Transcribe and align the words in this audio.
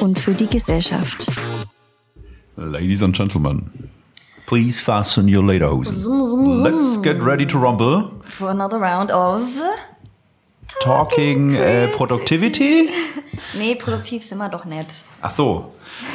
und 0.00 0.18
für 0.18 0.32
die 0.32 0.46
Gesellschaft. 0.46 1.26
Ladies 2.56 3.02
and 3.02 3.14
Gentlemen, 3.16 3.70
please 4.46 4.82
fasten 4.82 5.32
your 5.32 5.44
lederhosen. 5.44 6.62
Let's 6.62 7.00
get 7.00 7.22
ready 7.24 7.46
to 7.46 7.58
rumble. 7.58 8.10
For 8.28 8.50
another 8.50 8.78
round 8.78 9.12
of 9.12 9.42
Talking 10.80 11.54
äh, 11.54 11.88
Productivity? 11.88 12.88
Nee, 13.56 13.76
produktiv 13.76 14.24
sind 14.24 14.38
wir 14.38 14.48
doch 14.48 14.64
nicht. 14.64 14.86
Ach 15.22 15.30
so. 15.30 15.72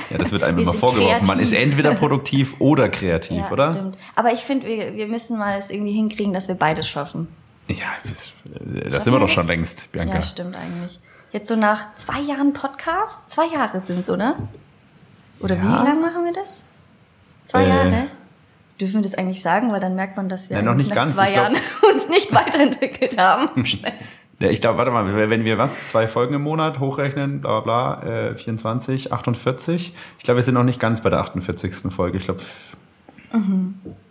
Ja, 0.10 0.18
das 0.18 0.34
wird 0.34 0.44
einem 0.44 0.58
Wir 0.58 0.64
immer 0.64 0.74
vorgeworfen. 0.74 1.26
Man 1.26 1.38
kreativ. 1.38 1.54
ist 1.54 1.64
entweder 1.64 1.94
produktiv 1.96 2.56
oder 2.60 2.90
kreativ, 2.90 3.38
Ja, 3.38 3.50
oder? 3.52 3.72
stimmt. 3.74 3.98
Aber 4.16 4.34
ich 4.34 4.42
finde, 4.42 4.68
wir, 4.68 4.94
wir 4.94 5.08
müssen 5.08 5.38
mal 5.40 5.58
es 5.58 5.70
irgendwie 5.70 5.94
hinkriegen, 5.94 6.34
dass 6.34 6.50
wir 6.50 6.56
beides 6.56 6.86
schaffen. 6.88 7.30
Ja, 7.70 7.76
das, 8.08 8.34
das 8.92 9.06
sind 9.06 9.14
wir 9.14 9.20
doch 9.20 9.30
schon 9.30 9.48
längst, 9.48 9.90
Bianca. 9.94 10.16
Ja, 10.16 10.22
stimmt 10.22 10.58
eigentlich. 10.58 11.00
Jetzt 11.34 11.48
so 11.48 11.56
nach 11.56 11.96
zwei 11.96 12.20
Jahren 12.22 12.54
Podcast? 12.54 13.30
Zwei 13.30 13.48
Jahre 13.48 13.82
sind 13.82 14.00
es, 14.00 14.10
oder? 14.10 14.38
Oder 15.40 15.56
Ja. 15.56 15.62
wie 15.62 15.86
lange 15.88 16.00
machen 16.02 16.24
wir 16.26 16.34
das? 16.34 16.64
Zwei 17.44 17.64
Äh. 17.64 17.70
Jahre? 17.70 18.04
Dürfen 18.80 18.96
wir 18.96 19.02
das 19.02 19.16
eigentlich 19.16 19.42
sagen? 19.42 19.72
Weil 19.72 19.80
dann 19.80 19.96
merkt 19.96 20.16
man, 20.16 20.30
dass 20.30 20.50
wir 20.50 20.58
Nein, 20.58 20.66
noch 20.66 20.76
nicht 20.76 20.90
nach 20.90 20.96
ganz. 20.96 21.16
zwei 21.16 21.28
Ich 21.30 21.34
glaub- 21.34 21.52
Jahren 21.52 21.58
uns 21.94 22.08
nicht 22.10 22.34
weiterentwickelt 22.34 23.18
haben. 23.18 23.48
Ja, 24.40 24.50
ich 24.50 24.60
glaube, 24.60 24.78
warte 24.80 24.92
mal, 24.92 25.30
wenn 25.30 25.46
wir 25.46 25.58
was, 25.58 25.86
zwei 25.86 26.06
Folgen 26.08 26.34
im 26.34 26.42
Monat 26.42 26.80
hochrechnen, 26.80 27.40
bla 27.40 27.62
bla 27.62 27.96
bla, 28.02 28.30
äh, 28.32 28.36
24, 28.36 29.14
48. 29.14 29.94
Ich 30.18 30.24
glaube, 30.24 30.38
wir 30.38 30.44
sind 30.44 30.56
noch 30.56 30.64
nicht 30.64 30.82
ganz 30.82 31.00
bei 31.02 31.10
der 31.12 31.20
48. 31.20 31.94
Folge. 31.94 32.18
Ich 32.18 32.26
glaube, 32.26 32.40
f- 32.42 32.76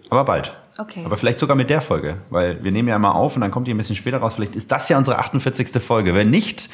aber 0.09 0.25
bald. 0.25 0.57
Okay. 0.79 1.03
Aber 1.05 1.17
vielleicht 1.17 1.39
sogar 1.39 1.55
mit 1.57 1.69
der 1.69 1.83
Folge, 1.83 2.17
weil 2.31 2.63
wir 2.65 2.71
nehmen 2.71 2.89
ja 2.89 2.97
immer 2.97 3.15
auf 3.15 3.35
und 3.35 3.43
dann 3.43 3.51
kommt 3.51 3.67
die 3.67 3.75
ein 3.75 3.77
bisschen 3.77 3.97
später 3.97 4.19
raus. 4.19 4.37
Vielleicht 4.37 4.57
ist 4.57 4.71
das 4.73 4.89
ja 4.89 4.97
unsere 4.97 5.19
48. 5.19 5.83
Folge. 5.83 6.15
Wenn 6.15 6.31
nicht, 6.31 6.71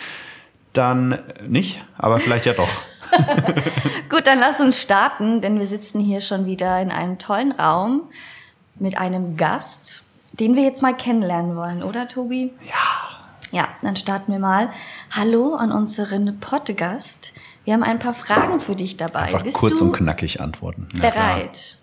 dann 0.78 1.18
nicht, 1.46 1.84
aber 1.98 2.20
vielleicht 2.20 2.46
ja 2.46 2.54
doch. 2.54 2.68
Gut, 4.08 4.26
dann 4.26 4.38
lass 4.38 4.60
uns 4.60 4.80
starten, 4.80 5.40
denn 5.40 5.58
wir 5.58 5.66
sitzen 5.66 6.00
hier 6.00 6.20
schon 6.20 6.46
wieder 6.46 6.80
in 6.80 6.90
einem 6.90 7.18
tollen 7.18 7.52
Raum 7.52 8.02
mit 8.76 8.96
einem 8.96 9.36
Gast, 9.36 10.02
den 10.32 10.54
wir 10.54 10.62
jetzt 10.62 10.82
mal 10.82 10.96
kennenlernen 10.96 11.56
wollen, 11.56 11.82
oder 11.82 12.06
Tobi? 12.08 12.52
Ja. 12.66 13.18
Ja, 13.50 13.68
dann 13.82 13.96
starten 13.96 14.30
wir 14.30 14.38
mal. 14.38 14.70
Hallo 15.10 15.54
an 15.54 15.72
unseren 15.72 16.38
Podcast. 16.38 17.32
Wir 17.64 17.74
haben 17.74 17.82
ein 17.82 17.98
paar 17.98 18.14
Fragen 18.14 18.60
für 18.60 18.76
dich 18.76 18.96
dabei. 18.98 19.22
Einfach 19.22 19.42
Bist 19.42 19.56
kurz 19.56 19.78
du 19.78 19.86
und 19.86 19.92
knackig 19.92 20.40
antworten. 20.40 20.86
bereit? 21.00 21.78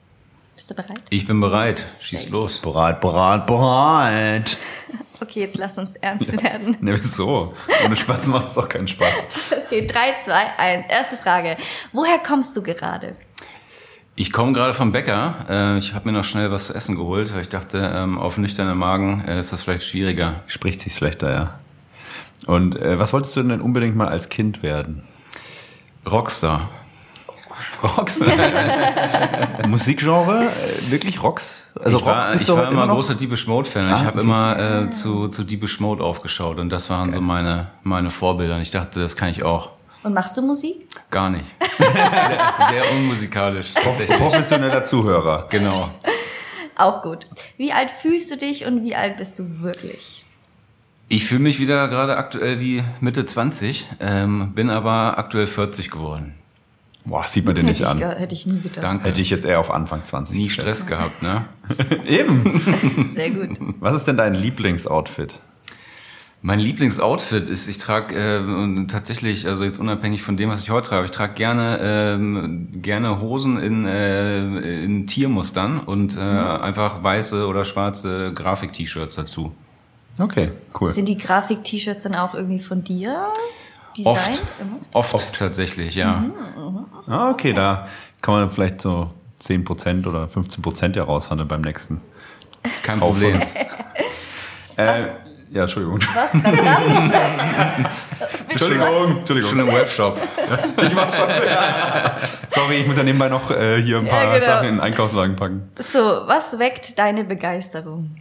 Bist 0.56 0.70
du 0.70 0.76
bereit? 0.76 1.02
Ich 1.10 1.28
bin 1.28 1.42
bereit. 1.42 1.86
Schieß 2.00 2.30
los. 2.30 2.60
Bereit, 2.60 3.02
bereit, 3.02 3.46
bereit. 3.46 4.58
Okay, 5.22 5.42
jetzt 5.42 5.58
lass 5.58 5.78
uns 5.78 5.94
ernst 5.96 6.42
werden. 6.44 6.78
Ne, 6.82 6.98
so. 6.98 7.54
Ohne 7.86 7.96
Spaß 7.96 8.28
macht 8.28 8.48
es 8.50 8.56
doch 8.56 8.68
keinen 8.70 8.88
Spaß. 8.88 9.28
Okay, 9.66 9.86
3, 9.86 10.16
2, 10.24 10.34
1. 10.60 10.88
Erste 10.88 11.18
Frage. 11.18 11.58
Woher 11.92 12.20
kommst 12.20 12.56
du 12.56 12.62
gerade? 12.62 13.16
Ich 14.16 14.32
komme 14.32 14.54
gerade 14.54 14.74
vom 14.76 14.92
Bäcker. 14.92 15.46
Äh, 15.50 15.78
Ich 15.80 15.94
habe 15.94 16.08
mir 16.08 16.18
noch 16.18 16.24
schnell 16.24 16.52
was 16.52 16.68
zu 16.68 16.74
essen 16.76 16.96
geholt, 16.96 17.34
weil 17.34 17.42
ich 17.42 17.50
dachte, 17.50 17.92
ähm, 17.96 18.18
auf 18.20 18.38
nüchternen 18.38 18.78
Magen 18.78 19.26
äh, 19.28 19.40
ist 19.40 19.52
das 19.52 19.64
vielleicht 19.64 19.84
schwieriger. 19.84 20.42
Spricht 20.48 20.82
sich 20.82 20.94
schlechter, 20.94 21.32
ja. 21.34 21.60
Und 22.46 22.76
äh, 22.76 23.00
was 23.00 23.12
wolltest 23.12 23.36
du 23.36 23.44
denn 23.44 23.60
unbedingt 23.62 23.96
mal 23.96 24.08
als 24.08 24.30
Kind 24.30 24.62
werden? 24.62 25.04
Rockstar. 26.10 26.70
Rocks? 27.86 28.24
Musikgenre? 29.68 30.48
Äh, 30.48 30.92
wirklich 30.92 31.22
Rocks? 31.22 31.72
Also 31.80 31.98
ich 31.98 32.06
war, 32.06 32.32
bist 32.32 32.50
ich 32.50 32.56
war 32.56 32.72
immer 32.72 32.86
noch? 32.86 32.96
großer 32.96 33.16
Deepish 33.16 33.48
Mode 33.48 33.70
Fan. 33.70 33.86
Ah, 33.86 33.98
ich 33.98 34.06
habe 34.06 34.20
okay. 34.20 34.28
immer 34.28 34.60
äh, 34.60 34.90
zu, 34.90 35.28
zu 35.28 35.44
Deepish 35.44 35.80
Mode 35.80 36.04
aufgeschaut 36.04 36.58
und 36.60 36.70
das 36.70 36.90
waren 36.90 37.12
so 37.12 37.22
meine, 37.22 37.68
meine 37.84 38.10
Vorbilder. 38.10 38.56
Und 38.56 38.62
ich 38.62 38.72
dachte, 38.72 39.00
das 39.00 39.16
kann 39.16 39.30
ich 39.30 39.44
auch. 39.44 39.70
Und 40.04 40.14
machst 40.14 40.38
du 40.38 40.42
Musik? 40.44 40.88
Gar 41.10 41.32
nicht. 41.32 41.50
sehr, 41.78 42.54
sehr 42.70 42.92
unmusikalisch 42.96 43.74
tatsächlich. 43.74 44.18
Professioneller 44.18 44.84
Zuhörer. 44.84 45.48
Genau. 45.50 45.90
Auch 46.78 47.02
gut. 47.02 47.28
Wie 47.58 47.72
alt 47.74 47.90
fühlst 47.90 48.30
du 48.32 48.38
dich 48.38 48.66
und 48.66 48.84
wie 48.84 48.96
alt 48.96 49.18
bist 49.18 49.40
du 49.40 49.62
wirklich? 49.62 50.26
Ich 51.08 51.26
fühle 51.26 51.42
mich 51.42 51.60
wieder 51.60 51.88
gerade 51.88 52.18
aktuell 52.18 52.60
wie 52.60 52.84
Mitte 53.00 53.26
20, 53.26 53.86
ähm, 54.00 54.54
bin 54.54 54.70
aber 54.70 55.18
aktuell 55.18 55.48
40 55.48 55.92
geworden. 55.92 56.36
Boah, 57.06 57.28
sieht 57.28 57.46
man 57.46 57.56
dir 57.56 57.64
nicht 57.64 57.84
an. 57.84 57.98
ich, 57.98 58.04
ge- 58.04 58.16
hätte 58.16 58.34
ich 58.36 58.48
nie 58.48 58.60
gedacht. 58.62 58.84
Danke. 58.84 59.08
Hätte 59.10 59.22
ich 59.22 59.30
jetzt 59.30 59.46
eher 59.46 59.60
auf 59.60 59.70
Anfang 59.72 60.04
20. 60.04 60.36
Nie. 60.38 60.50
Stress 60.50 60.86
gehabt, 60.88 61.22
ne? 61.22 61.46
Eben. 62.08 63.08
Sehr 63.14 63.30
gut. 63.30 63.60
Was 63.80 63.96
ist 63.96 64.06
denn 64.08 64.18
dein 64.18 64.34
Lieblingsoutfit? 64.34 65.40
Mein 66.42 66.60
Lieblingsoutfit 66.60 67.48
ist, 67.48 67.68
ich 67.68 67.80
trage 67.80 68.16
äh, 68.20 68.86
tatsächlich, 68.88 69.48
also 69.48 69.64
jetzt 69.64 69.80
unabhängig 69.80 70.22
von 70.22 70.38
dem, 70.38 70.50
was 70.50 70.62
ich 70.62 70.70
heute 70.70 70.90
trage, 70.90 71.06
ich 71.06 71.12
trage 71.12 71.34
gerne 71.34 71.80
ähm, 71.82 72.68
gerne 72.74 73.20
Hosen 73.20 73.60
in, 73.60 73.86
äh, 73.88 74.84
in 74.84 75.08
Tiermustern 75.08 75.80
und 75.80 76.16
äh, 76.18 76.20
einfach 76.20 77.02
weiße 77.04 77.48
oder 77.48 77.66
schwarze 77.66 78.32
Grafik-T-Shirts 78.34 79.16
dazu. 79.16 79.56
Okay, 80.20 80.52
cool. 80.80 80.94
Sind 80.94 81.08
die 81.10 81.18
Grafik-T-Shirts 81.18 82.04
dann 82.04 82.14
auch 82.16 82.36
irgendwie 82.36 82.60
von 82.60 82.84
dir? 82.84 83.26
Oft, 84.04 84.28
Designt? 84.28 84.42
Immer? 84.60 84.78
oft, 84.94 85.40
tatsächlich, 85.40 85.96
ja. 85.96 86.26
Ah, 87.08 87.30
okay, 87.30 87.54
da 87.54 87.88
kann 88.22 88.34
man 88.34 88.50
vielleicht 88.50 88.82
so 88.82 89.12
10% 89.42 90.08
oder 90.08 90.26
15% 90.26 90.96
ja 90.96 91.04
raushandeln 91.04 91.48
beim 91.48 91.62
nächsten. 91.62 92.02
Kein 92.84 93.00
Problem. 93.00 93.42
Äh, 94.78 95.06
ja, 95.52 95.62
Entschuldigung. 95.62 96.02
Was? 96.14 96.34
Entschuldigung, 98.50 99.20
Entschuldigung. 99.20 99.50
Schon 99.52 99.60
im 99.62 99.68
Webshop. 99.68 100.20
Ich 100.82 100.94
war 100.94 101.10
schon. 101.10 101.30
Sorry, 102.50 102.82
ich 102.82 102.88
muss 102.88 102.98
ja 102.98 103.04
nebenbei 103.04 103.30
noch 103.30 103.50
äh, 103.52 103.82
hier 103.82 104.00
ein 104.00 104.06
Ja, 104.06 104.12
paar 104.12 104.34
genau. 104.34 104.46
Sachen 104.46 104.68
in 104.68 104.74
den 104.76 104.82
Einkaufswagen 104.82 105.38
packen. 105.38 105.70
So, 105.78 106.00
was 106.26 106.60
weckt 106.60 107.00
deine 107.00 107.24
Begeisterung? 107.24 108.14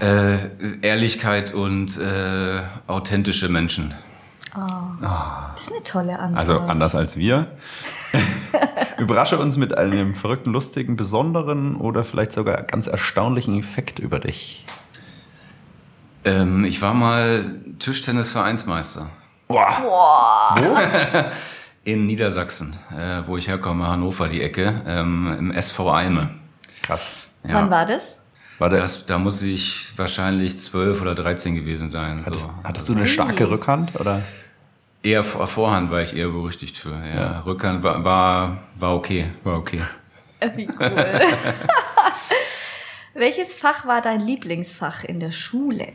Äh, 0.00 0.36
Ehrlichkeit 0.82 1.54
und 1.54 1.98
äh, 1.98 2.60
authentische 2.86 3.48
Menschen. 3.48 3.94
Das 4.54 5.60
ist 5.60 5.72
eine 5.72 5.82
tolle 5.84 6.18
Antwort. 6.18 6.38
Also 6.38 6.60
anders 6.60 6.94
als 6.94 7.16
wir. 7.16 7.46
Überrasche 8.98 9.38
uns 9.38 9.56
mit 9.56 9.76
einem 9.76 10.14
verrückten, 10.14 10.52
lustigen, 10.52 10.96
besonderen 10.96 11.76
oder 11.76 12.04
vielleicht 12.04 12.32
sogar 12.32 12.62
ganz 12.62 12.86
erstaunlichen 12.86 13.58
Effekt 13.58 13.98
über 13.98 14.18
dich. 14.18 14.64
Ähm, 16.24 16.64
ich 16.64 16.82
war 16.82 16.94
mal 16.94 17.60
Tischtennis-Vereinsmeister. 17.78 19.06
In 21.84 22.06
Niedersachsen, 22.06 22.76
äh, 22.94 23.22
wo 23.26 23.36
ich 23.36 23.48
herkomme, 23.48 23.86
Hannover 23.88 24.28
die 24.28 24.42
Ecke, 24.42 24.82
ähm, 24.86 25.34
im 25.38 25.50
SV 25.52 25.90
Eime. 25.90 26.28
Krass. 26.82 27.14
Ja. 27.44 27.54
Wann 27.54 27.70
war 27.70 27.86
das? 27.86 28.17
Warte, 28.58 28.76
Das, 28.76 29.06
da 29.06 29.18
muss 29.18 29.42
ich 29.42 29.92
wahrscheinlich 29.96 30.58
12 30.58 31.00
oder 31.00 31.14
13 31.14 31.54
gewesen 31.54 31.90
sein. 31.90 32.22
hattest, 32.24 32.44
so. 32.44 32.54
hattest 32.64 32.88
du 32.88 32.94
eine 32.94 33.06
starke 33.06 33.48
Rückhand? 33.50 33.98
Oder? 34.00 34.22
Eher 35.02 35.22
vor, 35.22 35.46
Vorhand 35.46 35.90
war 35.90 36.02
ich 36.02 36.16
eher 36.16 36.28
berüchtigt 36.28 36.76
für. 36.76 36.90
Ja. 36.90 37.40
Rückhand 37.46 37.82
war, 37.84 38.02
war, 38.04 38.58
war 38.76 38.94
okay, 38.96 39.30
war 39.44 39.56
okay. 39.58 39.80
Äh, 40.40 40.50
Wie 40.56 40.68
cool. 40.78 41.04
Welches 43.14 43.54
Fach 43.54 43.86
war 43.86 44.00
dein 44.00 44.20
Lieblingsfach 44.20 45.04
in 45.04 45.20
der 45.20 45.32
Schule? 45.32 45.88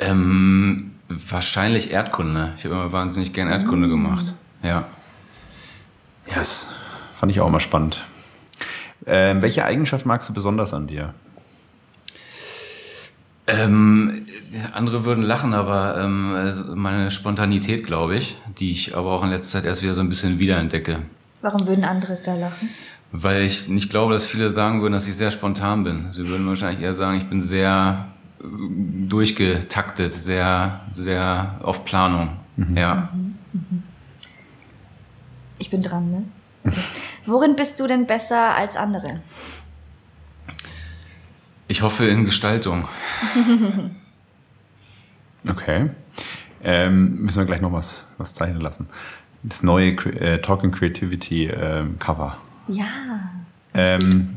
Ähm, 0.00 0.94
wahrscheinlich 1.08 1.90
Erdkunde. 1.92 2.54
Ich 2.56 2.64
habe 2.64 2.74
immer 2.74 2.92
wahnsinnig 2.92 3.32
gern 3.32 3.48
Erdkunde 3.48 3.88
gemacht. 3.88 4.34
Ja. 4.62 4.84
Ja, 6.28 6.34
das 6.36 6.68
fand 7.14 7.30
ich 7.32 7.40
auch 7.40 7.48
immer 7.48 7.60
spannend. 7.60 8.04
Ähm, 9.06 9.42
welche 9.42 9.64
Eigenschaft 9.64 10.06
magst 10.06 10.28
du 10.28 10.32
besonders 10.32 10.72
an 10.72 10.86
dir? 10.86 11.14
Ähm, 13.52 14.26
andere 14.72 15.04
würden 15.04 15.22
lachen, 15.22 15.52
aber 15.52 15.98
ähm, 15.98 16.34
also 16.34 16.74
meine 16.74 17.10
Spontanität, 17.10 17.84
glaube 17.84 18.16
ich, 18.16 18.36
die 18.58 18.70
ich 18.70 18.96
aber 18.96 19.10
auch 19.10 19.22
in 19.22 19.30
letzter 19.30 19.58
Zeit 19.58 19.66
erst 19.66 19.82
wieder 19.82 19.94
so 19.94 20.00
ein 20.00 20.08
bisschen 20.08 20.38
wiederentdecke. 20.38 21.00
Warum 21.42 21.66
würden 21.66 21.84
andere 21.84 22.18
da 22.22 22.34
lachen? 22.34 22.70
Weil 23.10 23.42
ich 23.42 23.68
nicht 23.68 23.90
glaube, 23.90 24.14
dass 24.14 24.26
viele 24.26 24.50
sagen 24.50 24.80
würden, 24.80 24.94
dass 24.94 25.06
ich 25.06 25.14
sehr 25.14 25.30
spontan 25.30 25.84
bin. 25.84 26.12
Sie 26.12 26.26
würden 26.28 26.46
wahrscheinlich 26.46 26.82
eher 26.82 26.94
sagen, 26.94 27.18
ich 27.18 27.28
bin 27.28 27.42
sehr 27.42 28.06
äh, 28.40 28.44
durchgetaktet, 29.08 30.14
sehr, 30.14 30.80
sehr 30.90 31.60
auf 31.62 31.84
Planung. 31.84 32.30
Ja. 32.74 33.08
Ich 35.58 35.70
bin 35.70 35.82
dran, 35.82 36.10
ne? 36.10 36.24
Worin 37.26 37.56
bist 37.56 37.78
du 37.80 37.86
denn 37.86 38.06
besser 38.06 38.54
als 38.54 38.76
andere? 38.76 39.20
Ich 41.72 41.80
hoffe 41.80 42.04
in 42.06 42.26
Gestaltung. 42.26 42.86
Okay. 45.48 45.88
Ähm, 46.62 47.16
müssen 47.22 47.38
wir 47.38 47.46
gleich 47.46 47.60
noch 47.62 47.72
was, 47.72 48.04
was 48.16 48.32
zeichnen 48.32 48.60
lassen. 48.60 48.86
Das 49.42 49.64
neue 49.64 49.90
Cre- 49.94 50.16
äh, 50.20 50.40
Talking 50.40 50.70
Creativity 50.70 51.46
ähm, 51.46 51.98
Cover. 51.98 52.36
Ja. 52.68 52.84
Ähm, 53.74 54.36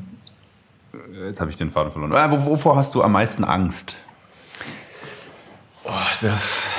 jetzt 1.28 1.40
habe 1.42 1.52
ich 1.52 1.58
den 1.58 1.70
Faden 1.70 1.92
verloren. 1.92 2.12
Ah, 2.14 2.32
wo- 2.32 2.44
wovor 2.46 2.76
hast 2.76 2.96
du 2.96 3.04
am 3.04 3.12
meisten 3.12 3.44
Angst? 3.44 3.98
Oh, 5.84 5.92
das, 6.24 6.70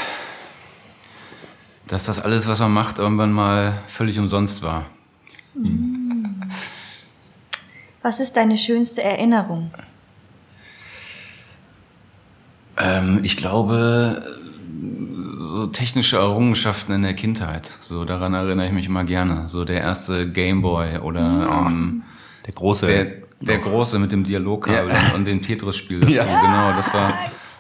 dass 1.87 2.07
das 2.07 2.19
alles, 2.19 2.49
was 2.49 2.59
man 2.59 2.73
macht, 2.73 2.99
irgendwann 2.99 3.31
mal 3.31 3.75
völlig 3.87 4.19
umsonst 4.19 4.63
war. 4.65 4.87
Was 8.03 8.19
ist 8.19 8.33
deine 8.37 8.57
schönste 8.59 9.05
Erinnerung? 9.05 9.71
Ähm, 12.79 13.21
ich 13.23 13.37
glaube, 13.37 14.23
so 15.39 15.67
technische 15.69 16.17
Errungenschaften 16.17 16.93
in 16.93 17.03
der 17.03 17.15
Kindheit. 17.15 17.71
So 17.81 18.05
daran 18.05 18.35
erinnere 18.35 18.67
ich 18.67 18.73
mich 18.73 18.87
immer 18.87 19.05
gerne. 19.05 19.49
So 19.49 19.65
der 19.65 19.81
erste 19.81 20.31
Gameboy 20.31 20.99
oder 20.99 21.65
ähm, 21.69 22.03
Der 22.47 22.53
große. 22.55 22.87
der, 22.87 23.07
der 23.41 23.59
große 23.59 23.99
mit 23.99 24.13
dem 24.13 24.25
Dialogkabel 24.25 24.93
Ja. 24.93 25.15
und, 25.15 25.27
dem 25.27 25.41
Tetris-Spiel 25.43 26.01
dazu. 26.01 26.13
Ja. 26.13 26.25
Genau, 26.25 26.77
das 26.77 26.93
war 26.93 27.15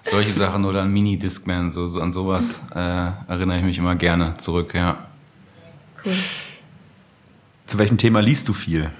solche 0.04 0.30
Sachen 0.32 0.64
oder 0.64 0.82
ein 0.82 0.92
Mini-Discman. 0.92 1.70
So, 1.70 1.86
so 1.86 2.00
an 2.00 2.12
sowas 2.12 2.62
äh, 2.74 2.78
erinnere 3.28 3.58
ich 3.58 3.64
mich 3.64 3.78
immer 3.78 3.94
gerne 3.94 4.34
zurück. 4.34 4.74
Ja. 4.74 5.06
Cool. 6.04 6.12
Zu 7.66 7.78
welchem 7.78 7.98
Thema 7.98 8.20
liest 8.20 8.48
du 8.48 8.52
viel? 8.52 8.90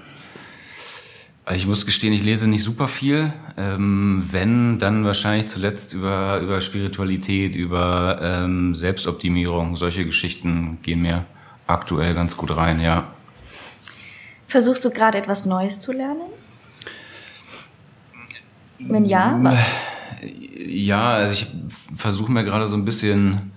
Also 1.47 1.61
ich 1.61 1.67
muss 1.67 1.85
gestehen, 1.85 2.11
ich 2.11 2.23
lese 2.23 2.49
nicht 2.49 2.61
super 2.61 2.89
viel. 2.89 3.31
Ähm, 3.55 4.21
wenn, 4.31 4.79
dann 4.79 5.05
wahrscheinlich 5.05 5.47
zuletzt 5.47 5.93
über, 5.93 6.39
über 6.39 6.59
Spiritualität, 6.59 7.55
über 7.55 8.19
ähm, 8.21 8.75
Selbstoptimierung. 8.75 9.77
Solche 9.77 10.03
Geschichten 10.03 10.79
gehen 10.81 11.01
mir 11.01 11.23
aktuell 11.65 12.13
ganz 12.13 12.35
gut 12.35 12.53
rein, 12.53 12.81
ja. 12.81 13.07
Versuchst 14.45 14.83
du 14.83 14.89
gerade 14.89 15.17
etwas 15.17 15.45
Neues 15.45 15.79
zu 15.79 15.93
lernen? 15.93 16.19
Wenn 18.79 19.05
ja, 19.05 19.39
was? 19.41 19.57
Ja, 20.67 21.13
also 21.13 21.31
ich 21.31 21.47
versuche 21.95 22.29
mir 22.29 22.43
gerade 22.43 22.67
so 22.67 22.75
ein 22.75 22.83
bisschen 22.83 23.53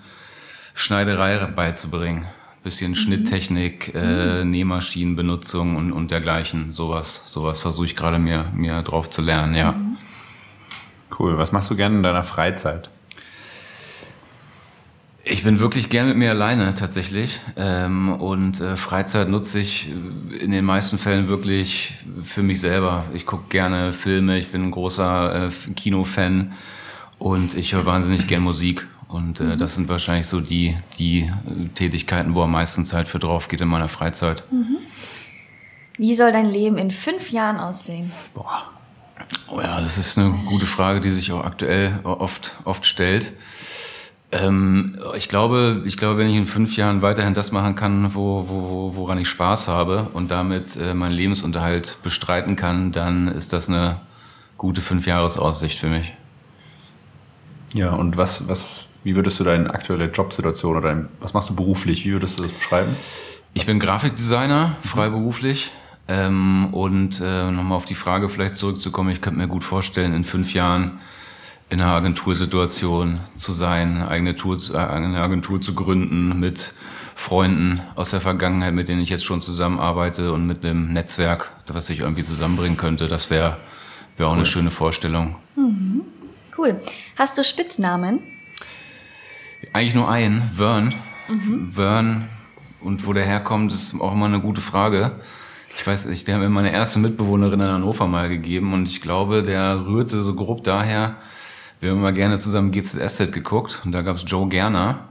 Schneiderei 0.75 1.44
beizubringen. 1.44 2.25
Bisschen 2.62 2.94
Schnitttechnik, 2.94 3.94
äh, 3.94 4.44
Nähmaschinenbenutzung 4.44 5.76
und, 5.76 5.92
und 5.92 6.10
dergleichen. 6.10 6.72
Sowas, 6.72 7.22
sowas 7.26 7.62
versuche 7.62 7.86
ich 7.86 7.96
gerade 7.96 8.18
mir, 8.18 8.52
mir 8.54 8.82
drauf 8.82 9.08
zu 9.08 9.22
lernen, 9.22 9.54
ja. 9.54 9.74
Cool. 11.18 11.38
Was 11.38 11.52
machst 11.52 11.70
du 11.70 11.76
gerne 11.76 11.96
in 11.96 12.02
deiner 12.02 12.22
Freizeit? 12.22 12.90
Ich 15.22 15.44
bin 15.44 15.60
wirklich 15.60 15.90
gern 15.90 16.08
mit 16.08 16.16
mir 16.16 16.30
alleine 16.30 16.74
tatsächlich. 16.74 17.40
Ähm, 17.56 18.08
und 18.08 18.60
äh, 18.60 18.76
Freizeit 18.76 19.28
nutze 19.28 19.60
ich 19.60 19.88
äh, 19.88 20.36
in 20.36 20.50
den 20.50 20.64
meisten 20.64 20.98
Fällen 20.98 21.28
wirklich 21.28 21.94
für 22.22 22.42
mich 22.42 22.60
selber. 22.60 23.04
Ich 23.14 23.26
gucke 23.26 23.44
gerne 23.48 23.92
Filme, 23.92 24.38
ich 24.38 24.48
bin 24.48 24.64
ein 24.64 24.70
großer 24.70 25.46
äh, 25.46 25.72
Kinofan 25.76 26.52
und 27.18 27.54
ich 27.54 27.74
höre 27.74 27.86
wahnsinnig 27.86 28.26
gern 28.26 28.42
Musik. 28.42 28.86
Und 29.10 29.40
äh, 29.40 29.56
das 29.56 29.74
sind 29.74 29.88
wahrscheinlich 29.88 30.28
so 30.28 30.40
die, 30.40 30.76
die 30.98 31.22
äh, 31.22 31.68
Tätigkeiten, 31.74 32.34
wo 32.34 32.42
am 32.42 32.52
meisten 32.52 32.84
Zeit 32.84 33.08
für 33.08 33.18
drauf 33.18 33.48
geht 33.48 33.60
in 33.60 33.68
meiner 33.68 33.88
Freizeit. 33.88 34.44
Wie 35.98 36.14
soll 36.14 36.32
dein 36.32 36.48
Leben 36.48 36.78
in 36.78 36.90
fünf 36.90 37.30
Jahren 37.30 37.58
aussehen? 37.58 38.10
Boah. 38.34 38.70
Oh 39.48 39.60
ja, 39.60 39.80
das 39.80 39.98
ist 39.98 40.16
eine 40.16 40.30
gute 40.46 40.64
Frage, 40.64 41.00
die 41.00 41.10
sich 41.10 41.32
auch 41.32 41.44
aktuell 41.44 41.98
oft, 42.04 42.52
oft 42.64 42.86
stellt. 42.86 43.32
Ähm, 44.32 44.96
ich 45.16 45.28
glaube, 45.28 45.82
ich 45.84 45.96
glaube, 45.96 46.18
wenn 46.18 46.28
ich 46.28 46.36
in 46.36 46.46
fünf 46.46 46.76
Jahren 46.76 47.02
weiterhin 47.02 47.34
das 47.34 47.50
machen 47.50 47.74
kann, 47.74 48.14
wo, 48.14 48.48
wo, 48.48 48.92
woran 48.94 49.18
ich 49.18 49.28
Spaß 49.28 49.66
habe 49.66 50.06
und 50.12 50.30
damit 50.30 50.76
äh, 50.76 50.94
meinen 50.94 51.12
Lebensunterhalt 51.12 51.98
bestreiten 52.04 52.54
kann, 52.54 52.92
dann 52.92 53.26
ist 53.26 53.52
das 53.52 53.68
eine 53.68 54.00
gute 54.56 54.80
Fünfjahresaussicht 54.80 55.78
für 55.78 55.88
mich. 55.88 56.14
Ja, 57.74 57.90
und 57.90 58.16
was, 58.16 58.48
was, 58.48 58.89
wie 59.05 59.17
würdest 59.17 59.41
du 59.41 59.44
deine 59.44 59.70
aktuelle 59.70 60.06
Jobsituation 60.06 60.76
oder 60.76 60.88
dein, 60.88 61.08
was 61.20 61.35
machst 61.35 61.49
du 61.49 61.55
beruflich? 61.55 62.05
Wie 62.05 62.12
würdest 62.12 62.38
du 62.38 62.43
das 62.43 62.52
beschreiben? 62.52 62.94
Ich 63.55 63.67
bin 63.67 63.81
Grafikdesigner, 63.81 64.76
freiberuflich. 64.82 65.70
Ähm, 66.08 66.69
und 66.73 67.20
äh, 67.20 67.50
nochmal 67.50 67.76
auf 67.76 67.85
die 67.85 67.94
Frage 67.94 68.29
vielleicht 68.29 68.56
zurückzukommen, 68.56 69.11
ich 69.11 69.20
könnte 69.20 69.38
mir 69.38 69.47
gut 69.47 69.62
vorstellen, 69.62 70.12
in 70.12 70.25
fünf 70.25 70.55
Jahren 70.55 70.99
in 71.69 71.81
einer 71.81 71.93
Agentursituation 71.93 73.20
zu 73.37 73.52
sein, 73.52 73.97
eine 73.97 74.08
eigene, 74.08 74.35
Tour, 74.35 74.58
äh, 74.75 74.76
eine 74.76 75.20
Agentur 75.20 75.61
zu 75.61 75.75
gründen 75.75 76.41
mit 76.41 76.75
Freunden 77.14 77.81
aus 77.94 78.11
der 78.11 78.20
Vergangenheit, 78.20 78.75
mit 78.75 78.88
denen 78.88 79.00
ich 79.00 79.08
jetzt 79.08 79.25
schon 79.25 79.41
zusammenarbeite 79.41 80.32
und 80.32 80.46
mit 80.46 80.64
einem 80.64 80.93
Netzwerk, 80.93 81.50
was 81.73 81.91
ich 81.91 82.00
irgendwie 82.00 82.23
zusammenbringen 82.23 82.76
könnte. 82.76 83.06
Das 83.06 83.31
wäre 83.31 83.56
wär 84.17 84.26
auch 84.26 84.35
eine 84.35 84.46
schöne 84.46 84.70
Vorstellung. 84.70 85.37
Cool. 86.58 86.81
Hast 87.17 87.38
du 87.38 87.44
Spitznamen? 87.44 88.20
Eigentlich 89.72 89.94
nur 89.94 90.08
ein, 90.08 90.43
Vern. 90.55 90.94
Vern. 91.70 92.28
Und 92.81 93.06
wo 93.06 93.12
der 93.12 93.25
herkommt, 93.25 93.72
ist 93.72 93.94
auch 94.00 94.12
immer 94.12 94.26
eine 94.26 94.40
gute 94.40 94.61
Frage. 94.61 95.12
Ich 95.76 95.87
weiß 95.87 96.06
nicht, 96.06 96.26
der 96.26 96.34
hat 96.37 96.43
mir 96.43 96.49
meine 96.49 96.72
erste 96.72 96.99
Mitbewohnerin 96.99 97.61
in 97.61 97.67
Hannover 97.69 98.06
mal 98.08 98.28
gegeben 98.28 98.72
und 98.72 98.88
ich 98.88 99.00
glaube, 99.00 99.43
der 99.43 99.87
rührte 99.87 100.22
so 100.22 100.34
grob 100.34 100.64
daher, 100.64 101.17
wir 101.78 101.90
haben 101.90 101.99
immer 101.99 102.12
gerne 102.12 102.38
zusammen 102.38 102.72
GZSZ 102.72 103.32
geguckt 103.32 103.81
und 103.84 103.93
da 103.93 104.02
gab's 104.02 104.25
Joe 104.26 104.49
Gerner. 104.49 105.08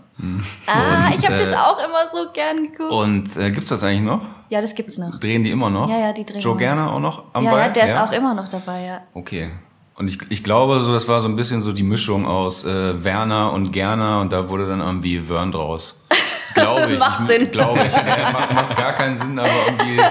Ah, 0.68 1.08
Und, 1.08 1.16
ich 1.16 1.26
habe 1.26 1.36
äh, 1.36 1.40
das 1.40 1.54
auch 1.54 1.78
immer 1.78 2.06
so 2.12 2.30
gern 2.34 2.64
geguckt. 2.72 2.92
Und 2.92 3.38
äh, 3.38 3.52
gibt's 3.52 3.70
das 3.70 3.84
eigentlich 3.84 4.02
noch? 4.02 4.22
ja, 4.50 4.60
das 4.62 4.76
gibt's 4.76 4.98
noch. 4.98 5.18
Drehen 5.20 5.44
die 5.44 5.52
immer 5.52 5.70
noch? 5.70 5.90
Ja, 5.90 5.98
ja, 6.00 6.14
die 6.14 6.26
drehen 6.26 6.42
Joe 6.42 6.54
noch. 6.54 6.60
Gerner 6.60 6.92
auch 6.94 7.00
noch 7.00 7.24
am 7.34 7.46
Ja, 7.46 7.52
Ball? 7.52 7.60
ja, 7.62 7.70
der 7.70 7.86
ist 7.86 7.96
auch 7.98 8.12
immer 8.12 8.34
noch 8.34 8.50
dabei, 8.50 8.84
ja. 8.86 8.98
Okay. 9.14 9.52
Und 10.00 10.10
ich, 10.10 10.18
ich 10.30 10.46
glaube, 10.46 10.82
so 10.82 10.94
das 10.94 11.10
war 11.10 11.20
so 11.20 11.28
ein 11.28 11.36
bisschen 11.36 11.62
so 11.62 11.74
die 11.74 11.84
Mischung 11.84 12.26
aus 12.26 12.64
äh, 12.64 13.04
Werner 13.04 13.52
und 13.52 13.74
Gerner 13.74 14.22
und 14.22 14.32
da 14.32 14.48
wurde 14.48 14.66
dann 14.66 14.80
irgendwie 14.80 15.28
Wern 15.28 15.52
draus. 15.52 16.02
Glaube 16.54 16.94
ich. 16.94 17.00
Macht 17.00 17.20
ich, 17.24 17.28
Sinn. 17.28 17.52
Glaube 17.52 17.84
ich. 17.86 17.94
Ja, 17.94 18.32
macht, 18.32 18.54
macht 18.54 18.78
gar 18.78 18.94
keinen 18.94 19.18
Sinn, 19.18 19.38
aber 19.38 19.50
irgendwie. 19.68 20.02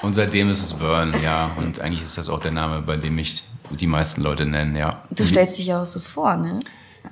Und 0.00 0.14
seitdem 0.14 0.48
ist 0.48 0.60
es 0.60 0.80
Wern, 0.80 1.14
ja. 1.22 1.50
Und 1.58 1.78
eigentlich 1.80 2.00
ist 2.00 2.16
das 2.16 2.30
auch 2.30 2.40
der 2.40 2.52
Name, 2.52 2.80
bei 2.80 2.96
dem 2.96 3.16
mich 3.16 3.44
die 3.68 3.86
meisten 3.86 4.22
Leute 4.22 4.46
nennen, 4.46 4.76
ja. 4.76 5.02
Du 5.10 5.26
stellst 5.26 5.58
dich 5.58 5.66
ja 5.66 5.82
auch 5.82 5.86
so 5.86 6.00
vor, 6.00 6.34
ne? 6.36 6.58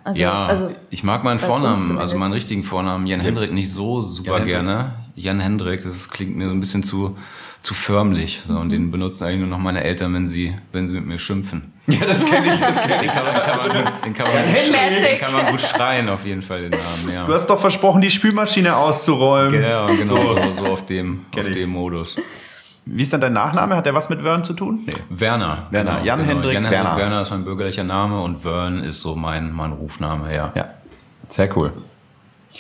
Also, 0.03 0.21
ja, 0.21 0.47
also 0.47 0.71
ich 0.89 1.05
mag 1.05 1.23
meinen 1.23 1.39
Vornamen, 1.39 1.99
also 1.99 2.17
meinen 2.17 2.33
richtigen 2.33 2.63
Vornamen, 2.63 3.07
Jan 3.07 3.21
Hendrik, 3.21 3.53
nicht 3.53 3.71
so 3.71 4.01
super 4.01 4.39
Jan 4.39 4.47
gerne. 4.47 4.93
Jan 5.17 5.39
Hendrik, 5.39 5.83
das 5.83 6.09
klingt 6.09 6.35
mir 6.35 6.47
so 6.47 6.53
ein 6.53 6.61
bisschen 6.61 6.83
zu, 6.83 7.19
zu 7.61 7.75
förmlich. 7.75 8.41
So, 8.47 8.55
und 8.55 8.71
den 8.71 8.91
benutzen 8.91 9.25
eigentlich 9.25 9.41
nur 9.41 9.49
noch 9.49 9.59
meine 9.59 9.85
Eltern, 9.85 10.15
wenn 10.15 10.27
sie, 10.27 10.57
wenn 10.73 10.87
sie 10.87 10.95
mit 10.95 11.07
mir 11.07 11.19
schimpfen. 11.19 11.73
Ja, 12.01 12.07
das 12.07 12.25
kenne 12.25 12.55
ich, 12.55 12.61
das 12.61 12.83
kenne 12.83 13.03
Den 13.03 13.11
kann 13.11 13.25
man, 13.25 13.35
kann 13.35 13.57
man, 13.59 13.69
gut, 13.69 13.93
den 14.05 14.15
kann 14.15 14.27
man, 14.33 14.43
gut, 14.45 15.11
den 15.11 15.19
kann 15.19 15.33
man 15.33 15.47
gut 15.47 15.61
schreien, 15.61 16.09
auf 16.09 16.25
jeden 16.25 16.43
Fall, 16.43 16.61
den 16.63 16.71
Namen, 16.71 17.15
ja. 17.15 17.27
Du 17.27 17.35
hast 17.35 17.47
doch 17.49 17.59
versprochen, 17.59 18.01
die 18.01 18.11
Spülmaschine 18.11 18.77
auszuräumen. 18.77 19.61
ja, 19.63 19.87
genau, 19.87 20.17
so, 20.17 20.51
so 20.51 20.67
auf 20.67 20.87
dem, 20.87 21.27
Kenn 21.33 21.43
auf 21.43 21.49
ich. 21.49 21.57
dem 21.57 21.71
Modus. 21.71 22.17
Wie 22.87 23.03
ist 23.03 23.13
dann 23.13 23.21
dein 23.21 23.35
Nachname? 23.35 23.77
Hat 23.77 23.87
der 23.87 23.95
was 23.95 24.09
mit 24.09 24.25
Wern 24.25 24.43
zu 24.43 24.53
tun? 24.53 24.81
Nee. 24.87 24.93
Werner. 25.11 25.67
Werner. 25.71 26.03
Jan 26.03 26.25
Hendrik 26.25 26.55
Jan 26.55 26.71
Werner. 26.71 26.97
Werner 26.97 27.23
ist 27.23 27.31
mein 27.31 27.45
bürgerlicher 27.45 27.85
Name 27.85 28.21
und 28.23 28.45
Wern 28.45 28.83
ist 28.83 29.01
so 29.01 29.15
mein, 29.15 29.53
mein 29.53 29.73
Rufname, 29.73 30.35
ja. 30.35 30.53
Ja, 30.55 30.71
sehr 31.29 31.55
cool. 31.57 31.73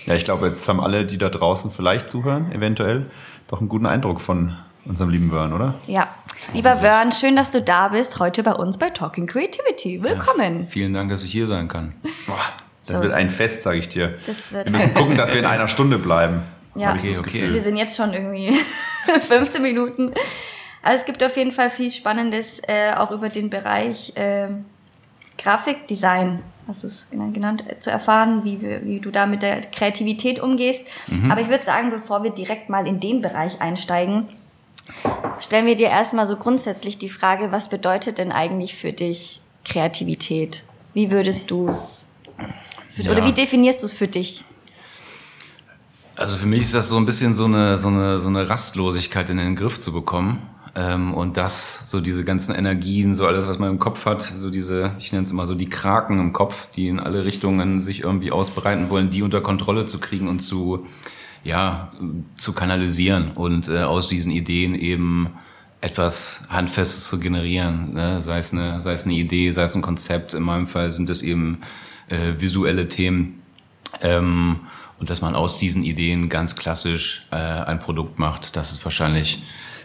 Ja, 0.06 0.14
ich 0.14 0.25
glaube, 0.25 0.46
jetzt 0.46 0.68
haben 0.68 0.80
alle, 0.80 1.04
die 1.04 1.18
da 1.18 1.28
draußen 1.30 1.70
vielleicht 1.70 2.10
zuhören, 2.10 2.52
eventuell, 2.52 3.10
doch 3.49 3.58
einen 3.60 3.68
guten 3.68 3.87
Eindruck 3.87 4.20
von 4.20 4.56
unserem 4.84 5.10
lieben 5.10 5.32
Wern, 5.32 5.52
oder? 5.52 5.75
ja. 5.87 6.08
Lieber 6.52 6.83
Wern, 6.83 7.12
schön, 7.12 7.37
dass 7.37 7.50
du 7.50 7.61
da 7.62 7.88
bist, 7.88 8.19
heute 8.19 8.42
bei 8.42 8.52
uns 8.52 8.76
bei 8.78 8.90
Talking 8.90 9.26
Creativity. 9.26 10.02
Willkommen. 10.02 10.66
Vielen 10.69 10.92
Dank, 10.95 11.11
dass 11.11 11.23
ich 11.23 11.30
hier 11.30 11.47
sein 11.47 11.69
kann. 11.69 11.95
Boah, 12.26 12.38
das 12.87 12.97
So. 12.97 13.02
wird 13.02 13.14
ein 13.14 13.30
Fest, 13.30 13.62
sage 13.62 13.78
ich 13.78 13.88
dir. 13.88 14.14
Das 14.26 14.50
wird 14.52 14.66
Wir 14.66 14.73
müssen 14.73 14.95
gucken, 14.95 15.16
dass 15.16 15.33
wir 15.33 15.40
in 15.40 15.47
einer 15.47 15.69
Stunde 15.69 15.99
bleiben. 15.99 16.42
Ja. 16.75 16.95
Ich 16.97 17.02
so 17.02 17.09
Okay, 17.09 17.12
das 17.12 17.21
okay. 17.21 17.38
Gefühl. 17.38 17.54
Wir 17.54 17.61
sind 17.61 17.76
jetzt 17.76 17.97
schon 17.97 18.12
irgendwie 18.12 18.52
15 19.28 19.62
Minuten. 19.62 20.12
Also 20.83 20.99
es 21.00 21.04
gibt 21.07 21.23
auf 21.23 21.37
jeden 21.37 21.52
Fall 21.52 21.71
viel 21.71 21.90
Spannendes 21.90 22.61
äh, 22.66 22.92
auch 22.97 23.11
über 23.12 23.28
den 23.28 23.49
Bereich 23.49 24.12
äh, 24.16 24.49
Grafikdesign, 25.38 26.42
hast 26.66 26.83
du 26.83 26.87
es 26.88 27.09
genannt, 27.11 27.64
äh, 27.69 27.78
zu 27.78 27.90
erfahren, 27.90 28.45
wie, 28.45 28.61
wir, 28.61 28.85
wie 28.85 28.99
du 28.99 29.11
da 29.11 29.26
mit 29.26 29.42
der 29.42 29.61
Kreativität 29.61 30.40
umgehst. 30.40 30.85
Aber 31.30 31.40
ich 31.40 31.49
würde 31.49 31.64
sagen, 31.64 31.90
bevor 31.90 32.23
wir 32.25 32.30
direkt 32.30 32.69
mal 32.71 32.87
in 32.87 32.99
den 32.99 33.21
Bereich 33.23 33.61
einsteigen, 33.61 34.26
stellen 35.40 35.66
wir 35.66 35.76
dir 35.76 35.88
erstmal 35.88 36.26
so 36.26 36.37
grundsätzlich 36.37 36.99
die 36.99 37.08
Frage, 37.08 37.52
was 37.52 37.68
bedeutet 37.68 38.18
denn 38.18 38.32
eigentlich 38.32 38.75
für 38.75 38.92
dich 38.92 39.40
Kreativität? 39.64 40.64
Wie 40.94 41.10
würdest 41.10 41.50
du 41.50 41.68
es, 41.68 42.08
Ja. 42.96 43.12
oder 43.12 43.25
wie 43.25 43.32
definierst 43.32 43.82
du 43.82 43.87
es 43.87 43.92
für 43.92 44.08
dich? 44.08 44.44
Also 46.16 46.37
für 46.37 46.46
mich 46.46 46.62
ist 46.62 46.75
das 46.75 46.88
so 46.88 46.96
ein 46.96 47.06
bisschen 47.06 47.34
so 47.34 47.46
eine, 47.46 47.78
so 47.78 47.88
eine, 47.88 48.18
so 48.18 48.28
eine 48.28 48.49
Rastlosigkeit 48.49 49.30
in 49.30 49.38
den 49.38 49.56
Griff 49.56 49.80
zu 49.80 49.92
bekommen. 49.92 50.42
Ähm, 50.76 51.14
und 51.14 51.37
das, 51.37 51.82
so 51.84 52.00
diese 52.00 52.25
ganzen 52.25 52.54
Energien, 52.54 53.14
so 53.14 53.26
alles, 53.26 53.46
was 53.46 53.58
man 53.58 53.70
im 53.70 53.78
Kopf 53.78 54.04
hat, 54.06 54.22
so 54.22 54.50
diese, 54.50 54.92
ich 54.99 55.12
nenne 55.12 55.25
es 55.25 55.30
immer 55.32 55.46
so 55.46 55.54
die 55.54 55.68
Kraken 55.68 56.20
im 56.20 56.32
Kopf, 56.32 56.70
die 56.72 56.88
in 56.88 57.00
alle 57.00 57.25
Richtungen 57.25 57.80
sich 57.80 58.02
irgendwie 58.02 58.30
ausbreiten 58.30 58.90
wollen, 58.90 59.10
die 59.10 59.22
unter 59.22 59.40
Kontrolle 59.40 59.87
zu 59.87 59.99
kriegen 59.99 60.28
und 60.28 60.40
zu, 60.40 60.87
ja, 61.44 61.88
zu 62.35 62.52
kanalisieren 62.52 63.32
und 63.32 63.68
äh, 63.68 63.82
aus 63.82 64.09
diesen 64.09 64.32
Ideen 64.32 64.75
eben 64.75 65.30
etwas 65.80 66.44
Handfestes 66.50 67.04
zu 67.06 67.18
generieren, 67.18 67.94
ne? 67.94 68.20
sei, 68.20 68.38
es 68.38 68.52
eine, 68.52 68.80
sei 68.80 68.92
es 68.92 69.04
eine 69.04 69.14
Idee, 69.14 69.50
sei 69.52 69.62
es 69.64 69.75
ein 69.75 69.82
Konzept. 69.82 70.35
In 70.35 70.42
meinem 70.42 70.66
Fall 70.66 70.92
sind 70.92 71.09
es 71.09 71.23
eben 71.23 71.62
äh, 72.09 72.38
visuelle 72.38 72.88
Themen. 72.88 73.42
Ähm, 74.02 74.61
und 74.99 75.09
dass 75.09 75.23
man 75.23 75.35
aus 75.35 75.56
diesen 75.56 75.82
Ideen 75.82 76.28
ganz 76.28 76.56
klassisch 76.56 77.26
äh, 77.30 77.37
ein 77.37 77.78
Produkt 77.78 78.18
macht, 78.18 78.54
das 78.56 78.73
ist 78.73 78.85
wahrscheinlich 78.85 79.42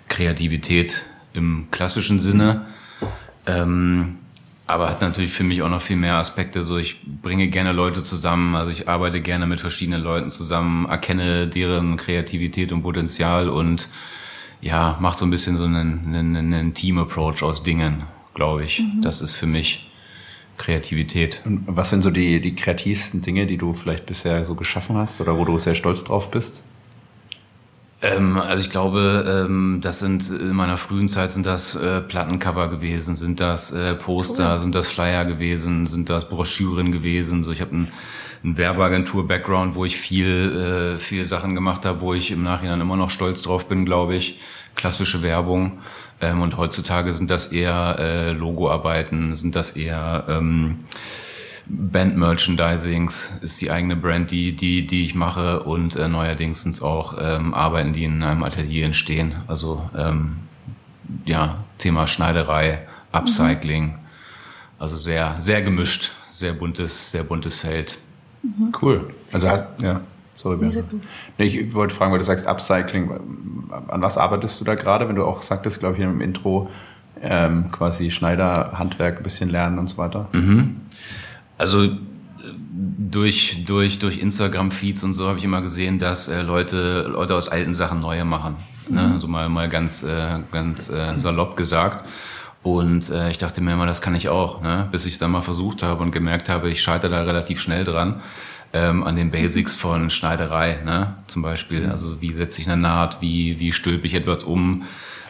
Kreativität 0.10 1.06
im 1.34 1.70
klassischen 1.72 2.20
Sinne. 2.20 2.66
Ähm, 3.48 4.18
aber 4.68 4.90
hat 4.90 5.02
natürlich 5.02 5.32
für 5.32 5.44
mich 5.44 5.62
auch 5.62 5.70
noch 5.70 5.82
viel 5.82 5.96
mehr 5.96 6.16
Aspekte. 6.16 6.64
So, 6.64 6.78
ich 6.78 7.00
bringe 7.04 7.48
gerne 7.48 7.72
Leute 7.72 8.04
zusammen, 8.04 8.56
also 8.56 8.72
ich 8.72 8.90
arbeite 8.90 9.22
gerne 9.22 9.46
mit 9.46 9.60
verschiedenen 9.60 10.02
Leuten 10.02 10.32
zusammen, 10.32 10.88
erkenne 10.88 11.48
deren 11.48 11.98
Kreativität 11.98 12.72
und 12.72 12.82
Potenzial 12.82 13.50
und 13.50 13.90
ja, 14.62 14.98
mache 15.00 15.18
so 15.18 15.26
ein 15.26 15.30
bisschen 15.30 15.58
so 15.58 15.66
einen, 15.66 16.16
einen, 16.16 16.36
einen 16.36 16.74
Team-Approach 16.74 17.44
aus 17.44 17.62
Dingen, 17.62 18.04
glaube 18.34 18.64
ich. 18.64 18.80
Mhm. 18.80 19.02
Das 19.02 19.22
ist 19.22 19.36
für 19.36 19.46
mich 19.46 19.92
Kreativität. 20.58 21.42
Und 21.46 21.64
was 21.68 21.92
sind 21.92 22.02
so 22.02 22.10
die, 22.10 22.42
die 22.42 22.56
kreativsten 22.56 23.22
Dinge, 23.22 23.46
die 23.46 23.58
du 23.58 23.74
vielleicht 23.74 24.06
bisher 24.06 24.44
so 24.46 24.56
geschaffen 24.56 24.96
hast 24.98 25.22
oder 25.22 25.38
wo 25.38 25.46
du 25.46 25.60
sehr 25.60 25.76
stolz 25.76 26.04
drauf 26.04 26.32
bist? 26.32 26.64
Ähm, 28.02 28.38
also 28.38 28.64
ich 28.64 28.70
glaube, 28.70 29.46
ähm, 29.46 29.80
das 29.82 30.00
sind 30.00 30.30
in 30.30 30.54
meiner 30.54 30.78
frühen 30.78 31.08
Zeit 31.08 31.32
sind 31.32 31.46
das 31.46 31.76
äh, 31.76 32.02
Plattencover 32.02 32.70
gewesen, 32.70 33.16
sind 33.16 33.40
das 33.40 33.72
äh, 33.72 33.96
Poster, 33.96 34.56
cool. 34.56 34.60
sind 34.62 34.76
das 34.76 34.88
Flyer 34.88 35.26
gewesen, 35.26 35.88
sind 35.88 36.10
das 36.10 36.28
Broschüren 36.28 36.92
gewesen. 36.92 37.44
So, 37.44 37.52
ich 37.52 37.62
habe 37.62 37.76
ein, 37.76 37.88
ein 38.44 38.58
Werbeagentur-Background, 38.58 39.76
wo 39.76 39.86
ich 39.86 39.98
viel, 39.98 40.96
äh, 40.96 41.00
viel 41.00 41.26
Sachen 41.26 41.56
gemacht 41.56 41.86
habe, 41.86 42.02
wo 42.02 42.14
ich 42.14 42.32
im 42.32 42.44
Nachhinein 42.44 42.82
immer 42.82 42.98
noch 42.98 43.10
stolz 43.10 43.42
drauf 43.42 43.68
bin, 43.68 43.86
glaube 43.86 44.16
ich. 44.16 44.40
Klassische 44.76 45.24
Werbung. 45.24 45.80
Ähm, 46.22 46.42
und 46.42 46.58
heutzutage 46.58 47.14
sind 47.14 47.32
das 47.32 47.52
eher 47.52 47.96
äh, 48.00 48.32
Logoarbeiten, 48.34 49.36
sind 49.36 49.56
das 49.56 49.72
eher 49.72 50.26
ähm, 50.30 50.80
Band-Merchandisings, 51.68 53.40
ist 53.42 53.60
die 53.62 53.72
eigene 53.72 53.96
Brand, 53.96 54.32
die, 54.32 54.56
die, 54.56 54.86
die 54.86 55.04
ich 55.04 55.16
mache 55.16 55.64
und 55.64 55.96
äh, 55.96 56.08
neuerdings 56.08 56.64
sind 56.64 56.76
es 56.76 56.82
auch 56.82 57.16
ähm, 57.20 57.54
Arbeiten, 57.54 57.94
die 57.94 58.04
in 58.04 58.22
einem 58.22 58.44
Atelier 58.44 58.86
entstehen. 58.86 59.34
Also 59.48 59.90
ähm, 59.98 60.38
ja, 61.26 61.64
Thema 61.78 62.08
Schneiderei, 62.08 62.88
Upcycling. 63.12 63.88
Mhm. 63.88 64.00
Also 64.78 64.98
sehr, 64.98 65.36
sehr 65.40 65.62
gemischt, 65.62 66.12
sehr 66.32 66.54
buntes, 66.54 67.12
sehr 67.12 67.24
buntes 67.24 67.58
Feld. 67.58 67.98
Mhm. 68.44 68.72
Cool. 68.82 69.14
Also 69.32 69.50
hast, 69.50 69.66
ja. 69.82 70.02
Sorry, 70.36 70.58
nee, 70.58 70.84
nee, 71.38 71.46
ich 71.46 71.74
wollte 71.74 71.96
fragen, 71.96 72.12
weil 72.12 72.20
du 72.20 72.26
sagst 72.26 72.46
Upcycling. 72.46 73.10
An 73.88 74.02
was 74.02 74.18
arbeitest 74.18 74.60
du 74.60 74.66
da 74.66 74.76
gerade, 74.76 75.08
wenn 75.08 75.16
du 75.16 75.24
auch 75.24 75.42
sagtest, 75.42 75.80
glaube 75.80 75.96
ich, 75.96 76.02
im 76.02 76.20
Intro, 76.20 76.70
ähm, 77.22 77.72
quasi 77.72 78.12
Schneider, 78.12 78.74
Handwerk 78.78 79.18
ein 79.18 79.24
bisschen 79.24 79.50
lernen 79.50 79.80
und 79.80 79.90
so 79.90 79.98
weiter? 79.98 80.28
Mhm. 80.34 80.82
Also 81.58 81.90
durch, 82.62 83.64
durch, 83.66 84.00
durch 84.00 84.18
Instagram-Feeds 84.20 85.04
und 85.04 85.14
so 85.14 85.28
habe 85.28 85.38
ich 85.38 85.44
immer 85.44 85.62
gesehen, 85.62 86.00
dass 86.00 86.28
äh, 86.28 86.42
Leute, 86.42 87.04
Leute 87.04 87.36
aus 87.36 87.48
alten 87.48 87.74
Sachen 87.74 88.00
neue 88.00 88.26
machen. 88.26 88.56
Ne? 88.90 89.02
Mhm. 89.02 89.14
Also 89.14 89.28
mal, 89.28 89.50
mal 89.50 89.70
ganz, 89.70 90.04
äh, 90.04 90.40
ganz 90.52 90.90
äh, 90.90 91.18
salopp 91.18 91.56
gesagt. 91.56 92.06
Und 92.62 93.10
äh, 93.10 93.30
ich 93.30 93.38
dachte 93.38 93.62
mir 93.62 93.74
immer, 93.74 93.86
das 93.86 94.02
kann 94.02 94.16
ich 94.16 94.28
auch, 94.28 94.62
ne? 94.62 94.88
bis 94.92 95.06
ich 95.06 95.14
es 95.14 95.20
dann 95.20 95.32
mal 95.32 95.42
versucht 95.42 95.84
habe 95.84 96.02
und 96.02 96.12
gemerkt 96.12 96.50
habe, 96.50 96.70
ich 96.70 96.82
scheitere 96.82 97.12
da 97.12 97.22
relativ 97.24 97.62
schnell 97.62 97.84
dran 97.84 98.22
ähm, 98.76 99.04
an 99.04 99.16
den 99.16 99.32
Basics 99.32 99.74
von 99.74 100.10
Schneiderei, 100.10 100.80
ne? 100.84 101.16
Zum 101.28 101.42
Beispiel, 101.42 101.90
also 101.90 102.22
wie 102.22 102.34
setze 102.34 102.62
ich 102.62 102.70
eine 102.70 102.82
Naht, 102.82 103.22
wie, 103.22 103.58
wie 103.60 103.72
stülpe 103.72 104.06
ich 104.06 104.14
etwas 104.14 104.44
um 104.44 104.84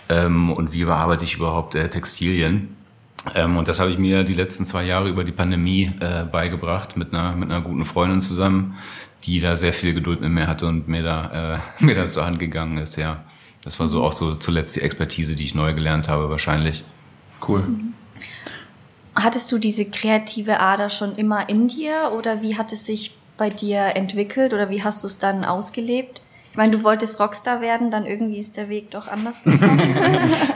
ähm, 0.09 0.51
und 0.51 0.73
wie 0.73 0.85
bearbeite 0.85 1.25
ich 1.25 1.35
überhaupt 1.35 1.75
äh, 1.75 1.87
Textilien. 1.87 2.75
Ähm, 3.33 3.57
und 3.57 3.67
das 3.67 3.79
habe 3.79 3.89
ich 3.91 3.97
mir 3.97 4.23
die 4.23 4.33
letzten 4.33 4.65
zwei 4.65 4.83
Jahre 4.83 5.09
über 5.09 5.23
die 5.23 5.31
Pandemie 5.31 5.91
äh, 5.99 6.23
beigebracht 6.25 6.97
mit 6.97 7.13
einer, 7.13 7.35
mit 7.35 7.49
einer 7.49 7.61
guten 7.61 7.85
Freundin 7.85 8.21
zusammen, 8.21 8.77
die 9.23 9.39
da 9.39 9.57
sehr 9.57 9.73
viel 9.73 9.93
Geduld 9.93 10.21
mit 10.21 10.31
mir 10.31 10.47
hatte 10.47 10.67
und 10.67 10.87
mir 10.87 11.03
da, 11.03 11.55
äh, 11.55 11.59
mir 11.83 11.95
da 11.95 12.07
zur 12.07 12.25
Hand 12.25 12.39
gegangen 12.39 12.77
ist, 12.77 12.97
ja. 12.97 13.23
Das 13.63 13.79
war 13.79 13.87
so 13.87 14.03
auch 14.03 14.13
so 14.13 14.35
zuletzt 14.35 14.75
die 14.75 14.81
Expertise, 14.81 15.33
die 15.33 15.43
ich 15.43 15.55
neu 15.55 15.73
gelernt 15.73 16.07
habe, 16.07 16.29
wahrscheinlich. 16.29 16.83
Cool. 17.47 17.63
Hattest 19.15 19.51
du 19.51 19.57
diese 19.57 19.85
kreative 19.85 20.59
Ader 20.59 20.89
schon 20.89 21.15
immer 21.15 21.49
in 21.49 21.67
dir 21.67 22.11
oder 22.15 22.43
wie 22.43 22.57
hat 22.57 22.71
es 22.73 22.85
sich 22.85 23.15
bei 23.37 23.49
dir 23.49 23.95
entwickelt 23.95 24.53
oder 24.53 24.69
wie 24.69 24.83
hast 24.83 25.03
du 25.03 25.07
es 25.07 25.17
dann 25.17 25.45
ausgelebt? 25.45 26.21
Ich 26.55 26.57
meine, 26.57 26.71
du 26.71 26.85
wolltest 26.85 27.19
Rockstar 27.19 27.59
werden, 27.59 27.91
dann 27.91 28.05
irgendwie 28.05 28.37
ist 28.37 28.55
der 28.55 28.69
Weg 28.69 28.89
doch 28.91 29.09
anders 29.09 29.43
gekommen. 29.43 29.81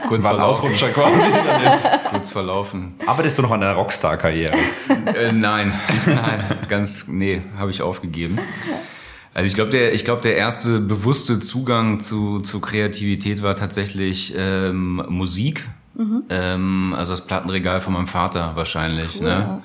Kurz 0.08 0.24
War 0.24 0.42
Ausrutscher 0.42 0.88
quasi. 0.88 1.28
Dann 1.30 1.62
jetzt. 1.62 1.86
Kurz 2.08 2.30
verlaufen. 2.30 2.94
Arbeitest 3.04 3.36
du 3.36 3.42
noch 3.42 3.50
an 3.50 3.62
einer 3.62 3.74
Rockstar-Karriere? 3.74 4.56
äh, 5.14 5.30
nein, 5.30 5.78
nein, 6.06 6.58
ganz, 6.70 7.06
nee, 7.06 7.42
habe 7.58 7.70
ich 7.70 7.82
aufgegeben. 7.82 8.38
Also 9.34 9.46
ich 9.46 9.54
glaube, 9.54 9.72
der, 9.72 9.92
ich 9.92 10.06
glaube, 10.06 10.22
der 10.22 10.36
erste 10.36 10.80
bewusste 10.80 11.38
Zugang 11.38 12.00
zu, 12.00 12.40
zu 12.40 12.60
Kreativität 12.60 13.42
war 13.42 13.54
tatsächlich 13.54 14.32
ähm, 14.38 15.04
Musik. 15.06 15.68
Mhm. 15.94 16.22
Ähm, 16.30 16.94
also 16.96 17.12
das 17.12 17.26
Plattenregal 17.26 17.80
von 17.80 17.92
meinem 17.92 18.06
Vater 18.06 18.52
wahrscheinlich. 18.54 19.16
Cool, 19.16 19.24
ne? 19.24 19.30
Ja. 19.30 19.62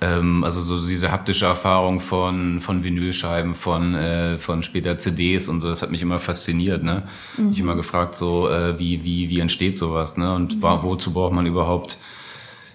Ähm, 0.00 0.44
also 0.44 0.60
so 0.60 0.76
diese 0.86 1.10
haptische 1.10 1.46
Erfahrung 1.46 2.00
von, 2.00 2.60
von 2.60 2.82
Vinylscheiben, 2.84 3.54
von, 3.54 3.94
äh, 3.94 4.38
von 4.38 4.62
später 4.62 4.98
CDs 4.98 5.48
und 5.48 5.60
so, 5.60 5.68
das 5.68 5.82
hat 5.82 5.90
mich 5.90 6.02
immer 6.02 6.18
fasziniert. 6.18 6.82
Ne? 6.82 7.04
Mhm. 7.36 7.52
Ich 7.52 7.58
immer 7.60 7.74
gefragt, 7.74 8.14
so 8.14 8.48
äh, 8.48 8.78
wie, 8.78 9.04
wie, 9.04 9.28
wie 9.30 9.40
entsteht 9.40 9.78
sowas 9.78 10.16
ne? 10.16 10.34
und 10.34 10.56
mhm. 10.56 10.62
wozu 10.82 11.12
braucht 11.12 11.32
man 11.32 11.46
überhaupt 11.46 11.98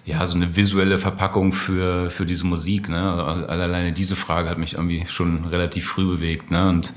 ja, 0.04 0.26
so 0.26 0.36
eine 0.36 0.56
visuelle 0.56 0.98
Verpackung 0.98 1.52
für, 1.52 2.10
für 2.10 2.26
diese 2.26 2.46
Musik. 2.46 2.88
Ne? 2.88 3.00
Also 3.00 3.46
alleine 3.46 3.92
diese 3.92 4.16
Frage 4.16 4.48
hat 4.48 4.58
mich 4.58 4.74
irgendwie 4.74 5.04
schon 5.06 5.44
relativ 5.44 5.86
früh 5.86 6.06
bewegt. 6.06 6.50
Ne? 6.50 6.68
Und 6.68 6.92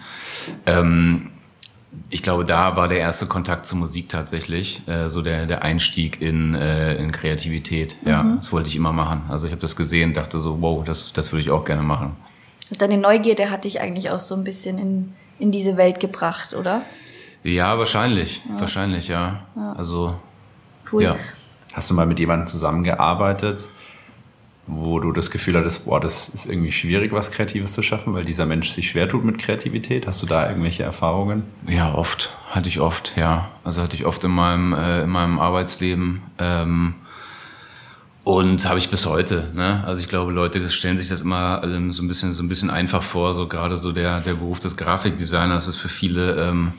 ähm, 0.65 1.29
ich 2.09 2.23
glaube, 2.23 2.45
da 2.45 2.75
war 2.75 2.87
der 2.87 2.99
erste 2.99 3.25
Kontakt 3.25 3.65
zur 3.65 3.77
Musik 3.77 4.09
tatsächlich, 4.09 4.87
äh, 4.87 5.09
so 5.09 5.21
der, 5.21 5.45
der 5.45 5.63
Einstieg 5.63 6.21
in, 6.21 6.55
äh, 6.55 6.95
in 6.95 7.11
Kreativität. 7.11 7.95
Ja, 8.05 8.23
mhm. 8.23 8.37
das 8.37 8.51
wollte 8.51 8.69
ich 8.69 8.75
immer 8.75 8.93
machen. 8.93 9.23
Also 9.29 9.47
ich 9.47 9.51
habe 9.51 9.61
das 9.61 9.75
gesehen, 9.75 10.13
dachte 10.13 10.37
so, 10.39 10.61
wow, 10.61 10.83
das, 10.83 11.13
das 11.13 11.31
würde 11.31 11.41
ich 11.41 11.49
auch 11.49 11.65
gerne 11.65 11.83
machen. 11.83 12.15
Deine 12.77 12.97
Neugierde 12.97 13.49
hat 13.49 13.65
dich 13.65 13.81
eigentlich 13.81 14.09
auch 14.09 14.19
so 14.19 14.35
ein 14.35 14.43
bisschen 14.43 14.77
in, 14.77 15.13
in 15.39 15.51
diese 15.51 15.77
Welt 15.77 15.99
gebracht, 15.99 16.53
oder? 16.53 16.81
Ja, 17.43 17.77
wahrscheinlich. 17.77 18.41
Ja. 18.49 18.59
Wahrscheinlich, 18.59 19.07
ja. 19.07 19.41
ja. 19.55 19.73
Also, 19.73 20.15
cool. 20.91 21.03
Ja. 21.03 21.15
Hast 21.73 21.89
du 21.89 21.93
mal 21.93 22.05
mit 22.05 22.19
jemandem 22.19 22.47
zusammengearbeitet, 22.47 23.67
wo 24.65 24.99
du 24.99 25.11
das 25.11 25.29
Gefühl 25.29 25.57
hattest, 25.57 25.85
boah, 25.85 25.99
das 25.99 26.29
ist 26.29 26.45
irgendwie 26.45 26.71
schwierig, 26.71 27.11
was 27.11 27.31
Kreatives 27.31 27.73
zu 27.73 27.83
schaffen, 27.83 28.13
weil 28.13 28.23
dieser 28.23 28.45
Mensch 28.45 28.69
sich 28.69 28.89
schwer 28.89 29.09
tut 29.09 29.25
mit 29.25 29.37
Kreativität? 29.37 30.07
Hast 30.07 30.21
du 30.21 30.25
da 30.25 30.47
irgendwelche 30.47 30.83
Erfahrungen? 30.83 31.43
Ja, 31.67 31.93
oft. 31.93 32.35
Hatte 32.49 32.69
ich 32.69 32.79
oft, 32.79 33.17
ja. 33.17 33.51
Also 33.63 33.81
hatte 33.81 33.95
ich 33.95 34.05
oft 34.05 34.23
in 34.23 34.31
meinem, 34.31 34.73
äh, 34.73 35.03
in 35.03 35.09
meinem 35.09 35.39
Arbeitsleben. 35.39 36.21
Ähm, 36.39 36.95
und 38.23 38.65
habe 38.69 38.79
ich 38.79 38.89
bis 38.89 39.05
heute. 39.05 39.51
Ne? 39.53 39.83
Also 39.85 40.01
ich 40.01 40.07
glaube, 40.07 40.31
Leute 40.31 40.69
stellen 40.69 40.95
sich 40.95 41.09
das 41.09 41.21
immer 41.21 41.61
ähm, 41.65 41.91
so 41.91 42.01
ein 42.01 42.07
bisschen 42.07 42.33
so 42.33 42.41
ein 42.41 42.47
bisschen 42.47 42.69
einfach 42.69 43.03
vor. 43.03 43.33
So 43.33 43.47
gerade 43.47 43.77
so 43.77 43.91
der 43.91 44.21
der 44.21 44.35
Beruf 44.35 44.59
des 44.59 44.77
Grafikdesigners 44.77 45.67
ist 45.67 45.75
für 45.75 45.89
viele 45.89 46.35
ähm, 46.35 46.71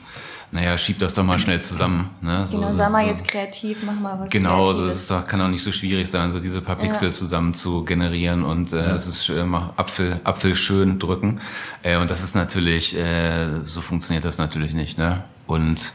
naja, 0.51 0.77
schieb 0.77 0.99
das 0.99 1.13
doch 1.13 1.23
mal 1.23 1.39
schnell 1.39 1.61
zusammen. 1.61 2.09
Ne? 2.21 2.45
Genau, 2.49 2.71
so, 2.71 2.77
sei 2.77 2.89
mal 2.89 3.03
so, 3.03 3.09
jetzt 3.09 3.27
kreativ, 3.27 3.79
mach 3.85 3.99
mal 3.99 4.19
was 4.19 4.29
Genau, 4.29 4.65
Kreatives. 4.65 5.07
das 5.07 5.27
kann 5.27 5.41
auch 5.41 5.47
nicht 5.47 5.63
so 5.63 5.71
schwierig 5.71 6.09
sein, 6.09 6.31
so 6.31 6.39
diese 6.39 6.61
paar 6.61 6.77
Pixel 6.77 7.09
ja. 7.09 7.13
zusammen 7.13 7.53
zu 7.53 7.83
generieren 7.83 8.43
und 8.43 8.71
äh, 8.71 8.77
ja. 8.77 8.95
ist 8.95 9.29
äh, 9.29 9.41
Apfel, 9.75 10.21
Apfel 10.23 10.55
schön 10.55 10.99
drücken. 10.99 11.41
Äh, 11.83 11.97
und 11.97 12.09
das 12.09 12.23
ist 12.23 12.35
natürlich, 12.35 12.95
äh, 12.97 13.61
so 13.63 13.81
funktioniert 13.81 14.23
das 14.23 14.37
natürlich 14.37 14.73
nicht. 14.73 14.97
Ne? 14.97 15.23
Und 15.47 15.93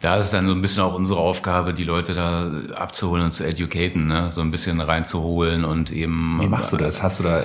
da 0.00 0.16
ist 0.16 0.26
es 0.26 0.30
dann 0.30 0.46
so 0.46 0.52
ein 0.52 0.62
bisschen 0.62 0.82
auch 0.82 0.94
unsere 0.94 1.18
Aufgabe, 1.18 1.74
die 1.74 1.84
Leute 1.84 2.14
da 2.14 2.50
abzuholen 2.76 3.24
und 3.24 3.32
zu 3.32 3.44
educaten, 3.44 4.06
ne? 4.06 4.30
so 4.30 4.40
ein 4.40 4.50
bisschen 4.50 4.80
reinzuholen 4.80 5.64
und 5.64 5.90
eben. 5.90 6.38
Wie 6.40 6.46
machst 6.46 6.72
du 6.72 6.76
das? 6.76 7.02
Hast 7.02 7.18
du 7.18 7.24
da 7.24 7.44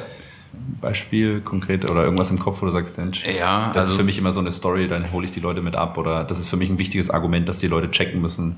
Beispiel 0.81 1.41
konkret 1.41 1.89
oder 1.89 2.03
irgendwas 2.03 2.31
im 2.31 2.39
Kopf, 2.39 2.61
wo 2.61 2.65
du 2.65 2.71
sagst, 2.71 2.97
Mensch, 2.97 3.25
ja, 3.25 3.67
das 3.73 3.83
also, 3.83 3.91
ist 3.91 3.97
für 3.97 4.03
mich 4.03 4.17
immer 4.17 4.31
so 4.31 4.39
eine 4.39 4.51
Story, 4.51 4.87
dann 4.87 5.11
hole 5.11 5.25
ich 5.25 5.31
die 5.31 5.39
Leute 5.39 5.61
mit 5.61 5.75
ab 5.75 5.97
oder 5.97 6.23
das 6.23 6.39
ist 6.39 6.49
für 6.49 6.57
mich 6.57 6.69
ein 6.69 6.79
wichtiges 6.79 7.09
Argument, 7.09 7.47
dass 7.47 7.59
die 7.59 7.67
Leute 7.67 7.89
checken 7.91 8.21
müssen. 8.21 8.55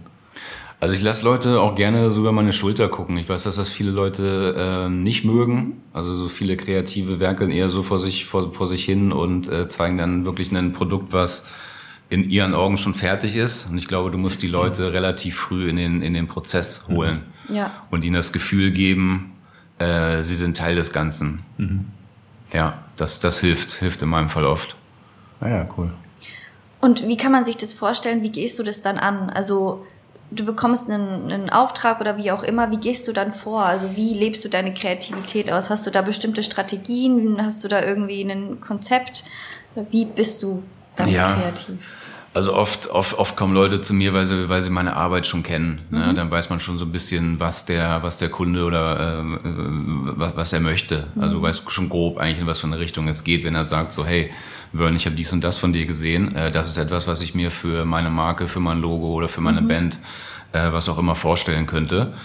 Also 0.81 0.93
ich 0.93 1.01
lasse 1.01 1.23
Leute 1.23 1.61
auch 1.61 1.75
gerne 1.75 2.11
so 2.11 2.19
über 2.19 2.31
meine 2.33 2.51
Schulter 2.51 2.89
gucken. 2.89 3.17
Ich 3.17 3.29
weiß, 3.29 3.43
dass 3.43 3.55
das 3.55 3.69
viele 3.69 3.91
Leute 3.91 4.85
äh, 4.85 4.89
nicht 4.89 5.23
mögen. 5.23 5.81
Also 5.93 6.13
so 6.15 6.27
viele 6.27 6.57
kreative 6.57 7.19
werkeln 7.21 7.49
eher 7.49 7.69
so 7.69 7.81
vor 7.81 7.97
sich, 7.97 8.25
vor, 8.25 8.51
vor 8.51 8.67
sich 8.67 8.83
hin 8.83 9.11
und 9.13 9.47
äh, 9.47 9.67
zeigen 9.67 9.97
dann 9.97 10.25
wirklich 10.25 10.51
ein 10.51 10.73
Produkt, 10.73 11.13
was 11.13 11.47
in 12.09 12.29
ihren 12.29 12.53
Augen 12.53 12.77
schon 12.77 12.93
fertig 12.93 13.35
ist. 13.35 13.69
Und 13.69 13.77
ich 13.77 13.87
glaube, 13.87 14.11
du 14.11 14.17
musst 14.17 14.41
die 14.41 14.47
Leute 14.47 14.91
relativ 14.91 15.37
früh 15.37 15.69
in 15.69 15.77
den, 15.77 16.01
in 16.01 16.13
den 16.13 16.27
Prozess 16.27 16.87
holen 16.89 17.21
Ja. 17.49 17.71
und 17.89 18.03
ihnen 18.03 18.15
das 18.15 18.33
Gefühl 18.33 18.71
geben, 18.71 19.31
äh, 19.79 20.21
sie 20.21 20.35
sind 20.35 20.57
Teil 20.57 20.75
des 20.75 20.93
Ganzen. 20.93 21.43
Ja, 22.53 22.79
das, 22.97 23.19
das 23.19 23.39
hilft, 23.39 23.71
hilft 23.71 24.01
in 24.01 24.09
meinem 24.09 24.29
Fall 24.29 24.45
oft. 24.45 24.75
Ah 25.41 25.49
ja, 25.49 25.67
cool. 25.77 25.91
Und 26.81 27.07
wie 27.07 27.17
kann 27.17 27.31
man 27.31 27.45
sich 27.45 27.57
das 27.57 27.73
vorstellen? 27.73 28.21
Wie 28.21 28.29
gehst 28.29 28.59
du 28.59 28.63
das 28.63 28.81
dann 28.81 28.97
an? 28.97 29.29
Also 29.29 29.85
du 30.31 30.45
bekommst 30.45 30.89
einen, 30.89 31.31
einen 31.31 31.49
Auftrag 31.49 31.99
oder 31.99 32.17
wie 32.17 32.31
auch 32.31 32.43
immer. 32.43 32.71
Wie 32.71 32.77
gehst 32.77 33.07
du 33.07 33.13
dann 33.13 33.31
vor? 33.31 33.63
Also 33.65 33.95
wie 33.95 34.13
lebst 34.13 34.45
du 34.45 34.49
deine 34.49 34.73
Kreativität 34.73 35.51
aus? 35.51 35.69
Hast 35.69 35.85
du 35.87 35.91
da 35.91 36.01
bestimmte 36.01 36.43
Strategien? 36.43 37.37
Hast 37.41 37.63
du 37.63 37.67
da 37.67 37.81
irgendwie 37.83 38.21
ein 38.21 38.61
Konzept? 38.61 39.23
Wie 39.91 40.05
bist 40.05 40.43
du 40.43 40.63
dann 40.95 41.09
Ja. 41.09 41.33
kreativ? 41.33 41.93
Also 42.35 42.53
oft, 42.53 42.89
oft, 42.89 43.17
oft 43.17 43.37
kommen 43.37 43.53
Leute 43.53 43.79
zu 43.79 43.93
mir, 43.93 44.13
weil 44.13 44.25
sie, 44.25 44.49
weil 44.49 44.61
sie 44.61 44.69
meine 44.69 44.97
Arbeit 44.97 45.25
schon 45.25 45.41
kennen. 45.41 45.79
Ne? 45.89 46.13
Dann 46.13 46.29
weiß 46.29 46.49
man 46.49 46.59
schon 46.59 46.77
so 46.77 46.83
ein 46.83 46.91
bisschen, 46.91 47.39
was 47.39 47.65
der, 47.65 48.03
was 48.03 48.17
der 48.17 48.27
Kunde 48.27 48.65
oder 48.65 49.19
ähm, 49.19 50.09
äh, 50.09 50.19
was, 50.19 50.35
was 50.35 50.51
er 50.51 50.59
möchte. 50.59 51.07
Also 51.17 51.35
du 51.35 51.41
weißt 51.41 51.71
schon 51.71 51.87
grob 51.87 52.17
eigentlich, 52.17 52.41
in 52.41 52.45
was 52.45 52.59
für 52.59 52.67
eine 52.67 52.77
Richtung 52.77 53.07
es 53.07 53.23
geht, 53.23 53.45
wenn 53.45 53.55
er 53.55 53.63
sagt 53.63 53.93
so, 53.93 54.05
hey, 54.05 54.31
Vern, 54.73 54.97
ich 54.97 55.05
habe 55.05 55.15
dies 55.15 55.31
und 55.31 55.45
das 55.45 55.59
von 55.59 55.71
dir 55.71 55.85
gesehen. 55.85 56.35
Äh, 56.35 56.51
das 56.51 56.67
ist 56.67 56.75
etwas, 56.75 57.07
was 57.07 57.21
ich 57.21 57.35
mir 57.35 57.51
für 57.51 57.85
meine 57.85 58.09
Marke, 58.09 58.49
für 58.49 58.59
mein 58.59 58.81
Logo 58.81 59.13
oder 59.13 59.29
für 59.29 59.39
meine 59.39 59.61
Band, 59.61 59.97
äh, 60.51 60.73
was 60.73 60.89
auch 60.89 60.97
immer 60.97 61.15
vorstellen 61.15 61.67
könnte. 61.67 62.15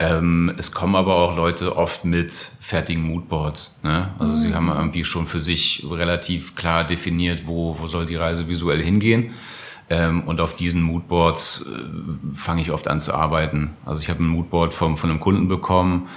Ähm, 0.00 0.52
es 0.56 0.70
kommen 0.72 0.94
aber 0.94 1.16
auch 1.16 1.36
Leute 1.36 1.76
oft 1.76 2.04
mit 2.04 2.32
fertigen 2.60 3.02
Moodboards. 3.02 3.78
Ne? 3.82 4.10
Also 4.18 4.36
sie 4.36 4.54
haben 4.54 4.68
irgendwie 4.68 5.02
schon 5.02 5.26
für 5.26 5.40
sich 5.40 5.84
relativ 5.90 6.54
klar 6.54 6.84
definiert, 6.84 7.46
wo, 7.46 7.76
wo 7.78 7.86
soll 7.88 8.06
die 8.06 8.14
Reise 8.14 8.48
visuell 8.48 8.82
hingehen. 8.82 9.32
Ähm, 9.90 10.22
und 10.22 10.40
auf 10.40 10.54
diesen 10.54 10.82
Moodboards 10.82 11.64
äh, 11.66 12.34
fange 12.36 12.62
ich 12.62 12.70
oft 12.70 12.86
an 12.86 13.00
zu 13.00 13.12
arbeiten. 13.14 13.70
Also 13.86 14.02
ich 14.02 14.10
habe 14.10 14.22
ein 14.22 14.28
Moodboard 14.28 14.72
vom, 14.72 14.96
von 14.96 15.10
einem 15.10 15.18
Kunden 15.18 15.48
bekommen, 15.48 16.08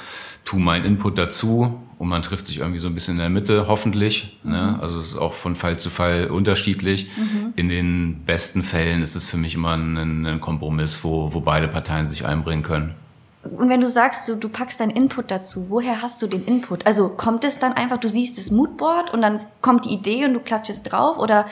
tu 0.44 0.60
meinen 0.60 0.86
Input 0.86 1.18
dazu 1.18 1.82
und 1.98 2.08
man 2.08 2.22
trifft 2.22 2.48
sich 2.48 2.60
irgendwie 2.60 2.80
so 2.80 2.88
ein 2.88 2.94
bisschen 2.94 3.14
in 3.14 3.20
der 3.20 3.30
Mitte, 3.30 3.66
hoffentlich. 3.68 4.38
Ne? 4.44 4.78
Also 4.82 5.00
es 5.00 5.14
ist 5.14 5.18
auch 5.18 5.34
von 5.34 5.56
Fall 5.56 5.78
zu 5.78 5.90
Fall 5.90 6.28
unterschiedlich. 6.28 7.08
In 7.56 7.70
den 7.70 8.26
besten 8.26 8.62
Fällen 8.62 9.02
ist 9.02 9.16
es 9.16 9.30
für 9.30 9.38
mich 9.38 9.56
immer 9.56 9.78
ein, 9.78 10.26
ein 10.26 10.40
Kompromiss, 10.42 11.04
wo, 11.04 11.34
wo 11.34 11.40
beide 11.40 11.68
Parteien 11.68 12.06
sich 12.06 12.26
einbringen 12.26 12.64
können. 12.64 12.96
Und 13.44 13.70
wenn 13.70 13.82
du 13.82 13.88
sagst, 13.88 14.30
du, 14.30 14.36
du 14.36 14.50
packst 14.50 14.80
deinen 14.80 14.92
Input 14.92 15.32
dazu, 15.32 15.70
woher 15.70 16.02
hast 16.04 16.22
du 16.22 16.28
den 16.28 16.46
Input? 16.46 16.86
Also 16.86 17.10
kommt 17.10 17.44
es 17.44 17.58
dann 17.58 17.74
einfach, 17.74 17.98
du 17.98 18.08
siehst 18.08 18.38
das 18.38 18.52
Moodboard 18.52 19.14
und 19.14 19.22
dann 19.22 19.40
kommt 19.62 19.86
die 19.86 19.90
Idee 19.94 20.26
und 20.26 20.34
du 20.34 20.40
klatschst 20.40 20.92
drauf 20.92 21.18
oder 21.18 21.46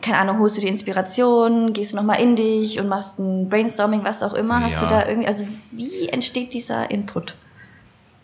keine 0.00 0.18
Ahnung, 0.18 0.38
holst 0.38 0.56
du 0.56 0.60
die 0.60 0.68
Inspiration, 0.68 1.72
gehst 1.72 1.92
du 1.92 1.96
nochmal 1.96 2.20
in 2.20 2.36
dich 2.36 2.78
und 2.78 2.88
machst 2.88 3.18
ein 3.18 3.48
Brainstorming, 3.48 4.04
was 4.04 4.22
auch 4.22 4.32
immer. 4.34 4.60
Hast 4.62 4.74
Ja. 4.74 4.80
du 4.82 4.86
da 4.86 5.06
irgendwie, 5.08 5.26
also 5.26 5.44
wie 5.72 6.08
entsteht 6.08 6.52
dieser 6.54 6.88
Input? 6.92 7.34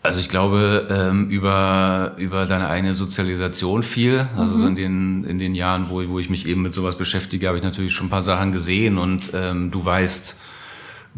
Also 0.01 0.21
ich 0.21 0.29
glaube, 0.29 0.87
ähm, 0.89 1.29
über, 1.29 2.13
über 2.15 2.45
deine 2.45 2.69
eigene 2.69 2.93
Sozialisation 2.93 3.83
viel. 3.83 4.25
Also 4.37 4.55
so 4.55 4.65
in 4.67 4.75
den, 4.75 5.25
in 5.25 5.37
den 5.37 5.53
Jahren, 5.53 5.89
wo, 5.89 6.01
wo 6.07 6.19
ich 6.19 6.29
mich 6.29 6.47
eben 6.47 6.61
mit 6.61 6.73
sowas 6.73 6.97
beschäftige, 6.97 7.47
habe 7.49 7.57
ich 7.57 7.63
natürlich 7.63 7.91
schon 7.93 8.07
ein 8.07 8.09
paar 8.09 8.21
Sachen 8.21 8.53
gesehen 8.53 8.97
und 8.97 9.31
ähm, 9.33 9.69
du 9.69 9.83
weißt 9.83 10.37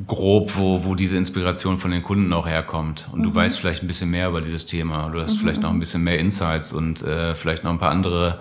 grob, 0.08 0.58
wo, 0.58 0.86
wo 0.86 0.96
diese 0.96 1.18
Inspiration 1.18 1.78
von 1.78 1.92
den 1.92 2.02
Kunden 2.02 2.32
auch 2.34 2.48
herkommt. 2.48 3.10
Und 3.12 3.24
du 3.24 3.34
weißt 3.34 3.60
vielleicht 3.60 3.84
ein 3.84 3.88
bisschen 3.88 4.10
mehr 4.10 4.30
über 4.30 4.42
dieses 4.42 4.66
Thema. 4.66 5.10
Du 5.10 5.20
hast 5.20 5.38
vielleicht 5.38 5.62
noch 5.62 5.70
ein 5.70 5.80
bisschen 5.80 6.04
mehr 6.04 6.18
Insights 6.18 6.72
und 6.72 7.02
äh, 7.04 7.36
vielleicht 7.36 7.64
noch 7.64 7.72
ein 7.72 7.80
paar 7.80 7.92
andere 7.92 8.40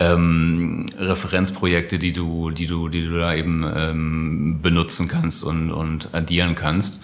ähm, 0.00 0.86
Referenzprojekte, 0.98 1.98
die 1.98 2.12
du, 2.12 2.50
die 2.50 2.66
du, 2.66 2.88
die 2.88 3.04
du 3.04 3.18
da 3.18 3.34
eben 3.34 3.64
ähm, 3.74 4.58
benutzen 4.60 5.08
kannst 5.08 5.44
und, 5.44 5.70
und 5.70 6.12
addieren 6.14 6.54
kannst. 6.54 7.02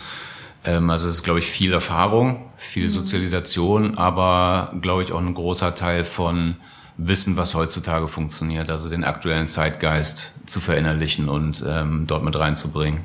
Ähm, 0.65 0.91
also 0.91 1.09
es 1.09 1.17
ist, 1.17 1.23
glaube 1.23 1.39
ich, 1.39 1.47
viel 1.47 1.73
Erfahrung, 1.73 2.51
viel 2.57 2.89
Sozialisation, 2.89 3.97
aber, 3.97 4.75
glaube 4.81 5.03
ich, 5.03 5.13
auch 5.13 5.21
ein 5.21 5.35
großer 5.35 5.75
Teil 5.75 6.03
von 6.03 6.57
Wissen, 6.97 7.37
was 7.37 7.55
heutzutage 7.55 8.09
funktioniert, 8.09 8.71
also 8.71 8.89
den 8.89 9.05
aktuellen 9.05 9.47
Zeitgeist 9.47 10.33
zu 10.47 10.59
verinnerlichen 10.59 11.29
und 11.29 11.65
ähm, 11.67 12.09
dort 12.09 12.25
mit 12.25 12.35
reinzubringen. 12.37 13.03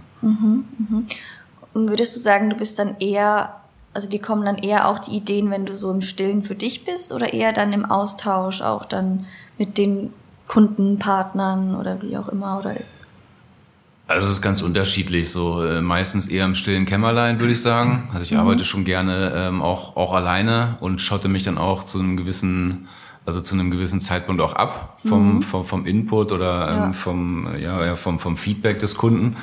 Und 1.73 1.89
würdest 1.89 2.15
du 2.15 2.19
sagen, 2.19 2.49
du 2.49 2.55
bist 2.55 2.77
dann 2.79 2.95
eher, 2.99 3.55
also 3.93 4.07
die 4.07 4.19
kommen 4.19 4.45
dann 4.45 4.57
eher 4.57 4.87
auch 4.87 4.99
die 4.99 5.11
Ideen, 5.11 5.49
wenn 5.51 5.65
du 5.65 5.75
so 5.75 5.91
im 5.91 6.01
Stillen 6.01 6.43
für 6.43 6.55
dich 6.55 6.85
bist 6.85 7.11
oder 7.13 7.33
eher 7.33 7.53
dann 7.53 7.73
im 7.73 7.85
Austausch 7.85 8.61
auch 8.61 8.85
dann 8.85 9.25
mit 9.57 9.77
den 9.77 10.13
Kunden, 10.47 10.99
Partnern 10.99 11.75
oder 11.75 12.01
wie 12.01 12.17
auch 12.17 12.27
immer 12.29 12.59
oder 12.59 12.75
Also 14.07 14.27
es 14.27 14.33
ist 14.33 14.41
ganz 14.41 14.61
unterschiedlich, 14.61 15.31
so 15.31 15.63
äh, 15.63 15.81
meistens 15.81 16.27
eher 16.27 16.45
im 16.45 16.53
stillen 16.53 16.85
Kämmerlein, 16.85 17.39
würde 17.39 17.53
ich 17.53 17.61
sagen. 17.61 18.09
Also 18.13 18.23
ich 18.23 18.37
arbeite 18.37 18.65
schon 18.65 18.83
gerne 18.85 19.31
ähm, 19.35 19.61
auch, 19.61 19.95
auch 19.95 20.13
alleine 20.13 20.75
und 20.81 21.01
schotte 21.01 21.29
mich 21.29 21.43
dann 21.43 21.57
auch 21.57 21.83
zu 21.83 21.99
einem 21.99 22.17
gewissen, 22.17 22.87
also 23.25 23.39
zu 23.41 23.55
einem 23.55 23.71
gewissen 23.71 24.01
Zeitpunkt 24.01 24.41
auch 24.41 24.53
ab 24.53 24.99
vom, 25.05 25.41
vom, 25.41 25.63
vom 25.63 25.85
Input 25.85 26.31
oder 26.31 26.69
ähm, 26.69 26.77
Ja. 26.83 26.93
vom, 26.93 27.47
ja, 27.57 27.85
ja, 27.85 27.95
vom, 27.95 28.19
vom 28.19 28.37
Feedback 28.37 28.79
des 28.79 28.95
Kunden. 28.95 29.37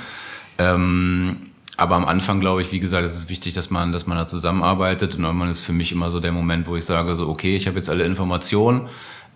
Ähm, 0.60 1.36
aber 1.76 1.96
am 1.96 2.04
Anfang 2.04 2.40
glaube 2.40 2.60
ich, 2.60 2.72
wie 2.72 2.80
gesagt, 2.80 3.06
es 3.06 3.14
ist 3.14 3.30
wichtig, 3.30 3.54
dass 3.54 3.70
man, 3.70 3.92
dass 3.92 4.06
man 4.06 4.18
da 4.18 4.26
zusammenarbeitet. 4.26 5.14
Und 5.14 5.24
irgendwann 5.24 5.50
ist 5.50 5.62
für 5.62 5.72
mich 5.72 5.92
immer 5.92 6.10
so 6.10 6.20
der 6.20 6.32
Moment, 6.32 6.66
wo 6.66 6.76
ich 6.76 6.84
sage, 6.84 7.16
so, 7.16 7.28
okay, 7.28 7.56
ich 7.56 7.66
habe 7.66 7.76
jetzt 7.78 7.88
alle 7.88 8.04
Informationen 8.04 8.88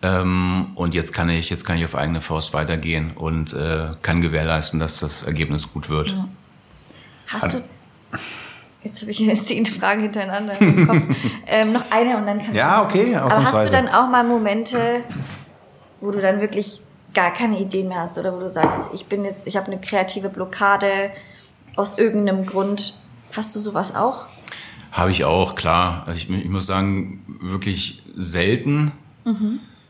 ähm, 0.02 0.66
und 0.74 0.92
jetzt 0.92 1.14
kann 1.14 1.30
ich, 1.30 1.48
jetzt 1.48 1.64
kann 1.64 1.78
ich 1.78 1.84
auf 1.86 1.94
eigene 1.94 2.20
Faust 2.20 2.52
weitergehen 2.52 3.12
und 3.14 3.54
äh, 3.54 3.92
kann 4.02 4.20
gewährleisten, 4.20 4.78
dass 4.78 5.00
das 5.00 5.22
Ergebnis 5.22 5.72
gut 5.72 5.88
wird. 5.88 6.14
Hast 7.28 7.54
du. 7.54 7.64
Jetzt 8.82 9.00
habe 9.00 9.10
ich 9.12 9.18
jetzt 9.20 9.48
zehn 9.48 9.64
Fragen 9.64 10.02
hintereinander 10.02 10.60
im 10.60 10.86
Kopf. 10.86 11.02
ähm, 11.46 11.72
noch 11.72 11.90
eine 11.90 12.18
und 12.18 12.26
dann 12.26 12.38
kannst 12.38 12.54
Ja, 12.54 12.82
du. 12.82 12.88
okay, 12.90 13.16
Aber 13.16 13.42
hast 13.42 13.68
du 13.68 13.72
dann 13.72 13.88
auch 13.88 14.10
mal 14.10 14.22
Momente, 14.22 15.00
wo 16.02 16.10
du 16.10 16.20
dann 16.20 16.42
wirklich 16.42 16.82
gar 17.14 17.32
keine 17.32 17.58
Ideen 17.60 17.88
mehr 17.88 18.00
hast 18.00 18.18
oder 18.18 18.34
wo 18.34 18.40
du 18.40 18.48
sagst, 18.48 18.88
ich 18.92 19.06
bin 19.06 19.24
jetzt, 19.24 19.46
ich 19.46 19.56
habe 19.56 19.68
eine 19.68 19.80
kreative 19.80 20.28
Blockade 20.28 21.10
aus 21.76 21.98
irgendeinem 21.98 22.44
Grund. 22.44 22.94
Hast 23.36 23.54
du 23.56 23.60
sowas 23.60 23.94
auch? 23.94 24.26
Habe 24.92 25.10
ich 25.10 25.24
auch, 25.24 25.54
klar. 25.54 26.04
Also 26.06 26.18
ich, 26.18 26.30
ich 26.30 26.48
muss 26.48 26.66
sagen, 26.66 27.24
wirklich 27.40 28.02
selten, 28.14 28.92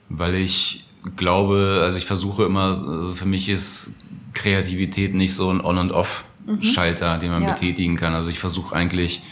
weil 0.09 0.35
ich 0.37 0.85
glaube, 1.17 1.81
also 1.83 1.99
ich 1.99 2.07
versuche 2.07 2.45
immer, 2.45 2.69
also 2.69 3.15
für 3.15 3.27
mich 3.27 3.49
ist 3.49 3.93
Kreativität 4.33 5.15
nicht 5.15 5.35
so 5.35 5.51
ein 5.51 5.61
On- 5.63 5.77
und 5.79 5.93
Off-Schalter, 5.93 7.19
den 7.19 7.31
man 7.33 7.43
Ja. 7.43 7.53
betätigen 7.53 7.97
kann. 7.97 8.15
Also 8.15 8.31
ich 8.31 8.39
versuche 8.39 8.75
eigentlich, 8.75 9.23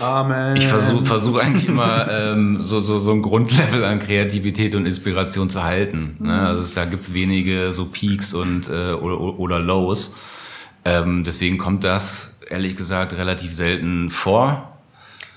Amen. 0.00 0.56
ich 0.56 0.66
versuche 0.66 1.04
versuch 1.04 1.38
eigentlich 1.38 1.68
immer 1.68 2.08
ähm, 2.10 2.60
so, 2.60 2.80
so, 2.80 2.98
so 2.98 3.12
ein 3.12 3.22
Grundlevel 3.22 3.84
an 3.84 3.98
Kreativität 3.98 4.74
und 4.74 4.86
Inspiration 4.86 5.50
zu 5.50 5.62
halten. 5.64 6.16
Ne? 6.20 6.46
Also 6.46 6.60
es, 6.60 6.74
da 6.74 6.84
gibt's 6.84 7.12
wenige 7.14 7.72
so 7.72 7.86
Peaks 7.86 8.34
und 8.34 8.68
äh, 8.68 8.92
oder, 8.92 9.20
oder 9.38 9.58
Lows. 9.58 10.14
Ähm, 10.84 11.24
deswegen 11.24 11.58
kommt 11.58 11.84
das, 11.84 12.36
ehrlich 12.48 12.76
gesagt, 12.76 13.12
relativ 13.12 13.54
selten 13.54 14.10
vor. 14.10 14.72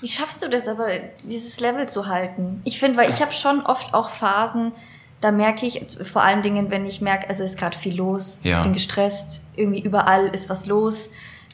Wie 0.00 0.08
schaffst 0.08 0.42
du 0.42 0.48
das 0.48 0.66
aber, 0.66 0.88
dieses 1.24 1.60
Level 1.60 1.88
zu 1.88 2.06
halten? 2.06 2.60
Ich 2.64 2.78
finde, 2.78 2.98
weil 2.98 3.10
ich 3.10 3.20
habe 3.20 3.32
schon 3.32 3.60
oft 3.60 3.94
auch 3.94 4.10
Phasen, 4.10 4.72
da 5.20 5.30
merke 5.30 5.64
ich, 5.66 5.86
vor 6.02 6.22
allen 6.22 6.42
Dingen, 6.42 6.70
wenn 6.70 6.84
ich 6.86 7.00
merke, 7.00 7.28
also 7.28 7.44
ist 7.44 7.56
gerade 7.56 7.76
viel 7.78 7.94
los, 7.94 8.40
Ja. 8.42 8.62
bin 8.64 8.72
gestresst, 8.72 9.42
irgendwie 9.54 9.80
überall 9.80 10.26
ist 10.28 10.50
was 10.50 10.66
los, 10.66 11.10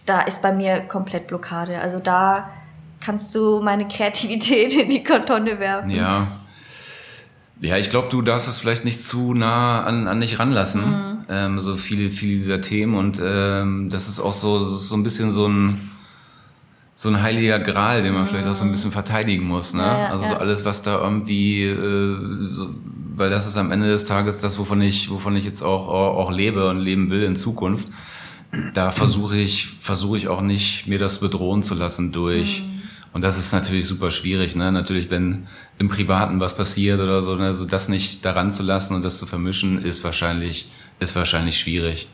da 0.07 0.23
ist 0.23 0.41
bei 0.41 0.53
mir 0.53 0.81
komplett 0.81 1.27
Blockade. 1.27 1.79
Also 1.81 1.99
da 1.99 2.49
kannst 3.01 3.35
du 3.35 3.61
meine 3.61 3.89
Kreativität 3.89 4.77
in 4.77 4.91
die 4.91 5.03
Tonne 5.03 5.59
werfen. 5.59 5.91
Ja. 5.91 6.29
Ja, 7.61 7.77
ich 7.77 7.91
glaube, 7.91 8.09
du 8.09 8.23
darfst 8.23 8.49
es 8.49 8.59
vielleicht 8.59 8.85
nicht 8.85 9.03
zu 9.03 9.35
nah 9.35 9.83
an, 9.83 10.07
an 10.07 10.21
dich 10.21 10.39
ranlassen. 10.39 11.25
Ähm, 11.29 11.61
so 11.61 11.77
viele, 11.77 12.09
viele 12.09 12.35
dieser 12.35 12.61
Themen. 12.61 12.95
Und 12.95 13.21
ähm, 13.23 13.91
das 13.91 14.09
ist 14.09 14.21
auch 14.21 14.33
so, 14.33 14.63
so 14.63 14.95
ein 14.95 15.03
bisschen 15.03 15.33
so 15.33 15.49
ein, 15.49 15.91
so 16.95 17.09
ein 17.09 17.21
heiliger 17.21 17.59
Gral, 17.59 18.03
den 18.03 18.15
man 18.15 18.27
vielleicht 18.27 18.47
auch 18.47 18.55
so 18.55 18.65
ein 18.65 18.71
bisschen 18.71 18.93
verteidigen 18.93 19.45
muss. 19.45 19.75
Ne? 19.75 19.83
Ja, 19.83 19.99
ja, 19.99 20.11
also 20.11 20.25
ja. 20.25 20.31
so 20.31 20.37
alles, 20.37 20.65
was 20.65 20.83
da 20.83 21.01
irgendwie, 21.03 21.65
äh, 21.65 22.45
so, 22.45 22.71
weil 23.17 23.31
das 23.31 23.49
ist 23.49 23.57
am 23.57 23.73
Ende 23.73 23.89
des 23.89 24.05
Tages 24.05 24.41
das, 24.41 24.59
wovon 24.59 24.81
ich, 24.81 25.11
wovon 25.11 25.35
ich 25.35 25.45
jetzt 25.45 25.63
auch, 25.63 25.89
auch, 25.89 26.17
auch 26.17 26.31
lebe 26.31 26.69
und 26.69 26.79
leben 26.79 27.11
will 27.11 27.25
in 27.25 27.35
Zukunft. 27.35 27.89
Da 28.73 28.93
versuche 28.93 29.37
ich, 29.37 29.67
versuche 29.67 30.17
ich 30.17 30.29
auch 30.29 30.41
nicht, 30.41 30.87
mir 30.87 30.99
das 30.99 31.19
bedrohen 31.19 31.63
zu 31.63 31.75
lassen 31.75 32.13
durch. 32.13 32.65
Und 33.19 33.25
das 33.25 33.37
ist 33.37 33.51
natürlich 33.53 33.89
super 33.89 34.13
schwierig, 34.13 34.55
ne? 34.55 34.71
Natürlich, 34.71 35.11
wenn 35.11 35.49
im 35.77 35.89
Privaten 35.89 36.39
was 36.39 36.57
passiert 36.57 37.01
oder 37.01 37.21
so, 37.21 37.35
ne? 37.35 37.53
so 37.53 37.65
das 37.65 37.89
nicht 37.89 38.25
daran 38.25 38.53
zu 38.53 38.63
lassen 38.63 38.95
und 38.95 39.05
das 39.05 39.19
zu 39.19 39.27
vermischen, 39.27 39.83
ist 39.83 40.05
wahrscheinlich, 40.05 40.71
ist 41.01 41.17
wahrscheinlich 41.17 41.59
schwierig. 41.59 42.09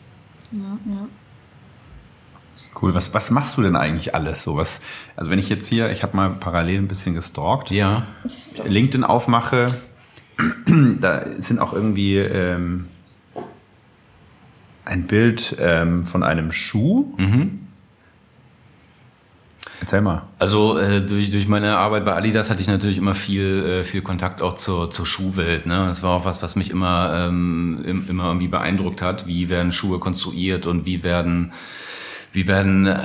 Cool. 2.80 2.94
Was, 2.94 3.12
was 3.12 3.30
machst 3.30 3.58
du 3.58 3.60
denn 3.60 3.76
eigentlich 3.76 4.14
alles? 4.14 4.44
So 4.44 4.56
was, 4.56 4.80
also 5.14 5.30
wenn 5.30 5.38
ich 5.38 5.50
jetzt 5.50 5.66
hier, 5.66 5.90
ich 5.90 6.02
habe 6.02 6.16
mal 6.16 6.30
parallel 6.30 6.78
ein 6.78 6.88
bisschen 6.88 7.14
gestalkt, 7.14 7.70
Ja. 7.70 8.06
LinkedIn 8.66 9.04
aufmache, 9.04 9.74
da 11.00 11.26
sind 11.36 11.58
auch 11.58 11.74
irgendwie 11.74 12.16
ähm, 12.16 12.86
ein 14.86 15.06
Bild 15.06 15.54
ähm, 15.60 16.04
von 16.04 16.22
einem 16.22 16.50
Schuh. 16.50 17.14
Erzähl 19.80 20.00
mal. 20.00 20.22
Also 20.38 20.78
äh, 20.78 21.00
durch, 21.00 21.30
durch 21.30 21.48
meine 21.48 21.76
Arbeit 21.76 22.04
bei 22.04 22.14
Adidas 22.14 22.50
hatte 22.50 22.62
ich 22.62 22.68
natürlich 22.68 22.98
immer 22.98 23.14
viel, 23.14 23.64
äh, 23.64 23.84
viel 23.84 24.02
Kontakt 24.02 24.40
auch 24.40 24.54
zur, 24.54 24.90
zur 24.90 25.06
Schuhwelt. 25.06 25.66
Ne? 25.66 25.86
Das 25.86 26.02
war 26.02 26.10
auch 26.10 26.24
was, 26.24 26.42
was 26.42 26.56
mich 26.56 26.70
immer, 26.70 27.26
ähm, 27.28 27.82
im, 27.84 28.08
immer 28.08 28.26
irgendwie 28.26 28.48
beeindruckt 28.48 29.02
hat. 29.02 29.26
Wie 29.26 29.48
werden 29.48 29.72
Schuhe 29.72 29.98
konstruiert 29.98 30.66
und 30.66 30.86
wie 30.86 31.02
werden 31.02 31.52
wie 32.34 32.48
werden 32.48 32.86
äh, 32.86 32.96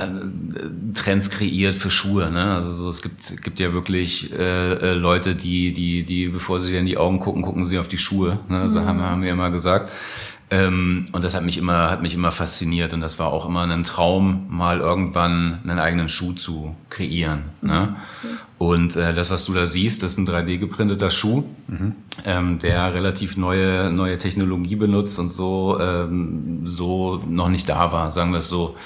Trends 0.92 1.30
kreiert 1.30 1.76
für 1.76 1.88
Schuhe. 1.88 2.32
Ne? 2.32 2.56
Also 2.56 2.72
so, 2.72 2.90
es 2.90 3.00
gibt, 3.00 3.42
gibt 3.42 3.60
ja 3.60 3.72
wirklich 3.72 4.32
äh, 4.32 4.72
äh, 4.72 4.94
Leute, 4.94 5.36
die, 5.36 5.72
die, 5.72 6.02
die, 6.02 6.28
bevor 6.28 6.58
sie 6.58 6.72
dir 6.72 6.80
in 6.80 6.86
die 6.86 6.98
Augen 6.98 7.20
gucken, 7.20 7.42
gucken 7.42 7.64
sie 7.64 7.78
auf 7.78 7.86
die 7.86 7.96
Schuhe. 7.96 8.40
Ne? 8.48 8.68
So 8.68 8.84
haben, 8.84 9.00
haben 9.00 9.22
wir 9.22 9.30
immer 9.30 9.50
gesagt. 9.50 9.92
Ähm, 10.52 11.04
und 11.12 11.24
das 11.24 11.34
hat 11.34 11.44
mich 11.44 11.58
immer, 11.58 11.90
hat 11.90 12.02
mich 12.02 12.14
immer 12.14 12.32
fasziniert 12.32 12.92
und 12.92 13.00
das 13.00 13.20
war 13.20 13.28
auch 13.28 13.46
immer 13.46 13.62
ein 13.62 13.84
Traum, 13.84 14.46
mal 14.48 14.80
irgendwann 14.80 15.60
einen 15.62 15.78
eigenen 15.78 16.08
Schuh 16.08 16.32
zu 16.32 16.74
kreieren. 16.88 17.44
Ne? 17.62 17.94
Und 18.58 18.96
äh, 18.96 19.14
das, 19.14 19.30
was 19.30 19.44
du 19.44 19.54
da 19.54 19.64
siehst, 19.64 20.02
das 20.02 20.12
ist 20.12 20.18
ein 20.18 20.26
3D 20.26 20.58
geprinteter 20.58 21.12
Schuh, 21.12 21.44
ähm, 22.24 22.58
der 22.58 22.92
relativ 22.92 23.36
neue, 23.36 23.92
neue 23.92 24.18
Technologie 24.18 24.74
benutzt 24.74 25.20
und 25.20 25.30
so, 25.30 25.78
ähm, 25.80 26.62
so 26.64 27.22
noch 27.28 27.48
nicht 27.48 27.68
da 27.68 27.92
war, 27.92 28.10
sagen 28.10 28.32
wir 28.32 28.40
es 28.40 28.48
so. 28.48 28.76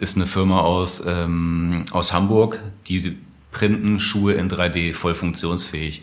Ist 0.00 0.16
eine 0.16 0.26
Firma 0.26 0.60
aus, 0.60 1.02
ähm, 1.06 1.86
aus 1.92 2.12
Hamburg, 2.12 2.60
die 2.86 3.16
printen 3.50 3.98
Schuhe 3.98 4.34
in 4.34 4.50
3D 4.50 4.92
voll 4.92 5.14
funktionsfähig. 5.14 6.02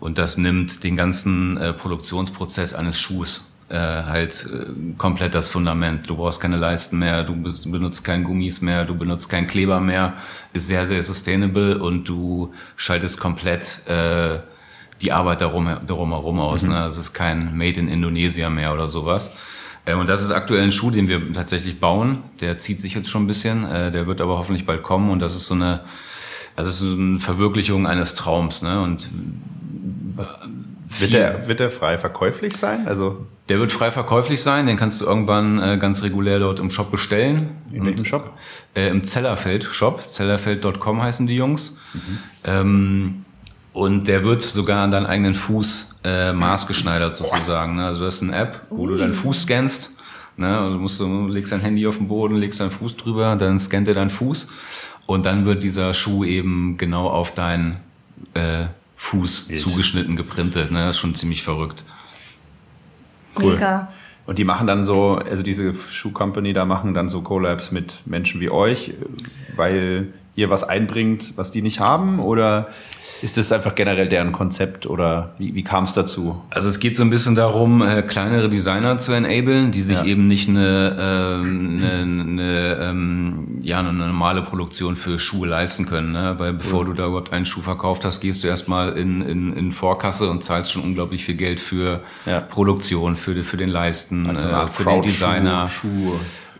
Und 0.00 0.16
das 0.16 0.38
nimmt 0.38 0.82
den 0.82 0.96
ganzen 0.96 1.58
äh, 1.58 1.74
Produktionsprozess 1.74 2.72
eines 2.72 2.98
Schuhs 2.98 3.50
äh, 3.68 3.76
halt 3.76 4.48
äh, 4.52 4.96
komplett 4.96 5.34
das 5.34 5.50
Fundament. 5.50 6.08
Du 6.08 6.16
brauchst 6.16 6.40
keine 6.40 6.56
Leisten 6.56 6.98
mehr, 6.98 7.24
du 7.24 7.34
benutzt 7.34 8.04
keinen 8.04 8.24
Gummis 8.24 8.60
mehr, 8.60 8.84
du 8.84 8.94
benutzt 8.94 9.28
keinen 9.28 9.46
Kleber 9.46 9.80
mehr, 9.80 10.14
ist 10.52 10.66
sehr, 10.68 10.86
sehr 10.86 11.02
sustainable 11.02 11.78
und 11.78 12.08
du 12.08 12.52
schaltest 12.76 13.18
komplett 13.18 13.86
äh, 13.88 14.38
die 15.02 15.12
Arbeit 15.12 15.40
darum, 15.40 15.68
darum 15.86 16.10
herum 16.10 16.40
aus. 16.40 16.62
Ne? 16.62 16.86
Es 16.86 16.96
ist 16.96 17.12
kein 17.12 17.56
Made 17.56 17.78
in 17.78 17.88
Indonesia 17.88 18.48
mehr 18.50 18.72
oder 18.72 18.88
sowas. 18.88 19.34
Äh, 19.84 19.94
Und 19.94 20.08
das 20.08 20.22
ist 20.22 20.30
aktuell 20.30 20.62
ein 20.62 20.72
Schuh, 20.72 20.90
den 20.90 21.08
wir 21.08 21.32
tatsächlich 21.32 21.80
bauen. 21.80 22.22
Der 22.40 22.58
zieht 22.58 22.80
sich 22.80 22.94
jetzt 22.94 23.08
schon 23.08 23.24
ein 23.24 23.26
bisschen, 23.26 23.64
äh, 23.64 23.90
der 23.90 24.06
wird 24.06 24.20
aber 24.20 24.38
hoffentlich 24.38 24.64
bald 24.64 24.82
kommen 24.82 25.10
und 25.10 25.18
das 25.20 25.34
ist 25.34 25.46
so 25.46 25.54
eine, 25.54 25.80
also 26.54 26.70
es 26.70 26.80
ist 26.80 26.98
eine 26.98 27.18
Verwirklichung 27.18 27.86
eines 27.86 28.14
Traums. 28.14 28.62
Ne? 28.62 28.80
Und 28.80 29.08
Wird 30.98 31.12
der, 31.12 31.48
wird 31.48 31.60
der 31.60 31.70
frei 31.70 31.98
verkäuflich 31.98 32.56
sein? 32.56 32.86
Also 32.86 33.26
Der 33.48 33.58
wird 33.58 33.72
frei 33.72 33.90
verkäuflich 33.90 34.42
sein, 34.42 34.66
den 34.66 34.76
kannst 34.76 35.00
du 35.00 35.04
irgendwann 35.04 35.58
äh, 35.58 35.76
ganz 35.80 36.02
regulär 36.02 36.38
dort 36.38 36.60
im 36.60 36.70
Shop 36.70 36.90
bestellen. 36.90 37.56
in 37.72 37.84
welchem 37.84 38.04
Shop? 38.04 38.32
Äh, 38.74 38.88
Im 38.88 39.02
Zellerfeld 39.04 39.64
Shop, 39.64 40.08
zellerfeld.com 40.08 41.02
heißen 41.02 41.26
die 41.26 41.34
Jungs. 41.36 41.76
Ähm, 42.44 43.24
und 43.72 44.08
der 44.08 44.24
wird 44.24 44.42
sogar 44.42 44.82
an 44.84 44.90
deinen 44.90 45.06
eigenen 45.06 45.34
Fuß 45.34 45.96
äh, 46.04 46.32
maßgeschneidert 46.32 47.16
sozusagen. 47.16 47.76
Ne? 47.76 47.84
Also 47.84 48.04
das 48.04 48.16
ist 48.16 48.22
eine 48.22 48.36
App, 48.36 48.62
wo 48.70 48.86
du 48.86 48.96
deinen 48.96 49.12
Fuß 49.12 49.42
scannst. 49.42 49.90
Ne? 50.36 50.58
Also 50.58 50.78
musst 50.78 51.00
du 51.00 51.26
legst 51.26 51.52
dein 51.52 51.60
Handy 51.60 51.86
auf 51.86 51.98
den 51.98 52.08
Boden, 52.08 52.36
legst 52.36 52.60
deinen 52.60 52.70
Fuß 52.70 52.96
drüber, 52.96 53.36
dann 53.36 53.58
scannt 53.58 53.88
er 53.88 53.94
deinen 53.94 54.10
Fuß 54.10 54.48
und 55.06 55.26
dann 55.26 55.44
wird 55.46 55.62
dieser 55.62 55.94
Schuh 55.94 56.24
eben 56.24 56.76
genau 56.76 57.08
auf 57.08 57.34
deinen 57.34 57.78
äh, 58.34 58.66
Fuß 59.06 59.48
zugeschnitten, 59.48 60.16
geprintet. 60.16 60.72
Ne? 60.72 60.80
Das 60.80 60.96
ist 60.96 61.00
schon 61.00 61.14
ziemlich 61.14 61.44
verrückt. 61.44 61.84
Cool. 63.40 63.52
Mega. 63.52 63.92
Und 64.26 64.38
die 64.38 64.44
machen 64.44 64.66
dann 64.66 64.84
so, 64.84 65.12
also 65.12 65.44
diese 65.44 65.72
Schuhcompany 65.72 66.52
da 66.52 66.64
machen 66.64 66.92
dann 66.92 67.08
so 67.08 67.20
Collabs 67.20 67.70
mit 67.70 68.02
Menschen 68.06 68.40
wie 68.40 68.50
euch, 68.50 68.94
weil 69.54 70.08
ihr 70.34 70.50
was 70.50 70.64
einbringt, 70.64 71.34
was 71.36 71.52
die 71.52 71.62
nicht 71.62 71.78
haben? 71.78 72.18
Oder 72.18 72.68
ist 73.22 73.36
das 73.36 73.50
einfach 73.52 73.74
generell 73.74 74.08
deren 74.08 74.32
Konzept 74.32 74.86
oder 74.86 75.34
wie, 75.38 75.54
wie 75.54 75.62
kam 75.64 75.84
es 75.84 75.92
dazu? 75.94 76.40
Also 76.50 76.68
es 76.68 76.78
geht 76.80 76.96
so 76.96 77.02
ein 77.02 77.10
bisschen 77.10 77.34
darum, 77.34 77.82
äh, 77.82 78.02
kleinere 78.02 78.48
Designer 78.48 78.98
zu 78.98 79.12
enablen, 79.12 79.70
die 79.72 79.82
sich 79.82 79.98
Ja. 79.98 80.04
eben 80.04 80.26
nicht 80.26 80.48
eine, 80.48 80.96
ähm, 80.98 81.80
eine, 81.82 82.22
eine, 82.22 82.78
ähm, 82.82 83.58
ja, 83.62 83.78
eine 83.80 83.92
normale 83.92 84.42
Produktion 84.42 84.96
für 84.96 85.18
Schuhe 85.18 85.46
leisten 85.48 85.86
können. 85.86 86.12
Ne? 86.12 86.34
Weil 86.38 86.52
bevor 86.52 86.84
du 86.84 86.92
da 86.92 87.06
überhaupt 87.06 87.32
einen 87.32 87.46
Schuh 87.46 87.62
verkauft 87.62 88.04
hast, 88.04 88.20
gehst 88.20 88.44
du 88.44 88.48
erstmal 88.48 88.92
in, 88.98 89.22
in, 89.22 89.52
in 89.54 89.72
Vorkasse 89.72 90.28
und 90.30 90.44
zahlst 90.44 90.72
schon 90.72 90.82
unglaublich 90.82 91.24
viel 91.24 91.36
Geld 91.36 91.58
für 91.60 92.02
Ja. 92.26 92.40
Produktion, 92.40 93.16
für, 93.16 93.42
für 93.42 93.56
den 93.56 93.68
Leisten, 93.70 94.26
Also 94.28 94.48
äh, 94.48 94.68
für 94.68 94.84
den 94.84 95.02
Designer. 95.02 95.68
Schuh, 95.68 96.12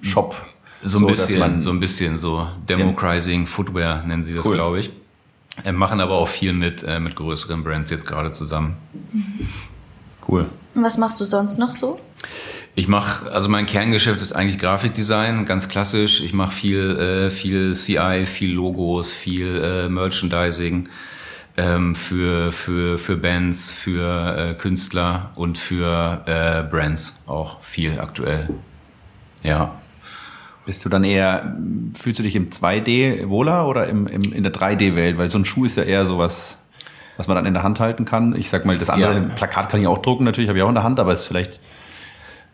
Shop. 0.03 0.35
So 0.83 0.99
ein 0.99 1.07
dass 1.09 1.27
bisschen, 1.27 1.59
so 1.59 1.71
ein 1.71 1.81
bisschen 1.81 2.17
so 2.17 2.47
Democratizing 2.69 3.47
Footwear 3.47 4.05
nennen 4.07 4.23
sie 4.23 4.35
das, 4.35 4.47
Cool. 4.47 4.55
glaube 4.55 4.79
ich. 4.81 4.91
Äh, 5.65 5.73
machen 5.73 6.01
aber 6.01 6.15
auch 6.15 6.29
viel 6.29 6.53
mit, 6.53 6.83
äh, 6.83 7.01
mit 7.01 7.17
größeren 7.17 7.65
Brands 7.65 7.91
jetzt 7.91 8.07
gerade 8.07 8.31
zusammen. 8.31 8.77
Cool. 10.29 10.47
Und 10.75 10.83
was 10.83 10.99
machst 10.99 11.21
du 11.21 11.25
sonst 11.25 11.59
noch 11.59 11.71
so? 11.71 11.99
Ich 12.75 12.89
mache, 12.89 13.33
also 13.33 13.49
mein 13.49 13.65
Kerngeschäft 13.65 14.21
ist 14.21 14.33
eigentlich 14.33 14.59
Grafikdesign, 14.59 15.47
ganz 15.47 15.69
klassisch. 15.69 16.21
Ich 16.21 16.35
mache 16.35 16.53
viel, 16.53 16.99
äh, 16.99 17.31
viel 17.31 17.75
CI, 17.75 18.27
viel 18.27 18.53
Logos, 18.53 19.11
viel 19.11 19.63
äh, 19.63 19.89
Merchandising 19.89 20.89
ähm, 21.57 21.95
für, 21.95 22.53
für, 22.53 22.99
für 22.99 23.17
Bands, 23.17 23.71
für 23.71 24.37
äh, 24.37 24.55
Künstler 24.55 25.31
und 25.37 25.57
für 25.57 26.23
äh, 26.27 26.63
Brands 26.65 27.23
auch 27.27 27.63
viel 27.63 27.99
aktuell. 27.99 28.51
Ja. 29.43 29.75
Bist 30.67 30.85
du 30.85 30.89
dann 30.89 31.05
eher, 31.05 31.57
fühlst 31.95 32.19
du 32.19 32.23
dich 32.23 32.37
im 32.37 32.51
2D 32.51 33.29
wohler 33.31 33.67
oder 33.67 33.87
im, 33.87 34.07
im, 34.07 34.33
in 34.33 34.43
der 34.43 34.53
3D-Welt? 34.53 35.17
Weil 35.17 35.29
so 35.29 35.39
ein 35.39 35.45
Schuh 35.45 35.65
ist 35.65 35.77
ja 35.77 35.85
eher 35.85 36.05
sowas, 36.05 36.61
was 37.17 37.29
man 37.29 37.37
dann 37.37 37.47
in 37.47 37.55
der 37.55 37.63
Hand 37.63 37.81
halten 37.81 38.05
kann. 38.05 38.35
Ich 38.37 38.51
sag 38.51 38.67
mal, 38.67 38.77
das 38.77 38.91
andere 38.91 39.15
Ja. 39.15 39.21
Plakat 39.35 39.71
kann 39.71 39.81
ich 39.81 39.87
auch 39.87 39.99
drucken, 39.99 40.25
natürlich 40.25 40.49
habe 40.49 40.59
ich 40.59 40.65
auch 40.65 40.69
in 40.69 40.75
der 40.75 40.85
Hand, 40.85 41.01
aber 41.01 41.13
es 41.13 41.21
ist 41.21 41.27
vielleicht 41.29 41.61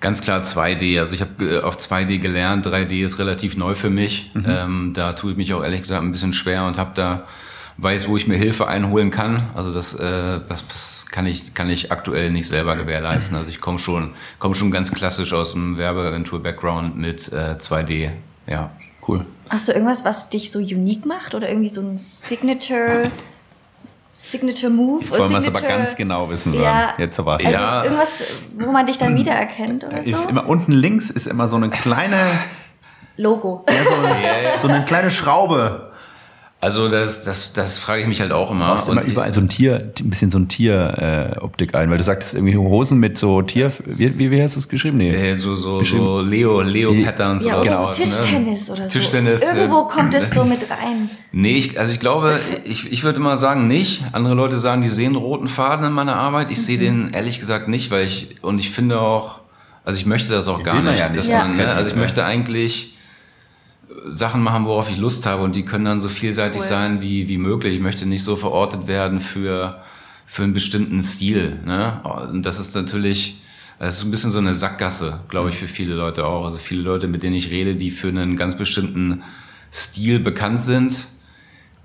Ganz 0.02 0.20
klar 0.20 0.42
2D. 0.42 0.98
Also 0.98 1.14
ich 1.14 1.20
habe 1.20 1.44
äh, 1.44 1.60
auf 1.62 1.78
2D 1.78 2.18
gelernt. 2.18 2.66
3D 2.66 3.04
ist 3.04 3.20
relativ 3.20 3.56
neu 3.56 3.76
für 3.76 3.88
mich. 3.88 4.32
Ähm, 4.48 4.90
da 4.94 5.12
tue 5.12 5.30
ich 5.30 5.36
mich 5.36 5.54
auch 5.54 5.62
ehrlich 5.62 5.82
gesagt 5.82 6.02
ein 6.02 6.10
bisschen 6.10 6.32
schwer 6.32 6.64
und 6.66 6.76
habe 6.76 6.90
da 6.94 7.24
weiß, 7.82 8.08
wo 8.08 8.16
ich 8.16 8.26
mir 8.28 8.36
Hilfe 8.36 8.68
einholen 8.68 9.10
kann. 9.10 9.50
Also 9.54 9.72
das, 9.72 9.94
äh, 9.94 10.40
das, 10.48 10.64
das 10.68 11.06
kann 11.10 11.26
ich 11.26 11.52
kann 11.54 11.68
ich 11.68 11.90
aktuell 11.92 12.30
nicht 12.30 12.46
selber 12.48 12.76
gewährleisten. 12.76 13.36
Also 13.36 13.50
ich 13.50 13.60
komme 13.60 13.78
schon 13.78 14.12
komme 14.38 14.54
schon 14.54 14.70
ganz 14.70 14.92
klassisch 14.92 15.32
aus 15.32 15.52
dem 15.52 15.76
Werbeagentur-Background 15.78 16.96
mit 16.96 17.32
äh, 17.32 17.56
2D. 17.58 18.10
Ja. 18.46 18.70
cool. 19.08 19.26
Hast 19.50 19.68
du 19.68 19.72
irgendwas, 19.72 20.04
was 20.04 20.28
dich 20.30 20.50
so 20.50 20.58
unique 20.58 21.04
macht? 21.06 21.34
Oder 21.34 21.48
irgendwie 21.48 21.68
so 21.68 21.80
ein 21.80 21.98
Signature, 21.98 23.10
Signature 24.12 24.70
Move? 24.72 25.04
Jetzt 25.04 25.18
wollen 25.18 25.30
wir 25.30 25.38
es 25.38 25.46
aber 25.48 25.60
ganz 25.60 25.94
genau 25.96 26.28
wissen. 26.30 26.54
Ja. 26.54 26.94
Jetzt 26.98 27.18
aber. 27.18 27.34
Also 27.34 27.48
Ja. 27.50 27.84
irgendwas, 27.84 28.22
wo 28.58 28.70
man 28.72 28.86
dich 28.86 28.98
dann 28.98 29.14
wiedererkennt 29.16 29.84
oder 29.84 29.98
Ist 30.04 30.24
so? 30.24 30.28
immer 30.30 30.48
unten 30.48 30.72
links 30.72 31.10
ist 31.10 31.26
immer 31.26 31.48
so 31.48 31.56
eine 31.56 31.70
kleine, 31.70 32.16
Logo. 33.16 33.64
so 34.60 34.68
eine 34.68 34.84
kleine 34.84 35.10
Schraube. 35.10 35.91
Also 36.62 36.88
das 36.88 37.24
das 37.24 37.52
das 37.52 37.80
frage 37.80 38.02
ich 38.02 38.06
mich 38.06 38.20
halt 38.20 38.30
auch 38.30 38.52
immer. 38.52 38.68
Baust 38.68 38.88
immer 38.88 39.02
überall 39.02 39.32
so 39.32 39.40
ein 39.40 39.48
Tier, 39.48 39.92
ein 39.98 40.10
bisschen 40.10 40.30
so 40.30 40.38
ein 40.38 40.46
Tier-Optik 40.46 41.02
äh, 41.02 41.44
Optik 41.44 41.74
ein, 41.74 41.90
weil 41.90 41.98
du 41.98 42.04
sagtest 42.04 42.36
irgendwie 42.36 42.56
Hosen 42.56 43.00
mit 43.00 43.18
so 43.18 43.42
Tier. 43.42 43.72
Wie, 43.84 44.16
wie, 44.16 44.30
wie 44.30 44.40
hast 44.40 44.54
du 44.54 44.60
es 44.60 44.68
geschrieben? 44.68 44.98
Nee. 44.98 45.10
Äh, 45.10 45.34
so 45.34 45.56
so 45.56 45.82
so 45.82 46.20
Leo 46.20 46.60
Leo 46.60 46.94
Patterns 47.02 47.44
Ja, 47.44 47.60
oder 47.60 47.76
sowas, 47.76 47.96
so 47.96 48.02
ne? 48.04 48.08
Tischtennis 48.08 48.70
oder 48.70 48.82
so. 48.84 48.88
Tischtennis. 48.90 49.42
äh, 49.42 49.56
Irgendwo 49.56 49.88
kommt 49.88 50.14
es 50.14 50.30
so 50.30 50.44
mit 50.54 50.70
rein. 50.70 51.10
Nee, 51.32 51.56
ich, 51.56 51.80
also 51.80 51.92
ich 51.92 51.98
glaube, 51.98 52.38
ich, 52.64 52.92
ich 52.92 53.02
würde 53.02 53.18
immer 53.18 53.36
sagen 53.36 53.66
nicht. 53.66 54.04
Andere 54.12 54.34
Leute 54.34 54.56
sagen, 54.56 54.82
die 54.82 54.88
sehen 54.88 55.16
roten 55.16 55.48
Faden 55.48 55.84
in 55.84 55.92
meiner 55.92 56.14
Arbeit. 56.14 56.52
Ich 56.52 56.62
sehe 56.64 56.78
den 56.78 57.10
ehrlich 57.12 57.40
gesagt 57.40 57.66
nicht, 57.66 57.90
weil 57.90 58.04
ich, 58.04 58.36
und 58.40 58.60
ich 58.60 58.70
finde 58.70 59.00
auch, 59.00 59.40
also 59.84 59.98
ich 59.98 60.06
möchte 60.06 60.30
das 60.30 60.46
auch 60.46 60.62
gar 60.62 60.76
will 60.76 60.82
man 60.82 60.92
nicht. 60.92 61.00
ja 61.00 61.08
nicht. 61.08 61.18
dass 61.18 61.26
Ja. 61.26 61.42
Man, 61.44 61.56
ne, 61.56 61.74
also 61.74 61.90
ich 61.90 61.96
möchte 61.96 62.24
eigentlich 62.24 62.94
Sachen 64.08 64.42
machen, 64.42 64.66
worauf 64.66 64.90
ich 64.90 64.98
Lust 64.98 65.26
habe 65.26 65.42
und 65.42 65.54
die 65.54 65.64
können 65.64 65.84
dann 65.84 66.00
so 66.00 66.08
vielseitig 66.08 66.60
Cool. 66.62 66.68
sein 66.68 67.02
wie, 67.02 67.28
wie 67.28 67.38
möglich. 67.38 67.74
Ich 67.74 67.80
möchte 67.80 68.06
nicht 68.06 68.24
so 68.24 68.36
verortet 68.36 68.86
werden 68.86 69.20
für, 69.20 69.80
für 70.26 70.42
einen 70.42 70.54
bestimmten 70.54 71.02
Stil. 71.02 71.60
Ne? 71.64 72.00
Und 72.30 72.46
das 72.46 72.58
ist 72.58 72.74
natürlich, 72.74 73.40
das 73.78 73.98
ist 73.98 74.04
ein 74.04 74.10
bisschen 74.10 74.30
so 74.30 74.38
eine 74.38 74.54
Sackgasse, 74.54 75.20
glaube 75.28 75.50
ich, 75.50 75.56
für 75.56 75.68
viele 75.68 75.94
Leute 75.94 76.26
auch. 76.26 76.44
Also 76.44 76.58
viele 76.58 76.82
Leute, 76.82 77.08
mit 77.08 77.22
denen 77.22 77.36
ich 77.36 77.50
rede, 77.50 77.76
die 77.76 77.90
für 77.90 78.08
einen 78.08 78.36
ganz 78.36 78.56
bestimmten 78.56 79.22
Stil 79.72 80.18
bekannt 80.18 80.60
sind, 80.60 81.08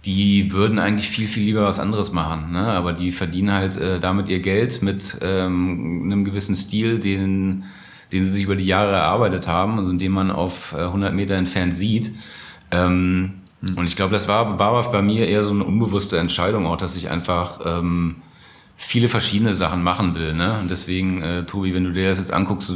die 0.05 0.51
würden 0.51 0.79
eigentlich 0.79 1.09
viel, 1.09 1.27
viel 1.27 1.43
lieber 1.43 1.63
was 1.63 1.79
anderes 1.79 2.13
machen. 2.13 2.51
Ne? 2.51 2.59
Aber 2.59 2.93
die 2.93 3.11
verdienen 3.11 3.51
halt 3.51 3.75
äh, 3.75 3.99
damit 3.99 4.29
ihr 4.29 4.39
Geld 4.39 4.81
mit 4.81 5.17
ähm, 5.21 6.03
einem 6.05 6.23
gewissen 6.23 6.55
Stil, 6.55 6.99
den, 6.99 7.65
den 8.11 8.23
sie 8.23 8.29
sich 8.29 8.43
über 8.43 8.55
die 8.55 8.65
Jahre 8.65 8.93
erarbeitet 8.93 9.47
haben, 9.47 9.77
also 9.77 9.91
den 9.93 10.11
man 10.11 10.31
auf 10.31 10.73
äh, 10.73 10.83
100 10.83 11.13
Meter 11.13 11.35
entfernt 11.35 11.75
sieht. 11.75 12.11
Ähm, 12.71 13.41
mhm. 13.61 13.77
Und 13.77 13.85
ich 13.85 13.95
glaube, 13.95 14.13
das 14.13 14.27
war, 14.27 14.59
war 14.59 14.91
bei 14.91 15.01
mir 15.01 15.27
eher 15.27 15.43
so 15.43 15.51
eine 15.53 15.63
unbewusste 15.63 16.17
Entscheidung 16.17 16.65
auch, 16.65 16.77
dass 16.77 16.95
ich 16.95 17.09
einfach 17.09 17.59
ähm, 17.65 18.17
viele 18.77 19.09
verschiedene 19.09 19.53
Sachen 19.53 19.83
machen 19.83 20.15
will. 20.15 20.33
Ne? 20.33 20.55
Und 20.61 20.69
deswegen, 20.69 21.21
äh, 21.21 21.43
Tobi, 21.43 21.73
wenn 21.73 21.83
du 21.83 21.91
dir 21.91 22.09
das 22.09 22.19
jetzt 22.19 22.31
anguckst, 22.31 22.71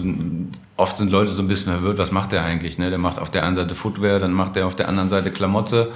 oft 0.76 0.98
sind 0.98 1.12
Leute 1.12 1.32
so 1.32 1.42
ein 1.42 1.48
bisschen 1.48 1.72
verwirrt, 1.72 2.00
was 2.00 2.12
macht 2.12 2.32
der 2.32 2.44
eigentlich? 2.44 2.78
Ne? 2.78 2.90
Der 2.90 3.00
macht 3.00 3.20
auf 3.20 3.30
der 3.30 3.46
einen 3.46 3.56
Seite 3.56 3.76
Footwear, 3.76 4.20
dann 4.20 4.34
macht 4.34 4.58
er 4.58 4.66
auf 4.66 4.76
der 4.76 4.90
anderen 4.90 5.10
Seite 5.10 5.32
Klamotte. 5.32 5.92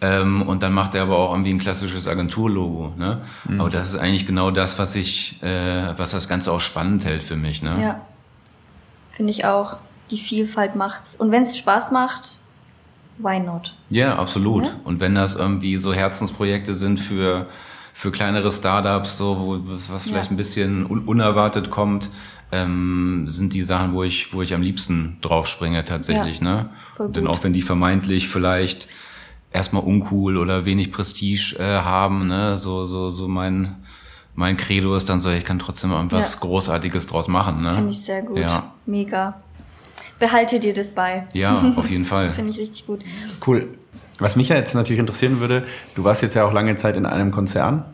Ähm, 0.00 0.42
und 0.42 0.62
dann 0.62 0.72
macht 0.72 0.94
er 0.94 1.02
aber 1.02 1.16
auch 1.16 1.32
irgendwie 1.32 1.50
ein 1.50 1.58
klassisches 1.58 2.06
Agenturlogo. 2.06 2.92
Ne? 2.96 3.22
Mhm. 3.48 3.60
Aber 3.60 3.70
das 3.70 3.88
ist 3.88 3.98
eigentlich 3.98 4.26
genau 4.26 4.50
das, 4.50 4.78
was 4.78 4.94
ich, 4.94 5.42
äh, 5.42 5.98
was 5.98 6.12
das 6.12 6.28
Ganze 6.28 6.52
auch 6.52 6.60
spannend 6.60 7.04
hält 7.04 7.24
für 7.24 7.34
mich. 7.34 7.62
Ne? 7.62 7.76
Ja, 7.82 8.00
finde 9.18 9.32
ich 9.32 9.44
auch. 9.44 9.76
Die 10.12 10.16
Vielfalt 10.16 10.76
macht's. 10.76 11.16
Und 11.16 11.32
wenn 11.32 11.42
es 11.42 11.58
Spaß 11.58 11.90
macht, 11.90 12.38
why 13.18 13.40
not? 13.40 13.74
Ja, 13.90 14.16
absolut. 14.16 14.66
Ja? 14.66 14.72
Und 14.84 15.00
wenn 15.00 15.16
das 15.16 15.34
irgendwie 15.34 15.76
so 15.76 15.92
Herzensprojekte 15.92 16.72
sind 16.72 16.98
für 16.98 17.46
für 17.92 18.12
kleinere 18.12 18.52
Startups, 18.52 19.18
so 19.18 19.36
wo 19.36 19.58
was 19.92 20.04
vielleicht 20.04 20.26
ja. 20.26 20.30
ein 20.30 20.36
bisschen 20.36 20.86
un 20.86 21.00
unerwartet 21.00 21.68
kommt, 21.68 22.10
ähm, 22.52 23.24
sind 23.26 23.54
die 23.54 23.62
Sachen, 23.62 23.92
wo 23.92 24.04
ich 24.04 24.32
wo 24.32 24.40
ich 24.40 24.54
am 24.54 24.62
liebsten 24.62 25.18
drauf 25.20 25.48
springe 25.48 25.84
tatsächlich. 25.84 26.38
Ja, 26.38 26.44
ne? 26.44 26.70
Denn 27.10 27.26
auch 27.26 27.42
wenn 27.42 27.52
die 27.52 27.62
vermeintlich 27.62 28.28
vielleicht 28.28 28.88
erstmal 29.50 29.82
uncool 29.82 30.36
oder 30.36 30.64
wenig 30.64 30.92
Prestige 30.92 31.56
äh, 31.58 31.80
haben, 31.80 32.28
ne? 32.28 32.56
so, 32.56 32.84
so, 32.84 33.10
so 33.10 33.26
mein, 33.28 33.76
mein 34.38 34.56
Credo 34.56 34.94
ist 34.94 35.08
dann 35.08 35.20
so, 35.20 35.30
ich 35.30 35.44
kann 35.44 35.58
trotzdem 35.58 35.90
irgendwas 35.90 36.34
ja. 36.34 36.40
Großartiges 36.40 37.08
draus 37.08 37.26
machen. 37.26 37.60
Ne? 37.60 37.74
Finde 37.74 37.90
ich 37.90 38.04
sehr 38.04 38.22
gut. 38.22 38.38
Ja. 38.38 38.72
Mega. 38.86 39.42
Behalte 40.20 40.60
dir 40.60 40.72
das 40.72 40.92
bei. 40.92 41.26
Ja, 41.32 41.60
auf 41.74 41.90
jeden 41.90 42.04
Fall. 42.12 42.30
Finde 42.30 42.52
ich 42.52 42.58
richtig 42.58 42.86
gut. 42.86 43.00
Cool. 43.44 43.66
Was 44.20 44.36
mich 44.36 44.48
ja 44.48 44.54
jetzt 44.54 44.76
natürlich 44.76 45.00
interessieren 45.00 45.40
würde, 45.40 45.66
du 45.96 46.04
warst 46.04 46.22
jetzt 46.22 46.34
ja 46.34 46.44
auch 46.44 46.52
lange 46.52 46.76
Zeit 46.76 46.96
in 46.96 47.04
einem 47.04 47.32
Konzern, 47.32 47.84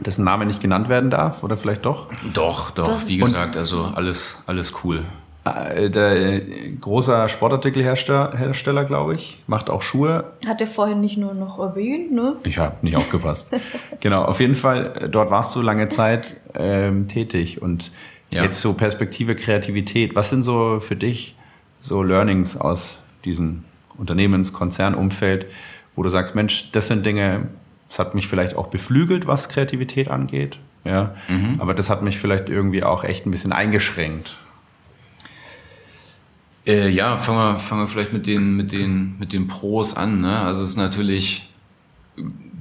dessen 0.00 0.24
Name 0.24 0.46
nicht 0.46 0.62
genannt 0.62 0.88
werden 0.88 1.10
darf, 1.10 1.42
oder 1.42 1.58
vielleicht 1.58 1.84
doch? 1.84 2.08
Doch, 2.32 2.70
doch, 2.70 3.06
wie 3.06 3.18
gesagt, 3.18 3.54
also 3.58 3.92
alles, 3.94 4.42
alles 4.46 4.72
cool. 4.82 5.04
Der 5.46 6.40
großer 6.80 7.28
Sportartikelhersteller, 7.28 8.84
glaube 8.84 9.14
ich, 9.14 9.42
macht 9.46 9.68
auch 9.68 9.82
Schuhe. 9.82 10.32
Hat 10.46 10.62
er 10.62 10.66
vorhin 10.66 11.02
nicht 11.02 11.18
nur 11.18 11.34
noch 11.34 11.58
erwähnt, 11.58 12.12
ne? 12.12 12.36
Ich 12.44 12.56
habe 12.56 12.76
nicht 12.80 12.96
aufgepasst. 12.96 13.54
genau, 14.00 14.24
auf 14.24 14.40
jeden 14.40 14.54
Fall, 14.54 14.94
äh, 14.98 15.08
dort 15.10 15.30
warst 15.30 15.54
du 15.54 15.60
lange 15.60 15.90
Zeit 15.90 16.36
ähm, 16.54 17.08
tätig 17.08 17.60
und 17.60 17.92
ja. 18.32 18.42
jetzt 18.42 18.60
so 18.62 18.72
Perspektive 18.72 19.36
Kreativität. 19.36 20.16
Was 20.16 20.30
sind 20.30 20.44
so 20.44 20.80
für 20.80 20.96
dich 20.96 21.36
so 21.78 22.02
Learnings 22.02 22.56
aus 22.56 23.04
diesem 23.26 23.64
Unternehmens-Konzernumfeld, 23.98 25.46
wo 25.94 26.02
du 26.02 26.08
sagst, 26.08 26.34
Mensch, 26.34 26.72
das 26.72 26.88
sind 26.88 27.04
Dinge, 27.04 27.48
das 27.88 27.98
hat 27.98 28.14
mich 28.14 28.28
vielleicht 28.28 28.56
auch 28.56 28.68
beflügelt, 28.68 29.26
was 29.26 29.50
Kreativität 29.50 30.08
angeht. 30.08 30.58
Ja, 30.84 31.14
mhm. 31.28 31.60
aber 31.60 31.72
das 31.72 31.88
hat 31.88 32.02
mich 32.02 32.18
vielleicht 32.18 32.48
irgendwie 32.48 32.82
auch 32.82 33.04
echt 33.04 33.26
ein 33.26 33.30
bisschen 33.30 33.52
eingeschränkt. 33.52 34.36
Äh, 36.66 36.88
ja, 36.88 37.16
fangen 37.16 37.38
wir, 37.38 37.58
fangen 37.58 37.82
wir 37.82 37.88
vielleicht 37.88 38.12
mit 38.12 38.26
den, 38.26 38.56
mit 38.56 38.72
den, 38.72 39.18
mit 39.18 39.32
den 39.32 39.48
Pros 39.48 39.96
an. 39.96 40.20
Ne? 40.20 40.40
Also 40.40 40.62
es 40.62 40.70
ist 40.70 40.76
natürlich 40.76 41.50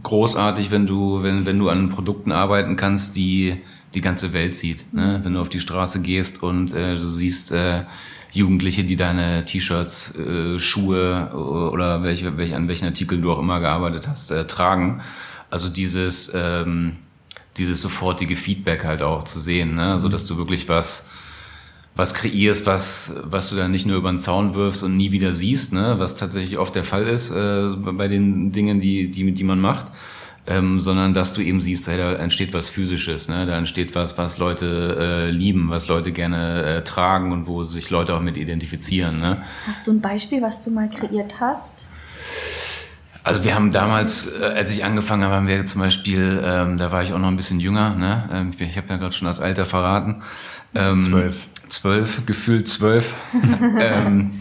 großartig, 0.04 0.72
wenn 0.72 0.86
du, 0.86 1.24
wenn, 1.24 1.46
wenn 1.46 1.58
du 1.58 1.70
an 1.70 1.89
Produkten 1.89 2.32
arbeiten 2.32 2.76
kannst, 2.76 3.16
die 3.16 3.62
die 3.94 4.02
ganze 4.02 4.34
Welt 4.34 4.56
sieht. 4.56 4.92
Ne? 4.94 5.22
Wenn 5.24 5.34
du 5.34 5.39
auf 5.39 5.50
die 5.50 5.60
Straße 5.60 6.02
gehst 6.02 6.44
und 6.44 6.74
äh, 6.74 6.96
du 6.96 7.08
siehst 7.08 7.52
äh, 7.52 7.84
Jugendliche, 8.32 8.84
die 8.84 8.96
deine 8.96 9.46
T-Shirts, 9.46 10.16
äh, 10.16 10.60
Schuhe 10.60 11.32
oder 11.34 12.02
welche, 12.04 12.36
welche, 12.36 12.56
an 12.56 12.68
welchen 12.68 12.86
Artikeln 12.86 13.22
du 13.22 13.32
auch 13.32 13.39
immer 13.39 13.60
gearbeitet 13.60 14.08
hast, 14.08 14.32
äh, 14.32 14.48
tragen. 14.48 15.02
Also 15.52 15.70
dieses, 15.70 16.34
ähm, 16.34 16.98
dieses 17.58 17.82
sofortige 17.82 18.36
Feedback 18.36 18.84
halt 18.84 19.04
auch 19.04 19.24
zu 19.24 19.39
sehen, 19.39 19.76
ne? 19.76 20.00
so 20.00 20.10
dass 20.10 20.26
du 20.26 20.38
wirklich 20.38 20.68
was 20.68 21.08
was 21.96 22.14
kreierst, 22.14 22.66
was, 22.66 23.16
was 23.24 23.50
du 23.50 23.56
dann 23.56 23.72
nicht 23.72 23.86
nur 23.86 23.98
über 23.98 24.12
den 24.12 24.18
Zaun 24.18 24.56
wirfst 24.56 24.84
und 24.84 24.98
nie 24.98 25.12
wieder 25.12 25.34
siehst, 25.34 25.74
ne? 25.74 25.96
was 25.98 26.16
tatsächlich 26.18 26.58
oft 26.58 26.74
der 26.74 26.84
Fall 26.84 27.04
ist 27.04 27.30
äh, 27.30 27.70
bei 27.76 28.08
den 28.08 28.52
Dingen, 28.52 28.80
die, 28.80 29.10
die, 29.10 29.32
die 29.32 29.44
man 29.44 29.60
macht, 29.60 29.88
ähm, 30.48 30.80
sondern 30.80 31.14
dass 31.14 31.34
du 31.34 31.42
eben 31.42 31.62
siehst, 31.62 31.88
hey, 31.88 31.98
da 31.98 32.14
entsteht 32.14 32.52
was 32.54 32.70
Physisches, 32.70 33.30
ne? 33.30 33.46
da 33.46 33.58
entsteht 33.58 33.94
was, 33.94 34.18
was 34.18 34.40
Leute 34.40 34.98
äh, 35.00 35.30
lieben, 35.30 35.70
was 35.70 35.88
Leute 35.88 36.12
gerne 36.12 36.64
äh, 36.64 36.84
tragen 36.84 37.32
und 37.32 37.46
wo 37.46 37.64
sich 37.64 37.92
Leute 37.92 38.16
auch 38.16 38.22
mit 38.22 38.38
identifizieren. 38.38 39.20
Ne? 39.20 39.44
Hast 39.68 39.86
du 39.86 39.92
ein 39.92 40.02
Beispiel, 40.02 40.42
was 40.42 40.64
du 40.64 40.72
mal 40.72 40.90
kreiert 40.90 41.40
hast? 41.40 41.86
Also 43.26 43.44
wir 43.46 43.56
haben 43.56 43.72
damals, 43.72 44.34
äh, 44.42 44.44
als 44.44 44.76
ich 44.76 44.84
angefangen 44.84 45.24
habe, 45.24 45.36
haben 45.36 45.48
wir 45.48 45.64
zum 45.64 45.80
Beispiel, 45.80 46.42
ähm, 46.44 46.78
da 46.78 46.92
war 46.92 47.04
ich 47.04 47.14
auch 47.14 47.20
noch 47.20 47.30
ein 47.30 47.38
bisschen 47.38 47.62
jünger, 47.62 47.96
ne? 47.96 48.30
Ähm, 48.34 48.52
ich 48.58 48.76
habe 48.76 48.90
ja 48.90 48.98
gerade 48.98 49.14
schon 49.14 49.30
das 49.30 49.40
Alter 49.40 49.66
verraten. 49.66 50.24
Ähm, 50.76 51.02
zwölf. 51.02 51.50
Zwölf, 51.70 52.26
gefühlt 52.26 52.68
zwölf. 52.68 53.14
ähm, 53.80 54.32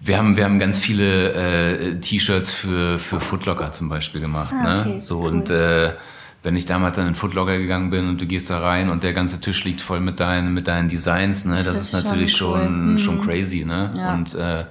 wir 0.00 0.18
haben, 0.18 0.36
wir 0.36 0.44
haben 0.44 0.58
ganz 0.58 0.80
viele 0.80 1.32
äh, 1.32 2.00
T-Shirts 2.00 2.52
für, 2.52 2.98
für 2.98 3.20
Footlocker 3.20 3.72
zum 3.72 3.88
Beispiel 3.88 4.20
gemacht. 4.20 4.52
Ah, 4.52 4.62
ne? 4.62 4.80
okay, 4.80 4.94
ne? 4.94 5.00
So 5.00 5.20
cool. 5.20 5.28
und 5.28 5.50
äh, 5.50 5.94
wenn 6.42 6.56
ich 6.56 6.66
damals 6.66 6.96
dann 6.96 7.06
in 7.06 7.14
Footlocker 7.14 7.56
gegangen 7.58 7.90
bin 7.90 8.08
und 8.08 8.20
du 8.20 8.26
gehst 8.26 8.50
da 8.50 8.58
rein 8.58 8.90
und 8.90 9.04
der 9.04 9.12
ganze 9.12 9.40
Tisch 9.40 9.64
liegt 9.64 9.80
voll 9.80 10.00
mit 10.00 10.18
deinen, 10.18 10.52
mit 10.52 10.66
deinen 10.66 10.88
Designs, 10.88 11.44
ne, 11.44 11.58
das, 11.58 11.66
das 11.66 11.76
ist, 11.76 11.94
ist, 11.94 12.04
natürlich 12.04 12.36
schon, 12.36 12.60
cool. 12.60 12.66
schon, 12.66 12.98
schon 12.98 13.16
mhm. 13.18 13.22
crazy, 13.22 13.64
ne? 13.64 13.90
Ja. 13.96 14.14
Und 14.14 14.34
äh, 14.34 14.64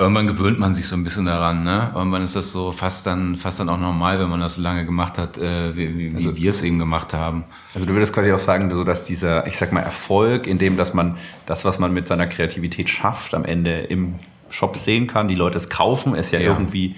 irgendwann 0.00 0.26
gewöhnt 0.26 0.58
man 0.58 0.72
sich 0.72 0.86
so 0.86 0.96
ein 0.96 1.04
bisschen 1.04 1.26
daran, 1.26 1.62
ne? 1.62 1.92
Irgendwann 1.94 2.22
ist 2.22 2.34
das 2.34 2.50
so 2.50 2.72
fast 2.72 3.06
dann, 3.06 3.36
fast 3.36 3.60
dann 3.60 3.68
auch 3.68 3.78
normal, 3.78 4.18
wenn 4.18 4.30
man 4.30 4.40
das 4.40 4.54
so 4.54 4.62
lange 4.62 4.86
gemacht 4.86 5.18
hat, 5.18 5.36
äh, 5.36 5.76
wie, 5.76 5.98
wie, 5.98 6.14
also, 6.14 6.34
wir 6.34 6.48
es 6.48 6.62
eben 6.62 6.78
gemacht 6.78 7.12
haben. 7.12 7.44
Also 7.74 7.86
du 7.86 7.92
würdest 7.92 8.14
quasi 8.14 8.32
auch 8.32 8.38
sagen, 8.38 8.70
so 8.70 8.82
dass 8.82 9.04
dieser, 9.04 9.46
ich 9.46 9.58
sag 9.58 9.72
mal, 9.72 9.82
Erfolg, 9.82 10.46
in 10.46 10.56
dem, 10.56 10.78
dass 10.78 10.94
man 10.94 11.18
das, 11.44 11.66
was 11.66 11.78
man 11.78 11.92
mit 11.92 12.08
seiner 12.08 12.26
Kreativität 12.26 12.88
schafft, 12.88 13.34
am 13.34 13.44
Ende 13.44 13.80
im 13.80 14.14
Shop 14.48 14.78
sehen 14.78 15.06
kann, 15.06 15.28
die 15.28 15.34
Leute 15.34 15.58
es 15.58 15.68
kaufen, 15.68 16.14
es 16.14 16.30
ja, 16.30 16.40
ja. 16.40 16.46
irgendwie 16.46 16.96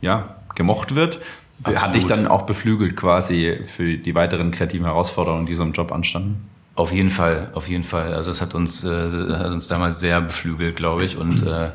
ja, 0.00 0.34
gemocht 0.56 0.96
wird, 0.96 1.20
Absolut. 1.62 1.82
hat 1.82 1.94
dich 1.94 2.06
dann 2.06 2.26
auch 2.26 2.42
beflügelt 2.42 2.96
quasi 2.96 3.60
für 3.64 3.96
die 3.96 4.14
weiteren 4.16 4.50
kreativen 4.50 4.86
Herausforderungen, 4.86 5.46
die 5.46 5.54
so 5.54 5.62
im 5.62 5.72
Job 5.72 5.92
anstanden? 5.92 6.42
Auf 6.74 6.90
jeden 6.90 7.10
Fall, 7.10 7.50
auf 7.54 7.68
jeden 7.68 7.84
Fall. 7.84 8.14
Also 8.14 8.32
es 8.32 8.40
hat 8.40 8.54
uns, 8.56 8.82
äh, 8.82 8.88
hat 8.88 9.52
uns 9.52 9.68
damals 9.68 10.00
sehr 10.00 10.20
beflügelt, 10.20 10.74
glaube 10.74 11.04
ich. 11.04 11.18
Und 11.18 11.46
äh, 11.46 11.68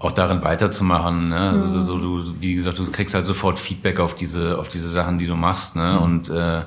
auch 0.00 0.12
darin 0.12 0.42
weiterzumachen. 0.42 1.28
Ne? 1.28 1.38
Also 1.38 1.78
mhm. 1.78 1.82
so, 1.82 1.98
du, 1.98 2.34
wie 2.40 2.54
gesagt, 2.54 2.78
du 2.78 2.90
kriegst 2.90 3.14
halt 3.14 3.26
sofort 3.26 3.58
Feedback 3.58 4.00
auf 4.00 4.14
diese, 4.14 4.58
auf 4.58 4.68
diese 4.68 4.88
Sachen, 4.88 5.18
die 5.18 5.26
du 5.26 5.36
machst. 5.36 5.76
Ne? 5.76 5.92
Mhm. 5.92 6.02
Und 6.02 6.30
äh, 6.30 6.62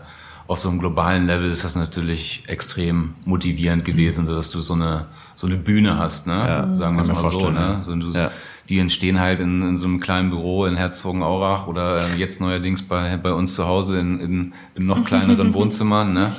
auf 0.47 0.59
so 0.59 0.69
einem 0.69 0.79
globalen 0.79 1.25
Level 1.25 1.49
ist 1.49 1.63
das 1.63 1.75
natürlich 1.75 2.43
extrem 2.47 3.15
motivierend 3.25 3.85
gewesen, 3.85 4.25
dass 4.25 4.51
du 4.51 4.61
so 4.61 4.73
eine, 4.73 5.07
so 5.35 5.47
eine 5.47 5.55
Bühne 5.55 5.97
hast, 5.97 6.27
ne? 6.27 6.33
Ja, 6.33 6.73
sagen 6.73 6.95
wir 6.95 7.01
es 7.01 7.07
mal 7.07 7.31
so. 7.31 7.49
Ne? 7.49 7.81
so 7.81 7.95
du, 7.95 8.09
ja. 8.09 8.29
Die 8.69 8.77
entstehen 8.79 9.19
halt 9.19 9.39
in, 9.39 9.61
in 9.61 9.77
so 9.77 9.87
einem 9.87 9.99
kleinen 9.99 10.29
Büro 10.29 10.65
in 10.65 10.75
Herzogenaurach 10.75 11.67
oder 11.67 12.01
äh, 12.01 12.17
jetzt 12.17 12.39
neuerdings 12.39 12.81
bei, 12.81 13.17
bei 13.17 13.31
uns 13.31 13.55
zu 13.55 13.65
Hause 13.65 13.99
in, 13.99 14.19
in, 14.19 14.53
in 14.75 14.85
noch 14.85 15.03
kleineren 15.03 15.53
Wohnzimmern. 15.55 16.13
Ne? 16.13 16.31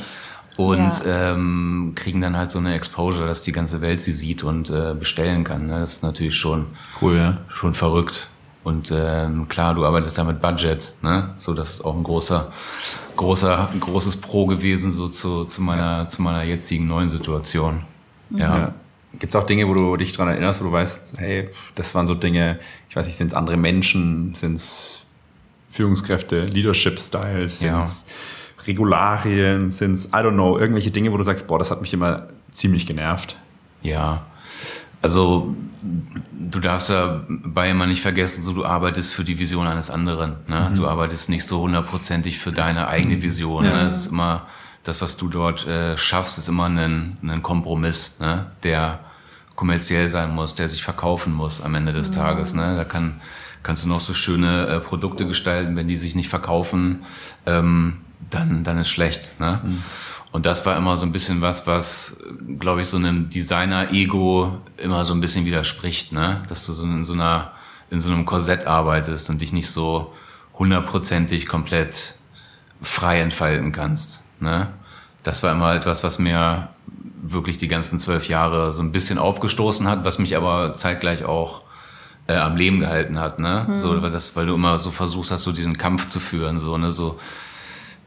Und 0.56 1.04
ja. 1.04 1.32
ähm, 1.32 1.92
kriegen 1.94 2.20
dann 2.20 2.36
halt 2.36 2.52
so 2.52 2.58
eine 2.58 2.74
Exposure, 2.74 3.26
dass 3.26 3.42
die 3.42 3.52
ganze 3.52 3.80
Welt 3.80 4.00
sie 4.00 4.12
sieht 4.12 4.44
und 4.44 4.70
äh, 4.70 4.94
bestellen 4.94 5.44
kann. 5.44 5.66
Ne? 5.66 5.80
Das 5.80 5.94
ist 5.94 6.02
natürlich 6.02 6.36
schon 6.36 6.66
cool, 7.02 7.16
ja. 7.16 7.38
schon 7.48 7.74
verrückt. 7.74 8.28
Und 8.62 8.92
ähm, 8.94 9.46
klar, 9.48 9.74
du 9.74 9.84
arbeitest 9.84 10.16
da 10.16 10.24
mit 10.24 10.40
Budgets, 10.40 11.02
ne? 11.02 11.34
So, 11.38 11.52
das 11.52 11.74
ist 11.74 11.84
auch 11.84 11.94
ein 11.94 12.02
großer, 12.02 12.50
großer, 13.14 13.68
ein 13.70 13.80
großes 13.80 14.16
Pro 14.18 14.46
gewesen, 14.46 14.90
so 14.90 15.08
zu, 15.08 15.44
zu 15.44 15.60
meiner, 15.60 16.08
zu 16.08 16.22
meiner 16.22 16.44
jetzigen 16.44 16.86
neuen 16.86 17.10
Situation. 17.10 17.82
Ja. 18.30 18.58
ja. 18.58 18.74
Gibt 19.18 19.34
es 19.34 19.40
auch 19.40 19.44
Dinge, 19.44 19.68
wo 19.68 19.74
du 19.74 19.96
dich 19.98 20.12
dran 20.12 20.28
erinnerst, 20.28 20.62
wo 20.62 20.64
du 20.64 20.72
weißt, 20.72 21.14
hey, 21.18 21.50
das 21.74 21.94
waren 21.94 22.06
so 22.06 22.14
Dinge, 22.14 22.58
ich 22.88 22.96
weiß 22.96 23.06
nicht, 23.06 23.16
sind 23.16 23.26
es 23.26 23.34
andere 23.34 23.58
Menschen, 23.58 24.34
sind 24.34 24.54
es 24.54 25.04
Führungskräfte, 25.68 26.46
Leadership-Styles, 26.46 27.58
sind 27.58 27.80
es 27.80 28.06
ja 28.08 28.14
Regularien, 28.66 29.70
sind 29.70 29.92
es, 29.92 30.06
I 30.06 30.18
don't 30.18 30.32
know, 30.32 30.58
irgendwelche 30.58 30.90
Dinge, 30.90 31.12
wo 31.12 31.16
du 31.16 31.24
sagst, 31.24 31.46
boah, 31.46 31.58
das 31.58 31.70
hat 31.70 31.80
mich 31.80 31.92
immer 31.92 32.28
ziemlich 32.50 32.86
genervt? 32.86 33.36
Ja, 33.82 34.24
also 35.04 35.54
du 36.32 36.60
darfst 36.60 36.88
ja 36.88 37.20
bei 37.28 37.70
immer 37.70 37.86
nicht 37.86 38.00
vergessen, 38.00 38.42
so 38.42 38.54
du 38.54 38.64
arbeitest 38.64 39.12
für 39.12 39.22
die 39.22 39.38
Vision 39.38 39.66
eines 39.66 39.90
anderen. 39.90 40.36
Ne? 40.48 40.70
Mhm. 40.70 40.76
Du 40.76 40.88
arbeitest 40.88 41.28
nicht 41.28 41.46
so 41.46 41.60
hundertprozentig 41.60 42.38
für 42.38 42.52
deine 42.52 42.88
eigene 42.88 43.20
Vision. 43.20 43.66
Ja. 43.66 43.82
Ne? 43.82 43.88
Es 43.88 43.96
ist 43.96 44.06
immer 44.06 44.46
das, 44.82 45.02
was 45.02 45.18
du 45.18 45.28
dort 45.28 45.66
äh, 45.66 45.98
schaffst, 45.98 46.38
ist 46.38 46.48
immer 46.48 46.70
ein, 46.70 47.18
ein 47.22 47.42
Kompromiss, 47.42 48.18
ne? 48.18 48.46
der 48.62 49.00
kommerziell 49.56 50.08
sein 50.08 50.34
muss, 50.34 50.54
der 50.54 50.70
sich 50.70 50.82
verkaufen 50.82 51.34
muss 51.34 51.60
am 51.60 51.74
Ende 51.74 51.92
des 51.92 52.10
mhm. 52.10 52.14
Tages. 52.14 52.54
Ne? 52.54 52.74
Da 52.74 52.84
kann, 52.84 53.20
kannst 53.62 53.84
du 53.84 53.88
noch 53.88 54.00
so 54.00 54.14
schöne 54.14 54.68
äh, 54.68 54.80
Produkte 54.80 55.26
gestalten, 55.26 55.76
wenn 55.76 55.86
die 55.86 55.96
sich 55.96 56.14
nicht 56.14 56.30
verkaufen. 56.30 57.04
Ähm, 57.44 57.98
dann, 58.30 58.64
dann 58.64 58.78
ist 58.78 58.88
schlecht. 58.88 59.40
Ne? 59.40 59.60
Mhm. 59.64 59.82
Und 60.34 60.46
das 60.46 60.66
war 60.66 60.76
immer 60.76 60.96
so 60.96 61.06
ein 61.06 61.12
bisschen 61.12 61.40
was, 61.42 61.64
was, 61.68 62.16
glaube 62.58 62.80
ich, 62.80 62.88
so 62.88 62.96
einem 62.96 63.30
Designer-Ego 63.30 64.58
immer 64.78 65.04
so 65.04 65.14
ein 65.14 65.20
bisschen 65.20 65.44
widerspricht, 65.44 66.10
ne? 66.10 66.42
Dass 66.48 66.66
du 66.66 66.72
so 66.72 66.82
in 66.82 67.04
so 67.04 67.12
einer, 67.12 67.52
in 67.90 68.00
so 68.00 68.12
einem 68.12 68.24
Korsett 68.24 68.66
arbeitest 68.66 69.30
und 69.30 69.40
dich 69.40 69.52
nicht 69.52 69.70
so 69.70 70.12
hundertprozentig 70.54 71.46
komplett 71.46 72.16
frei 72.82 73.20
entfalten 73.20 73.70
kannst, 73.70 74.24
ne? 74.40 74.70
Das 75.22 75.44
war 75.44 75.52
immer 75.52 75.72
etwas, 75.72 76.02
was 76.02 76.18
mir 76.18 76.68
wirklich 77.22 77.56
die 77.56 77.68
ganzen 77.68 78.00
zwölf 78.00 78.28
Jahre 78.28 78.72
so 78.72 78.82
ein 78.82 78.90
bisschen 78.90 79.18
aufgestoßen 79.18 79.86
hat, 79.86 80.04
was 80.04 80.18
mich 80.18 80.36
aber 80.36 80.74
zeitgleich 80.74 81.24
auch 81.24 81.62
äh, 82.26 82.34
am 82.34 82.56
Leben 82.56 82.80
gehalten 82.80 83.20
hat, 83.20 83.38
ne? 83.38 83.68
Hm. 83.68 83.78
So, 83.78 84.02
weil 84.02 84.10
das, 84.10 84.34
weil 84.34 84.46
du 84.46 84.54
immer 84.54 84.80
so 84.80 84.90
versuchst 84.90 85.30
hast, 85.30 85.44
so 85.44 85.52
diesen 85.52 85.78
Kampf 85.78 86.08
zu 86.08 86.18
führen, 86.18 86.58
so, 86.58 86.76
ne? 86.76 86.90
So, 86.90 87.20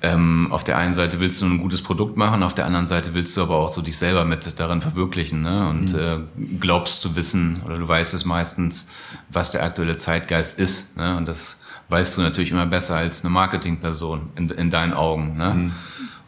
ähm, 0.01 0.51
auf 0.51 0.63
der 0.63 0.77
einen 0.77 0.93
Seite 0.93 1.19
willst 1.19 1.41
du 1.41 1.45
ein 1.45 1.57
gutes 1.57 1.81
Produkt 1.81 2.17
machen, 2.17 2.43
auf 2.43 2.53
der 2.53 2.65
anderen 2.65 2.85
Seite 2.85 3.13
willst 3.13 3.35
du 3.35 3.41
aber 3.41 3.55
auch 3.55 3.69
so 3.69 3.81
dich 3.81 3.97
selber 3.97 4.25
mit 4.25 4.59
darin 4.59 4.81
verwirklichen 4.81 5.41
ne? 5.41 5.67
und 5.69 5.93
mhm. 5.93 5.99
äh, 5.99 6.57
glaubst 6.59 7.01
zu 7.01 7.15
wissen 7.15 7.61
oder 7.65 7.79
du 7.79 7.87
weißt 7.87 8.13
es 8.13 8.23
meistens, 8.23 8.91
was 9.29 9.51
der 9.51 9.63
aktuelle 9.63 9.97
Zeitgeist 9.97 10.59
ist. 10.59 10.97
Ne? 10.97 11.17
Und 11.17 11.27
das 11.27 11.59
weißt 11.89 12.17
du 12.17 12.21
natürlich 12.21 12.51
immer 12.51 12.67
besser 12.67 12.97
als 12.97 13.23
eine 13.23 13.31
Marketingperson 13.31 14.29
in, 14.35 14.49
in 14.51 14.69
deinen 14.69 14.93
Augen. 14.93 15.35
Ne? 15.35 15.53
Mhm. 15.53 15.71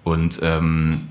Und 0.03 0.39
ähm, 0.41 1.09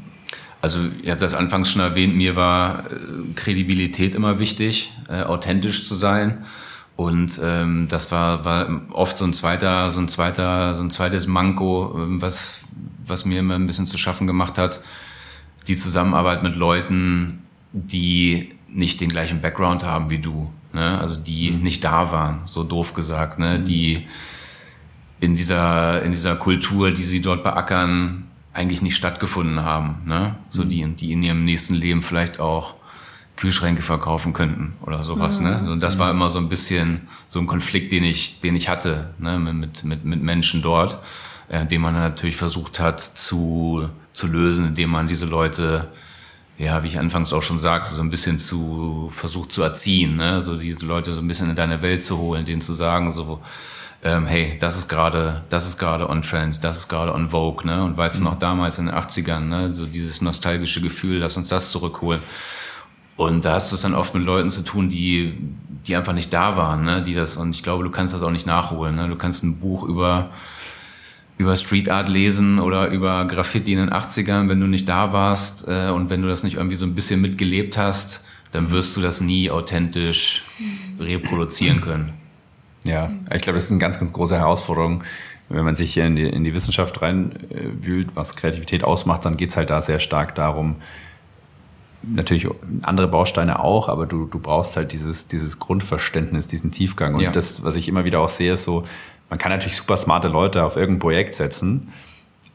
also 0.61 0.81
ihr 1.03 1.13
habt 1.13 1.23
das 1.23 1.35
anfangs 1.35 1.71
schon 1.71 1.83
erwähnt, 1.83 2.17
mir 2.17 2.35
war 2.35 2.85
äh, 2.91 3.35
Kredibilität 3.37 4.17
immer 4.17 4.41
wichtig, 4.41 4.93
äh, 5.09 5.23
authentisch 5.23 5.87
zu 5.87 5.95
sein. 5.95 6.45
Und 6.99 7.41
ähm, 7.45 7.87
das 7.89 8.11
war, 8.11 8.45
war 8.45 8.83
oft 8.91 9.17
so 9.17 9.25
ein 9.25 9.33
zweiter, 9.33 9.93
so 9.93 10.01
ein 10.01 10.09
zweiter, 10.09 10.75
so 10.75 10.83
ein 10.83 10.91
zweites 10.91 11.29
Manko, 11.29 11.95
ähm, 11.95 12.21
was, 12.21 12.63
was 13.07 13.25
mir 13.25 13.39
immer 13.39 13.55
ein 13.55 13.69
bisschen 13.69 13.87
zu 13.87 13.97
schaffen 13.97 14.27
gemacht 14.27 14.59
hat. 14.59 14.81
Die 15.69 15.77
Zusammenarbeit 15.77 16.43
mit 16.43 16.57
Leuten, 16.57 17.45
die 17.73 18.51
nicht 18.67 19.01
den 19.01 19.11
gleichen 19.11 19.41
Background 19.41 19.85
haben 19.85 20.11
wie 20.11 20.19
du. 20.19 20.51
Ne? 20.73 20.99
Also 20.99 21.21
die 21.21 21.53
mhm. 21.53 21.63
nicht 21.63 21.85
da 21.85 22.11
waren, 22.11 22.41
so 22.47 22.65
doof 22.65 22.95
gesagt, 22.95 23.39
ne? 23.39 23.61
Mhm. 23.61 23.65
die 23.65 24.07
in 25.21 25.37
dieser, 25.37 26.03
in 26.03 26.11
dieser 26.11 26.35
Kultur, 26.35 26.91
die 26.91 27.03
sie 27.03 27.23
dort 27.23 27.45
beackern, 27.45 28.27
eigentlich 28.53 28.83
nicht 28.83 28.97
stattgefunden 28.97 29.61
haben. 29.65 30.03
Ne? 30.05 30.35
So 30.49 30.65
mhm. 30.65 30.69
die, 30.69 30.85
die 30.97 31.13
in 31.13 31.23
ihrem 31.23 31.45
nächsten 31.45 31.75
Leben 31.75 32.03
vielleicht 32.03 32.41
auch 32.41 32.75
Kühlschränke 33.39 33.83
verkaufen 33.83 34.33
könnten 34.33 34.75
oder 34.85 35.05
sowas. 35.05 35.39
Ne? 35.39 35.59
Mhm. 35.59 35.65
Ne? 35.65 35.73
Und 35.73 35.83
das 35.83 35.99
war 35.99 36.11
immer 36.11 36.29
so 36.29 36.39
ein 36.39 36.49
bisschen 36.49 37.03
so 37.29 37.39
ein 37.39 37.47
Konflikt, 37.47 37.93
den 37.93 38.03
ich, 38.03 38.41
den 38.41 38.57
ich 38.57 38.69
hatte 38.69 39.11
ne? 39.19 39.39
mit, 39.39 39.85
mit, 39.85 40.05
mit 40.05 40.21
Menschen 40.21 40.61
dort, 40.61 40.99
äh, 41.49 41.65
den 41.65 41.81
man 41.81 41.95
natürlich 41.95 42.37
versucht 42.37 42.81
hat 42.81 43.01
zu, 43.01 43.89
zu 44.13 44.27
lösen, 44.27 44.67
indem 44.67 44.91
man 44.91 45.07
diese 45.07 45.27
Leute, 45.27 45.87
ja, 46.59 46.83
wie 46.83 46.89
ich 46.89 46.99
anfangs 46.99 47.33
auch 47.33 47.43
schon 47.43 47.61
sagte, 47.61 47.95
so 47.95 48.01
ein 48.01 48.11
bisschen 48.11 48.39
zu 48.39 49.09
versucht 49.15 49.53
zu 49.53 49.63
erziehen, 49.63 50.17
ne? 50.17 50.43
so 50.43 50.57
diese 50.57 50.85
Leute 50.85 51.15
so 51.15 51.21
ein 51.21 51.29
bisschen 51.29 51.49
in 51.49 51.55
deine 51.55 51.81
Welt 51.81 52.03
zu 52.03 52.19
holen, 52.19 52.45
denen 52.45 52.61
zu 52.61 52.73
sagen, 52.73 53.13
so, 53.13 53.41
ähm, 54.03 54.27
hey, 54.27 54.57
das 54.59 54.77
ist 54.77 54.89
gerade, 54.89 55.43
das 55.49 55.65
ist 55.65 55.79
gerade 55.79 56.11
on 56.11 56.23
Trend, 56.23 56.65
das 56.65 56.79
ist 56.79 56.89
gerade 56.89 57.15
on 57.15 57.31
Vogue, 57.31 57.65
ne? 57.67 57.83
Und 57.83 57.97
weißt 57.97 58.21
mhm. 58.21 58.25
du 58.25 58.31
noch 58.31 58.39
damals 58.39 58.79
in 58.79 58.87
den 58.87 58.95
80ern, 58.95 59.41
ne? 59.41 59.73
So 59.73 59.87
dieses 59.87 60.23
nostalgische 60.23 60.81
Gefühl, 60.81 61.19
lass 61.19 61.37
uns 61.37 61.49
das 61.49 61.73
zurückholen. 61.73 62.21
Und 63.19 63.45
da 63.45 63.55
hast 63.55 63.73
du 63.73 63.75
es 63.75 63.83
dann 63.83 63.97
oft 63.97 64.15
mit 64.15 64.25
Leuten 64.25 64.49
zu 64.49 64.63
tun, 64.63 64.89
die, 64.89 65.35
die 65.89 65.97
einfach 65.97 66.13
nicht 66.13 66.33
da 66.33 66.57
waren, 66.57 66.85
ne? 66.85 67.03
die 67.03 67.15
das, 67.15 67.37
und 67.37 67.51
ich 67.51 67.65
glaube, 67.65 67.83
du 67.83 67.91
kannst 67.91 68.15
das 68.15 68.23
auch 68.23 68.31
nicht 68.31 68.47
nachholen. 68.47 68.95
Ne? 68.95 69.09
Du 69.09 69.17
kannst 69.17 69.43
ein 69.43 69.57
Buch 69.59 69.83
über, 69.83 70.31
über 71.37 71.57
Street 71.57 71.89
Art 71.89 72.09
lesen 72.09 72.61
oder 72.61 72.87
über 72.91 73.25
Graffiti 73.25 73.73
in 73.73 73.79
den 73.81 73.91
80ern, 73.91 74.49
wenn 74.49 74.61
du 74.61 74.69
nicht 74.69 74.89
da 74.89 75.13
warst 75.13 75.67
äh, 75.67 75.89
und 75.89 76.11
wenn 76.11 76.23
du 76.23 76.29
das 76.29 76.45
nicht 76.45 76.55
irgendwie 76.55 76.77
so 76.77 76.87
ein 76.87 76.95
bisschen 76.95 77.21
mitgelebt 77.21 77.77
hast, 77.77 78.23
dann 78.53 78.71
wirst 78.71 78.97
du 78.97 79.01
das 79.01 79.21
nie 79.21 79.51
authentisch 79.51 80.45
reproduzieren 81.01 81.81
können. 81.81 82.15
Ja, 82.85 83.11
ich 83.35 83.43
glaube, 83.43 83.57
das 83.57 83.65
ist 83.65 83.73
eine 83.73 83.81
ganz, 83.81 83.99
ganz 83.99 84.13
große 84.13 84.37
Herausforderung. 84.37 85.03
Wenn 85.49 85.65
man 85.65 85.75
sich 85.75 85.93
hier 85.93 86.05
in 86.05 86.15
die, 86.15 86.23
in 86.23 86.45
die 86.45 86.55
Wissenschaft 86.55 87.03
reinwühlt, 87.03 88.15
was 88.15 88.37
Kreativität 88.37 88.85
ausmacht, 88.85 89.25
dann 89.25 89.37
geht 89.37 89.51
es 89.51 89.57
halt 89.57 89.71
da 89.71 89.81
sehr 89.81 89.99
stark 89.99 90.37
darum, 90.37 90.77
natürlich 92.11 92.49
andere 92.83 93.09
Bausteine 93.09 93.61
auch, 93.61 93.89
aber 93.89 94.07
du, 94.07 94.27
du 94.27 94.39
brauchst 94.39 94.77
halt 94.77 94.93
dieses, 94.93 95.29
dieses 95.29 95.59
Grundverständnis, 95.59 96.49
diesen 96.49 96.71
Tiefgang. 96.71 97.15
Und 97.15 97.21
ja. 97.21 97.31
das, 97.31 97.65
was 97.65 97.77
ich 97.77 97.89
immer 97.89 98.05
wieder 98.05 98.21
auch 98.21 98.29
sehe, 98.29 98.53
ist 98.53 98.65
so, 98.65 98.85
man 99.31 99.39
kann 99.39 99.53
natürlich 99.53 99.77
super 99.77 99.97
smarte 99.97 100.29
Leute 100.29 100.65
auf 100.65 100.77
irgendein 100.77 101.01
Projekt 101.01 101.35
setzen, 101.35 101.93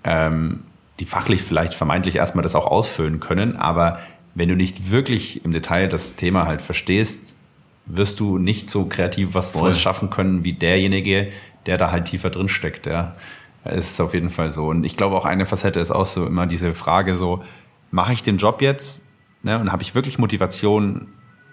ähm, 0.04 0.64
die 1.00 1.06
fachlich 1.06 1.42
vielleicht 1.42 1.74
vermeintlich 1.74 2.16
erstmal 2.16 2.44
das 2.44 2.56
auch 2.56 2.68
ausfüllen 2.68 3.20
können, 3.20 3.56
aber 3.56 4.00
wenn 4.36 4.50
du 4.50 4.56
nicht 4.56 4.92
wirklich 4.92 5.46
im 5.46 5.52
Detail 5.52 5.88
das 5.88 6.16
Thema 6.16 6.48
halt 6.48 6.62
verstehst, 6.62 7.36
wirst 7.86 8.20
du 8.20 8.38
nicht 8.38 8.70
so 8.70 8.86
kreativ 8.86 9.36
was 9.36 9.54
Neues 9.54 9.80
schaffen 9.80 10.10
können 10.10 10.44
wie 10.44 10.54
derjenige, 10.54 11.32
der 11.66 11.78
da 11.78 11.92
halt 11.92 12.06
tiefer 12.06 12.30
drin 12.30 12.48
steckt. 12.48 12.88
Ja. 12.88 13.16
Es 13.64 13.92
ist 13.92 14.02
auf 14.02 14.14
jeden 14.14 14.30
Fall 14.30 14.52
so. 14.52 14.68
Und 14.68 14.86
ich 14.86 14.98
glaube 14.98 15.16
auch 15.16 15.26
eine 15.26 15.46
Facette 15.46 15.80
ist 15.80 15.92
auch 15.92 16.06
so 16.06 16.26
immer 16.26 16.48
diese 16.48 16.74
Frage 16.74 17.16
so, 17.16 17.44
mache 17.92 18.14
ich 18.14 18.24
den 18.24 18.38
Job 18.38 18.62
jetzt 18.62 19.03
Ne? 19.44 19.60
Und 19.60 19.72
habe 19.72 19.84
ich 19.84 19.94
wirklich 19.94 20.18
Motivation, 20.18 21.08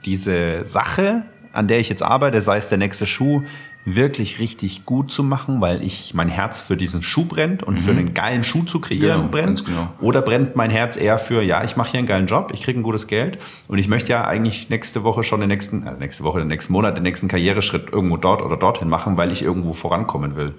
diese 0.05 0.65
Sache, 0.65 1.25
an 1.53 1.69
der 1.69 1.81
ich 1.81 1.89
jetzt 1.89 2.03
arbeite, 2.03 2.41
sei 2.41 2.57
es 2.57 2.69
der 2.69 2.79
nächste 2.79 3.07
Schuh, 3.07 3.43
wirklich 3.85 4.39
richtig 4.41 4.85
gut 4.85 5.11
zu 5.11 5.23
machen, 5.23 5.61
weil 5.61 5.83
ich 5.83 6.13
mein 6.13 6.29
Herz 6.29 6.61
für 6.61 6.77
diesen 6.77 7.03
Schuh 7.03 7.25
brennt 7.25 7.63
und 7.63 7.75
mhm. 7.75 7.79
für 7.79 7.91
einen 7.93 8.15
geilen 8.15 8.45
Schuh 8.45 8.63
zu 8.63 8.79
kreieren 8.79 9.23
genau, 9.23 9.31
brennt. 9.31 9.65
Genau. 9.65 9.93
Oder 10.01 10.21
brennt 10.21 10.55
mein 10.55 10.71
Herz 10.71 10.97
eher 10.97 11.19
für, 11.19 11.43
ja, 11.43 11.65
ich 11.65 11.77
mache 11.77 11.93
hier 11.93 11.99
einen 11.99 12.07
geilen 12.07 12.27
Job, 12.27 12.53
ich 12.53 12.63
kriege 12.63 12.79
ein 12.79 12.83
gutes 12.83 13.07
Geld 13.07 13.39
und 13.69 13.79
ich 13.79 13.89
möchte 13.89 14.13
ja 14.13 14.27
eigentlich 14.27 14.69
nächste 14.69 15.03
Woche 15.03 15.25
schon 15.25 15.41
den 15.41 15.49
nächsten, 15.49 15.89
also 15.89 15.99
nächste 15.99 16.25
Woche, 16.25 16.41
den 16.41 16.49
nächsten 16.49 16.73
Monat, 16.73 16.97
den 16.97 17.05
nächsten 17.05 17.29
Karriereschritt 17.29 17.91
irgendwo 17.91 18.19
dort 18.19 18.43
oder 18.43 18.57
dorthin 18.57 18.89
machen, 18.89 19.17
weil 19.17 19.33
ich 19.33 19.43
irgendwo 19.43 19.73
vorankommen 19.73 20.37
will. 20.37 20.55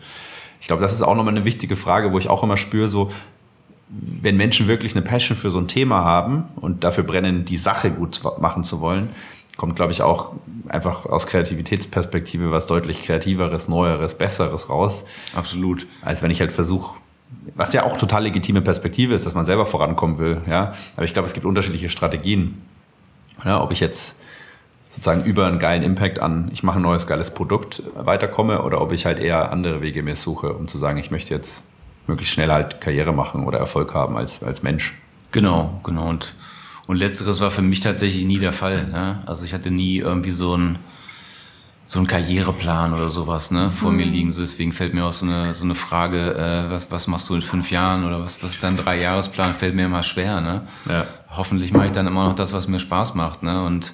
Ich 0.60 0.68
glaube, 0.68 0.82
das 0.82 0.94
ist 0.94 1.04
auch 1.04 1.16
nochmal 1.16 1.36
eine 1.36 1.46
wichtige 1.46 1.76
Frage, 1.76 2.12
wo 2.12 2.18
ich 2.18 2.28
auch 2.28 2.44
immer 2.44 2.58
spüre, 2.58 2.88
so, 2.88 3.12
wenn 3.92 4.38
Menschen 4.38 4.68
wirklich 4.68 4.96
eine 4.96 5.02
Passion 5.02 5.36
für 5.36 5.52
so 5.52 5.60
ein 5.60 5.68
Thema 5.68 6.04
haben 6.04 6.46
und 6.56 6.84
dafür 6.84 7.04
brennen, 7.04 7.44
die 7.44 7.58
Sache 7.58 7.92
gut 7.92 8.22
machen 8.40 8.64
zu 8.64 8.80
wollen, 8.80 9.10
kommt, 9.58 9.76
glaube 9.76 9.92
ich, 9.92 10.02
auch 10.02 10.32
einfach 10.70 11.06
aus 11.06 11.28
Kreativitätsperspektive 11.28 12.52
was 12.52 12.68
deutlich 12.68 13.04
kreativeres, 13.04 13.68
neueres, 13.68 14.16
besseres 14.16 14.70
raus. 14.70 15.04
Absolut. 15.36 15.86
Als 16.02 16.24
wenn 16.24 16.32
ich 16.32 16.40
halt 16.40 16.52
versuche, 16.52 16.96
was 17.56 17.74
ja 17.74 17.84
auch 17.84 17.98
total 17.98 18.24
legitime 18.24 18.62
Perspektive 18.62 19.14
ist, 19.14 19.26
dass 19.26 19.34
man 19.34 19.46
selber 19.46 19.66
vorankommen 19.66 20.18
will, 20.20 20.42
ja. 20.48 20.74
Aber 20.96 21.06
ich 21.06 21.14
glaube, 21.14 21.28
es 21.28 21.34
gibt 21.34 21.46
unterschiedliche 21.46 21.90
Strategien. 21.90 22.62
Ja, 23.44 23.62
ob 23.62 23.72
ich 23.72 23.80
jetzt 23.80 24.22
sozusagen 24.88 25.24
über 25.24 25.48
einen 25.48 25.60
geilen 25.60 25.84
Impact 25.84 26.20
an, 26.20 26.50
ich 26.54 26.64
mache 26.64 26.80
ein 26.80 26.82
neues 26.82 27.08
geiles 27.08 27.34
Produkt 27.34 27.84
weiterkomme 27.96 28.62
oder 28.64 28.82
ob 28.82 28.92
ich 28.92 29.06
halt 29.06 29.20
eher 29.20 29.52
andere 29.52 29.82
Wege 29.82 30.04
mir 30.04 30.16
suche, 30.16 30.54
um 30.54 30.68
zu 30.68 30.78
sagen, 30.78 30.98
ich 30.98 31.12
möchte 31.12 31.34
jetzt 31.34 31.64
möglichst 32.08 32.34
schnell 32.34 32.52
halt 32.52 32.82
Karriere 32.82 33.14
machen 33.14 33.44
oder 33.44 33.60
Erfolg 33.60 33.94
haben 33.94 34.18
als, 34.18 34.44
als 34.44 34.64
Mensch. 34.64 34.98
Genau, 35.32 35.80
genau. 35.84 36.10
Und, 36.10 36.34
und 36.88 36.98
letzteres 36.98 37.42
war 37.42 37.52
für 37.52 37.62
mich 37.62 37.80
tatsächlich 37.80 38.26
nie 38.26 38.40
der 38.40 38.54
Fall. 38.54 38.88
Ne? 38.88 39.24
Also 39.26 39.46
ich 39.46 39.54
hatte 39.54 39.72
nie 39.72 39.98
irgendwie 39.98 40.32
so 40.32 40.56
ein 40.56 40.80
so 41.92 42.00
ein 42.00 42.08
Karriereplan 42.08 42.94
oder 42.94 43.10
sowas 43.10 43.52
ne, 43.52 43.70
vor 43.70 43.92
mhm. 43.92 43.98
mir 43.98 44.06
liegen. 44.06 44.32
So 44.32 44.40
deswegen 44.40 44.72
fällt 44.72 44.94
mir 44.94 45.04
auch 45.04 45.12
so 45.12 45.26
eine, 45.26 45.54
so 45.54 45.66
eine 45.66 45.76
Frage, 45.76 46.36
äh, 46.36 46.72
was, 46.72 46.90
was 46.90 47.08
machst 47.08 47.28
du 47.28 47.36
in 47.36 47.42
fünf 47.42 47.70
Jahren 47.70 48.06
oder 48.06 48.24
was, 48.24 48.42
was 48.42 48.52
ist 48.52 48.64
dein 48.64 48.78
Dreijahresplan, 48.78 49.54
fällt 49.54 49.76
mir 49.76 49.88
immer 49.88 50.02
schwer. 50.02 50.40
Ne? 50.40 50.62
Ja. 50.88 51.06
Hoffentlich 51.36 51.74
mache 51.74 51.88
ich 51.88 51.92
dann 51.92 52.08
immer 52.08 52.24
noch 52.30 52.36
das, 52.36 52.54
was 52.54 52.70
mir 52.70 52.80
Spaß 52.80 53.16
macht. 53.16 53.44
Ne? 53.44 53.62
Und 53.64 53.92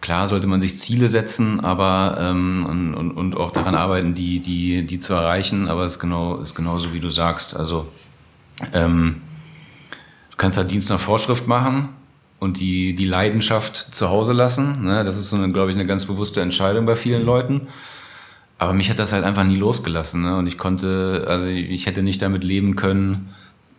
Klar 0.00 0.28
sollte 0.28 0.46
man 0.46 0.60
sich 0.60 0.78
Ziele 0.78 1.08
setzen, 1.08 1.60
aber 1.60 2.16
ähm, 2.20 2.66
und, 2.68 2.94
und, 2.94 3.10
und 3.12 3.36
auch 3.36 3.50
daran 3.50 3.74
arbeiten, 3.74 4.14
die, 4.14 4.38
die, 4.38 4.86
die 4.86 4.98
zu 5.00 5.12
erreichen, 5.12 5.68
aber 5.68 5.84
es 5.84 5.94
ist 5.94 5.98
genau, 5.98 6.36
ist 6.36 6.54
genauso 6.54 6.92
wie 6.92 7.00
du 7.00 7.10
sagst. 7.10 7.56
Also 7.56 7.88
ähm, 8.72 9.22
du 10.30 10.36
kannst 10.36 10.56
halt 10.56 10.70
Dienst 10.70 10.88
nach 10.90 11.00
Vorschrift 11.00 11.48
machen 11.48 11.88
und 12.38 12.60
die, 12.60 12.94
die 12.94 13.06
Leidenschaft 13.06 13.92
zu 13.92 14.08
Hause 14.08 14.32
lassen. 14.32 14.84
Ne? 14.84 15.02
Das 15.02 15.16
ist 15.16 15.30
so 15.30 15.36
eine, 15.36 15.52
glaube 15.52 15.70
ich, 15.70 15.76
eine 15.76 15.86
ganz 15.86 16.06
bewusste 16.06 16.40
Entscheidung 16.42 16.86
bei 16.86 16.94
vielen 16.94 17.24
Leuten. 17.24 17.66
Aber 18.56 18.72
mich 18.72 18.90
hat 18.90 19.00
das 19.00 19.12
halt 19.12 19.24
einfach 19.24 19.44
nie 19.44 19.56
losgelassen. 19.56 20.22
Ne? 20.22 20.36
Und 20.36 20.46
ich 20.46 20.58
konnte, 20.58 21.26
also 21.28 21.46
ich 21.46 21.86
hätte 21.86 22.02
nicht 22.02 22.22
damit 22.22 22.44
leben 22.44 22.76
können, 22.76 23.30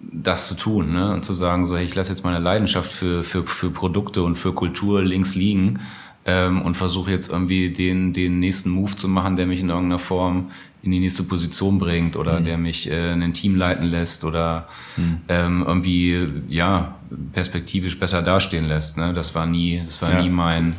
das 0.01 0.47
zu 0.47 0.55
tun 0.55 0.93
ne? 0.93 1.13
und 1.13 1.23
zu 1.23 1.33
sagen, 1.33 1.65
so, 1.65 1.77
hey, 1.77 1.85
ich 1.85 1.95
lasse 1.95 2.11
jetzt 2.11 2.23
meine 2.23 2.39
Leidenschaft 2.39 2.91
für, 2.91 3.23
für, 3.23 3.45
für 3.45 3.69
Produkte 3.69 4.23
und 4.23 4.37
für 4.37 4.53
Kultur 4.53 5.01
links 5.01 5.35
liegen 5.35 5.79
ähm, 6.25 6.61
und 6.61 6.75
versuche 6.75 7.11
jetzt 7.11 7.29
irgendwie 7.29 7.71
den, 7.71 8.13
den 8.13 8.39
nächsten 8.39 8.69
Move 8.69 8.95
zu 8.95 9.07
machen, 9.07 9.35
der 9.35 9.45
mich 9.45 9.59
in 9.59 9.69
irgendeiner 9.69 9.99
Form 9.99 10.51
in 10.81 10.91
die 10.91 10.99
nächste 10.99 11.23
Position 11.23 11.77
bringt 11.77 12.15
oder 12.15 12.39
mhm. 12.39 12.45
der 12.45 12.57
mich 12.57 12.89
äh, 12.89 13.11
ein 13.11 13.33
Team 13.33 13.55
leiten 13.55 13.85
lässt 13.85 14.23
oder 14.23 14.67
mhm. 14.95 15.21
ähm, 15.27 15.63
irgendwie 15.67 16.27
ja 16.47 16.95
perspektivisch 17.33 17.99
besser 17.99 18.21
dastehen 18.21 18.65
lässt. 18.65 18.97
Ne? 18.97 19.11
Das 19.11 19.35
war 19.35 19.45
nie, 19.45 19.81
das 19.85 20.01
war 20.01 20.11
ja. 20.11 20.21
nie 20.21 20.29
mein, 20.29 20.75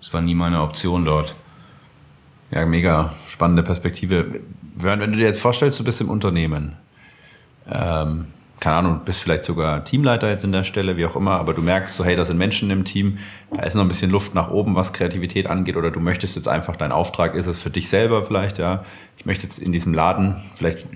das 0.00 0.12
war 0.12 0.20
nie 0.20 0.34
meine 0.34 0.60
Option 0.60 1.04
dort. 1.04 1.34
Ja, 2.50 2.66
mega 2.66 3.14
spannende 3.28 3.62
Perspektive. 3.62 4.40
Wenn 4.74 4.98
du 5.00 5.10
dir 5.12 5.26
jetzt 5.26 5.40
vorstellst, 5.40 5.78
du 5.78 5.84
bist 5.84 6.00
im 6.00 6.10
Unternehmen, 6.10 6.76
ähm, 7.70 8.26
keine 8.60 8.76
Ahnung, 8.76 9.00
bist 9.04 9.22
vielleicht 9.22 9.44
sogar 9.44 9.84
Teamleiter 9.84 10.28
jetzt 10.28 10.44
in 10.44 10.52
der 10.52 10.64
Stelle, 10.64 10.96
wie 10.98 11.06
auch 11.06 11.16
immer, 11.16 11.32
aber 11.32 11.54
du 11.54 11.62
merkst 11.62 11.96
so, 11.96 12.04
hey, 12.04 12.14
da 12.14 12.24
sind 12.24 12.36
Menschen 12.36 12.70
im 12.70 12.84
Team, 12.84 13.18
da 13.52 13.62
ist 13.62 13.74
noch 13.74 13.82
ein 13.82 13.88
bisschen 13.88 14.10
Luft 14.10 14.34
nach 14.34 14.50
oben, 14.50 14.74
was 14.74 14.92
Kreativität 14.92 15.46
angeht, 15.46 15.76
oder 15.76 15.90
du 15.90 15.98
möchtest 15.98 16.36
jetzt 16.36 16.46
einfach, 16.46 16.76
dein 16.76 16.92
Auftrag 16.92 17.34
ist 17.34 17.46
es 17.46 17.62
für 17.62 17.70
dich 17.70 17.88
selber 17.88 18.22
vielleicht, 18.22 18.58
ja, 18.58 18.84
ich 19.16 19.24
möchte 19.24 19.44
jetzt 19.44 19.58
in 19.58 19.72
diesem 19.72 19.94
Laden 19.94 20.36
vielleicht 20.54 20.86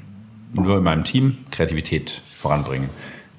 nur 0.52 0.78
in 0.78 0.84
meinem 0.84 1.04
Team 1.04 1.38
Kreativität 1.50 2.22
voranbringen. 2.32 2.90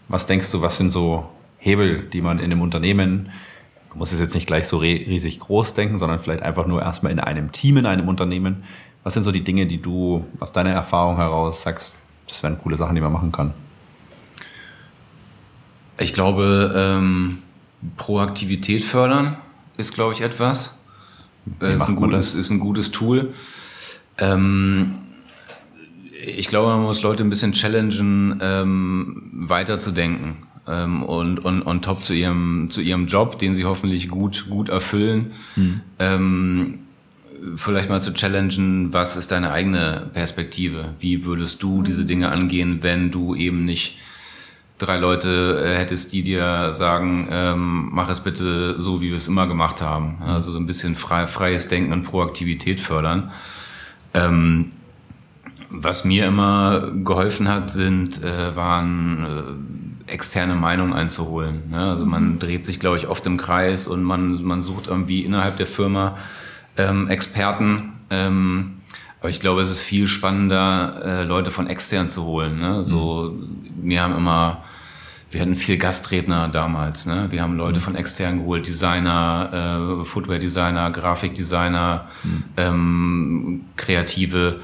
Was 0.08 0.28
denkst 0.28 0.52
du, 0.52 0.62
was 0.62 0.78
sind 0.78 0.90
so 0.90 1.30
Hebel, 1.58 2.02
die 2.02 2.22
man 2.22 2.40
in 2.40 2.46
einem 2.46 2.62
Unternehmen, 2.62 3.30
du 3.92 4.00
musst 4.00 4.12
es 4.12 4.20
jetzt 4.20 4.36
nicht 4.36 4.48
gleich 4.48 4.68
so 4.68 4.78
riesig 4.78 5.40
groß 5.40 5.76
denken, 5.76 5.98
sondern 5.98 6.20
vielleicht 6.20 6.42
einfach 6.42 6.68
nur 6.68 6.82
erstmal 6.82 7.12
in 7.12 7.20
einem 7.20 7.52
Team, 7.52 7.78
in 7.78 7.86
einem 7.86 8.10
Unternehmen, 8.10 8.64
was 9.04 9.14
sind 9.14 9.24
so 9.24 9.32
die 9.32 9.44
Dinge, 9.44 9.68
die 9.68 9.82
du 9.82 10.26
aus 10.40 10.52
deiner 10.52 10.72
Erfahrung 10.72 11.18
heraus 11.18 11.62
sagst, 11.62 11.94
das 12.28 12.42
wären 12.42 12.58
coole 12.60 12.76
Sachen, 12.76 12.96
die 12.96 13.02
man 13.02 13.14
machen 13.14 13.32
kann? 13.32 13.54
Ich 15.98 16.14
glaube, 16.14 16.74
ähm, 16.76 17.40
Proaktivität 17.98 18.84
fördern 18.84 19.38
ist, 19.78 19.94
glaube 19.94 20.14
ich, 20.14 20.22
etwas. 20.22 20.78
Äh, 21.62 21.76
ist, 21.76 21.88
ein 21.88 21.96
gutes, 21.96 22.36
ist 22.36 22.50
ein 22.50 22.60
gutes 22.60 22.92
Tool. 22.92 23.34
Ähm, 24.18 24.96
ich 26.26 26.48
glaube, 26.48 26.70
man 26.70 26.82
muss 26.82 27.04
Leute 27.04 27.24
ein 27.24 27.30
bisschen 27.30 27.54
challengen, 27.54 28.40
ähm, 28.42 29.30
weiterzudenken 29.34 30.38
ähm, 30.68 31.04
und, 31.04 31.40
und, 31.40 31.62
und 31.62 31.84
top 31.84 32.04
zu 32.04 32.14
ihrem, 32.14 32.70
zu 32.70 32.82
ihrem 32.82 33.06
Job, 33.06 33.38
den 33.38 33.54
sie 33.54 33.66
hoffentlich 33.66 34.10
gut, 34.10 34.48
gut 34.50 34.70
erfüllen. 34.70 35.32
Hm. 35.56 35.82
Ähm, 36.00 36.80
vielleicht 37.56 37.90
mal 37.90 38.02
zu 38.02 38.14
challengen, 38.14 38.92
was 38.94 39.18
ist 39.18 39.32
deine 39.32 39.52
eigene 39.52 40.10
Perspektive? 40.14 40.94
Wie 41.00 41.26
würdest 41.26 41.62
du 41.62 41.84
diese 41.84 42.06
Dinge 42.06 42.30
angehen, 42.32 42.80
wenn 42.82 43.12
du 43.12 43.36
eben 43.36 43.66
nicht 43.66 43.98
drei 44.78 44.98
Leute 44.98 45.64
äh, 45.66 45.78
hättest, 45.78 46.12
die 46.14 46.24
dir 46.24 46.74
sagen, 46.74 47.28
ähm, 47.32 47.90
mach 47.92 48.10
es 48.10 48.22
bitte 48.22 48.80
so, 48.80 49.02
wie 49.02 49.10
wir 49.10 49.18
es 49.18 49.28
immer 49.28 49.48
gemacht 49.48 49.82
haben. 49.82 50.18
Also 50.26 50.52
so 50.52 50.60
ein 50.60 50.66
bisschen 50.66 50.96
frei, 50.96 51.28
freies 51.28 51.68
Denken 51.68 51.94
und 51.94 52.04
Proaktivität 52.04 52.80
fördern. 52.80 53.32
Ähm, 54.14 54.72
was 55.70 56.06
mir 56.06 56.26
immer 56.26 56.92
geholfen 57.04 57.48
hat, 57.48 57.70
sind, 57.72 58.24
äh, 58.24 58.56
waren 58.56 59.68
äh, 60.08 60.12
externe 60.12 60.56
Meinungen 60.56 60.94
einzuholen. 60.94 61.70
Ne? 61.70 61.90
Also 61.90 62.06
man 62.06 62.40
dreht 62.40 62.66
sich, 62.66 62.80
glaube 62.80 62.98
ich, 62.98 63.08
oft 63.08 63.26
im 63.26 63.38
Kreis 63.38 63.88
und 63.88 64.04
man, 64.04 64.44
man 64.44 64.62
sucht 64.62 64.88
irgendwie 64.88 65.22
innerhalb 65.22 65.58
der 65.58 65.68
Firma 65.68 66.18
ähm, 66.78 67.08
Experten. 67.10 67.94
Ähm, 68.10 68.75
aber 69.26 69.32
ich 69.32 69.40
glaube, 69.40 69.64
es 69.64 69.72
ist 69.72 69.82
viel 69.82 70.06
spannender, 70.06 71.02
äh, 71.04 71.24
Leute 71.24 71.50
von 71.50 71.66
extern 71.66 72.08
zu 72.08 72.26
holen. 72.26 72.60
Ne? 72.60 72.84
So, 72.84 73.34
mhm. 73.36 73.74
wir 73.82 74.04
haben 74.04 74.16
immer, 74.16 74.64
wir 75.32 75.42
hatten 75.42 75.56
viel 75.56 75.80
Gastredner 75.80 76.48
damals. 76.48 77.08
Ne? 77.08 77.26
Wir 77.32 77.42
haben 77.42 77.58
Leute 77.58 77.80
mhm. 77.80 77.84
von 77.84 77.96
extern 77.96 78.38
geholt, 78.38 78.68
Designer, 78.68 80.02
äh, 80.04 80.06
Footwear-Designer, 80.06 80.92
Grafikdesigner, 80.92 82.08
mhm. 82.24 82.44
ähm, 82.58 83.62
Kreative, 83.78 84.60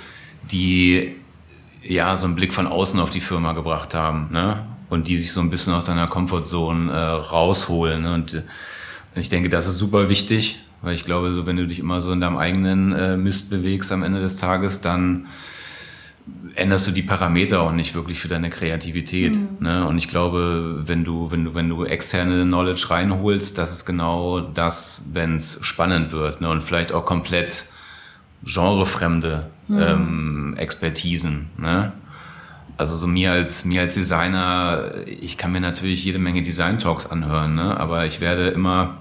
die 0.51 1.15
ja 1.81 2.15
so 2.15 2.25
einen 2.25 2.35
Blick 2.35 2.53
von 2.53 2.67
außen 2.67 2.99
auf 2.99 3.09
die 3.09 3.19
Firma 3.19 3.53
gebracht 3.53 3.95
haben. 3.95 4.29
Ne? 4.31 4.63
Und 4.91 5.07
die 5.07 5.17
sich 5.17 5.31
so 5.31 5.39
ein 5.39 5.49
bisschen 5.49 5.73
aus 5.73 5.87
seiner 5.87 6.05
Comfortzone 6.05 6.91
äh, 6.91 6.95
rausholen. 6.97 8.03
Ne? 8.03 8.13
Und 8.13 8.43
ich 9.15 9.29
denke, 9.29 9.49
das 9.49 9.65
ist 9.65 9.79
super 9.79 10.07
wichtig 10.07 10.59
weil 10.81 10.95
ich 10.95 11.05
glaube, 11.05 11.31
so 11.33 11.45
wenn 11.45 11.57
du 11.57 11.67
dich 11.67 11.79
immer 11.79 12.01
so 12.01 12.11
in 12.11 12.21
deinem 12.21 12.37
eigenen 12.37 12.91
äh, 12.93 13.17
Mist 13.17 13.49
bewegst 13.49 13.91
am 13.91 14.03
Ende 14.03 14.19
des 14.19 14.35
Tages, 14.35 14.81
dann 14.81 15.27
änderst 16.55 16.87
du 16.87 16.91
die 16.91 17.01
Parameter 17.01 17.61
auch 17.61 17.71
nicht 17.71 17.95
wirklich 17.95 18.19
für 18.19 18.27
deine 18.27 18.49
Kreativität. 18.49 19.35
Mhm. 19.35 19.57
Ne? 19.59 19.87
Und 19.87 19.97
ich 19.97 20.07
glaube, 20.07 20.81
wenn 20.83 21.03
du, 21.03 21.31
wenn 21.31 21.45
du, 21.45 21.55
wenn 21.55 21.69
du 21.69 21.85
externe 21.85 22.43
Knowledge 22.43 22.89
reinholst, 22.89 23.57
das 23.57 23.71
ist 23.71 23.85
genau 23.85 24.41
das, 24.41 25.05
wenn 25.13 25.35
es 25.35 25.59
spannend 25.61 26.11
wird. 26.11 26.41
Ne? 26.41 26.49
Und 26.49 26.61
vielleicht 26.61 26.91
auch 26.91 27.05
komplett 27.05 27.65
genrefremde 28.43 29.49
mhm. 29.67 29.79
ähm, 29.79 30.55
Expertisen. 30.57 31.49
Ne? 31.57 31.93
Also 32.77 32.97
so 32.97 33.07
mir 33.07 33.31
als 33.31 33.65
mir 33.65 33.81
als 33.81 33.93
Designer, 33.93 34.91
ich 35.05 35.37
kann 35.37 35.51
mir 35.51 35.61
natürlich 35.61 36.03
jede 36.03 36.19
Menge 36.19 36.41
Design 36.41 36.79
Talks 36.79 37.05
anhören, 37.05 37.55
ne? 37.55 37.79
aber 37.79 38.05
ich 38.05 38.21
werde 38.21 38.47
immer 38.47 39.00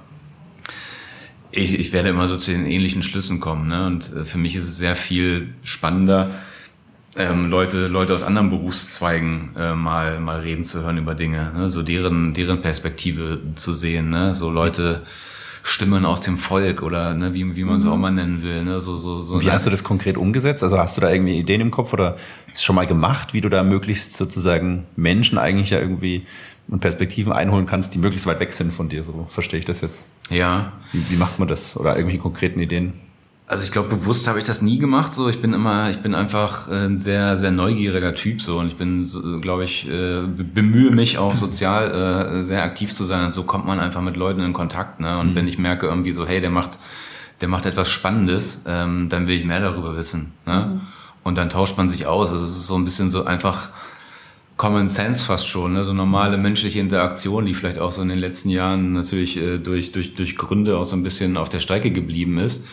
ich, 1.52 1.78
ich 1.78 1.92
werde 1.92 2.10
immer 2.10 2.28
so 2.28 2.36
zu 2.36 2.52
den 2.52 2.66
ähnlichen 2.66 3.02
Schlüssen 3.02 3.40
kommen. 3.40 3.68
Ne? 3.68 3.86
Und 3.86 4.12
äh, 4.14 4.24
für 4.24 4.38
mich 4.38 4.56
ist 4.56 4.64
es 4.64 4.78
sehr 4.78 4.96
viel 4.96 5.54
spannender, 5.62 6.30
ähm, 7.16 7.50
Leute, 7.50 7.88
Leute 7.88 8.14
aus 8.14 8.22
anderen 8.22 8.50
Berufszweigen 8.50 9.50
äh, 9.58 9.74
mal, 9.74 10.20
mal 10.20 10.40
reden 10.40 10.64
zu 10.64 10.82
hören 10.82 10.96
über 10.96 11.14
Dinge, 11.14 11.52
ne? 11.56 11.68
so 11.68 11.82
deren, 11.82 12.34
deren 12.34 12.62
Perspektive 12.62 13.40
zu 13.56 13.72
sehen, 13.72 14.10
ne? 14.10 14.34
so 14.34 14.48
Leute, 14.48 15.02
Stimmen 15.62 16.06
aus 16.06 16.22
dem 16.22 16.38
Volk 16.38 16.82
oder 16.82 17.14
ne, 17.14 17.34
wie, 17.34 17.54
wie 17.54 17.64
man 17.64 17.80
es 17.80 17.84
mhm. 17.84 17.90
auch 17.90 17.96
mal 17.96 18.10
nennen 18.10 18.42
will. 18.42 18.64
Ne? 18.64 18.80
So, 18.80 18.96
so, 18.96 19.20
so 19.20 19.42
wie 19.42 19.50
hast 19.50 19.66
du 19.66 19.70
das 19.70 19.84
konkret 19.84 20.16
umgesetzt? 20.16 20.62
Also 20.62 20.78
hast 20.78 20.96
du 20.96 21.02
da 21.02 21.10
irgendwie 21.10 21.36
Ideen 21.36 21.60
im 21.60 21.70
Kopf 21.70 21.92
oder 21.92 22.16
ist 22.52 22.64
schon 22.64 22.76
mal 22.76 22.86
gemacht, 22.86 23.34
wie 23.34 23.40
du 23.40 23.48
da 23.48 23.62
möglichst 23.62 24.16
sozusagen 24.16 24.86
Menschen 24.96 25.36
eigentlich 25.36 25.70
ja 25.70 25.78
irgendwie 25.78 26.26
und 26.70 26.80
Perspektiven 26.80 27.32
einholen 27.32 27.66
kannst, 27.66 27.94
die 27.94 27.98
möglichst 27.98 28.26
weit 28.26 28.40
weg 28.40 28.52
sind 28.52 28.72
von 28.72 28.88
dir. 28.88 29.02
So 29.04 29.26
verstehe 29.28 29.58
ich 29.58 29.66
das 29.66 29.80
jetzt. 29.80 30.02
Ja. 30.30 30.72
Wie, 30.92 31.10
wie 31.10 31.16
macht 31.16 31.38
man 31.38 31.48
das? 31.48 31.76
Oder 31.76 31.96
irgendwelche 31.96 32.20
konkreten 32.20 32.60
Ideen? 32.60 32.94
Also 33.50 33.64
ich 33.64 33.72
glaube, 33.72 33.88
bewusst 33.88 34.28
habe 34.28 34.38
ich 34.38 34.44
das 34.44 34.62
nie 34.62 34.78
gemacht. 34.78 35.12
So, 35.12 35.28
ich 35.28 35.42
bin 35.42 35.52
immer, 35.52 35.90
ich 35.90 35.98
bin 35.98 36.14
einfach 36.14 36.68
ein 36.68 36.96
sehr, 36.96 37.36
sehr 37.36 37.50
neugieriger 37.50 38.14
Typ 38.14 38.40
so 38.40 38.58
und 38.60 38.68
ich 38.68 38.76
bin, 38.76 39.04
so, 39.04 39.40
glaube 39.40 39.64
ich, 39.64 39.88
äh, 39.88 40.20
bemühe 40.22 40.92
mich 40.92 41.18
auch 41.18 41.34
sozial 41.34 41.90
äh, 41.90 42.42
sehr 42.44 42.62
aktiv 42.62 42.94
zu 42.94 43.04
sein. 43.04 43.26
Und 43.26 43.34
so 43.34 43.42
kommt 43.42 43.66
man 43.66 43.80
einfach 43.80 44.02
mit 44.02 44.16
Leuten 44.16 44.40
in 44.40 44.52
Kontakt. 44.52 45.00
Ne? 45.00 45.18
Und 45.18 45.30
mhm. 45.30 45.34
wenn 45.34 45.48
ich 45.48 45.58
merke 45.58 45.86
irgendwie 45.86 46.12
so, 46.12 46.28
hey, 46.28 46.40
der 46.40 46.50
macht, 46.50 46.78
der 47.40 47.48
macht 47.48 47.66
etwas 47.66 47.90
Spannendes, 47.90 48.62
ähm, 48.68 49.08
dann 49.08 49.26
will 49.26 49.36
ich 49.36 49.44
mehr 49.44 49.60
darüber 49.60 49.96
wissen. 49.96 50.30
Ne? 50.46 50.66
Mhm. 50.68 50.80
Und 51.24 51.36
dann 51.36 51.50
tauscht 51.50 51.76
man 51.76 51.88
sich 51.88 52.06
aus. 52.06 52.30
Also 52.30 52.46
es 52.46 52.52
ist 52.52 52.68
so 52.68 52.76
ein 52.76 52.84
bisschen 52.84 53.10
so 53.10 53.24
einfach 53.24 53.70
Common 54.60 54.90
Sense 54.90 55.24
fast 55.24 55.48
schon, 55.48 55.72
ne? 55.72 55.84
so 55.84 55.94
normale 55.94 56.36
menschliche 56.36 56.80
Interaktion, 56.80 57.46
die 57.46 57.54
vielleicht 57.54 57.78
auch 57.78 57.92
so 57.92 58.02
in 58.02 58.10
den 58.10 58.18
letzten 58.18 58.50
Jahren 58.50 58.92
natürlich 58.92 59.38
äh, 59.38 59.56
durch, 59.56 59.90
durch, 59.90 60.14
durch 60.14 60.36
Gründe 60.36 60.76
auch 60.76 60.84
so 60.84 60.96
ein 60.96 61.02
bisschen 61.02 61.38
auf 61.38 61.48
der 61.48 61.60
Strecke 61.60 61.90
geblieben 61.90 62.36
ist. 62.36 62.66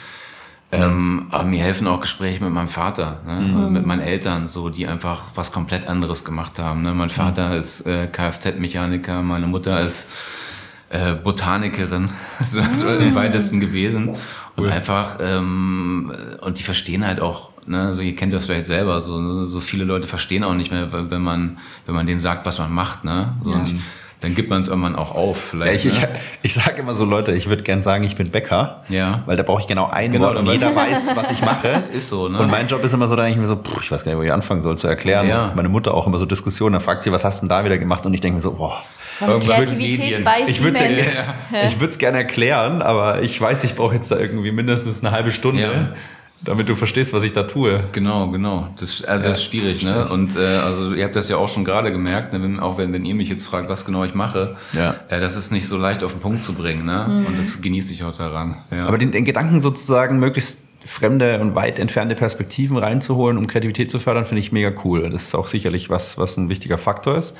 Ähm, 0.69 1.27
aber 1.31 1.45
mir 1.45 1.63
helfen 1.63 1.87
auch 1.87 2.01
Gespräche 2.01 2.43
mit 2.43 2.51
meinem 2.51 2.67
Vater, 2.67 3.21
ne? 3.25 3.39
Mhm. 3.39 3.71
mit 3.71 3.85
meinen 3.85 4.01
Eltern, 4.01 4.49
so 4.49 4.67
die 4.67 4.85
einfach 4.85 5.21
was 5.35 5.53
komplett 5.53 5.87
anderes 5.87 6.25
gemacht 6.25 6.59
haben. 6.59 6.81
Ne? 6.81 6.93
Mein 6.93 7.09
Vater 7.09 7.51
mhm. 7.51 7.55
ist 7.55 7.87
äh, 7.87 8.07
Kfz-Mechaniker, 8.07 9.21
meine 9.21 9.47
Mutter 9.47 9.79
ist 9.79 10.09
äh, 10.89 11.13
Botanikerin, 11.13 12.09
so, 12.45 12.61
so 12.69 12.89
im 12.89 13.15
weitesten 13.15 13.61
gewesen. 13.61 14.09
Und 14.09 14.17
cool. 14.57 14.71
einfach, 14.71 15.19
ähm, 15.21 16.11
und 16.41 16.59
die 16.59 16.63
verstehen 16.63 17.07
halt 17.07 17.21
auch 17.21 17.51
Ne, 17.67 17.93
so, 17.93 18.01
ihr 18.01 18.15
kennt 18.15 18.31
das 18.31 18.45
vielleicht 18.45 18.65
selber. 18.65 19.01
So, 19.01 19.19
ne, 19.19 19.45
so 19.45 19.59
viele 19.59 19.83
Leute 19.83 20.07
verstehen 20.07 20.45
auch 20.45 20.53
nicht 20.53 20.71
mehr, 20.71 20.87
wenn 20.91 21.21
man, 21.21 21.57
wenn 21.85 21.95
man 21.95 22.07
denen 22.07 22.19
sagt, 22.19 22.45
was 22.45 22.59
man 22.59 22.71
macht. 22.71 23.03
Ne? 23.03 23.33
So, 23.43 23.51
ja. 23.51 23.61
dann 24.21 24.35
gibt 24.35 24.49
man 24.49 24.61
es 24.61 24.69
irgendwann 24.69 24.95
auch 24.95 25.13
auf. 25.13 25.37
Vielleicht, 25.49 25.83
ja, 25.83 25.91
ich, 25.91 25.99
ne? 25.99 26.07
ich, 26.43 26.55
ich 26.57 26.63
sage 26.63 26.77
immer 26.77 26.93
so, 26.93 27.03
Leute, 27.03 27.33
ich 27.33 27.49
würde 27.49 27.63
gern 27.63 27.83
sagen, 27.83 28.05
ich 28.05 28.15
bin 28.15 28.31
Bäcker. 28.31 28.83
Ja. 28.87 29.23
Weil 29.25 29.35
da 29.35 29.43
brauche 29.43 29.59
ich 29.59 29.67
genau 29.67 29.89
ein 29.89 30.13
genau, 30.13 30.27
Wort 30.27 30.37
und 30.37 30.47
jeder 30.47 30.73
weiß, 30.75 31.11
was 31.13 31.29
ich 31.29 31.41
mache. 31.41 31.83
Ist 31.91 32.07
so, 32.07 32.29
ne? 32.29 32.39
Und 32.39 32.49
mein 32.49 32.67
Job 32.67 32.81
ist 32.85 32.93
immer 32.93 33.09
so, 33.09 33.17
da 33.17 33.23
denke 33.23 33.33
ich 33.33 33.39
mir 33.41 33.53
so, 33.53 33.57
pff, 33.57 33.83
ich 33.83 33.91
weiß 33.91 34.05
gar 34.05 34.13
nicht, 34.13 34.19
wo 34.19 34.23
ich 34.23 34.31
anfangen 34.31 34.61
soll 34.61 34.77
zu 34.77 34.87
erklären. 34.87 35.27
Ja. 35.27 35.51
Meine 35.53 35.67
Mutter 35.67 35.93
auch 35.93 36.07
immer 36.07 36.19
so 36.19 36.25
Diskussionen, 36.25 36.71
da 36.71 36.79
fragt 36.79 37.03
sie, 37.03 37.11
was 37.11 37.25
hast 37.25 37.39
du 37.39 37.47
denn 37.47 37.49
da 37.49 37.65
wieder 37.65 37.77
gemacht? 37.77 38.05
Und 38.05 38.13
ich 38.13 38.21
denke 38.21 38.35
mir 38.35 38.41
so, 38.41 38.53
boah. 38.53 38.81
Kreativität 39.19 40.23
bei 40.23 40.43
ich 40.47 40.63
würde 40.63 41.87
es 41.87 41.97
gerne 41.97 42.19
erklären, 42.19 42.83
aber 42.83 43.23
ich 43.23 43.41
weiß, 43.41 43.63
ich 43.63 43.73
brauche 43.73 43.95
jetzt 43.95 44.11
da 44.11 44.19
irgendwie 44.19 44.51
mindestens 44.51 45.03
eine 45.03 45.11
halbe 45.11 45.31
Stunde. 45.31 45.61
Ja 45.63 45.89
damit 46.41 46.69
du 46.69 46.75
verstehst, 46.75 47.13
was 47.13 47.23
ich 47.23 47.33
da 47.33 47.43
tue. 47.43 47.83
Genau, 47.91 48.29
genau. 48.29 48.69
Das, 48.79 49.03
also 49.03 49.25
ja, 49.25 49.31
das 49.31 49.39
ist 49.39 49.45
schwierig, 49.45 49.83
ne? 49.83 50.07
Und 50.07 50.35
äh, 50.35 50.39
also 50.39 50.93
ihr 50.93 51.03
habt 51.03 51.15
das 51.15 51.29
ja 51.29 51.37
auch 51.37 51.49
schon 51.49 51.65
gerade 51.65 51.91
gemerkt, 51.91 52.33
ne? 52.33 52.41
wenn, 52.43 52.59
auch 52.59 52.77
wenn, 52.77 52.93
wenn 52.93 53.05
ihr 53.05 53.15
mich 53.15 53.29
jetzt 53.29 53.45
fragt, 53.45 53.69
was 53.69 53.85
genau 53.85 54.03
ich 54.03 54.13
mache, 54.13 54.55
ja. 54.73 54.95
äh, 55.09 55.19
das 55.19 55.35
ist 55.35 55.51
nicht 55.51 55.67
so 55.67 55.77
leicht 55.77 56.03
auf 56.03 56.11
den 56.11 56.21
Punkt 56.21 56.43
zu 56.43 56.53
bringen, 56.53 56.85
ne? 56.85 57.05
Mhm. 57.07 57.25
Und 57.25 57.39
das 57.39 57.61
genieße 57.61 57.93
ich 57.93 58.03
auch 58.03 58.15
daran. 58.15 58.57
Ja. 58.71 58.85
Aber 58.85 58.97
den, 58.97 59.11
den 59.11 59.25
Gedanken 59.25 59.61
sozusagen 59.61 60.19
möglichst 60.19 60.59
fremde 60.85 61.41
und 61.41 61.55
weit 61.55 61.79
entfernte 61.79 62.15
Perspektiven 62.15 62.77
reinzuholen, 62.77 63.37
um 63.37 63.47
Kreativität 63.47 63.91
zu 63.91 63.99
fördern, 63.99 64.25
finde 64.25 64.39
ich 64.39 64.51
mega 64.51 64.71
cool. 64.83 65.09
Das 65.09 65.23
ist 65.23 65.35
auch 65.35 65.47
sicherlich 65.47 65.89
was, 65.89 66.17
was 66.17 66.37
ein 66.37 66.49
wichtiger 66.49 66.77
Faktor 66.77 67.17
ist. 67.17 67.35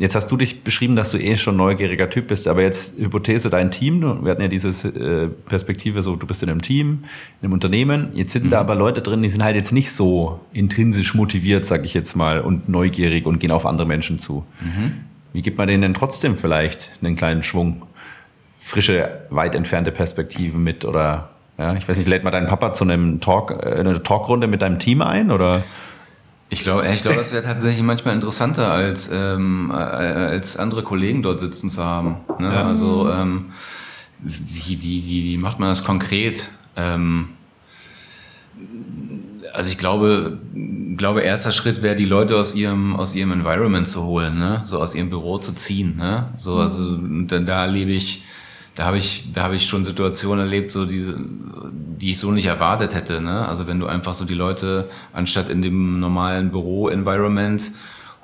Jetzt 0.00 0.14
hast 0.14 0.32
du 0.32 0.38
dich 0.38 0.64
beschrieben, 0.64 0.96
dass 0.96 1.10
du 1.10 1.18
eh 1.18 1.36
schon 1.36 1.58
neugieriger 1.58 2.08
Typ 2.08 2.28
bist, 2.28 2.48
aber 2.48 2.62
jetzt 2.62 2.98
Hypothese, 2.98 3.50
dein 3.50 3.70
Team, 3.70 4.24
wir 4.24 4.30
hatten 4.30 4.40
ja 4.40 4.48
diese 4.48 4.70
äh, 4.88 5.28
Perspektive 5.28 6.00
so, 6.00 6.16
du 6.16 6.26
bist 6.26 6.42
in 6.42 6.48
einem 6.48 6.62
Team, 6.62 7.04
in 7.42 7.44
einem 7.44 7.52
Unternehmen, 7.52 8.08
jetzt 8.14 8.32
sind 8.32 8.46
mhm. 8.46 8.48
da 8.48 8.60
aber 8.60 8.74
Leute 8.74 9.02
drin, 9.02 9.20
die 9.20 9.28
sind 9.28 9.44
halt 9.44 9.56
jetzt 9.56 9.72
nicht 9.72 9.92
so 9.92 10.40
intrinsisch 10.54 11.14
motiviert, 11.14 11.66
sag 11.66 11.84
ich 11.84 11.92
jetzt 11.92 12.16
mal, 12.16 12.40
und 12.40 12.66
neugierig 12.66 13.26
und 13.26 13.40
gehen 13.40 13.50
auf 13.50 13.66
andere 13.66 13.86
Menschen 13.86 14.18
zu. 14.18 14.46
Mhm. 14.62 14.92
Wie 15.34 15.42
gibt 15.42 15.58
man 15.58 15.68
denen 15.68 15.82
denn 15.82 15.92
trotzdem 15.92 16.38
vielleicht 16.38 16.92
einen 17.02 17.14
kleinen 17.14 17.42
Schwung, 17.42 17.82
frische, 18.58 19.26
weit 19.28 19.54
entfernte 19.54 19.92
Perspektiven 19.92 20.64
mit 20.64 20.86
oder, 20.86 21.28
ja, 21.58 21.74
ich 21.74 21.86
weiß 21.86 21.98
nicht, 21.98 22.08
lädt 22.08 22.24
mal 22.24 22.30
deinen 22.30 22.46
Papa 22.46 22.72
zu 22.72 22.84
einem 22.84 23.20
Talk, 23.20 23.50
äh, 23.50 23.78
eine 23.78 24.02
Talkrunde 24.02 24.46
mit 24.46 24.62
deinem 24.62 24.78
Team 24.78 25.02
ein 25.02 25.30
oder? 25.30 25.62
Ich 26.52 26.62
glaube, 26.62 26.86
ich 26.92 27.02
glaube, 27.02 27.16
das 27.16 27.32
wäre 27.32 27.44
tatsächlich 27.44 27.82
manchmal 27.82 28.14
interessanter, 28.14 28.72
als, 28.72 29.08
ähm, 29.12 29.70
äh, 29.72 29.74
als 29.74 30.56
andere 30.56 30.82
Kollegen 30.82 31.22
dort 31.22 31.38
sitzen 31.38 31.70
zu 31.70 31.84
haben. 31.84 32.16
Ne? 32.40 32.52
Ja. 32.52 32.64
Also 32.64 33.08
ähm, 33.08 33.52
wie, 34.18 34.82
wie, 34.82 35.04
wie, 35.06 35.24
wie 35.24 35.36
macht 35.38 35.60
man 35.60 35.68
das 35.68 35.84
konkret? 35.84 36.50
Ähm, 36.74 37.28
also 39.52 39.70
ich 39.70 39.78
glaube, 39.78 40.38
glaube 40.96 41.20
erster 41.20 41.52
Schritt 41.52 41.82
wäre, 41.82 41.94
die 41.94 42.04
Leute 42.04 42.36
aus 42.36 42.54
ihrem 42.54 42.96
aus 42.96 43.14
ihrem 43.14 43.32
Environment 43.32 43.86
zu 43.86 44.02
holen, 44.02 44.38
ne? 44.38 44.60
so 44.64 44.80
aus 44.80 44.94
ihrem 44.94 45.08
Büro 45.08 45.38
zu 45.38 45.52
ziehen. 45.52 45.96
Ne? 45.96 46.30
So, 46.36 46.58
also 46.58 46.98
da, 47.26 47.38
da 47.38 47.64
erlebe 47.64 47.92
ich 47.92 48.24
da 48.80 48.86
habe 48.86 48.96
ich, 48.96 49.30
da 49.34 49.42
habe 49.42 49.56
ich 49.56 49.66
schon 49.66 49.84
Situationen 49.84 50.46
erlebt, 50.46 50.70
so 50.70 50.86
diese, 50.86 51.14
die 51.18 52.12
ich 52.12 52.18
so 52.18 52.32
nicht 52.32 52.46
erwartet 52.46 52.94
hätte. 52.94 53.20
Ne? 53.20 53.46
Also 53.46 53.66
wenn 53.66 53.78
du 53.78 53.86
einfach 53.86 54.14
so 54.14 54.24
die 54.24 54.32
Leute 54.32 54.88
anstatt 55.12 55.50
in 55.50 55.60
dem 55.60 56.00
normalen 56.00 56.50
Büro-Environment 56.50 57.72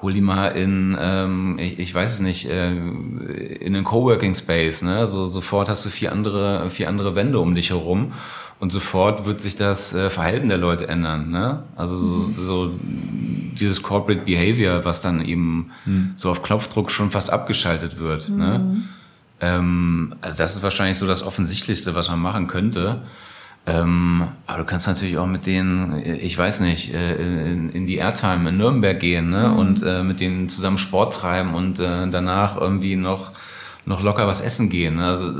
hol 0.00 0.14
die 0.14 0.22
mal 0.22 0.48
in, 0.48 0.96
ähm, 0.98 1.58
ich, 1.58 1.78
ich 1.78 1.94
weiß 1.94 2.14
es 2.14 2.20
nicht, 2.20 2.48
äh, 2.48 2.70
in 2.70 3.76
einen 3.76 3.84
Coworking 3.84 4.34
Space. 4.34 4.80
Ne? 4.80 5.06
So 5.06 5.26
sofort 5.26 5.68
hast 5.68 5.84
du 5.84 5.90
vier 5.90 6.10
andere, 6.10 6.70
vier 6.70 6.88
andere 6.88 7.14
Wände 7.14 7.38
um 7.38 7.54
dich 7.54 7.68
herum 7.68 8.14
und 8.58 8.72
sofort 8.72 9.26
wird 9.26 9.42
sich 9.42 9.56
das 9.56 9.92
äh, 9.92 10.08
Verhalten 10.08 10.48
der 10.48 10.56
Leute 10.56 10.88
ändern. 10.88 11.28
Ne? 11.28 11.64
Also 11.76 11.98
so, 11.98 12.28
mhm. 12.28 12.34
so 12.34 12.70
dieses 12.80 13.82
Corporate 13.82 14.22
Behavior, 14.24 14.86
was 14.86 15.02
dann 15.02 15.22
eben 15.22 15.70
mhm. 15.84 16.14
so 16.16 16.30
auf 16.30 16.42
Knopfdruck 16.42 16.90
schon 16.90 17.10
fast 17.10 17.30
abgeschaltet 17.30 17.98
wird. 17.98 18.30
Ne? 18.30 18.36
Mhm. 18.36 18.40
Ne? 18.72 18.82
Ähm, 19.40 20.14
also 20.20 20.38
das 20.38 20.56
ist 20.56 20.62
wahrscheinlich 20.62 20.98
so 20.98 21.06
das 21.06 21.22
Offensichtlichste, 21.22 21.94
was 21.94 22.08
man 22.08 22.20
machen 22.20 22.46
könnte. 22.46 23.02
Ähm, 23.68 24.28
aber 24.46 24.58
du 24.58 24.64
kannst 24.64 24.86
natürlich 24.86 25.18
auch 25.18 25.26
mit 25.26 25.44
denen, 25.46 26.00
ich 26.04 26.38
weiß 26.38 26.60
nicht, 26.60 26.94
äh, 26.94 27.52
in, 27.52 27.70
in 27.70 27.86
die 27.86 27.96
Airtime 27.96 28.48
in 28.48 28.58
Nürnberg 28.58 29.00
gehen 29.00 29.30
ne? 29.30 29.48
Mhm. 29.48 29.56
und 29.56 29.82
äh, 29.82 30.04
mit 30.04 30.20
denen 30.20 30.48
zusammen 30.48 30.78
Sport 30.78 31.14
treiben 31.14 31.54
und 31.54 31.80
äh, 31.80 32.08
danach 32.08 32.56
irgendwie 32.56 32.94
noch, 32.94 33.32
noch 33.84 34.02
locker 34.02 34.28
was 34.28 34.40
essen 34.40 34.70
gehen. 34.70 34.96
Ne? 34.96 35.06
Also 35.06 35.34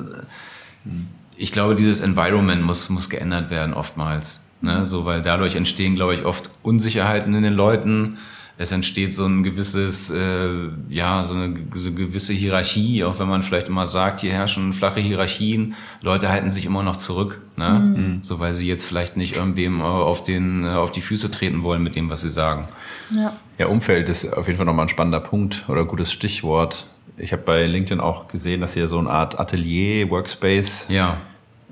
ich 1.37 1.53
glaube, 1.53 1.77
dieses 1.77 2.01
Environment 2.01 2.63
muss, 2.63 2.89
muss 2.89 3.09
geändert 3.09 3.51
werden 3.51 3.75
oftmals. 3.75 4.45
Ne? 4.61 4.85
So, 4.87 5.05
weil 5.05 5.23
dadurch 5.23 5.55
entstehen, 5.55 5.95
glaube 5.95 6.15
ich, 6.15 6.25
oft 6.25 6.51
Unsicherheiten 6.63 7.33
in 7.33 7.45
den 7.45 7.55
Leuten 7.55 8.19
es 8.59 8.73
entsteht 8.73 9.13
so 9.13 9.27
ein 9.27 9.43
gewisses, 9.43 10.11
äh, 10.11 10.69
ja, 10.89 11.25
so 11.25 11.35
eine, 11.35 11.55
so 11.75 11.89
eine 11.89 11.97
gewisse 11.97 12.33
Hierarchie, 12.33 13.05
auch 13.05 13.19
wenn 13.19 13.29
man 13.29 13.43
vielleicht 13.43 13.69
immer 13.69 13.87
sagt, 13.87 14.21
hier 14.21 14.33
herrschen 14.33 14.73
flache 14.73 15.01
Hierarchien, 15.01 15.75
Leute 16.03 16.31
halten 16.31 16.51
sich 16.51 16.65
immer 16.65 16.83
noch 16.83 16.97
zurück, 16.97 17.43
ne? 17.57 17.71
Mhm. 17.71 18.19
So 18.23 18.41
weil 18.41 18.55
sie 18.55 18.67
jetzt 18.67 18.85
vielleicht 18.85 19.17
nicht 19.17 19.37
irgendwem 19.37 19.83
auf 19.83 20.25
den, 20.25 20.67
auf 20.67 20.91
die 20.91 21.03
Füße 21.03 21.31
treten 21.31 21.63
wollen 21.63 21.83
mit 21.83 21.97
dem, 21.97 22.09
was 22.09 22.23
sie 22.23 22.31
sagen. 22.31 22.67
Ja. 23.11 23.35
Ja, 23.59 23.67
Umfeld 23.67 24.09
ist 24.09 24.37
auf 24.37 24.47
jeden 24.47 24.57
Fall 24.57 24.67
nochmal 24.67 24.87
ein 24.87 24.91
spannender 24.91 25.21
Punkt 25.21 25.65
oder 25.69 25.85
gutes 25.85 26.13
Stichwort. 26.13 26.87
Ich 27.19 27.33
habe 27.33 27.43
bei 27.43 27.65
LinkedIn 27.65 28.01
auch 28.01 28.29
gesehen, 28.29 28.61
dass 28.61 28.77
ihr 28.77 28.89
so 28.89 28.99
eine 28.99 29.11
Art 29.11 29.39
Atelier, 29.39 30.11
Workspace 30.11 30.87
ja. 30.89 31.19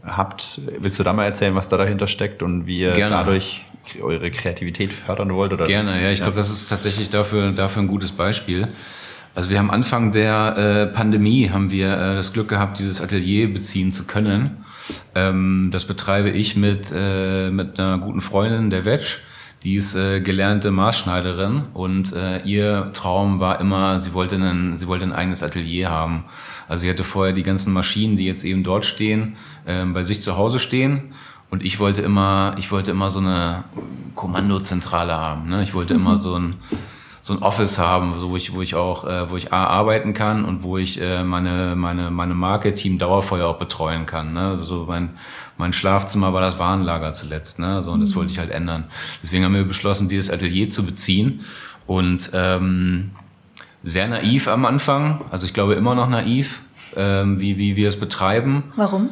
Habt. 0.06 0.60
Willst 0.78 0.98
du 0.98 1.02
da 1.02 1.12
mal 1.12 1.24
erzählen, 1.24 1.54
was 1.54 1.68
da 1.68 1.76
dahinter 1.76 2.06
steckt 2.06 2.42
und 2.42 2.66
wie 2.66 2.80
ihr 2.80 2.92
Gerne. 2.92 3.16
dadurch 3.16 3.64
eure 4.00 4.30
Kreativität 4.30 4.92
fördern 4.92 5.32
wollt? 5.34 5.52
Oder? 5.52 5.66
Gerne, 5.66 6.02
ja. 6.02 6.10
Ich 6.10 6.18
ja. 6.18 6.24
glaube, 6.26 6.38
das 6.38 6.50
ist 6.50 6.68
tatsächlich 6.68 7.10
dafür, 7.10 7.52
dafür 7.52 7.82
ein 7.82 7.88
gutes 7.88 8.12
Beispiel. 8.12 8.68
Also 9.34 9.50
wir 9.50 9.58
haben 9.58 9.70
Anfang 9.70 10.12
der 10.12 10.56
äh, 10.56 10.86
Pandemie 10.94 11.50
haben 11.50 11.70
wir 11.70 11.92
äh, 11.92 12.14
das 12.14 12.32
Glück 12.32 12.48
gehabt, 12.48 12.78
dieses 12.78 13.00
Atelier 13.00 13.52
beziehen 13.52 13.90
zu 13.90 14.04
können. 14.04 14.64
Ähm, 15.14 15.70
das 15.72 15.86
betreibe 15.86 16.30
ich 16.30 16.56
mit, 16.56 16.92
äh, 16.94 17.50
mit 17.50 17.78
einer 17.78 17.98
guten 17.98 18.20
Freundin, 18.20 18.70
der 18.70 18.84
Wetsch. 18.84 19.18
Die 19.64 19.76
ist 19.76 19.96
äh, 19.96 20.20
gelernte 20.20 20.70
Maßschneiderin 20.70 21.64
und 21.72 22.12
äh, 22.12 22.42
ihr 22.42 22.90
Traum 22.92 23.40
war 23.40 23.60
immer, 23.60 23.98
sie 23.98 24.12
wollte, 24.12 24.34
einen, 24.34 24.76
sie 24.76 24.86
wollte 24.86 25.06
ein 25.06 25.12
eigenes 25.12 25.42
Atelier 25.42 25.90
haben. 25.90 26.24
Also 26.68 26.82
sie 26.82 26.90
hatte 26.90 27.02
vorher 27.02 27.32
die 27.32 27.42
ganzen 27.42 27.72
Maschinen, 27.72 28.16
die 28.16 28.26
jetzt 28.26 28.44
eben 28.44 28.62
dort 28.62 28.84
stehen, 28.84 29.36
äh, 29.66 29.84
bei 29.84 30.04
sich 30.04 30.22
zu 30.22 30.36
Hause 30.36 30.58
stehen 30.58 31.12
und 31.50 31.64
ich 31.64 31.78
wollte 31.78 32.02
immer, 32.02 32.56
ich 32.58 32.72
wollte 32.72 32.90
immer 32.90 33.10
so 33.10 33.20
eine 33.20 33.64
Kommandozentrale 34.14 35.14
haben. 35.14 35.48
Ne? 35.48 35.62
Ich 35.62 35.72
wollte 35.72 35.94
mhm. 35.94 36.00
immer 36.00 36.16
so 36.16 36.34
ein, 36.34 36.54
so 37.22 37.32
ein 37.32 37.42
Office 37.42 37.78
haben, 37.78 38.18
so 38.18 38.30
wo 38.30 38.36
ich, 38.36 38.52
wo 38.54 38.60
ich 38.60 38.74
auch, 38.74 39.04
äh, 39.04 39.30
wo 39.30 39.36
ich 39.36 39.52
A, 39.52 39.66
arbeiten 39.66 40.14
kann 40.14 40.44
und 40.44 40.64
wo 40.64 40.78
ich 40.78 41.00
äh, 41.00 41.22
meine, 41.22 41.76
meine, 41.76 42.10
meine 42.10 42.34
Marke 42.34 42.74
Team 42.74 42.98
Dauerfeuer 42.98 43.48
auch 43.48 43.58
betreuen 43.58 44.04
kann. 44.04 44.32
Ne? 44.32 44.40
Also 44.40 44.86
mein, 44.88 45.10
mein 45.56 45.72
Schlafzimmer 45.72 46.32
war 46.32 46.40
das 46.40 46.58
Warenlager 46.58 47.14
zuletzt. 47.14 47.60
Ne? 47.60 47.82
So, 47.82 47.92
und 47.92 48.00
das 48.00 48.10
mhm. 48.10 48.16
wollte 48.16 48.32
ich 48.32 48.40
halt 48.40 48.50
ändern. 48.50 48.84
Deswegen 49.22 49.44
haben 49.44 49.54
wir 49.54 49.64
beschlossen, 49.64 50.08
dieses 50.08 50.30
Atelier 50.30 50.68
zu 50.68 50.84
beziehen. 50.84 51.44
Und 51.86 52.30
ähm, 52.34 53.12
sehr 53.84 54.08
naiv 54.08 54.48
am 54.48 54.64
Anfang, 54.64 55.24
also 55.30 55.46
ich 55.46 55.54
glaube 55.54 55.74
immer 55.74 55.94
noch 55.94 56.08
naiv, 56.08 56.62
ähm, 56.96 57.38
wie, 57.38 57.58
wie 57.58 57.76
wir 57.76 57.88
es 57.88 58.00
betreiben. 58.00 58.64
Warum? 58.76 59.10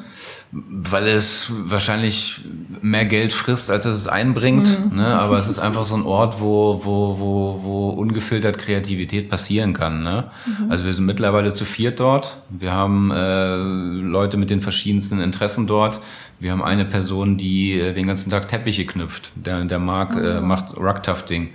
Weil 0.55 1.09
es 1.09 1.51
wahrscheinlich 1.51 2.43
mehr 2.83 3.07
Geld 3.07 3.33
frisst, 3.33 3.71
als 3.71 3.87
es 3.87 4.07
einbringt. 4.07 4.93
Mhm. 4.93 4.99
Ne? 4.99 5.07
Aber 5.07 5.39
es 5.39 5.49
ist 5.49 5.59
einfach 5.59 5.85
so 5.85 5.95
ein 5.95 6.03
Ort, 6.03 6.41
wo, 6.41 6.83
wo, 6.85 7.19
wo, 7.19 7.61
wo 7.63 7.89
ungefiltert 7.91 8.59
Kreativität 8.59 9.31
passieren 9.31 9.73
kann. 9.73 10.03
Ne? 10.03 10.31
Mhm. 10.45 10.71
Also 10.71 10.85
wir 10.85 10.93
sind 10.93 11.07
mittlerweile 11.07 11.55
zu 11.55 11.65
viert 11.65 12.01
dort. 12.01 12.37
Wir 12.51 12.73
haben 12.73 13.11
äh, 13.11 13.57
Leute 13.57 14.37
mit 14.37 14.51
den 14.51 14.61
verschiedensten 14.61 15.21
Interessen 15.21 15.67
dort. 15.67 16.01
Wir 16.39 16.53
haben 16.53 16.63
eine 16.63 16.85
Person, 16.85 17.39
die 17.39 17.81
äh, 17.81 17.95
den 17.95 18.07
ganzen 18.07 18.29
Tag 18.31 18.47
Teppiche 18.47 18.85
knüpft. 18.85 19.33
Der, 19.35 19.65
der 19.65 19.79
Marc 19.79 20.15
äh, 20.17 20.39
mhm. 20.39 20.49
macht 20.49 20.77
Rugtufting. 20.77 21.49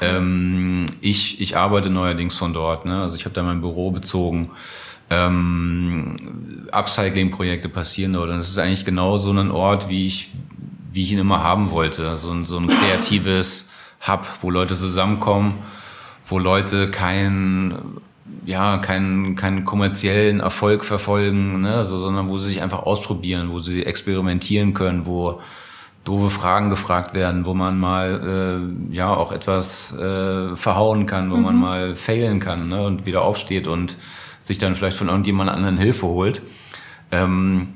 Ähm, 0.00 0.86
ich, 1.00 1.40
ich 1.40 1.56
arbeite 1.56 1.90
neuerdings 1.90 2.36
von 2.36 2.52
dort. 2.52 2.84
Ne? 2.84 3.02
Also 3.02 3.16
ich 3.16 3.24
habe 3.24 3.34
da 3.34 3.42
mein 3.42 3.60
Büro 3.60 3.90
bezogen 3.90 4.50
ähm, 5.10 6.68
Upcycling-Projekte 6.70 7.68
passieren 7.68 8.16
oder 8.16 8.36
das 8.36 8.50
ist 8.50 8.58
eigentlich 8.58 8.84
genau 8.84 9.16
so 9.16 9.30
ein 9.32 9.50
Ort, 9.50 9.88
wie 9.88 10.06
ich, 10.06 10.32
wie 10.92 11.02
ich 11.02 11.12
ihn 11.12 11.18
immer 11.18 11.42
haben 11.42 11.70
wollte. 11.70 12.16
So 12.16 12.30
ein, 12.30 12.44
so 12.44 12.58
ein 12.58 12.66
kreatives 12.66 13.70
Hub, 14.06 14.26
wo 14.42 14.50
Leute 14.50 14.76
zusammenkommen, 14.76 15.54
wo 16.26 16.38
Leute 16.38 16.86
kein, 16.86 17.74
ja, 18.44 18.78
keinen, 18.78 19.34
keinen 19.34 19.64
kommerziellen 19.64 20.40
Erfolg 20.40 20.84
verfolgen, 20.84 21.62
ne, 21.62 21.84
so, 21.84 21.98
sondern 21.98 22.28
wo 22.28 22.36
sie 22.38 22.48
sich 22.48 22.62
einfach 22.62 22.82
ausprobieren, 22.82 23.50
wo 23.50 23.58
sie 23.58 23.84
experimentieren 23.84 24.74
können, 24.74 25.06
wo 25.06 25.40
doofe 26.04 26.30
Fragen 26.30 26.70
gefragt 26.70 27.14
werden, 27.14 27.44
wo 27.44 27.54
man 27.54 27.78
mal 27.78 28.70
äh, 28.90 28.94
ja 28.94 29.14
auch 29.14 29.32
etwas 29.32 29.96
äh, 29.98 30.56
verhauen 30.56 31.06
kann, 31.06 31.30
wo 31.30 31.36
mhm. 31.36 31.42
man 31.42 31.56
mal 31.56 31.94
failen 31.96 32.40
kann 32.40 32.68
ne, 32.68 32.84
und 32.84 33.04
wieder 33.04 33.22
aufsteht 33.22 33.66
und 33.66 33.96
sich 34.40 34.58
dann 34.58 34.74
vielleicht 34.74 34.96
von 34.96 35.08
irgendjemand 35.08 35.50
anderen 35.50 35.78
Hilfe 35.78 36.06
holt. 36.06 36.42
Ähm, 37.10 37.68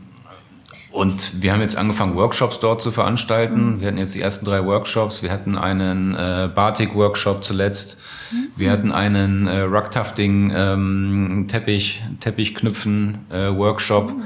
und 0.92 1.42
wir 1.42 1.52
haben 1.52 1.62
jetzt 1.62 1.76
angefangen, 1.76 2.14
Workshops 2.16 2.60
dort 2.60 2.82
zu 2.82 2.92
veranstalten. 2.92 3.76
Mhm. 3.76 3.80
Wir 3.80 3.88
hatten 3.88 3.98
jetzt 3.98 4.14
die 4.14 4.20
ersten 4.20 4.44
drei 4.44 4.64
Workshops. 4.64 5.22
Wir 5.22 5.32
hatten 5.32 5.56
einen 5.56 6.14
äh, 6.14 6.50
Batik-Workshop 6.54 7.42
zuletzt. 7.42 7.98
Mhm. 8.30 8.36
Wir 8.56 8.70
hatten 8.70 8.92
einen 8.92 9.46
äh, 9.46 9.60
Rugtufting 9.60 10.52
ähm, 10.54 11.46
Teppich, 11.48 12.02
Teppichknüpfen 12.20 13.20
äh, 13.30 13.56
Workshop. 13.56 14.10
Mhm. 14.10 14.22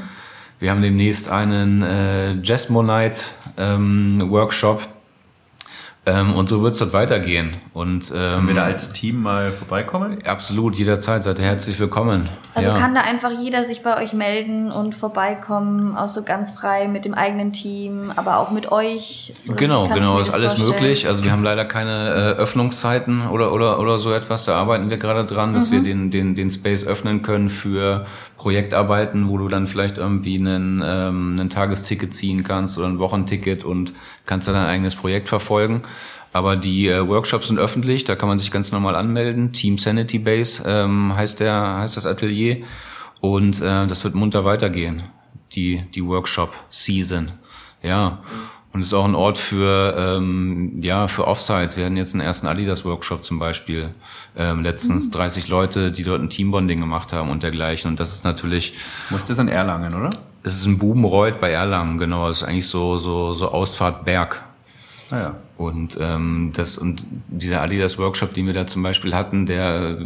Wir 0.58 0.70
haben 0.70 0.82
demnächst 0.82 1.28
einen 1.30 1.82
äh, 1.82 2.34
Jazzmonite 2.42 3.20
ähm, 3.56 4.22
Workshop. 4.28 4.88
Ähm, 6.08 6.36
und 6.36 6.48
so 6.48 6.62
wird 6.62 6.74
es 6.74 6.78
dort 6.78 6.92
weitergehen. 6.92 7.52
Und, 7.74 8.12
ähm, 8.14 8.32
Können 8.32 8.46
wir 8.46 8.54
da 8.54 8.62
als 8.62 8.92
Team 8.92 9.22
mal 9.22 9.50
vorbeikommen? 9.50 10.18
Absolut, 10.24 10.76
jederzeit 10.76 11.24
seid 11.24 11.40
ihr 11.40 11.44
herzlich 11.44 11.80
willkommen. 11.80 12.28
Also 12.54 12.68
ja. 12.68 12.78
kann 12.78 12.94
da 12.94 13.00
einfach 13.00 13.32
jeder 13.32 13.64
sich 13.64 13.82
bei 13.82 14.00
euch 14.00 14.12
melden 14.12 14.70
und 14.70 14.94
vorbeikommen, 14.94 15.96
auch 15.96 16.08
so 16.08 16.22
ganz 16.22 16.52
frei 16.52 16.86
mit 16.86 17.04
dem 17.04 17.14
eigenen 17.14 17.52
Team, 17.52 18.12
aber 18.14 18.36
auch 18.36 18.52
mit 18.52 18.70
euch? 18.70 19.34
Genau, 19.46 19.88
genau, 19.88 20.20
ist 20.20 20.32
alles 20.32 20.54
vorstellen? 20.54 20.80
möglich. 20.80 21.08
Also 21.08 21.24
wir 21.24 21.32
haben 21.32 21.42
leider 21.42 21.64
keine 21.64 22.08
äh, 22.08 22.40
Öffnungszeiten 22.40 23.26
oder, 23.26 23.52
oder, 23.52 23.80
oder 23.80 23.98
so 23.98 24.12
etwas. 24.12 24.44
Da 24.44 24.54
arbeiten 24.54 24.90
wir 24.90 24.98
gerade 24.98 25.24
dran, 25.24 25.54
dass 25.54 25.70
mhm. 25.70 25.74
wir 25.74 25.82
den, 25.82 26.10
den, 26.12 26.34
den 26.36 26.50
Space 26.52 26.86
öffnen 26.86 27.22
können 27.22 27.48
für 27.48 28.06
Projektarbeiten, 28.46 29.28
wo 29.28 29.38
du 29.38 29.48
dann 29.48 29.66
vielleicht 29.66 29.98
irgendwie 29.98 30.38
einen, 30.38 30.80
ähm, 30.86 31.36
ein 31.36 31.50
Tagesticket 31.50 32.14
ziehen 32.14 32.44
kannst 32.44 32.78
oder 32.78 32.86
ein 32.86 33.00
Wochenticket 33.00 33.64
und 33.64 33.92
kannst 34.24 34.46
dann 34.46 34.54
dein 34.54 34.66
eigenes 34.66 34.94
Projekt 34.94 35.28
verfolgen. 35.28 35.82
Aber 36.32 36.54
die 36.54 36.86
äh, 36.86 37.08
Workshops 37.08 37.48
sind 37.48 37.58
öffentlich, 37.58 38.04
da 38.04 38.14
kann 38.14 38.28
man 38.28 38.38
sich 38.38 38.52
ganz 38.52 38.70
normal 38.70 38.94
anmelden. 38.94 39.52
Team 39.52 39.78
Sanity 39.78 40.20
Base 40.20 40.62
ähm, 40.64 41.16
heißt 41.16 41.40
der, 41.40 41.78
heißt 41.78 41.96
das 41.96 42.06
Atelier. 42.06 42.58
Und 43.20 43.60
äh, 43.60 43.88
das 43.88 44.04
wird 44.04 44.14
munter 44.14 44.44
weitergehen, 44.44 45.02
die, 45.50 45.82
die 45.96 46.06
Workshop-Season. 46.06 47.32
Ja. 47.82 48.20
Und 48.76 48.82
es 48.82 48.88
ist 48.88 48.92
auch 48.92 49.06
ein 49.06 49.14
Ort 49.14 49.38
für, 49.38 49.96
ähm, 49.96 50.82
ja, 50.82 51.08
für 51.08 51.26
Offsites. 51.26 51.78
Wir 51.78 51.86
hatten 51.86 51.96
jetzt 51.96 52.12
einen 52.12 52.20
ersten 52.20 52.46
Adidas-Workshop 52.46 53.24
zum 53.24 53.38
Beispiel. 53.38 53.94
Ähm, 54.36 54.62
letztens 54.62 55.06
mhm. 55.06 55.12
30 55.12 55.48
Leute, 55.48 55.90
die 55.90 56.02
dort 56.02 56.20
ein 56.20 56.28
Teambonding 56.28 56.80
gemacht 56.80 57.14
haben 57.14 57.30
und 57.30 57.42
dergleichen. 57.42 57.90
Und 57.90 58.00
das 58.00 58.12
ist 58.12 58.24
natürlich. 58.24 58.74
Wo 59.08 59.16
ist 59.16 59.30
das 59.30 59.38
in 59.38 59.48
Erlangen, 59.48 59.94
oder? 59.94 60.10
Es 60.42 60.58
ist 60.58 60.66
in 60.66 60.76
Bubenreuth 60.76 61.40
bei 61.40 61.52
Erlangen, 61.52 61.96
genau. 61.96 62.28
Das 62.28 62.42
ist 62.42 62.48
eigentlich 62.48 62.66
so, 62.66 62.98
so, 62.98 63.32
so 63.32 63.50
Ausfahrt 63.50 64.04
Berg. 64.04 64.44
Ah 65.10 65.16
ja. 65.16 65.36
Und 65.56 65.96
ähm, 65.98 66.50
das 66.54 66.76
und 66.76 67.06
dieser 67.28 67.62
Adidas 67.62 67.96
Workshop, 67.96 68.34
den 68.34 68.44
wir 68.44 68.52
da 68.52 68.66
zum 68.66 68.82
Beispiel 68.82 69.14
hatten, 69.14 69.46
der 69.46 69.96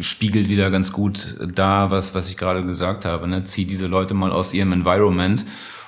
spiegelt 0.00 0.48
wieder 0.48 0.70
ganz 0.70 0.92
gut 0.92 1.36
da, 1.44 1.90
was 1.90 2.14
was 2.14 2.28
ich 2.28 2.36
gerade 2.36 2.64
gesagt 2.64 3.04
habe. 3.04 3.26
Ne? 3.26 3.42
Zieh 3.42 3.64
diese 3.64 3.88
Leute 3.88 4.14
mal 4.14 4.30
aus 4.30 4.54
ihrem 4.54 4.70
Environment 4.70 5.44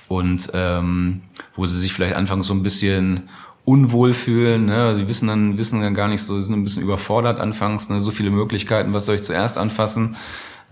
und 0.08 0.50
ähm, 0.54 1.20
wo 1.54 1.66
sie 1.66 1.78
sich 1.78 1.92
vielleicht 1.92 2.16
anfangs 2.16 2.46
so 2.46 2.54
ein 2.54 2.62
bisschen 2.62 3.28
unwohl 3.64 4.14
fühlen. 4.14 4.66
Ne? 4.66 4.96
Sie 4.96 5.06
wissen 5.08 5.28
dann 5.28 5.58
wissen 5.58 5.82
dann 5.82 5.94
gar 5.94 6.08
nicht 6.08 6.22
so, 6.22 6.40
sind 6.40 6.54
ein 6.54 6.64
bisschen 6.64 6.82
überfordert 6.82 7.38
anfangs. 7.38 7.90
Ne? 7.90 8.00
So 8.00 8.10
viele 8.10 8.30
Möglichkeiten, 8.30 8.94
was 8.94 9.04
soll 9.04 9.16
ich 9.16 9.22
zuerst 9.22 9.58
anfassen? 9.58 10.16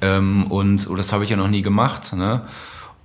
Ähm, 0.00 0.50
und 0.50 0.88
oh, 0.88 0.94
das 0.94 1.12
habe 1.12 1.24
ich 1.24 1.30
ja 1.30 1.36
noch 1.36 1.48
nie 1.48 1.60
gemacht. 1.60 2.14
Ne? 2.14 2.42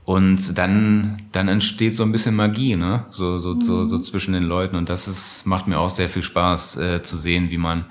Und 0.05 0.57
dann, 0.57 1.17
dann 1.33 1.47
entsteht 1.49 1.95
so 1.95 2.03
ein 2.03 2.11
bisschen 2.11 2.35
Magie, 2.35 2.75
ne? 2.75 3.05
So, 3.11 3.37
so, 3.37 3.53
mhm. 3.53 3.61
so, 3.61 3.83
so 3.85 3.99
zwischen 3.99 4.33
den 4.33 4.43
Leuten. 4.43 4.75
Und 4.75 4.89
das 4.89 5.07
ist, 5.07 5.45
macht 5.45 5.67
mir 5.67 5.77
auch 5.77 5.89
sehr 5.89 6.09
viel 6.09 6.23
Spaß 6.23 6.77
äh, 6.77 7.03
zu 7.03 7.17
sehen, 7.17 7.51
wie 7.51 7.57
man, 7.57 7.85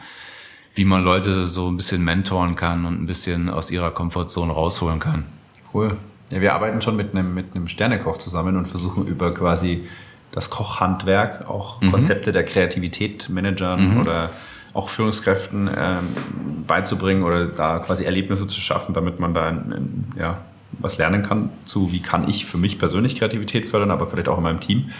wie 0.74 0.84
man 0.84 1.04
Leute 1.04 1.46
so 1.46 1.68
ein 1.68 1.76
bisschen 1.76 2.02
mentoren 2.02 2.56
kann 2.56 2.84
und 2.84 3.00
ein 3.00 3.06
bisschen 3.06 3.48
aus 3.48 3.70
ihrer 3.70 3.90
Komfortzone 3.90 4.52
rausholen 4.52 4.98
kann. 4.98 5.24
Cool. 5.72 5.96
Ja, 6.32 6.40
wir 6.40 6.54
arbeiten 6.54 6.80
schon 6.80 6.96
mit 6.96 7.14
einem, 7.14 7.34
mit 7.34 7.54
einem 7.54 7.66
Sternekoch 7.66 8.18
zusammen 8.18 8.56
und 8.56 8.66
versuchen 8.66 9.06
über 9.06 9.34
quasi 9.34 9.88
das 10.32 10.50
Kochhandwerk 10.50 11.48
auch 11.48 11.80
mhm. 11.80 11.90
Konzepte 11.90 12.32
der 12.32 12.44
Kreativität 12.44 13.28
Managern 13.28 13.94
mhm. 13.94 14.00
oder 14.00 14.30
auch 14.72 14.88
Führungskräften 14.88 15.68
ähm, 15.68 16.64
beizubringen 16.66 17.24
oder 17.24 17.46
da 17.46 17.80
quasi 17.80 18.04
Erlebnisse 18.04 18.46
zu 18.46 18.60
schaffen, 18.60 18.94
damit 18.94 19.18
man 19.18 19.34
da 19.34 19.48
in, 19.48 19.72
in, 19.72 20.04
ja, 20.16 20.38
was 20.78 20.98
lernen 20.98 21.22
kann 21.22 21.50
zu, 21.64 21.92
wie 21.92 22.00
kann 22.00 22.28
ich 22.28 22.46
für 22.46 22.58
mich 22.58 22.78
persönlich 22.78 23.16
Kreativität 23.16 23.66
fördern, 23.66 23.90
aber 23.90 24.06
vielleicht 24.06 24.28
auch 24.28 24.38
in 24.38 24.44
meinem 24.44 24.60
Team. 24.60 24.90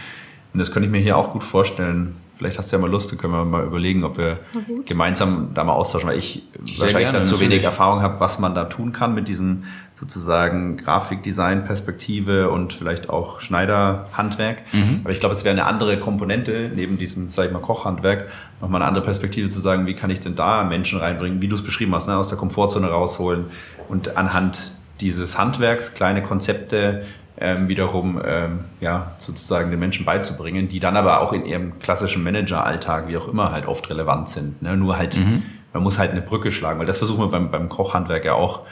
Und 0.53 0.59
das 0.59 0.72
könnte 0.72 0.87
ich 0.87 0.93
mir 0.93 0.99
hier 1.01 1.16
auch 1.16 1.33
gut 1.33 1.45
vorstellen. 1.45 2.16
Vielleicht 2.35 2.59
hast 2.59 2.72
du 2.72 2.76
ja 2.76 2.83
mal 2.83 2.91
Lust, 2.91 3.12
dann 3.12 3.18
können 3.18 3.33
wir 3.33 3.45
mal 3.45 3.64
überlegen, 3.64 4.03
ob 4.03 4.18
wir 4.18 4.39
mhm. 4.55 4.85
gemeinsam 4.85 5.51
da 5.55 5.62
mal 5.62 5.74
austauschen, 5.74 6.09
weil 6.09 6.18
ich 6.18 6.43
Sehr 6.64 6.81
wahrscheinlich 6.81 7.05
gerne, 7.05 7.18
dann 7.18 7.24
zu 7.24 7.35
natürlich. 7.35 7.53
wenig 7.53 7.64
Erfahrung 7.64 8.03
habe, 8.03 8.18
was 8.18 8.41
man 8.41 8.55
da 8.55 8.64
tun 8.64 8.93
kann 8.93 9.14
mit 9.14 9.28
diesem 9.28 9.64
sozusagen 10.01 10.79
Grafikdesign-Perspektive 10.79 12.49
und 12.49 12.73
vielleicht 12.73 13.11
auch 13.11 13.41
Schneiderhandwerk. 13.41 14.63
Mhm. 14.73 15.01
Aber 15.05 15.13
ich 15.13 15.21
glaube, 15.21 15.35
es 15.35 15.45
wäre 15.45 15.53
eine 15.53 15.67
andere 15.67 15.99
Komponente 15.99 16.71
neben 16.75 16.97
diesem, 16.97 17.31
sag 17.31 17.45
ich 17.45 17.53
mal, 17.53 17.61
Kochhandwerk, 17.61 18.29
nochmal 18.63 18.81
eine 18.81 18.89
andere 18.89 19.05
Perspektive 19.05 19.51
zu 19.51 19.61
sagen, 19.61 19.85
wie 19.85 19.93
kann 19.93 20.09
ich 20.09 20.19
denn 20.19 20.35
da 20.35 20.65
Menschen 20.65 20.99
reinbringen, 20.99 21.43
wie 21.43 21.49
du 21.49 21.57
es 21.57 21.63
beschrieben 21.63 21.95
hast, 21.95 22.09
ne, 22.09 22.17
aus 22.17 22.29
der 22.29 22.39
Komfortzone 22.39 22.89
rausholen 22.89 23.45
und 23.91 24.17
anhand 24.17 24.73
dieses 25.03 25.37
Handwerks 25.37 25.93
kleine 25.93 26.23
Konzepte 26.23 27.03
ähm, 27.39 27.69
wiederum 27.69 28.23
ähm, 28.25 28.61
ja, 28.81 29.13
sozusagen 29.19 29.71
den 29.71 29.81
Menschen 29.81 30.07
beizubringen, 30.07 30.69
die 30.71 30.81
dann 30.81 30.97
aber 30.97 31.21
auch 31.21 31.35
in 31.35 31.45
ihrem 31.45 31.79
klassischen 31.79 32.23
Manageralltag, 32.23 33.07
wie 33.09 33.19
auch 33.19 33.29
immer, 33.29 33.53
halt 33.53 33.67
oft 33.67 33.91
relevant 33.91 34.31
sind. 34.31 34.63
Ne? 34.63 34.79
Nur 34.79 34.97
halt, 34.97 35.19
mhm. 35.19 35.43
man 35.75 35.83
muss 35.83 35.99
halt 35.99 36.13
eine 36.13 36.23
Brücke 36.23 36.53
schlagen, 36.53 36.79
weil 36.79 36.87
das 36.87 36.97
versuchen 36.97 37.21
wir 37.21 37.29
beim, 37.29 37.51
beim 37.51 37.69
Kochhandwerk 37.69 38.25
ja 38.25 38.33
auch. 38.33 38.63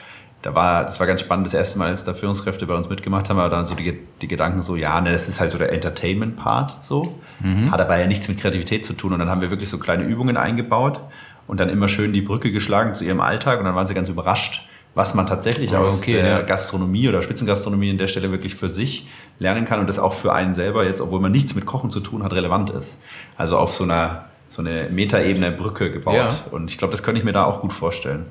Da 0.42 0.54
war, 0.54 0.84
das 0.84 1.00
war 1.00 1.06
ganz 1.06 1.20
spannend, 1.20 1.46
das 1.46 1.54
erste 1.54 1.78
Mal, 1.78 1.88
als 1.88 2.04
da 2.04 2.14
Führungskräfte 2.14 2.66
bei 2.66 2.74
uns 2.74 2.88
mitgemacht 2.88 3.28
haben, 3.28 3.38
aber 3.38 3.50
dann 3.50 3.64
so 3.64 3.74
die, 3.74 3.98
die 4.22 4.28
Gedanken 4.28 4.62
so, 4.62 4.76
ja, 4.76 5.00
ne, 5.00 5.10
das 5.10 5.28
ist 5.28 5.40
halt 5.40 5.50
so 5.50 5.58
der 5.58 5.72
Entertainment-Part 5.72 6.84
so, 6.84 7.18
mhm. 7.40 7.72
hat 7.72 7.80
aber 7.80 7.98
ja 7.98 8.06
nichts 8.06 8.28
mit 8.28 8.38
Kreativität 8.38 8.84
zu 8.84 8.92
tun 8.92 9.12
und 9.12 9.18
dann 9.18 9.28
haben 9.28 9.40
wir 9.40 9.50
wirklich 9.50 9.68
so 9.68 9.78
kleine 9.78 10.04
Übungen 10.04 10.36
eingebaut 10.36 11.00
und 11.48 11.58
dann 11.58 11.68
immer 11.68 11.88
schön 11.88 12.12
die 12.12 12.22
Brücke 12.22 12.52
geschlagen 12.52 12.94
zu 12.94 13.04
ihrem 13.04 13.20
Alltag 13.20 13.58
und 13.58 13.64
dann 13.64 13.74
waren 13.74 13.88
sie 13.88 13.94
ganz 13.94 14.08
überrascht, 14.08 14.68
was 14.94 15.14
man 15.14 15.26
tatsächlich 15.26 15.72
oh, 15.72 15.78
aus 15.78 15.98
okay, 15.98 16.12
der 16.12 16.26
ja. 16.26 16.42
Gastronomie 16.42 17.08
oder 17.08 17.20
Spitzengastronomie 17.22 17.90
an 17.90 17.98
der 17.98 18.06
Stelle 18.06 18.30
wirklich 18.30 18.54
für 18.54 18.68
sich 18.68 19.08
lernen 19.40 19.64
kann 19.64 19.80
und 19.80 19.88
das 19.88 19.98
auch 19.98 20.14
für 20.14 20.32
einen 20.32 20.54
selber 20.54 20.84
jetzt, 20.84 21.00
obwohl 21.00 21.20
man 21.20 21.32
nichts 21.32 21.56
mit 21.56 21.66
Kochen 21.66 21.90
zu 21.90 22.00
tun 22.00 22.22
hat, 22.22 22.32
relevant 22.32 22.70
ist. 22.70 23.02
Also 23.36 23.58
auf 23.58 23.74
so 23.74 23.84
einer 23.84 24.26
so 24.48 24.62
eine 24.62 24.88
Metaebene 24.90 25.52
Brücke 25.52 25.90
gebaut. 25.90 26.14
Ja. 26.14 26.30
Und 26.50 26.70
ich 26.70 26.78
glaube, 26.78 26.92
das 26.92 27.02
könnte 27.02 27.18
ich 27.18 27.24
mir 27.24 27.32
da 27.32 27.44
auch 27.44 27.60
gut 27.60 27.72
vorstellen. 27.72 28.26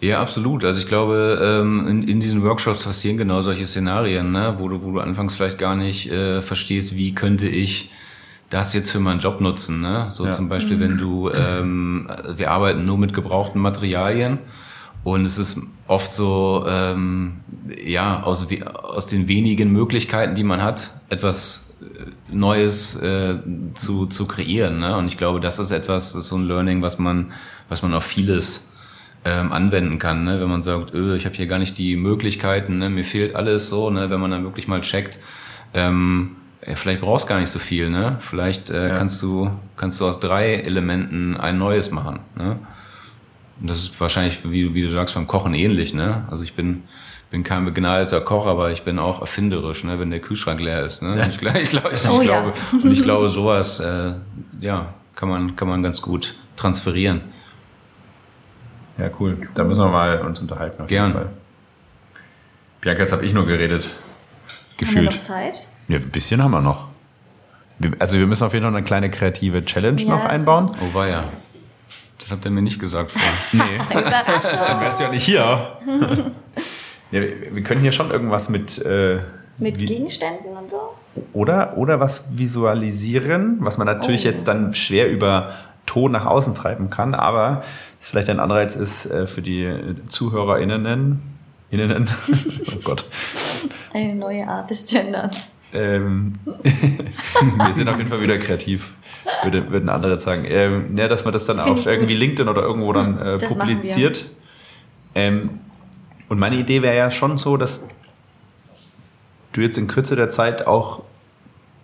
Ja, 0.00 0.20
absolut. 0.20 0.64
Also 0.64 0.80
ich 0.80 0.86
glaube, 0.86 1.38
ähm, 1.42 1.86
in, 1.88 2.02
in 2.06 2.20
diesen 2.20 2.42
Workshops 2.44 2.84
passieren 2.84 3.16
genau 3.16 3.40
solche 3.40 3.66
Szenarien, 3.66 4.30
ne? 4.30 4.54
wo, 4.58 4.68
du, 4.68 4.82
wo 4.82 4.92
du 4.92 5.00
anfangs 5.00 5.34
vielleicht 5.34 5.58
gar 5.58 5.74
nicht 5.74 6.10
äh, 6.10 6.40
verstehst, 6.40 6.96
wie 6.96 7.14
könnte 7.14 7.48
ich 7.48 7.90
das 8.48 8.72
jetzt 8.74 8.90
für 8.90 9.00
meinen 9.00 9.18
Job 9.18 9.40
nutzen. 9.40 9.80
Ne? 9.80 10.06
So 10.10 10.24
ja. 10.24 10.32
zum 10.32 10.48
Beispiel, 10.48 10.80
wenn 10.80 10.98
du, 10.98 11.30
ähm, 11.30 12.08
wir 12.36 12.50
arbeiten 12.50 12.84
nur 12.84 12.96
mit 12.96 13.12
gebrauchten 13.12 13.60
Materialien 13.60 14.38
und 15.04 15.26
es 15.26 15.38
ist 15.38 15.60
oft 15.86 16.12
so, 16.12 16.64
ähm, 16.68 17.40
ja, 17.84 18.22
aus, 18.22 18.46
aus 18.72 19.06
den 19.06 19.28
wenigen 19.28 19.72
Möglichkeiten, 19.72 20.34
die 20.34 20.44
man 20.44 20.62
hat, 20.62 20.90
etwas 21.08 21.74
äh, 21.82 22.34
Neues 22.34 22.94
äh, 22.96 23.36
zu, 23.74 24.06
zu 24.06 24.26
kreieren. 24.26 24.78
Ne? 24.78 24.96
Und 24.96 25.06
ich 25.06 25.18
glaube, 25.18 25.40
das 25.40 25.58
ist 25.58 25.72
etwas, 25.72 26.12
das 26.12 26.22
ist 26.22 26.28
so 26.28 26.36
ein 26.36 26.46
Learning, 26.46 26.82
was 26.82 26.98
man, 26.98 27.32
was 27.68 27.82
man 27.82 27.92
auf 27.94 28.04
vieles 28.04 28.67
ähm, 29.24 29.52
anwenden 29.52 29.98
kann. 29.98 30.24
Ne? 30.24 30.40
Wenn 30.40 30.48
man 30.48 30.62
sagt, 30.62 30.94
öh, 30.94 31.16
ich 31.16 31.24
habe 31.24 31.34
hier 31.34 31.46
gar 31.46 31.58
nicht 31.58 31.78
die 31.78 31.96
Möglichkeiten, 31.96 32.78
ne? 32.78 32.90
mir 32.90 33.04
fehlt 33.04 33.34
alles 33.34 33.68
so, 33.68 33.90
ne? 33.90 34.10
wenn 34.10 34.20
man 34.20 34.30
dann 34.30 34.44
wirklich 34.44 34.68
mal 34.68 34.80
checkt, 34.80 35.18
ähm, 35.74 36.36
ja, 36.66 36.74
vielleicht 36.74 37.00
brauchst 37.00 37.26
du 37.26 37.28
gar 37.28 37.40
nicht 37.40 37.50
so 37.50 37.60
viel, 37.60 37.88
ne? 37.88 38.16
Vielleicht 38.18 38.68
äh, 38.70 38.88
ja. 38.88 38.94
kannst 38.94 39.22
du 39.22 39.48
kannst 39.76 40.00
du 40.00 40.06
aus 40.06 40.18
drei 40.18 40.54
Elementen 40.54 41.36
ein 41.36 41.56
neues 41.56 41.92
machen, 41.92 42.18
ne? 42.36 42.58
Und 43.60 43.70
das 43.70 43.78
ist 43.78 44.00
wahrscheinlich, 44.00 44.48
wie, 44.50 44.74
wie 44.74 44.82
du 44.82 44.90
sagst, 44.90 45.14
beim 45.14 45.26
Kochen 45.26 45.54
ähnlich. 45.54 45.94
Ne? 45.94 46.24
Also 46.30 46.44
ich 46.44 46.54
bin, 46.54 46.84
bin 47.30 47.42
kein 47.42 47.64
begnadeter 47.64 48.20
Koch, 48.20 48.46
aber 48.46 48.70
ich 48.70 48.82
bin 48.82 48.98
auch 48.98 49.20
erfinderisch, 49.20 49.84
ne? 49.84 49.98
wenn 49.98 50.10
der 50.10 50.20
Kühlschrank 50.20 50.60
leer 50.60 50.84
ist. 50.84 51.02
Ne? 51.02 51.16
Ja. 51.18 51.26
Ich, 51.26 51.42
ich, 51.42 51.62
ich, 51.62 51.70
glaub, 51.70 51.92
ich, 51.92 52.08
oh, 52.08 52.20
glaube, 52.20 52.52
ja. 52.72 52.78
und 52.82 52.92
ich 52.92 53.02
glaube, 53.02 53.28
sowas 53.28 53.80
äh, 53.80 54.12
ja, 54.60 54.94
kann, 55.14 55.28
man, 55.28 55.56
kann 55.56 55.68
man 55.68 55.82
ganz 55.82 56.02
gut 56.02 56.34
transferieren. 56.56 57.22
Ja, 58.98 59.08
cool. 59.20 59.38
Da 59.54 59.64
müssen 59.64 59.84
wir 59.84 59.90
mal 59.90 60.20
uns 60.20 60.40
unterhalten. 60.40 60.82
Auf 60.82 60.88
Gern. 60.88 61.06
Jeden 61.06 61.18
Fall. 61.18 61.30
Bianca, 62.80 63.00
jetzt 63.00 63.12
habe 63.12 63.24
ich 63.24 63.32
nur 63.32 63.46
geredet. 63.46 63.92
Gefühlt. 64.76 64.96
Haben 64.96 65.04
wir 65.04 65.10
noch 65.10 65.20
Zeit? 65.20 65.68
Ja, 65.88 65.96
ein 65.96 66.10
bisschen 66.10 66.42
haben 66.42 66.50
wir 66.50 66.60
noch. 66.60 66.88
Also 68.00 68.18
wir 68.18 68.26
müssen 68.26 68.44
auf 68.44 68.52
jeden 68.54 68.64
Fall 68.64 68.74
eine 68.74 68.84
kleine 68.84 69.10
kreative 69.10 69.64
Challenge 69.64 70.02
ja, 70.02 70.08
noch 70.08 70.24
einbauen. 70.24 70.70
Oh, 70.80 70.94
war 70.94 71.06
ja. 71.06 71.24
Das 72.18 72.32
habt 72.32 72.44
ihr 72.44 72.50
mir 72.50 72.62
nicht 72.62 72.80
gesagt 72.80 73.12
vorher. 73.12 73.30
Nee. 73.52 73.78
Dann 74.02 74.80
wärst 74.80 75.00
du 75.00 75.04
ja 75.04 75.10
nicht 75.10 75.24
hier. 75.24 75.78
ja, 77.12 77.20
wir 77.52 77.62
können 77.62 77.80
hier 77.80 77.92
schon 77.92 78.10
irgendwas 78.10 78.48
mit. 78.48 78.78
Äh, 78.84 79.20
mit 79.58 79.78
Gegenständen 79.78 80.56
und 80.56 80.70
so? 80.70 80.94
Oder, 81.32 81.76
oder 81.76 81.98
was 81.98 82.26
visualisieren, 82.30 83.56
was 83.60 83.76
man 83.76 83.86
natürlich 83.86 84.24
oh. 84.24 84.28
jetzt 84.28 84.46
dann 84.46 84.74
schwer 84.74 85.10
über 85.10 85.52
Ton 85.86 86.12
nach 86.12 86.26
außen 86.26 86.54
treiben 86.54 86.90
kann, 86.90 87.14
aber 87.14 87.64
vielleicht 88.00 88.28
ein 88.28 88.40
Anreiz 88.40 88.76
ist 88.76 89.06
äh, 89.06 89.26
für 89.26 89.42
die 89.42 89.70
ZuhörerInnen. 90.08 91.22
Innen, 91.70 92.08
oh 92.72 92.80
Gott. 92.82 93.04
Eine 93.92 94.14
neue 94.14 94.48
Art 94.48 94.70
des 94.70 94.86
Genderns. 94.86 95.52
Ähm, 95.72 96.32
wir 96.44 97.74
sind 97.74 97.88
auf 97.88 97.98
jeden 97.98 98.08
Fall 98.08 98.22
wieder 98.22 98.38
kreativ, 98.38 98.92
würde, 99.42 99.70
würden 99.70 99.90
andere 99.90 100.18
sagen. 100.18 100.46
Ähm, 100.46 100.96
ja, 100.96 101.08
dass 101.08 101.24
man 101.24 101.32
das 101.32 101.44
dann 101.44 101.58
Find 101.58 101.70
auf 101.70 101.86
irgendwie 101.86 102.14
gut. 102.14 102.20
LinkedIn 102.20 102.48
oder 102.48 102.62
irgendwo 102.62 102.92
dann 102.94 103.20
hm, 103.20 103.26
äh, 103.26 103.38
publiziert. 103.38 104.30
Ähm, 105.14 105.60
und 106.30 106.38
meine 106.38 106.56
Idee 106.56 106.80
wäre 106.80 106.96
ja 106.96 107.10
schon 107.10 107.36
so, 107.36 107.58
dass 107.58 107.86
du 109.52 109.60
jetzt 109.60 109.76
in 109.76 109.88
Kürze 109.88 110.16
der 110.16 110.30
Zeit 110.30 110.66
auch 110.66 111.02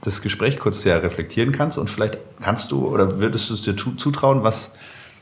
das 0.01 0.23
Gespräch 0.23 0.59
kurz 0.59 0.83
sehr 0.83 1.03
reflektieren 1.03 1.53
kannst 1.53 1.79
und 1.79 1.89
vielleicht 1.89 2.19
kannst 2.41 2.71
du 2.71 2.87
oder 2.87 3.21
würdest 3.21 3.49
du 3.49 3.55
es 3.55 3.63
dir 3.63 3.75
zutrauen, 3.77 4.43
was 4.43 4.77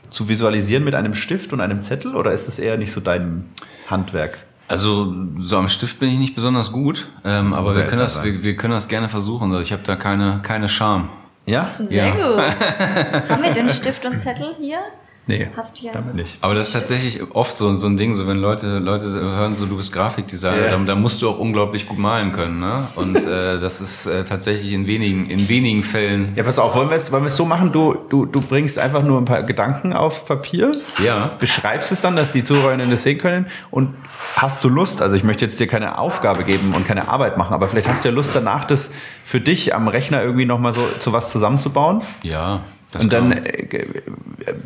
zu 0.09 0.29
visualisieren 0.29 0.83
mit 0.83 0.95
einem 0.95 1.13
Stift 1.13 1.53
und 1.53 1.61
einem 1.61 1.81
Zettel 1.81 2.15
oder 2.15 2.31
ist 2.31 2.47
es 2.47 2.59
eher 2.59 2.77
nicht 2.77 2.91
so 2.91 3.01
dein 3.01 3.45
Handwerk? 3.89 4.37
Also 4.67 5.13
so 5.37 5.57
am 5.57 5.67
Stift 5.67 5.99
bin 5.99 6.09
ich 6.09 6.19
nicht 6.19 6.35
besonders 6.35 6.71
gut, 6.71 7.07
ähm, 7.25 7.53
aber 7.53 7.75
wir 7.75 7.85
können, 7.85 7.99
das, 7.99 8.23
wir, 8.23 8.43
wir, 8.43 8.55
können 8.55 8.73
das 8.73 8.87
gerne 8.87 9.09
versuchen. 9.09 9.51
Also, 9.51 9.61
ich 9.61 9.71
habe 9.71 9.83
da 9.83 9.95
keine, 9.95 10.39
keine 10.41 10.69
Scham. 10.69 11.09
Ja? 11.45 11.69
Sehr 11.77 12.07
ja. 12.07 12.15
gut. 12.15 13.29
Haben 13.29 13.43
wir 13.43 13.51
denn 13.51 13.69
Stift 13.69 14.05
und 14.05 14.17
Zettel 14.17 14.55
hier? 14.59 14.79
Nee, 15.25 15.47
Habt 15.55 15.81
ihr 15.81 15.91
damit 15.91 16.15
nicht. 16.15 16.37
Aber 16.41 16.53
das 16.53 16.67
ist 16.67 16.73
tatsächlich 16.73 17.21
oft 17.33 17.55
so, 17.55 17.73
so 17.77 17.85
ein 17.85 17.95
Ding, 17.95 18.13
so 18.15 18.27
wenn 18.27 18.37
Leute, 18.37 18.79
Leute 18.79 19.05
hören, 19.05 19.55
so 19.55 19.65
du 19.65 19.77
bist 19.77 19.93
Grafikdesigner, 19.93 20.65
ja. 20.65 20.71
dann, 20.71 20.85
dann 20.85 21.01
musst 21.01 21.21
du 21.21 21.29
auch 21.29 21.39
unglaublich 21.39 21.87
gut 21.87 21.97
malen 21.97 22.33
können. 22.33 22.59
Ne? 22.59 22.85
Und 22.95 23.15
äh, 23.25 23.57
das 23.59 23.79
ist 23.79 24.05
äh, 24.05 24.25
tatsächlich 24.25 24.73
in 24.73 24.85
wenigen, 24.85 25.29
in 25.29 25.47
wenigen 25.47 25.81
Fällen. 25.81 26.33
Ja, 26.35 26.43
pass 26.43 26.59
auf, 26.59 26.75
wollen 26.75 26.89
wir 26.89 26.97
es 26.97 27.11
wollen 27.11 27.23
wir 27.23 27.27
es 27.27 27.37
so 27.37 27.45
machen, 27.45 27.71
du, 27.71 27.93
du, 28.09 28.25
du 28.25 28.41
bringst 28.41 28.77
einfach 28.77 29.01
nur 29.01 29.17
ein 29.17 29.25
paar 29.25 29.43
Gedanken 29.43 29.93
auf 29.93 30.27
Papier, 30.27 30.73
ja. 31.03 31.31
beschreibst 31.39 31.93
es 31.93 32.01
dann, 32.01 32.17
dass 32.17 32.33
die 32.33 32.43
Zuhörerinnen 32.43 32.89
das 32.91 33.03
sehen 33.03 33.17
können 33.17 33.45
und 33.71 33.95
hast 34.35 34.63
du 34.63 34.69
Lust, 34.69 35.01
also 35.01 35.15
ich 35.15 35.23
möchte 35.23 35.45
jetzt 35.45 35.57
dir 35.59 35.67
keine 35.67 35.99
Aufgabe 35.99 36.43
geben 36.43 36.73
und 36.75 36.85
keine 36.85 37.07
Arbeit 37.07 37.37
machen, 37.37 37.53
aber 37.53 37.69
vielleicht 37.69 37.87
hast 37.87 38.03
du 38.03 38.09
ja 38.09 38.13
Lust 38.13 38.35
danach, 38.35 38.65
das 38.65 38.91
für 39.23 39.39
dich 39.39 39.73
am 39.73 39.87
Rechner 39.87 40.21
irgendwie 40.21 40.45
nochmal 40.45 40.73
so 40.73 40.85
zu 40.99 41.13
was 41.13 41.31
zusammenzubauen? 41.31 42.01
Ja. 42.23 42.61
Und 43.01 43.11
dann, 43.13 43.31
äh, 43.31 43.85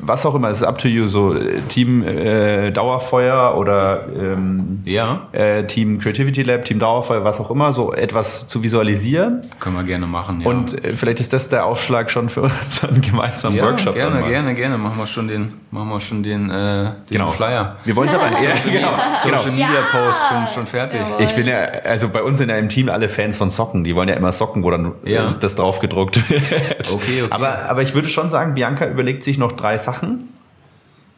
was 0.01 0.25
auch 0.25 0.35
immer, 0.35 0.49
es 0.49 0.57
ist 0.57 0.63
up 0.63 0.77
to 0.77 0.87
you, 0.87 1.07
so 1.07 1.33
äh, 1.33 1.59
Team 1.69 2.03
äh, 2.03 2.71
Dauerfeuer 2.71 3.55
oder 3.57 4.05
ähm, 4.15 4.79
Ja. 4.85 5.27
äh, 5.31 5.63
Team 5.65 5.99
Creativity 5.99 6.43
Lab, 6.43 6.65
Team 6.65 6.79
Dauerfeuer, 6.79 7.23
was 7.23 7.39
auch 7.39 7.51
immer, 7.51 7.73
so 7.73 7.93
etwas 7.93 8.47
zu 8.47 8.63
visualisieren. 8.63 9.41
Können 9.59 9.75
wir 9.75 9.83
gerne 9.83 10.07
machen, 10.07 10.41
ja. 10.41 10.47
Und 10.47 10.83
äh, 10.83 10.89
vielleicht 10.91 11.19
ist 11.19 11.33
das 11.33 11.49
der 11.49 11.65
Aufschlag 11.65 12.09
schon 12.09 12.29
für 12.29 12.41
unseren 12.63 13.01
gemeinsamen 13.01 13.55
ja, 13.57 13.63
Workshop. 13.65 13.95
gerne, 13.95 14.23
gerne, 14.27 14.55
gerne. 14.55 14.77
Machen 14.77 14.97
wir 14.97 15.07
schon 15.07 15.27
den, 15.27 15.53
machen 15.71 15.89
wir 15.89 15.99
schon 15.99 16.23
den, 16.23 16.49
äh, 16.49 16.85
den 16.85 16.93
Genau. 17.09 17.27
Flyer. 17.31 17.75
Wir 17.85 17.95
wollen 17.95 18.09
es 18.09 18.15
aber, 18.15 18.25
ja, 18.31 18.51
genau, 18.65 18.89
genau. 19.23 19.37
Social 19.37 19.51
Media 19.51 19.81
Post 19.91 20.19
schon, 20.29 20.47
schon 20.47 20.65
fertig. 20.67 21.01
Jawohl. 21.01 21.21
Ich 21.25 21.35
bin 21.35 21.47
ja, 21.47 21.59
also 21.85 22.09
bei 22.09 22.23
uns 22.23 22.39
sind 22.39 22.49
ja 22.49 22.57
im 22.57 22.69
Team 22.69 22.89
alle 22.89 23.09
Fans 23.09 23.37
von 23.37 23.49
Socken. 23.49 23.83
Die 23.83 23.95
wollen 23.95 24.09
ja 24.09 24.15
immer 24.15 24.31
Socken, 24.31 24.63
wo 24.63 24.71
dann 24.71 24.93
Ja. 25.05 25.25
das 25.39 25.55
drauf 25.55 25.79
gedruckt 25.79 26.17
wird. 26.29 26.41
Okay, 26.91 27.21
okay. 27.23 27.27
Aber, 27.29 27.69
aber 27.69 27.81
ich 27.83 27.93
würde 27.93 28.07
schon 28.09 28.16
sagen, 28.29 28.53
Bianca 28.55 28.87
überlegt 28.87 29.23
sich 29.23 29.37
noch 29.37 29.51
drei 29.53 29.77
Sachen, 29.77 30.29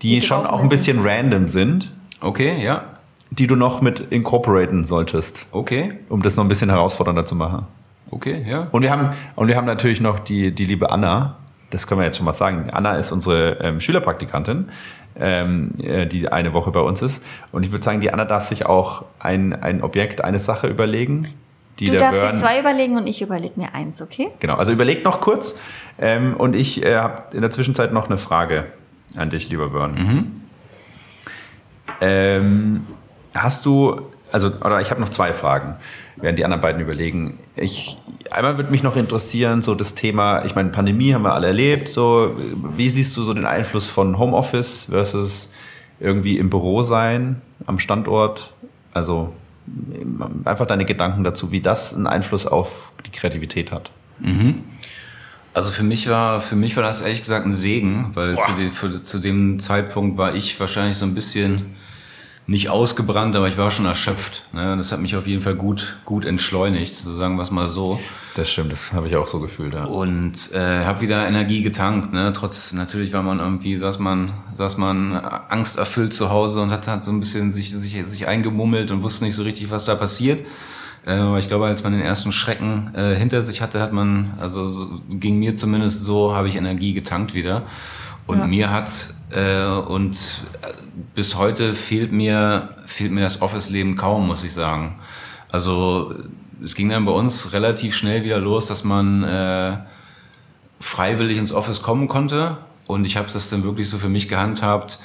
die, 0.01 0.15
Die 0.15 0.21
schon 0.21 0.45
auch 0.45 0.61
ein 0.61 0.69
bisschen 0.69 0.99
random 1.01 1.47
sind, 1.47 1.91
Okay, 2.21 2.63
ja. 2.63 2.83
die 3.31 3.47
du 3.47 3.55
noch 3.55 3.81
mit 3.81 3.99
incorporaten 4.11 4.83
solltest, 4.85 5.47
Okay, 5.51 5.93
um 6.09 6.21
das 6.21 6.35
noch 6.35 6.43
ein 6.45 6.47
bisschen 6.49 6.69
herausfordernder 6.69 7.25
zu 7.25 7.35
machen. 7.35 7.65
okay, 8.11 8.43
ja. 8.47 8.67
Und 8.71 8.81
wir 8.83 8.91
haben, 8.91 9.09
und 9.35 9.47
wir 9.47 9.55
haben 9.55 9.65
natürlich 9.67 9.99
noch 10.01 10.19
die, 10.19 10.53
die 10.53 10.65
liebe 10.65 10.91
Anna. 10.91 11.37
Das 11.69 11.85
können 11.85 12.01
wir 12.01 12.05
jetzt 12.05 12.17
schon 12.17 12.25
mal 12.25 12.33
sagen. 12.33 12.67
Anna 12.71 12.95
ist 12.95 13.11
unsere 13.11 13.59
ähm, 13.61 13.79
Schülerpraktikantin, 13.79 14.69
ähm, 15.19 15.71
äh, 15.79 16.07
die 16.07 16.27
eine 16.31 16.53
Woche 16.53 16.71
bei 16.71 16.79
uns 16.79 17.01
ist. 17.03 17.23
Und 17.51 17.61
ich 17.63 17.71
würde 17.71 17.83
sagen, 17.85 18.01
die 18.01 18.11
Anna 18.11 18.25
darf 18.25 18.45
sich 18.45 18.65
auch 18.65 19.05
ein, 19.19 19.53
ein 19.61 19.83
Objekt, 19.83 20.23
eine 20.23 20.39
Sache 20.39 20.65
überlegen. 20.67 21.27
Die 21.77 21.85
Du 21.85 21.95
darfst 21.97 22.21
dir 22.21 22.25
Vern- 22.25 22.37
zwei 22.37 22.59
überlegen 22.59 22.97
und 22.97 23.05
ich 23.07 23.21
überlege 23.21 23.53
mir 23.55 23.73
eins, 23.75 24.01
okay? 24.01 24.29
Genau, 24.39 24.55
also 24.55 24.71
überleg 24.73 25.03
noch 25.05 25.21
kurz. 25.21 25.59
Ähm, 25.99 26.35
und 26.35 26.55
ich 26.55 26.83
äh, 26.83 26.95
habe 26.95 27.35
in 27.35 27.41
der 27.41 27.51
Zwischenzeit 27.51 27.91
noch 27.91 28.07
eine 28.07 28.17
Frage 28.17 28.65
an 29.15 29.29
dich, 29.29 29.49
lieber 29.49 29.69
Björn. 29.69 30.41
Ähm, 32.01 32.87
hast 33.33 33.65
du, 33.65 34.01
also, 34.31 34.49
oder 34.63 34.79
ich 34.81 34.91
habe 34.91 35.01
noch 35.01 35.09
zwei 35.09 35.33
Fragen, 35.33 35.75
während 36.15 36.39
die 36.39 36.45
anderen 36.45 36.61
beiden 36.61 36.81
überlegen. 36.81 37.39
Ich, 37.55 37.97
einmal 38.31 38.57
würde 38.57 38.71
mich 38.71 38.83
noch 38.83 38.95
interessieren, 38.95 39.61
so 39.61 39.75
das 39.75 39.95
Thema, 39.95 40.45
ich 40.45 40.55
meine, 40.55 40.69
Pandemie 40.69 41.13
haben 41.13 41.23
wir 41.23 41.33
alle 41.33 41.47
erlebt, 41.47 41.89
so, 41.89 42.35
wie 42.77 42.89
siehst 42.89 43.17
du 43.17 43.23
so 43.23 43.33
den 43.33 43.45
Einfluss 43.45 43.87
von 43.87 44.17
Homeoffice 44.17 44.87
versus 44.89 45.49
irgendwie 45.99 46.37
im 46.37 46.49
Büro 46.49 46.83
sein, 46.83 47.41
am 47.65 47.79
Standort? 47.79 48.53
Also, 48.93 49.33
einfach 50.45 50.65
deine 50.65 50.85
Gedanken 50.85 51.23
dazu, 51.23 51.51
wie 51.51 51.59
das 51.59 51.93
einen 51.93 52.07
Einfluss 52.07 52.45
auf 52.45 52.93
die 53.05 53.11
Kreativität 53.11 53.71
hat. 53.71 53.91
Also 55.53 55.71
für 55.71 55.83
mich 55.83 56.09
war, 56.09 56.41
für 56.41 56.55
mich 56.55 56.75
war 56.75 56.83
das 56.83 57.01
ehrlich 57.01 57.19
gesagt 57.19 57.45
ein 57.45 57.53
Segen, 57.53 58.11
weil 58.13 58.35
zu 58.35 58.51
dem, 58.57 58.71
für, 58.71 59.03
zu 59.03 59.19
dem 59.19 59.59
Zeitpunkt 59.59 60.17
war 60.17 60.35
ich 60.35 60.59
wahrscheinlich 60.59 60.97
so 60.97 61.05
ein 61.05 61.15
bisschen 61.15 61.65
nicht 62.49 62.69
ausgebrannt, 62.69 63.35
aber 63.35 63.47
ich 63.47 63.57
war 63.59 63.69
schon 63.69 63.85
erschöpft. 63.85 64.43
Ne? 64.53 64.75
Das 64.75 64.91
hat 64.91 64.99
mich 64.99 65.15
auf 65.15 65.27
jeden 65.27 65.41
Fall 65.41 65.53
gut, 65.53 65.97
gut 66.03 66.25
entschleunigt, 66.25 66.95
so 66.95 67.15
sagen 67.15 67.35
wir 67.35 67.43
es 67.43 67.51
mal 67.51 67.67
so. 67.67 67.99
Das 68.35 68.49
stimmt, 68.49 68.71
das 68.71 68.91
habe 68.91 69.07
ich 69.07 69.15
auch 69.15 69.27
so 69.27 69.39
gefühlt, 69.39 69.75
ja. 69.75 69.85
Und 69.85 70.51
äh, 70.53 70.83
habe 70.83 71.01
wieder 71.01 71.27
Energie 71.27 71.61
getankt. 71.61 72.11
Ne? 72.11 72.33
Trotz 72.33 72.73
natürlich 72.73 73.13
war 73.13 73.21
man 73.21 73.39
irgendwie, 73.39 73.77
saß 73.77 73.99
man, 73.99 74.33
saß 74.53 74.77
man 74.77 75.13
angsterfüllt 75.13 76.11
zu 76.11 76.31
Hause 76.31 76.61
und 76.61 76.71
hat, 76.71 76.87
hat 76.87 77.03
so 77.03 77.11
ein 77.11 77.19
bisschen 77.19 77.51
sich, 77.51 77.71
sich, 77.71 78.03
sich 78.07 78.27
eingemummelt 78.27 78.89
und 78.89 79.03
wusste 79.03 79.25
nicht 79.25 79.35
so 79.35 79.43
richtig, 79.43 79.69
was 79.69 79.85
da 79.85 79.93
passiert. 79.93 80.43
Äh, 81.05 81.13
aber 81.13 81.39
ich 81.39 81.47
glaube, 81.47 81.65
als 81.65 81.83
man 81.83 81.93
den 81.93 82.01
ersten 82.01 82.31
Schrecken 82.31 82.91
äh, 82.95 83.15
hinter 83.15 83.41
sich 83.41 83.61
hatte, 83.61 83.79
hat 83.79 83.93
man, 83.93 84.33
also 84.39 84.69
so, 84.69 84.99
ging 85.09 85.39
mir 85.39 85.55
zumindest 85.55 86.03
so, 86.03 86.35
habe 86.35 86.47
ich 86.47 86.55
Energie 86.55 86.93
getankt 86.93 87.33
wieder. 87.33 87.63
Und 88.27 88.39
Ja. 88.39 88.47
mir 88.47 88.69
hat 88.71 89.13
äh, 89.31 89.65
und 89.65 90.15
äh, 90.61 90.67
bis 91.15 91.35
heute 91.35 91.73
fehlt 91.73 92.11
mir 92.11 92.69
fehlt 92.85 93.11
mir 93.11 93.21
das 93.21 93.41
Office-Leben 93.41 93.95
kaum, 93.95 94.27
muss 94.27 94.43
ich 94.43 94.53
sagen. 94.53 94.99
Also 95.51 96.13
es 96.63 96.75
ging 96.75 96.89
dann 96.89 97.05
bei 97.05 97.11
uns 97.11 97.53
relativ 97.53 97.95
schnell 97.95 98.23
wieder 98.23 98.39
los, 98.39 98.67
dass 98.67 98.83
man 98.83 99.23
äh, 99.23 99.77
freiwillig 100.79 101.37
ins 101.37 101.51
Office 101.51 101.81
kommen 101.81 102.07
konnte. 102.07 102.57
Und 102.87 103.05
ich 103.05 103.17
habe 103.17 103.29
das 103.31 103.49
dann 103.49 103.63
wirklich 103.63 103.89
so 103.89 103.97
für 103.97 104.09
mich 104.09 104.27
gehandhabt, 104.27 104.99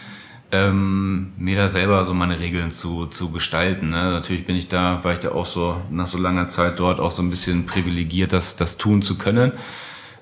ähm, 0.54 1.32
mir 1.36 1.56
da 1.56 1.68
selber 1.68 2.04
so 2.04 2.14
meine 2.14 2.38
Regeln 2.38 2.70
zu, 2.70 3.06
zu 3.06 3.30
gestalten. 3.30 3.90
Ne? 3.90 4.10
Natürlich 4.10 4.46
bin 4.46 4.54
ich 4.54 4.68
da, 4.68 5.02
war 5.02 5.12
ich 5.12 5.18
da 5.18 5.32
auch 5.32 5.46
so 5.46 5.80
nach 5.90 6.06
so 6.06 6.18
langer 6.18 6.46
Zeit 6.46 6.78
dort 6.78 7.00
auch 7.00 7.10
so 7.10 7.22
ein 7.22 7.30
bisschen 7.30 7.66
privilegiert, 7.66 8.32
das, 8.32 8.54
das 8.54 8.78
tun 8.78 9.02
zu 9.02 9.18
können. 9.18 9.52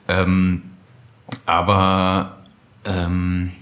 Ähm, 0.09 0.63
aber 1.45 2.39
ähm, 2.87 3.53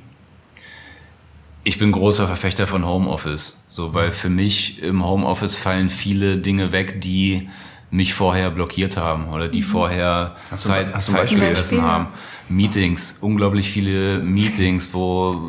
ich 1.64 1.78
bin 1.78 1.90
großer 1.90 2.26
Verfechter 2.26 2.68
von 2.68 2.86
Homeoffice. 2.86 3.64
So, 3.68 3.92
weil 3.92 4.12
für 4.12 4.30
mich 4.30 4.80
im 4.80 5.04
Homeoffice 5.04 5.56
fallen 5.56 5.88
viele 5.88 6.38
Dinge 6.38 6.70
weg, 6.70 7.00
die 7.00 7.48
mich 7.90 8.14
vorher 8.14 8.50
blockiert 8.50 8.96
haben 8.96 9.28
oder 9.28 9.48
die 9.48 9.62
vorher 9.62 10.36
Hast 10.50 10.64
Zeit, 10.64 10.94
hast 10.94 11.08
du 11.08 11.16
ein 11.16 11.24
Zeit 11.26 11.38
Beispiel? 11.40 11.82
haben. 11.82 12.08
Meetings, 12.48 13.18
unglaublich 13.20 13.70
viele 13.70 14.18
Meetings, 14.18 14.94
wo 14.94 15.40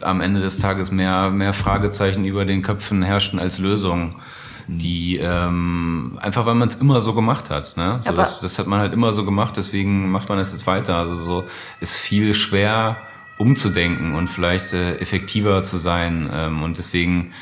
am 0.00 0.20
Ende 0.20 0.40
des 0.40 0.58
Tages 0.58 0.90
mehr, 0.90 1.30
mehr 1.30 1.52
Fragezeichen 1.52 2.24
über 2.24 2.44
den 2.44 2.62
Köpfen 2.62 3.02
herrschten 3.02 3.38
als 3.38 3.58
Lösungen. 3.58 4.16
Die 4.68 5.18
ähm, 5.20 6.18
einfach 6.22 6.46
weil 6.46 6.54
man 6.54 6.68
es 6.68 6.76
immer 6.76 7.00
so 7.00 7.14
gemacht 7.14 7.50
hat. 7.50 7.76
Ne? 7.76 7.98
So, 8.00 8.12
das, 8.12 8.38
das 8.38 8.60
hat 8.60 8.68
man 8.68 8.78
halt 8.78 8.92
immer 8.92 9.12
so 9.12 9.24
gemacht, 9.24 9.56
deswegen 9.56 10.10
macht 10.10 10.28
man 10.28 10.38
es 10.38 10.52
jetzt 10.52 10.68
weiter. 10.68 10.96
Also 10.96 11.16
so 11.16 11.44
ist 11.80 11.96
viel 11.96 12.32
schwer 12.32 12.96
umzudenken 13.38 14.14
und 14.14 14.28
vielleicht 14.28 14.72
äh, 14.72 14.98
effektiver 14.98 15.62
zu 15.64 15.78
sein. 15.78 16.30
Ähm, 16.32 16.62
und 16.62 16.78
deswegen 16.78 17.32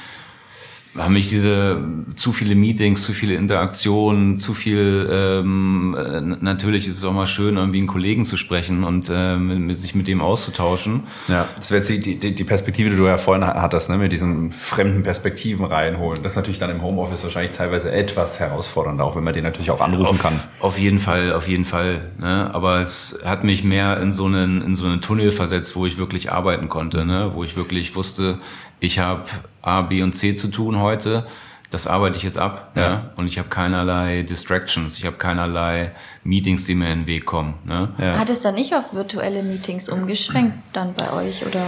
haben 0.99 1.15
mich 1.15 1.29
diese 1.29 1.81
zu 2.17 2.33
viele 2.33 2.57
Meetings, 2.57 3.03
zu 3.03 3.13
viele 3.13 3.35
Interaktionen, 3.35 4.39
zu 4.39 4.55
viel. 4.55 5.09
Ähm, 5.11 5.97
äh, 5.97 6.21
natürlich 6.21 6.89
ist 6.89 6.99
es 6.99 7.05
auch 7.05 7.13
mal 7.13 7.27
schön, 7.27 7.57
irgendwie 7.57 7.79
einen 7.79 7.87
Kollegen 7.87 8.25
zu 8.25 8.37
sprechen 8.37 8.83
und 8.83 9.09
äh, 9.09 9.37
mit, 9.37 9.61
mit, 9.61 9.79
sich 9.79 9.95
mit 9.95 10.09
dem 10.09 10.21
auszutauschen. 10.21 11.05
Ja, 11.29 11.49
das 11.55 11.71
wäre 11.71 11.79
jetzt 11.79 11.91
die, 11.91 12.19
die, 12.19 12.35
die 12.35 12.45
Perspektive, 12.45 12.91
die 12.91 12.97
du 12.97 13.07
ja 13.07 13.19
vorhin 13.19 13.47
hattest, 13.47 13.89
ne, 13.89 13.99
mit 13.99 14.13
diesen 14.13 14.51
fremden 14.51 15.05
Perspektiven 15.05 15.65
reinholen. 15.65 16.23
Das 16.25 16.33
ist 16.33 16.37
natürlich 16.37 16.59
dann 16.59 16.71
im 16.71 16.83
Homeoffice 16.83 17.23
wahrscheinlich 17.23 17.53
teilweise 17.53 17.93
etwas 17.93 18.41
herausfordernder, 18.41 19.05
auch 19.05 19.15
wenn 19.15 19.25
man 19.25 19.35
den 19.35 19.45
natürlich 19.45 19.71
auch 19.71 19.81
anrufen 19.81 20.19
kann. 20.19 20.41
Auf 20.59 20.77
jeden 20.77 20.99
Fall, 20.99 21.33
auf 21.33 21.47
jeden 21.47 21.65
Fall. 21.65 22.11
Ne? 22.19 22.51
Aber 22.53 22.81
es 22.81 23.21
hat 23.25 23.45
mich 23.45 23.63
mehr 23.63 24.01
in 24.01 24.11
so 24.11 24.27
einen 24.27 24.61
in 24.61 24.75
so 24.75 24.87
einen 24.87 25.01
Tunnel 25.01 25.31
versetzt, 25.31 25.77
wo 25.77 25.87
ich 25.87 25.99
wirklich 25.99 26.33
arbeiten 26.33 26.69
konnte, 26.69 27.05
ne? 27.05 27.31
wo 27.35 27.45
ich 27.45 27.57
wirklich 27.57 27.95
wusste, 27.95 28.41
ich 28.81 28.99
habe 28.99 29.25
A, 29.63 29.83
B 29.83 30.03
und 30.03 30.15
C 30.15 30.35
zu 30.35 30.49
tun 30.49 30.79
heute. 30.79 31.27
Das 31.71 31.87
arbeite 31.87 32.17
ich 32.17 32.25
jetzt 32.25 32.37
ab, 32.39 32.73
ja. 32.75 32.83
Ja. 32.83 33.11
Und 33.15 33.27
ich 33.27 33.39
habe 33.39 33.49
keinerlei 33.49 34.23
Distractions, 34.25 34.99
ich 34.99 35.07
habe 35.07 35.17
keinerlei 35.19 35.93
Meetings, 36.25 36.65
die 36.67 36.75
mir 36.75 36.91
in 36.93 37.01
den 37.01 37.07
Weg 37.07 37.27
kommen. 37.27 37.55
Ne? 37.65 37.91
Ja. 38.01 38.19
Hat 38.19 38.29
es 38.29 38.41
dann 38.41 38.57
nicht 38.57 38.75
auf 38.75 38.93
virtuelle 38.93 39.45
Meetings 39.45 39.89
umgeschwenkt 39.89 40.59
dann 40.73 40.95
bei 40.95 41.13
euch 41.13 41.47
oder? 41.47 41.63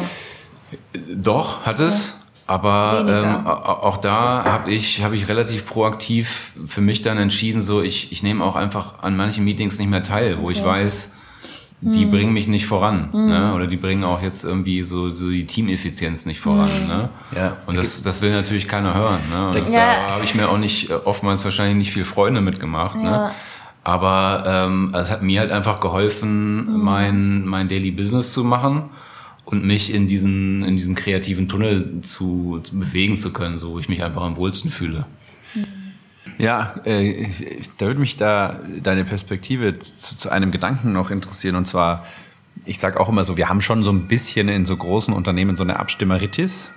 Doch, 1.15 1.65
hat 1.65 1.81
es. 1.81 2.19
Aber 2.49 3.07
Weniger. 3.07 3.23
ähm, 3.39 3.47
auch 3.47 3.97
da 3.99 4.45
habe 4.45 4.73
ich, 4.73 5.03
hab 5.05 5.13
ich 5.13 5.29
relativ 5.29 5.65
proaktiv 5.65 6.53
für 6.67 6.81
mich 6.81 7.01
dann 7.01 7.17
entschieden, 7.17 7.63
so 7.63 7.81
ich, 7.83 8.11
ich 8.11 8.23
nehme 8.25 8.45
auch 8.45 8.57
einfach 8.57 9.03
an 9.03 9.17
manchen 9.17 9.45
Meetings 9.45 9.79
nicht 9.79 9.89
mehr 9.89 10.03
teil, 10.03 10.39
wo 10.41 10.51
ich 10.51 10.59
Okay. 10.59 10.67
weiß, 10.67 11.15
die 11.85 12.07
bringen 12.07 12.33
mich 12.33 12.47
nicht 12.47 12.67
voran. 12.67 13.09
Ne? 13.13 13.53
Oder 13.55 13.67
die 13.67 13.77
bringen 13.77 14.05
auch 14.05 14.23
jetzt 14.23 14.45
irgendwie 14.45 14.83
so, 14.83 15.13
so 15.13 15.29
die 15.29 15.47
Teameffizienz 15.47 16.27
nicht 16.27 16.39
voran. 16.39 16.71
Ne? 16.87 17.09
Ja. 17.35 17.57
Und 17.67 17.77
das, 17.77 18.03
das 18.03 18.23
will 18.23 18.31
natürlich 18.31 18.69
keiner 18.69 18.95
hören. 18.95 19.19
Ne? 19.31 19.49
Und 19.49 19.59
das, 19.59 19.71
Ja. 19.71 19.93
Da 19.93 20.11
habe 20.13 20.25
ich 20.25 20.35
mir 20.37 20.49
auch 20.49 20.59
nicht 20.59 20.91
äh, 20.91 20.95
oftmals 20.95 21.45
wahrscheinlich 21.45 21.77
nicht 21.77 21.93
viel 21.93 22.05
Freunde 22.05 22.41
mitgemacht. 22.41 22.95
Ne? 22.95 23.11
Ja. 23.11 23.35
Aber 23.83 24.45
ähm, 24.47 24.95
es 24.95 25.11
hat 25.11 25.23
mir 25.23 25.41
halt 25.41 25.51
einfach 25.51 25.81
geholfen, 25.81 26.85
mein, 26.85 27.45
mein 27.45 27.67
Daily 27.67 27.91
Business 27.91 28.33
zu 28.33 28.45
machen 28.45 28.91
und 29.45 29.65
mich 29.65 29.93
in 29.93 30.07
diesen, 30.07 30.63
in 30.63 30.77
diesen 30.77 30.95
kreativen 30.95 31.49
Tunnel 31.49 32.01
zu, 32.03 32.61
zu 32.63 32.79
bewegen 32.79 33.17
zu 33.17 33.33
können, 33.33 33.59
so 33.59 33.73
wo 33.73 33.81
ich 33.81 33.89
mich 33.89 34.05
einfach 34.05 34.23
am 34.23 34.37
wohlsten 34.37 34.71
fühle. 34.71 35.05
Ja, 36.43 36.75
äh, 36.85 37.29
da 37.79 37.87
würde 37.87 38.01
mich 38.01 38.17
da 38.17 38.59
deine 38.83 39.05
Perspektive 39.05 39.79
zu, 39.79 40.17
zu 40.17 40.29
einem 40.29 40.51
Gedanken 40.51 40.93
noch 40.93 41.13
interessieren. 41.13 41.55
Und 41.55 41.67
zwar, 41.69 42.05
ich 42.65 42.81
sage 42.81 42.99
auch 42.99 43.09
immer 43.09 43.25
so, 43.25 43.37
wir 43.37 43.49
haben 43.49 43.61
schon 43.61 43.85
so 43.85 43.93
ein 43.93 44.09
bisschen 44.09 44.49
in 44.49 44.67
so 44.67 44.77
großen 44.77 45.15
Unternehmen 45.15 45.55
so 45.55 45.63
eine 45.63 45.79
Abstimmeritis. 45.79 46.73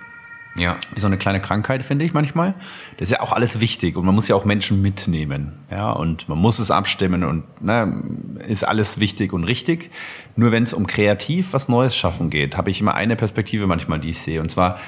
Ja. 0.56 0.76
Wie 0.94 1.00
so 1.00 1.08
eine 1.08 1.18
kleine 1.18 1.40
Krankheit, 1.40 1.82
finde 1.82 2.04
ich 2.04 2.14
manchmal. 2.14 2.54
Das 2.98 3.08
ist 3.08 3.12
ja 3.14 3.20
auch 3.20 3.32
alles 3.32 3.58
wichtig 3.58 3.96
und 3.96 4.06
man 4.06 4.14
muss 4.14 4.28
ja 4.28 4.36
auch 4.36 4.44
Menschen 4.44 4.82
mitnehmen. 4.82 5.54
Ja, 5.68 5.90
und 5.90 6.28
man 6.28 6.38
muss 6.38 6.60
es 6.60 6.70
abstimmen 6.70 7.24
und 7.24 7.60
ne, 7.60 8.04
ist 8.46 8.62
alles 8.62 9.00
wichtig 9.00 9.32
und 9.32 9.42
richtig. 9.42 9.90
Nur 10.36 10.52
wenn 10.52 10.62
es 10.62 10.74
um 10.74 10.86
kreativ 10.86 11.54
was 11.54 11.68
Neues 11.68 11.96
schaffen 11.96 12.30
geht, 12.30 12.56
habe 12.56 12.70
ich 12.70 12.80
immer 12.80 12.94
eine 12.94 13.16
Perspektive 13.16 13.66
manchmal, 13.66 13.98
die 13.98 14.10
ich 14.10 14.20
sehe. 14.20 14.40
Und 14.40 14.48
zwar, 14.48 14.78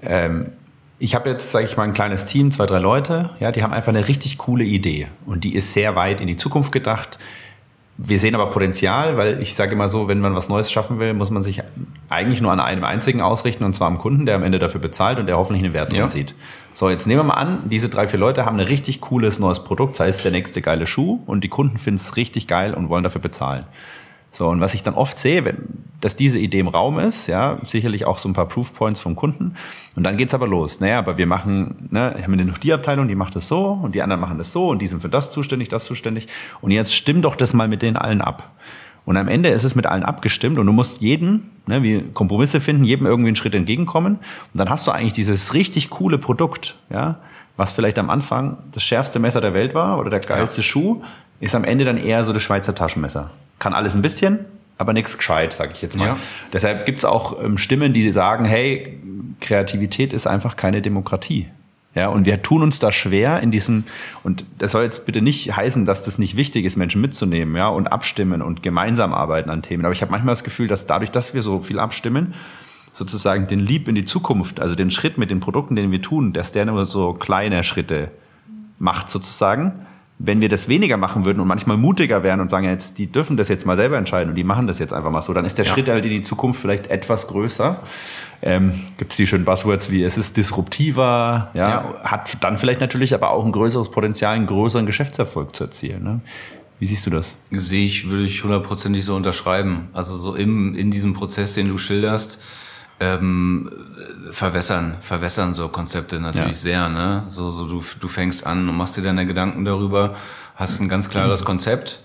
ähm, 0.00 0.52
ich 1.02 1.16
habe 1.16 1.28
jetzt, 1.28 1.50
sage 1.50 1.64
ich 1.64 1.76
mal, 1.76 1.82
ein 1.82 1.92
kleines 1.92 2.26
Team, 2.26 2.52
zwei, 2.52 2.64
drei 2.66 2.78
Leute, 2.78 3.30
ja, 3.40 3.50
die 3.50 3.64
haben 3.64 3.72
einfach 3.72 3.92
eine 3.92 4.06
richtig 4.06 4.38
coole 4.38 4.62
Idee 4.62 5.08
und 5.26 5.42
die 5.42 5.56
ist 5.56 5.72
sehr 5.72 5.96
weit 5.96 6.20
in 6.20 6.28
die 6.28 6.36
Zukunft 6.36 6.70
gedacht. 6.70 7.18
wir 7.98 8.20
sehen 8.20 8.36
aber 8.36 8.50
Potenzial, 8.50 9.16
weil 9.16 9.42
ich 9.42 9.54
sage 9.54 9.72
immer 9.72 9.88
so, 9.88 10.06
wenn 10.06 10.20
man 10.20 10.34
was 10.34 10.48
Neues 10.48 10.70
schaffen 10.70 11.00
will, 11.00 11.12
muss 11.12 11.30
man 11.30 11.42
sich 11.42 11.60
eigentlich 12.08 12.40
nur 12.40 12.52
an 12.52 12.60
einem 12.60 12.84
einzigen 12.84 13.20
ausrichten, 13.20 13.64
und 13.64 13.74
zwar 13.74 13.88
am 13.88 13.98
Kunden, 13.98 14.26
der 14.26 14.36
am 14.36 14.44
Ende 14.44 14.60
dafür 14.60 14.80
bezahlt 14.80 15.18
und 15.18 15.26
der 15.26 15.36
hoffentlich 15.36 15.64
eine 15.64 15.74
Wertung 15.74 15.98
ja. 15.98 16.08
sieht. 16.08 16.36
So, 16.72 16.88
jetzt 16.88 17.06
nehmen 17.08 17.20
wir 17.20 17.24
mal 17.24 17.34
an, 17.34 17.58
diese 17.64 17.88
drei, 17.88 18.06
vier 18.06 18.20
Leute 18.20 18.46
haben 18.46 18.58
ein 18.58 18.66
richtig 18.66 19.00
cooles 19.00 19.40
neues 19.40 19.62
Produkt, 19.64 19.96
sei 19.96 20.06
es 20.06 20.22
der 20.22 20.30
nächste 20.30 20.62
geile 20.62 20.86
Schuh, 20.86 21.20
und 21.26 21.42
die 21.42 21.48
Kunden 21.48 21.78
finden 21.78 22.00
es 22.00 22.16
richtig 22.16 22.46
geil 22.46 22.74
und 22.74 22.88
wollen 22.88 23.04
dafür 23.04 23.20
bezahlen. 23.20 23.64
So, 24.32 24.48
und 24.48 24.60
was 24.60 24.72
ich 24.72 24.82
dann 24.82 24.94
oft 24.94 25.18
sehe, 25.18 25.44
wenn, 25.44 25.68
dass 26.00 26.16
diese 26.16 26.38
Idee 26.38 26.60
im 26.60 26.68
Raum 26.68 26.98
ist, 26.98 27.26
ja, 27.26 27.58
sicherlich 27.64 28.06
auch 28.06 28.16
so 28.16 28.28
ein 28.28 28.32
paar 28.32 28.48
Proofpoints 28.48 28.98
vom 28.98 29.14
Kunden. 29.14 29.54
Und 29.94 30.04
dann 30.04 30.16
geht's 30.16 30.32
aber 30.32 30.48
los. 30.48 30.80
Naja, 30.80 30.98
aber 30.98 31.18
wir 31.18 31.26
machen, 31.26 31.88
ne, 31.90 32.16
haben 32.20 32.36
wir 32.36 32.44
noch 32.44 32.58
die 32.58 32.72
Abteilung, 32.72 33.08
die 33.08 33.14
macht 33.14 33.36
das 33.36 33.46
so 33.46 33.78
und 33.82 33.94
die 33.94 34.02
anderen 34.02 34.20
machen 34.20 34.38
das 34.38 34.50
so 34.50 34.68
und 34.68 34.80
die 34.80 34.88
sind 34.88 35.00
für 35.00 35.10
das 35.10 35.30
zuständig, 35.30 35.68
das 35.68 35.84
zuständig. 35.84 36.28
Und 36.62 36.70
jetzt 36.70 36.94
stimm 36.94 37.20
doch 37.20 37.36
das 37.36 37.52
mal 37.52 37.68
mit 37.68 37.82
denen 37.82 37.96
allen 37.96 38.22
ab. 38.22 38.50
Und 39.04 39.16
am 39.16 39.28
Ende 39.28 39.50
ist 39.50 39.64
es 39.64 39.74
mit 39.74 39.86
allen 39.86 40.02
abgestimmt 40.02 40.58
und 40.58 40.66
du 40.66 40.72
musst 40.72 41.02
jeden, 41.02 41.50
ne, 41.66 41.82
wie 41.82 42.02
Kompromisse 42.14 42.60
finden, 42.60 42.84
jedem 42.84 43.06
irgendwie 43.06 43.28
einen 43.28 43.36
Schritt 43.36 43.54
entgegenkommen. 43.54 44.14
Und 44.14 44.58
dann 44.58 44.70
hast 44.70 44.86
du 44.86 44.92
eigentlich 44.92 45.12
dieses 45.12 45.54
richtig 45.54 45.90
coole 45.90 46.18
Produkt, 46.18 46.76
ja, 46.88 47.18
was 47.56 47.72
vielleicht 47.72 47.98
am 47.98 48.08
Anfang 48.08 48.58
das 48.72 48.82
schärfste 48.82 49.18
Messer 49.18 49.40
der 49.42 49.52
Welt 49.52 49.74
war 49.74 49.98
oder 49.98 50.08
der 50.08 50.20
geilste 50.20 50.62
ja. 50.62 50.64
Schuh, 50.64 51.02
ist 51.42 51.56
am 51.56 51.64
Ende 51.64 51.84
dann 51.84 51.98
eher 51.98 52.24
so 52.24 52.32
das 52.32 52.42
Schweizer 52.42 52.74
Taschenmesser 52.74 53.30
kann 53.58 53.74
alles 53.74 53.94
ein 53.94 54.02
bisschen, 54.02 54.40
aber 54.78 54.92
nichts 54.92 55.18
gescheit, 55.18 55.52
sage 55.52 55.72
ich 55.72 55.82
jetzt 55.82 55.96
mal. 55.96 56.06
Ja. 56.06 56.16
Deshalb 56.52 56.86
gibt 56.86 56.98
es 56.98 57.04
auch 57.04 57.42
ähm, 57.42 57.58
Stimmen, 57.58 57.92
die 57.92 58.10
sagen, 58.10 58.44
hey, 58.44 59.00
Kreativität 59.40 60.12
ist 60.12 60.26
einfach 60.26 60.56
keine 60.56 60.82
Demokratie. 60.82 61.48
Ja, 61.94 62.08
und 62.08 62.26
wir 62.26 62.42
tun 62.42 62.62
uns 62.62 62.78
da 62.78 62.90
schwer 62.90 63.40
in 63.40 63.50
diesem, 63.50 63.84
und 64.22 64.44
das 64.58 64.70
soll 64.70 64.82
jetzt 64.82 65.04
bitte 65.04 65.20
nicht 65.20 65.54
heißen, 65.54 65.84
dass 65.84 66.04
das 66.04 66.18
nicht 66.18 66.36
wichtig 66.36 66.64
ist, 66.64 66.76
Menschen 66.76 67.00
mitzunehmen, 67.00 67.54
ja, 67.54 67.68
und 67.68 67.88
abstimmen 67.88 68.40
und 68.40 68.62
gemeinsam 68.62 69.12
arbeiten 69.12 69.50
an 69.50 69.62
Themen. 69.62 69.84
Aber 69.84 69.92
ich 69.92 70.00
habe 70.00 70.10
manchmal 70.10 70.32
das 70.32 70.44
Gefühl, 70.44 70.68
dass 70.68 70.86
dadurch, 70.86 71.10
dass 71.10 71.34
wir 71.34 71.42
so 71.42 71.58
viel 71.58 71.78
abstimmen, 71.78 72.34
sozusagen 72.92 73.46
den 73.46 73.58
Lieb 73.58 73.88
in 73.88 73.94
die 73.94 74.04
Zukunft, 74.04 74.58
also 74.58 74.74
den 74.74 74.90
Schritt 74.90 75.18
mit 75.18 75.30
den 75.30 75.40
Produkten, 75.40 75.76
den 75.76 75.90
wir 75.90 76.02
tun, 76.02 76.32
dass 76.32 76.52
der 76.52 76.66
nur 76.66 76.86
so 76.86 77.14
kleine 77.14 77.62
Schritte 77.62 78.10
macht 78.78 79.08
sozusagen 79.08 79.86
wenn 80.24 80.40
wir 80.40 80.48
das 80.48 80.68
weniger 80.68 80.96
machen 80.96 81.24
würden 81.24 81.40
und 81.40 81.48
manchmal 81.48 81.76
mutiger 81.76 82.22
wären 82.22 82.40
und 82.40 82.48
sagen, 82.48 82.66
jetzt, 82.66 82.98
die 82.98 83.10
dürfen 83.10 83.36
das 83.36 83.48
jetzt 83.48 83.66
mal 83.66 83.76
selber 83.76 83.98
entscheiden 83.98 84.30
und 84.30 84.36
die 84.36 84.44
machen 84.44 84.68
das 84.68 84.78
jetzt 84.78 84.92
einfach 84.92 85.10
mal 85.10 85.20
so, 85.20 85.32
dann 85.32 85.44
ist 85.44 85.58
der 85.58 85.64
ja. 85.64 85.72
Schritt 85.72 85.88
halt 85.88 86.04
in 86.04 86.12
die 86.12 86.22
Zukunft 86.22 86.60
vielleicht 86.60 86.86
etwas 86.86 87.26
größer. 87.26 87.80
Ähm, 88.40 88.72
Gibt 88.98 89.12
es 89.12 89.16
die 89.16 89.26
schönen 89.26 89.44
Buzzwords 89.44 89.90
wie 89.90 90.04
es 90.04 90.16
ist 90.16 90.36
disruptiver, 90.36 91.50
ja, 91.54 91.68
ja, 91.68 91.94
hat 92.04 92.36
dann 92.40 92.58
vielleicht 92.58 92.80
natürlich 92.80 93.14
aber 93.14 93.30
auch 93.30 93.44
ein 93.44 93.52
größeres 93.52 93.90
Potenzial, 93.90 94.34
einen 94.34 94.46
größeren 94.46 94.86
Geschäftserfolg 94.86 95.56
zu 95.56 95.64
erzielen. 95.64 96.04
Ne? 96.04 96.20
Wie 96.78 96.86
siehst 96.86 97.06
du 97.06 97.10
das? 97.10 97.38
Sehe 97.50 97.84
ich, 97.84 98.08
würde 98.08 98.24
ich 98.24 98.42
hundertprozentig 98.42 99.04
so 99.04 99.16
unterschreiben. 99.16 99.88
Also 99.92 100.16
so 100.16 100.34
im, 100.34 100.74
in 100.74 100.90
diesem 100.90 101.14
Prozess, 101.14 101.54
den 101.54 101.68
du 101.68 101.78
schilderst, 101.78 102.40
ähm, 103.02 103.68
verwässern, 104.30 104.94
verwässern 105.00 105.54
so 105.54 105.68
Konzepte 105.68 106.20
natürlich 106.20 106.50
ja. 106.50 106.54
sehr, 106.54 106.88
ne? 106.88 107.24
So, 107.28 107.50
so 107.50 107.66
du, 107.66 107.82
du 107.98 108.08
fängst 108.08 108.46
an 108.46 108.68
und 108.68 108.76
machst 108.76 108.96
dir 108.96 109.02
deine 109.02 109.26
Gedanken 109.26 109.64
darüber, 109.64 110.14
hast 110.54 110.80
ein 110.80 110.88
ganz 110.88 111.10
klares 111.10 111.44
Konzept. 111.44 111.98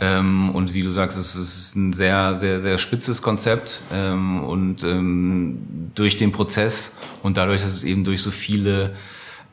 Ähm, 0.00 0.50
und 0.50 0.74
wie 0.74 0.82
du 0.82 0.90
sagst, 0.90 1.16
es 1.16 1.36
ist 1.36 1.76
ein 1.76 1.92
sehr, 1.92 2.34
sehr, 2.34 2.60
sehr 2.60 2.78
spitzes 2.78 3.22
Konzept. 3.22 3.80
Ähm, 3.92 4.42
und 4.42 4.82
ähm, 4.82 5.90
durch 5.94 6.16
den 6.16 6.32
Prozess 6.32 6.96
und 7.22 7.36
dadurch, 7.36 7.62
dass 7.62 7.70
es 7.70 7.84
eben 7.84 8.02
durch 8.02 8.20
so 8.20 8.32
viele 8.32 8.94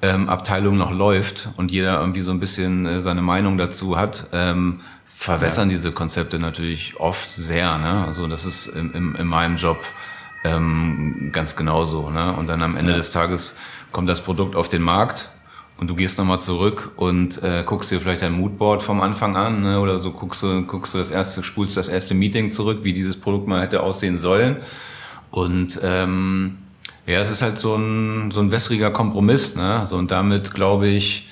ähm, 0.02 0.30
Abteilungen 0.30 0.80
noch 0.80 0.92
läuft 0.92 1.50
und 1.58 1.72
jeder 1.72 2.00
irgendwie 2.00 2.22
so 2.22 2.32
ein 2.32 2.40
bisschen 2.40 2.88
äh, 2.88 3.02
seine 3.02 3.22
Meinung 3.22 3.60
dazu 3.60 4.00
hat, 4.00 4.30
ähm, 4.32 4.80
verwässern 5.06 5.70
ja. 5.70 5.76
diese 5.76 5.92
Konzepte 5.92 6.40
natürlich 6.40 7.00
oft 7.00 7.30
sehr. 7.30 7.78
Ne? 7.78 8.04
Also 8.08 8.26
das 8.26 8.46
ist 8.46 8.66
in, 8.66 8.92
in, 8.94 9.14
in 9.14 9.28
meinem 9.28 9.58
Job 9.58 9.78
ähm, 10.44 11.30
ganz 11.32 11.56
genauso. 11.56 12.10
Ne? 12.10 12.34
Und 12.34 12.48
dann 12.48 12.62
am 12.64 12.76
Ende 12.76 12.92
ja. 12.92 12.98
des 12.98 13.12
Tages 13.12 13.56
kommt 13.92 14.10
das 14.10 14.22
Produkt 14.22 14.56
auf 14.56 14.70
den 14.70 14.82
Markt 14.82 15.30
und 15.78 15.88
du 15.88 15.96
gehst 15.96 16.18
nochmal 16.18 16.40
zurück 16.40 16.92
und 16.96 17.42
äh, 17.44 17.64
guckst 17.66 17.92
dir 17.92 18.00
vielleicht 18.00 18.22
dein 18.22 18.34
Moodboard 18.34 18.82
vom 18.82 19.02
Anfang 19.02 19.36
an 19.36 19.62
ne? 19.64 19.80
oder 19.80 19.98
so 20.00 20.12
guckst 20.12 20.44
du, 20.44 20.62
guckst 20.64 20.94
du 20.94 20.98
das 20.98 21.12
erste, 21.12 21.44
spulst 21.44 21.78
das 21.78 21.90
erste 21.90 22.14
Meeting 22.14 22.50
zurück, 22.50 22.80
wie 22.84 22.94
dieses 22.94 23.20
Produkt 23.20 23.48
mal 23.48 23.62
hätte 23.62 23.82
aussehen 23.84 24.16
sollen. 24.16 24.58
Und 25.32 25.80
ähm, 25.84 26.58
ja, 27.06 27.20
es 27.20 27.32
ist 27.32 27.42
halt 27.42 27.58
so 27.58 27.76
ein, 27.76 28.32
so 28.32 28.42
ein 28.42 28.52
wässriger 28.52 28.92
Kompromiss. 28.92 29.56
Ne? 29.56 29.86
So, 29.88 29.98
und 29.98 30.12
damit 30.12 30.54
glaube 30.54 30.88
ich, 30.88 31.28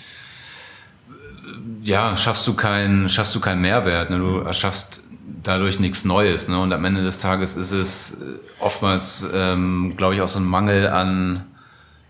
ja, 1.83 2.15
schaffst 2.17 2.47
du 2.47 2.53
keinen, 2.53 3.09
schaffst 3.09 3.35
du 3.35 3.39
keinen 3.39 3.61
Mehrwert. 3.61 4.09
Ne? 4.09 4.17
Du 4.17 4.39
erschaffst 4.39 5.03
dadurch 5.49 5.79
nichts 5.79 6.05
Neues. 6.05 6.47
Ne? 6.47 6.59
Und 6.59 6.71
am 6.71 6.85
Ende 6.85 7.03
des 7.03 7.17
Tages 7.17 7.55
ist 7.55 7.71
es 7.71 8.21
äh, 8.21 8.39
oftmals, 8.59 9.25
ähm, 9.33 9.95
glaube 9.97 10.15
ich, 10.15 10.21
auch 10.21 10.27
so 10.27 10.39
ein 10.39 10.45
Mangel 10.45 10.87
an, 10.87 11.45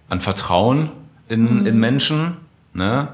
an 0.09 0.19
Vertrauen 0.19 0.91
in, 1.29 1.61
mhm. 1.61 1.65
in 1.65 1.79
Menschen, 1.79 2.37
ne? 2.73 3.07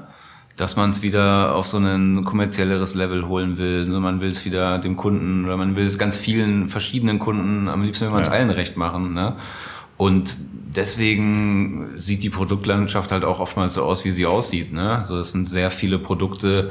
dass 0.56 0.74
man 0.74 0.90
es 0.90 1.02
wieder 1.02 1.54
auf 1.54 1.68
so 1.68 1.78
ein 1.78 2.24
kommerzielleres 2.24 2.94
Level 2.94 3.28
holen 3.28 3.56
will. 3.56 3.86
Ne? 3.86 4.00
Man 4.00 4.20
will 4.20 4.30
es 4.30 4.44
wieder 4.44 4.78
dem 4.78 4.96
Kunden 4.96 5.44
oder 5.44 5.56
man 5.56 5.76
will 5.76 5.84
es 5.84 5.96
ganz 5.96 6.18
vielen 6.18 6.68
verschiedenen 6.68 7.20
Kunden, 7.20 7.68
am 7.68 7.82
liebsten 7.82 8.06
will 8.06 8.12
man 8.12 8.22
es 8.22 8.28
ja. 8.28 8.34
allen 8.34 8.50
recht 8.50 8.76
machen. 8.76 9.14
Ne? 9.14 9.36
Und 9.96 10.36
deswegen 10.74 11.88
sieht 11.98 12.24
die 12.24 12.30
Produktlandschaft 12.30 13.12
halt 13.12 13.24
auch 13.24 13.38
oftmals 13.38 13.74
so 13.74 13.84
aus, 13.84 14.04
wie 14.04 14.12
sie 14.12 14.26
aussieht. 14.26 14.72
Ne? 14.72 14.98
Also 14.98 15.18
es 15.18 15.30
sind 15.30 15.48
sehr 15.48 15.70
viele 15.70 16.00
Produkte, 16.00 16.70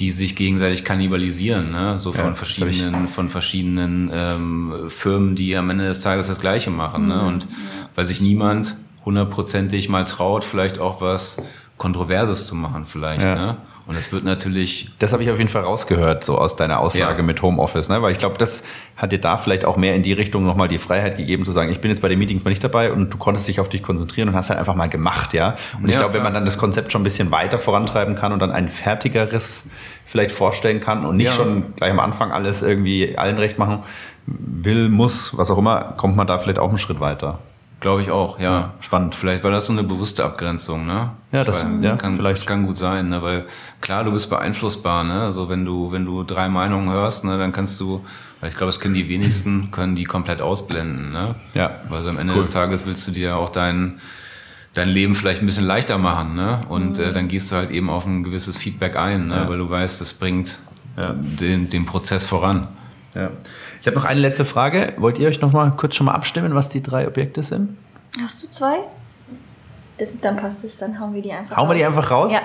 die 0.00 0.10
sich 0.10 0.34
gegenseitig 0.34 0.84
kannibalisieren, 0.84 1.70
ne? 1.70 1.98
so 1.98 2.12
von 2.12 2.26
ja, 2.26 2.34
verschiedenen, 2.34 3.06
von 3.06 3.28
verschiedenen 3.28 4.10
ähm, 4.12 4.72
Firmen, 4.88 5.36
die 5.36 5.56
am 5.56 5.70
Ende 5.70 5.86
des 5.86 6.00
Tages 6.00 6.26
das 6.26 6.40
Gleiche 6.40 6.70
machen. 6.70 7.06
Ne? 7.06 7.14
Mhm. 7.14 7.20
Ne? 7.20 7.26
Und 7.28 7.46
weil 7.94 8.04
sich 8.04 8.20
niemand 8.20 8.76
hundertprozentig 9.04 9.88
mal 9.88 10.04
traut, 10.04 10.42
vielleicht 10.42 10.78
auch 10.78 11.00
was 11.00 11.36
Kontroverses 11.76 12.46
zu 12.46 12.54
machen, 12.56 12.86
vielleicht. 12.86 13.24
Ja. 13.24 13.34
Ne? 13.34 13.56
Und 13.86 13.98
das 13.98 14.12
wird 14.12 14.24
natürlich. 14.24 14.88
Das 14.98 15.12
habe 15.12 15.22
ich 15.22 15.30
auf 15.30 15.36
jeden 15.36 15.50
Fall 15.50 15.62
rausgehört, 15.62 16.24
so 16.24 16.38
aus 16.38 16.56
deiner 16.56 16.80
Aussage 16.80 17.18
ja. 17.18 17.22
mit 17.22 17.42
Homeoffice, 17.42 17.90
ne? 17.90 18.00
Weil 18.00 18.12
ich 18.12 18.18
glaube, 18.18 18.38
das 18.38 18.64
hat 18.96 19.12
dir 19.12 19.18
da 19.18 19.36
vielleicht 19.36 19.66
auch 19.66 19.76
mehr 19.76 19.94
in 19.94 20.02
die 20.02 20.14
Richtung 20.14 20.44
nochmal 20.44 20.68
die 20.68 20.78
Freiheit 20.78 21.18
gegeben, 21.18 21.44
zu 21.44 21.52
sagen, 21.52 21.70
ich 21.70 21.80
bin 21.80 21.90
jetzt 21.90 22.00
bei 22.00 22.08
den 22.08 22.18
Meetings 22.18 22.44
mal 22.44 22.50
nicht 22.50 22.64
dabei 22.64 22.92
und 22.92 23.12
du 23.12 23.18
konntest 23.18 23.46
dich 23.46 23.60
auf 23.60 23.68
dich 23.68 23.82
konzentrieren 23.82 24.30
und 24.30 24.36
hast 24.36 24.48
halt 24.48 24.58
einfach 24.58 24.74
mal 24.74 24.88
gemacht, 24.88 25.34
ja. 25.34 25.56
Und 25.78 25.88
ja, 25.88 25.90
ich 25.90 25.96
glaube, 25.96 26.14
wenn 26.14 26.22
man 26.22 26.32
dann 26.32 26.46
das 26.46 26.56
Konzept 26.56 26.92
schon 26.92 27.02
ein 27.02 27.04
bisschen 27.04 27.30
weiter 27.30 27.58
vorantreiben 27.58 28.14
kann 28.14 28.32
und 28.32 28.40
dann 28.40 28.52
ein 28.52 28.68
fertigeres 28.68 29.68
vielleicht 30.06 30.32
vorstellen 30.32 30.80
kann 30.80 31.04
und 31.04 31.16
nicht 31.16 31.26
ja. 31.26 31.32
schon 31.32 31.74
gleich 31.76 31.90
am 31.90 32.00
Anfang 32.00 32.32
alles 32.32 32.62
irgendwie 32.62 33.18
allen 33.18 33.36
recht 33.36 33.58
machen 33.58 33.82
will, 34.26 34.88
muss, 34.88 35.36
was 35.36 35.50
auch 35.50 35.58
immer, 35.58 35.94
kommt 35.98 36.16
man 36.16 36.26
da 36.26 36.38
vielleicht 36.38 36.58
auch 36.58 36.70
einen 36.70 36.78
Schritt 36.78 37.00
weiter. 37.00 37.38
Glaube 37.80 38.02
ich 38.02 38.10
auch, 38.10 38.38
ja. 38.38 38.44
ja. 38.44 38.74
Spannend. 38.80 39.14
Vielleicht 39.14 39.44
war 39.44 39.50
das 39.50 39.66
so 39.66 39.72
eine 39.72 39.82
bewusste 39.82 40.24
Abgrenzung, 40.24 40.86
ne? 40.86 41.10
Ja, 41.32 41.44
das, 41.44 41.64
weiß, 41.64 41.72
ja, 41.82 41.96
kann, 41.96 42.14
vielleicht. 42.14 42.40
das 42.40 42.46
kann 42.46 42.66
gut 42.66 42.76
sein, 42.76 43.08
ne? 43.10 43.22
Weil 43.22 43.44
klar, 43.80 44.04
du 44.04 44.12
bist 44.12 44.30
beeinflussbar, 44.30 45.04
ne? 45.04 45.20
Also 45.20 45.48
wenn 45.48 45.64
du, 45.64 45.92
wenn 45.92 46.04
du 46.04 46.22
drei 46.22 46.48
Meinungen 46.48 46.88
hörst, 46.88 47.24
ne, 47.24 47.36
dann 47.36 47.52
kannst 47.52 47.78
du, 47.80 48.04
weil 48.40 48.50
ich 48.50 48.56
glaube, 48.56 48.70
es 48.70 48.80
können 48.80 48.94
die 48.94 49.08
wenigsten, 49.08 49.70
können 49.72 49.96
die 49.96 50.04
komplett 50.04 50.40
ausblenden, 50.40 51.12
ne? 51.12 51.34
Ja. 51.54 51.72
Weil 51.88 52.02
so 52.02 52.08
am 52.08 52.18
Ende 52.18 52.32
cool. 52.32 52.42
des 52.42 52.52
Tages 52.52 52.86
willst 52.86 53.06
du 53.06 53.10
dir 53.10 53.36
auch 53.36 53.50
dein, 53.50 54.00
dein 54.72 54.88
Leben 54.88 55.14
vielleicht 55.14 55.42
ein 55.42 55.46
bisschen 55.46 55.66
leichter 55.66 55.98
machen, 55.98 56.36
ne? 56.36 56.60
Und 56.68 56.98
mhm. 56.98 57.04
äh, 57.04 57.12
dann 57.12 57.28
gehst 57.28 57.52
du 57.52 57.56
halt 57.56 57.70
eben 57.70 57.90
auf 57.90 58.06
ein 58.06 58.22
gewisses 58.22 58.56
Feedback 58.56 58.96
ein, 58.96 59.26
ne? 59.26 59.36
Ja. 59.36 59.48
Weil 59.48 59.58
du 59.58 59.68
weißt, 59.68 60.00
das 60.00 60.14
bringt 60.14 60.58
ja. 60.96 61.14
den, 61.14 61.68
den 61.68 61.84
Prozess 61.84 62.24
voran. 62.24 62.68
Ja. 63.14 63.30
Ich 63.84 63.86
habe 63.86 63.98
noch 63.98 64.06
eine 64.06 64.18
letzte 64.18 64.46
Frage. 64.46 64.94
Wollt 64.96 65.18
ihr 65.18 65.28
euch 65.28 65.42
noch 65.42 65.52
mal 65.52 65.70
kurz 65.76 65.94
schon 65.94 66.06
mal 66.06 66.14
abstimmen, 66.14 66.54
was 66.54 66.70
die 66.70 66.82
drei 66.82 67.06
Objekte 67.06 67.42
sind? 67.42 67.76
Hast 68.18 68.42
du 68.42 68.48
zwei? 68.48 68.78
Das, 69.98 70.18
dann 70.22 70.38
passt 70.38 70.64
es, 70.64 70.78
dann 70.78 70.98
hauen 70.98 71.12
wir 71.12 71.20
die 71.20 71.32
einfach 71.32 71.54
hauen 71.54 71.66
raus. 71.66 71.68
Hauen 71.68 71.68
wir 71.68 71.78
die 71.78 71.84
einfach 71.84 72.10
raus? 72.10 72.32
Ja. 72.32 72.40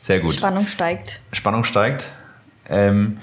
Sehr 0.00 0.18
gut. 0.18 0.34
Spannung 0.34 0.66
steigt. 0.66 1.20
Spannung 1.30 1.62
steigt. 1.62 2.10
Ähm, 2.68 3.18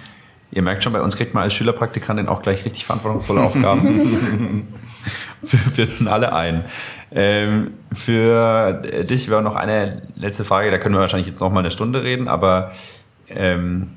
ihr 0.52 0.62
merkt 0.62 0.84
schon, 0.84 0.94
bei 0.94 1.02
uns 1.02 1.18
kriegt 1.18 1.34
man 1.34 1.44
als 1.44 1.54
Schülerpraktikantin 1.54 2.30
auch 2.30 2.42
gleich 2.42 2.64
richtig 2.64 2.86
verantwortungsvolle 2.86 3.42
Aufgaben. 3.42 4.70
wir 5.42 5.86
binden 5.86 6.08
alle 6.08 6.32
ein. 6.32 6.64
Ähm, 7.12 7.74
für 7.92 8.84
dich 9.04 9.28
wäre 9.28 9.42
noch 9.42 9.58
eine 9.58 10.04
letzte 10.16 10.46
Frage, 10.46 10.72
da 10.72 10.78
können 10.78 10.96
wir 10.96 11.02
wahrscheinlich 11.02 11.28
jetzt 11.28 11.42
noch 11.42 11.52
mal 11.52 11.60
eine 11.60 11.72
Stunde 11.72 12.04
reden, 12.04 12.30
aber 12.30 12.72
ähm, 13.28 13.90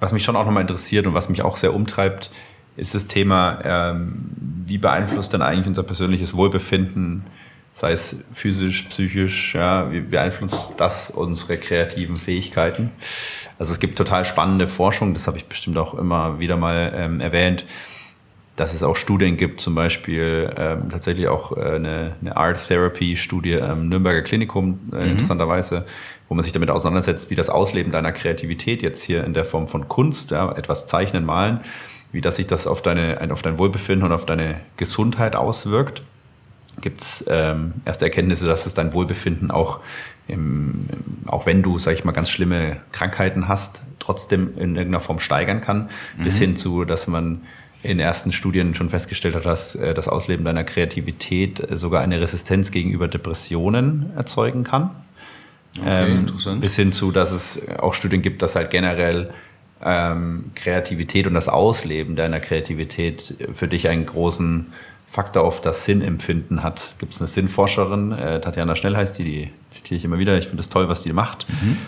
was 0.00 0.12
mich 0.12 0.24
schon 0.24 0.36
auch 0.36 0.44
nochmal 0.44 0.62
interessiert 0.62 1.06
und 1.06 1.14
was 1.14 1.28
mich 1.28 1.42
auch 1.42 1.56
sehr 1.56 1.74
umtreibt, 1.74 2.30
ist 2.76 2.94
das 2.94 3.06
Thema, 3.06 3.60
ähm, 3.64 4.30
wie 4.66 4.78
beeinflusst 4.78 5.32
denn 5.32 5.42
eigentlich 5.42 5.66
unser 5.66 5.82
persönliches 5.82 6.36
Wohlbefinden, 6.36 7.26
sei 7.74 7.92
es 7.92 8.24
physisch, 8.32 8.82
psychisch, 8.84 9.54
ja, 9.54 9.92
wie 9.92 10.00
beeinflusst 10.00 10.74
das 10.78 11.10
unsere 11.10 11.56
kreativen 11.56 12.16
Fähigkeiten? 12.16 12.92
Also 13.58 13.72
es 13.72 13.80
gibt 13.80 13.98
total 13.98 14.24
spannende 14.24 14.66
Forschung, 14.66 15.12
das 15.14 15.26
habe 15.26 15.36
ich 15.36 15.46
bestimmt 15.46 15.76
auch 15.76 15.94
immer 15.94 16.40
wieder 16.40 16.56
mal 16.56 16.92
ähm, 16.96 17.20
erwähnt, 17.20 17.66
dass 18.60 18.74
es 18.74 18.82
auch 18.82 18.94
Studien 18.94 19.38
gibt, 19.38 19.58
zum 19.58 19.74
Beispiel 19.74 20.50
ähm, 20.58 20.90
tatsächlich 20.90 21.28
auch 21.28 21.56
äh, 21.56 21.76
eine, 21.76 22.16
eine 22.20 22.36
Art 22.36 22.68
Therapy 22.68 23.16
Studie 23.16 23.58
am 23.58 23.88
Nürnberger 23.88 24.20
Klinikum, 24.20 24.78
äh, 24.92 24.96
mhm. 24.96 25.10
interessanterweise, 25.12 25.86
wo 26.28 26.34
man 26.34 26.44
sich 26.44 26.52
damit 26.52 26.68
auseinandersetzt, 26.68 27.30
wie 27.30 27.36
das 27.36 27.48
Ausleben 27.48 27.90
deiner 27.90 28.12
Kreativität 28.12 28.82
jetzt 28.82 29.02
hier 29.02 29.24
in 29.24 29.32
der 29.32 29.46
Form 29.46 29.66
von 29.66 29.88
Kunst, 29.88 30.30
ja, 30.30 30.52
etwas 30.52 30.86
zeichnen, 30.86 31.24
malen, 31.24 31.60
wie 32.12 32.20
das 32.20 32.36
sich 32.36 32.48
das 32.48 32.66
auf 32.66 32.82
deine, 32.82 33.30
auf 33.32 33.40
dein 33.40 33.56
Wohlbefinden 33.56 34.06
und 34.06 34.12
auf 34.12 34.26
deine 34.26 34.60
Gesundheit 34.76 35.36
auswirkt. 35.36 36.02
Gibt 36.82 37.00
es 37.00 37.24
ähm, 37.30 37.72
erste 37.86 38.04
Erkenntnisse, 38.04 38.46
dass 38.46 38.66
es 38.66 38.74
dein 38.74 38.92
Wohlbefinden 38.92 39.50
auch, 39.50 39.80
im, 40.28 40.86
auch 41.26 41.46
wenn 41.46 41.62
du, 41.62 41.78
sag 41.78 41.94
ich 41.94 42.04
mal, 42.04 42.12
ganz 42.12 42.28
schlimme 42.28 42.82
Krankheiten 42.92 43.48
hast, 43.48 43.82
trotzdem 43.98 44.48
in 44.58 44.76
irgendeiner 44.76 45.00
Form 45.00 45.18
steigern 45.18 45.62
kann, 45.62 45.88
mhm. 46.18 46.24
bis 46.24 46.36
hin 46.36 46.56
zu, 46.56 46.84
dass 46.84 47.06
man 47.06 47.40
in 47.82 47.98
ersten 47.98 48.32
Studien 48.32 48.74
schon 48.74 48.88
festgestellt 48.88 49.34
hat, 49.34 49.46
dass 49.46 49.74
äh, 49.74 49.94
das 49.94 50.08
Ausleben 50.08 50.44
deiner 50.44 50.64
Kreativität 50.64 51.66
sogar 51.70 52.02
eine 52.02 52.20
Resistenz 52.20 52.70
gegenüber 52.70 53.08
Depressionen 53.08 54.10
erzeugen 54.16 54.64
kann. 54.64 54.90
Okay, 55.78 56.10
ähm, 56.10 56.18
interessant. 56.18 56.60
Bis 56.60 56.76
hin 56.76 56.92
zu, 56.92 57.12
dass 57.12 57.32
es 57.32 57.68
auch 57.78 57.94
Studien 57.94 58.22
gibt, 58.22 58.42
dass 58.42 58.56
halt 58.56 58.70
generell 58.70 59.30
ähm, 59.82 60.50
Kreativität 60.54 61.26
und 61.26 61.34
das 61.34 61.48
Ausleben 61.48 62.16
deiner 62.16 62.40
Kreativität 62.40 63.34
für 63.52 63.68
dich 63.68 63.88
einen 63.88 64.04
großen 64.04 64.66
Faktor 65.06 65.42
auf 65.44 65.60
das 65.60 65.84
Sinnempfinden 65.86 66.62
hat. 66.62 66.94
Gibt 66.98 67.14
es 67.14 67.20
eine 67.20 67.28
Sinnforscherin, 67.28 68.12
äh, 68.12 68.40
Tatjana 68.40 68.76
Schnell 68.76 68.96
heißt 68.96 69.18
die, 69.18 69.24
die 69.24 69.50
zitiere 69.70 69.98
ich 69.98 70.04
immer 70.04 70.18
wieder. 70.18 70.36
Ich 70.38 70.46
finde 70.46 70.60
es 70.60 70.68
toll, 70.68 70.88
was 70.88 71.02
die 71.02 71.12
macht. 71.12 71.46
Mhm. 71.48 71.78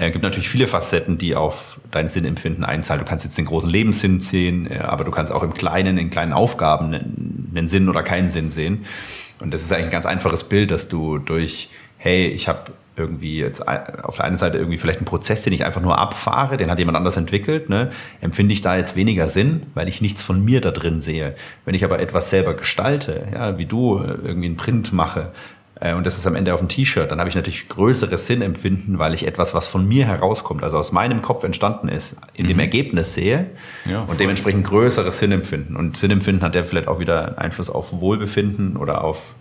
Es 0.00 0.06
äh, 0.06 0.10
gibt 0.12 0.24
natürlich 0.24 0.48
viele 0.48 0.66
Facetten, 0.66 1.18
die 1.18 1.36
auf 1.36 1.78
dein 1.90 2.08
Sinnempfinden 2.08 2.64
einzahlen. 2.64 3.04
Du 3.04 3.08
kannst 3.08 3.24
jetzt 3.26 3.36
den 3.36 3.44
großen 3.44 3.68
Lebenssinn 3.68 4.20
sehen, 4.20 4.70
äh, 4.70 4.78
aber 4.78 5.04
du 5.04 5.10
kannst 5.10 5.30
auch 5.30 5.42
im 5.42 5.52
Kleinen, 5.52 5.98
in 5.98 6.08
kleinen 6.08 6.32
Aufgaben 6.32 6.94
einen 7.54 7.68
Sinn 7.68 7.88
oder 7.88 8.02
keinen 8.02 8.28
Sinn 8.28 8.50
sehen. 8.50 8.86
Und 9.40 9.52
das 9.52 9.62
ist 9.62 9.72
eigentlich 9.72 9.86
ein 9.86 9.92
ganz 9.92 10.06
einfaches 10.06 10.44
Bild, 10.44 10.70
dass 10.70 10.88
du 10.88 11.18
durch, 11.18 11.68
hey, 11.98 12.28
ich 12.28 12.48
habe 12.48 12.72
irgendwie 12.96 13.38
jetzt 13.38 13.66
auf 13.66 14.16
der 14.16 14.24
einen 14.24 14.36
Seite 14.36 14.58
irgendwie 14.58 14.76
vielleicht 14.76 14.98
einen 14.98 15.06
Prozess, 15.06 15.42
den 15.42 15.52
ich 15.52 15.64
einfach 15.64 15.80
nur 15.80 15.98
abfahre, 15.98 16.56
den 16.56 16.70
hat 16.70 16.78
jemand 16.78 16.96
anders 16.98 17.16
entwickelt, 17.16 17.70
ne, 17.70 17.90
empfinde 18.20 18.52
ich 18.52 18.60
da 18.60 18.76
jetzt 18.76 18.94
weniger 18.94 19.28
Sinn, 19.28 19.62
weil 19.74 19.88
ich 19.88 20.02
nichts 20.02 20.22
von 20.22 20.44
mir 20.44 20.60
da 20.60 20.70
drin 20.70 21.00
sehe. 21.00 21.34
Wenn 21.64 21.74
ich 21.74 21.84
aber 21.84 22.00
etwas 22.00 22.28
selber 22.28 22.54
gestalte, 22.54 23.28
ja, 23.32 23.58
wie 23.58 23.64
du 23.64 23.98
äh, 23.98 24.18
irgendwie 24.22 24.48
einen 24.48 24.56
Print 24.56 24.92
mache, 24.92 25.32
und 25.94 26.04
das 26.04 26.18
ist 26.18 26.26
am 26.26 26.34
Ende 26.34 26.52
auf 26.52 26.60
dem 26.60 26.68
T-Shirt, 26.68 27.10
dann 27.10 27.18
habe 27.18 27.28
ich 27.28 27.34
natürlich 27.34 27.68
größeres 27.68 28.26
Sinnempfinden, 28.26 28.98
weil 28.98 29.14
ich 29.14 29.26
etwas, 29.26 29.54
was 29.54 29.66
von 29.66 29.88
mir 29.88 30.06
herauskommt, 30.06 30.62
also 30.62 30.76
aus 30.78 30.92
meinem 30.92 31.22
Kopf 31.22 31.42
entstanden 31.42 31.88
ist, 31.88 32.16
in 32.34 32.44
mhm. 32.44 32.48
dem 32.48 32.58
Ergebnis 32.60 33.14
sehe 33.14 33.46
ja, 33.86 34.02
und 34.02 34.20
dementsprechend 34.20 34.66
größeres 34.66 35.18
Sinnempfinden. 35.18 35.76
Und 35.76 35.96
Sinnempfinden 35.96 36.42
hat 36.42 36.54
ja 36.54 36.64
vielleicht 36.64 36.88
auch 36.88 36.98
wieder 36.98 37.38
Einfluss 37.38 37.70
auf 37.70 38.00
Wohlbefinden 38.00 38.76
oder 38.76 39.02
auf 39.02 39.34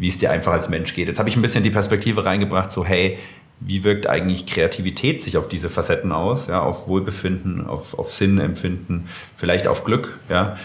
wie 0.00 0.08
es 0.08 0.18
dir 0.18 0.30
einfach 0.30 0.52
als 0.52 0.70
Mensch 0.70 0.94
geht. 0.94 1.08
Jetzt 1.08 1.18
habe 1.18 1.28
ich 1.28 1.36
ein 1.36 1.42
bisschen 1.42 1.62
die 1.62 1.70
Perspektive 1.70 2.24
reingebracht, 2.24 2.70
so 2.70 2.86
hey, 2.86 3.18
wie 3.60 3.84
wirkt 3.84 4.06
eigentlich 4.06 4.46
Kreativität 4.46 5.22
sich 5.22 5.36
auf 5.36 5.46
diese 5.46 5.68
Facetten 5.68 6.12
aus, 6.12 6.46
ja, 6.46 6.62
auf 6.62 6.88
Wohlbefinden, 6.88 7.66
auf, 7.66 7.98
auf 7.98 8.10
Sinnempfinden, 8.10 9.06
vielleicht 9.36 9.68
auf 9.68 9.84
Glück, 9.84 10.18
ja. 10.28 10.56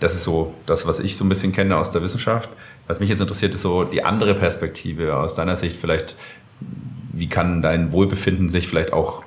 Das 0.00 0.14
ist 0.14 0.24
so 0.24 0.52
das, 0.66 0.86
was 0.86 0.98
ich 0.98 1.16
so 1.16 1.24
ein 1.24 1.30
bisschen 1.30 1.52
kenne 1.52 1.78
aus 1.78 1.90
der 1.90 2.02
Wissenschaft. 2.02 2.50
Was 2.86 3.00
mich 3.00 3.08
jetzt 3.08 3.20
interessiert, 3.20 3.54
ist 3.54 3.62
so 3.62 3.84
die 3.84 4.04
andere 4.04 4.34
Perspektive 4.34 5.16
aus 5.16 5.34
deiner 5.34 5.56
Sicht 5.56 5.76
vielleicht, 5.76 6.16
wie 7.12 7.28
kann 7.28 7.62
dein 7.62 7.92
Wohlbefinden 7.92 8.48
sich 8.48 8.68
vielleicht 8.68 8.92
auch 8.92 9.22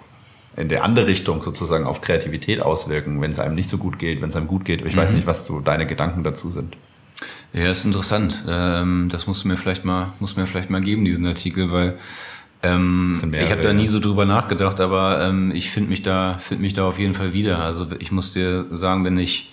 in 0.55 0.69
der 0.69 0.83
andere 0.83 1.07
Richtung 1.07 1.43
sozusagen 1.43 1.85
auf 1.85 2.01
Kreativität 2.01 2.61
auswirken, 2.61 3.21
wenn 3.21 3.31
es 3.31 3.39
einem 3.39 3.55
nicht 3.55 3.69
so 3.69 3.77
gut 3.77 3.99
geht, 3.99 4.21
wenn 4.21 4.29
es 4.29 4.35
einem 4.35 4.47
gut 4.47 4.65
geht. 4.65 4.83
Ich 4.85 4.95
mhm. 4.95 4.99
weiß 4.99 5.13
nicht, 5.13 5.27
was 5.27 5.45
so 5.45 5.59
deine 5.59 5.85
Gedanken 5.85 6.23
dazu 6.23 6.49
sind. 6.49 6.75
Ja, 7.53 7.71
ist 7.71 7.85
interessant. 7.85 8.43
Ähm, 8.47 9.07
das 9.11 9.27
musst 9.27 9.43
du 9.43 9.47
mir 9.47 9.57
vielleicht 9.57 9.85
mal, 9.85 10.13
musst 10.19 10.35
du 10.35 10.41
mir 10.41 10.47
vielleicht 10.47 10.69
mal 10.69 10.81
geben, 10.81 11.05
diesen 11.05 11.27
Artikel, 11.27 11.71
weil 11.71 11.97
ähm, 12.63 13.15
ich 13.33 13.51
habe 13.51 13.61
da 13.61 13.71
nie 13.71 13.87
so 13.87 13.99
drüber 13.99 14.25
nachgedacht, 14.25 14.79
aber 14.79 15.21
ähm, 15.23 15.51
ich 15.53 15.69
finde 15.69 15.89
mich 15.91 16.01
da, 16.01 16.37
finde 16.39 16.63
mich 16.63 16.73
da 16.73 16.87
auf 16.87 16.97
jeden 16.97 17.13
Fall 17.13 17.33
wieder. 17.33 17.59
Also 17.59 17.87
ich 17.99 18.11
muss 18.11 18.33
dir 18.33 18.65
sagen, 18.71 19.05
wenn 19.05 19.17
ich, 19.17 19.51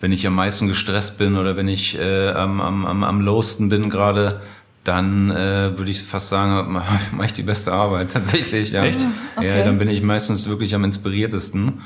wenn 0.00 0.12
ich 0.12 0.26
am 0.26 0.34
meisten 0.34 0.68
gestresst 0.68 1.18
bin 1.18 1.36
oder 1.36 1.56
wenn 1.56 1.68
ich 1.68 1.98
äh, 1.98 2.30
am, 2.30 2.60
am, 2.60 2.86
am, 2.86 3.04
am 3.04 3.20
lowsten 3.20 3.68
bin 3.68 3.90
gerade, 3.90 4.40
dann 4.84 5.30
äh, 5.30 5.76
würde 5.76 5.90
ich 5.90 6.02
fast 6.02 6.28
sagen, 6.28 6.72
mache 7.12 7.26
ich 7.26 7.32
die 7.32 7.42
beste 7.42 7.72
Arbeit 7.72 8.10
tatsächlich. 8.12 8.72
Ja. 8.72 8.84
Echt? 8.84 9.00
Okay. 9.36 9.58
Ja, 9.58 9.64
dann 9.64 9.78
bin 9.78 9.88
ich 9.88 10.02
meistens 10.02 10.48
wirklich 10.48 10.74
am 10.74 10.84
inspiriertesten. 10.84 11.80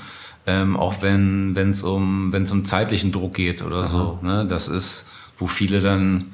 Ähm, 0.46 0.76
auch 0.76 1.02
wenn 1.02 1.54
es 1.54 1.82
um, 1.82 2.32
wenn's 2.32 2.50
um 2.50 2.64
zeitlichen 2.64 3.12
Druck 3.12 3.34
geht 3.34 3.62
oder 3.62 3.80
Aha. 3.80 3.88
so. 3.88 4.18
Ne? 4.22 4.46
Das 4.48 4.68
ist 4.68 5.10
wo 5.40 5.46
viele 5.46 5.80
dann 5.80 6.26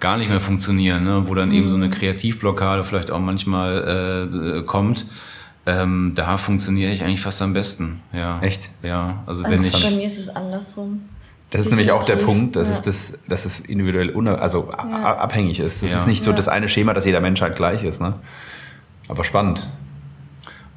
gar 0.00 0.16
nicht 0.16 0.28
mehr 0.30 0.40
funktionieren, 0.40 1.04
ne? 1.04 1.24
wo 1.26 1.34
dann 1.34 1.48
mhm. 1.48 1.54
eben 1.54 1.68
so 1.68 1.74
eine 1.74 1.88
mhm. 1.88 1.90
Kreativblockade 1.90 2.84
vielleicht 2.84 3.10
auch 3.10 3.18
manchmal 3.18 4.28
äh, 4.32 4.62
kommt. 4.62 5.04
Ähm, 5.68 6.12
da 6.14 6.38
funktioniere 6.38 6.92
ich 6.92 7.02
eigentlich 7.02 7.20
fast 7.20 7.42
am 7.42 7.52
besten. 7.52 8.00
Ja. 8.14 8.40
Echt? 8.40 8.70
Ja. 8.82 9.22
Also 9.26 9.44
wenn 9.44 9.60
ich. 9.60 9.70
Bei 9.70 9.90
mir 9.90 10.06
ist 10.06 10.18
es 10.18 10.30
andersrum. 10.30 11.02
Das 11.50 11.60
ist 11.60 11.68
nämlich 11.68 11.92
auch 11.92 12.04
der 12.04 12.16
Punkt, 12.16 12.56
dass, 12.56 12.68
ja. 12.68 12.74
es, 12.74 12.82
das, 12.82 13.18
dass 13.28 13.44
es 13.44 13.60
individuell 13.60 14.14
also 14.38 14.68
ja. 14.70 15.16
abhängig 15.16 15.60
ist. 15.60 15.82
Das 15.82 15.90
ja. 15.90 15.98
ist 15.98 16.06
nicht 16.06 16.24
so 16.24 16.32
das 16.32 16.48
eine 16.48 16.68
Schema, 16.68 16.94
dass 16.94 17.04
jeder 17.04 17.20
Mensch 17.20 17.42
halt 17.42 17.56
gleich 17.56 17.84
ist. 17.84 18.00
Ne? 18.00 18.14
Aber 19.08 19.24
spannend. 19.24 19.68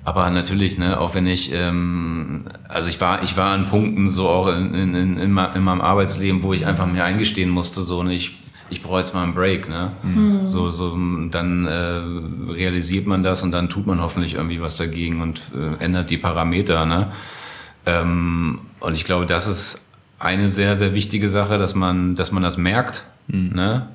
Aber 0.04 0.30
natürlich, 0.30 0.78
ne, 0.78 1.00
auch 1.00 1.14
wenn 1.14 1.28
ich, 1.28 1.54
ähm, 1.54 2.46
also 2.68 2.90
ich 2.90 3.00
war, 3.00 3.24
ich 3.24 3.38
war 3.38 3.52
an 3.52 3.68
Punkten 3.68 4.10
so 4.10 4.28
auch 4.28 4.48
in, 4.48 4.74
in, 4.74 4.96
in, 4.96 5.18
in 5.18 5.32
meinem 5.32 5.82
Arbeitsleben, 5.82 6.44
wo 6.44 6.54
ich 6.54 6.66
einfach 6.66 6.88
mir 6.88 7.04
eingestehen 7.04 7.50
musste, 7.50 7.82
so, 7.82 8.02
ne, 8.04 8.14
ich, 8.14 8.36
ich 8.72 8.82
brauche 8.82 9.00
jetzt 9.00 9.14
mal 9.14 9.24
einen 9.24 9.34
Break, 9.34 9.70
ne? 9.70 9.92
Mhm. 10.02 10.48
So, 10.48 10.72
so, 10.72 10.98
dann 11.30 11.68
äh, 11.68 12.52
realisiert 12.52 13.06
man 13.06 13.22
das 13.22 13.44
und 13.44 13.52
dann 13.52 13.70
tut 13.70 13.86
man 13.86 14.02
hoffentlich 14.02 14.36
irgendwie 14.36 14.62
was 14.62 14.78
dagegen 14.78 15.22
und 15.22 15.42
äh, 15.54 15.84
ändert 15.84 16.10
die 16.10 16.18
Parameter, 16.18 16.86
ne? 16.86 17.12
Ähm, 17.86 18.62
und 18.80 18.94
ich 18.96 19.06
glaube, 19.06 19.26
das 19.26 19.48
ist 19.48 19.90
eine 20.20 20.50
sehr, 20.50 20.76
sehr 20.78 20.94
wichtige 20.94 21.30
Sache, 21.30 21.58
dass 21.58 21.76
man, 21.76 22.16
dass 22.16 22.32
man 22.32 22.44
das 22.44 22.58
merkt, 22.58 23.04
mhm. 23.28 23.52
ne? 23.54 23.88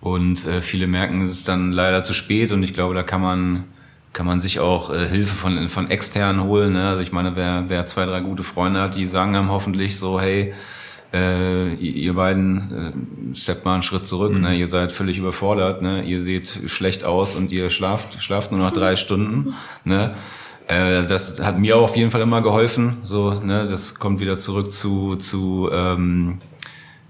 Und 0.00 0.46
äh, 0.46 0.60
viele 0.60 0.86
merken 0.86 1.22
es 1.22 1.44
dann 1.44 1.72
leider 1.72 2.04
zu 2.04 2.12
spät 2.12 2.52
und 2.52 2.62
ich 2.62 2.74
glaube, 2.74 2.94
da 2.94 3.02
kann 3.02 3.22
man 3.22 3.64
kann 4.12 4.26
man 4.26 4.40
sich 4.40 4.60
auch 4.60 4.90
äh, 4.90 5.08
Hilfe 5.08 5.34
von, 5.34 5.68
von 5.68 5.90
externen 5.90 6.44
holen. 6.44 6.74
Ne? 6.74 6.88
Also 6.88 7.00
ich 7.00 7.10
meine, 7.10 7.34
wer, 7.34 7.64
wer 7.66 7.84
zwei, 7.84 8.06
drei 8.06 8.20
gute 8.20 8.44
Freunde 8.44 8.80
hat, 8.80 8.94
die 8.94 9.06
sagen 9.06 9.34
einem 9.34 9.50
hoffentlich 9.50 9.98
so, 9.98 10.20
hey, 10.20 10.54
äh, 11.14 11.74
ihr 11.74 12.14
beiden 12.14 13.32
äh, 13.32 13.36
steppt 13.36 13.64
mal 13.64 13.74
einen 13.74 13.82
Schritt 13.82 14.06
zurück, 14.06 14.32
mhm. 14.32 14.40
ne? 14.40 14.56
ihr 14.56 14.66
seid 14.66 14.90
völlig 14.90 15.16
überfordert, 15.16 15.80
ne? 15.80 16.02
ihr 16.02 16.20
seht 16.20 16.62
schlecht 16.66 17.04
aus 17.04 17.36
und 17.36 17.52
ihr 17.52 17.70
schlaft, 17.70 18.20
schlaft 18.22 18.50
nur 18.50 18.60
noch 18.60 18.72
drei 18.72 18.96
Stunden. 18.96 19.54
Ne? 19.84 20.14
Äh, 20.66 21.06
das 21.06 21.40
hat 21.40 21.58
mir 21.58 21.76
auch 21.76 21.84
auf 21.84 21.96
jeden 21.96 22.10
Fall 22.10 22.22
immer 22.22 22.42
geholfen. 22.42 22.98
So, 23.04 23.32
ne? 23.32 23.66
Das 23.68 23.94
kommt 23.94 24.18
wieder 24.18 24.38
zurück 24.38 24.72
zu, 24.72 25.14
zu 25.16 25.70
ähm, 25.72 26.38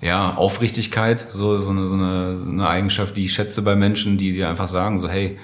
ja, 0.02 0.34
Aufrichtigkeit, 0.34 1.18
so, 1.30 1.56
so, 1.56 1.70
eine, 1.70 1.86
so, 1.86 1.94
eine, 1.94 2.38
so 2.38 2.46
eine 2.46 2.68
Eigenschaft, 2.68 3.16
die 3.16 3.24
ich 3.24 3.32
schätze 3.32 3.62
bei 3.62 3.74
Menschen, 3.74 4.18
die 4.18 4.32
dir 4.32 4.50
einfach 4.50 4.68
sagen, 4.68 4.98
so, 4.98 5.08
hey, 5.08 5.38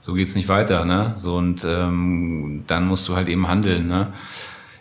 so 0.00 0.14
geht's 0.14 0.36
nicht 0.36 0.48
weiter, 0.48 0.86
ne? 0.86 1.14
So 1.18 1.36
und 1.36 1.66
ähm, 1.68 2.64
dann 2.66 2.86
musst 2.86 3.08
du 3.08 3.16
halt 3.16 3.28
eben 3.28 3.46
handeln, 3.48 3.88
ne? 3.88 4.12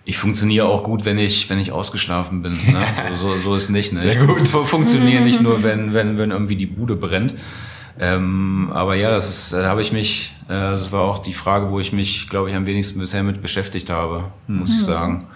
Ich 0.07 0.17
funktioniere 0.17 0.67
auch 0.67 0.83
gut, 0.83 1.03
wenn 1.03 1.17
ich 1.17 1.49
wenn 1.49 1.59
ich 1.59 1.71
ausgeschlafen 1.71 2.41
bin. 2.41 2.53
Ne? 2.53 2.85
So, 3.13 3.29
so, 3.29 3.35
so 3.35 3.55
ist 3.55 3.69
nicht. 3.69 3.91
Ne? 3.91 4.01
Sehr 4.01 4.25
gut. 4.25 4.41
Ich 4.41 4.49
funktioniere 4.49 5.23
nicht 5.23 5.41
nur, 5.41 5.63
wenn 5.63 5.93
wenn 5.95 6.17
wenn 6.17 6.31
irgendwie 6.31 6.55
die 6.55 6.67
Bude 6.67 6.95
brennt. 6.95 7.33
Ähm, 7.99 8.71
aber 8.73 8.95
ja, 8.95 9.09
das 9.09 9.29
ist, 9.29 9.53
da 9.53 9.69
habe 9.69 9.81
ich 9.81 9.93
mich, 9.93 10.35
äh, 10.47 10.49
das 10.49 10.91
war 10.91 11.01
auch 11.01 11.19
die 11.19 11.33
Frage, 11.33 11.71
wo 11.71 11.79
ich 11.79 11.93
mich, 11.93 12.27
glaube 12.29 12.49
ich, 12.49 12.55
am 12.55 12.65
wenigsten 12.65 12.99
bisher 12.99 13.23
mit 13.23 13.41
beschäftigt 13.41 13.89
habe, 13.89 14.25
muss 14.47 14.71
mhm. 14.71 14.75
ich 14.77 14.83
sagen. 14.83 15.27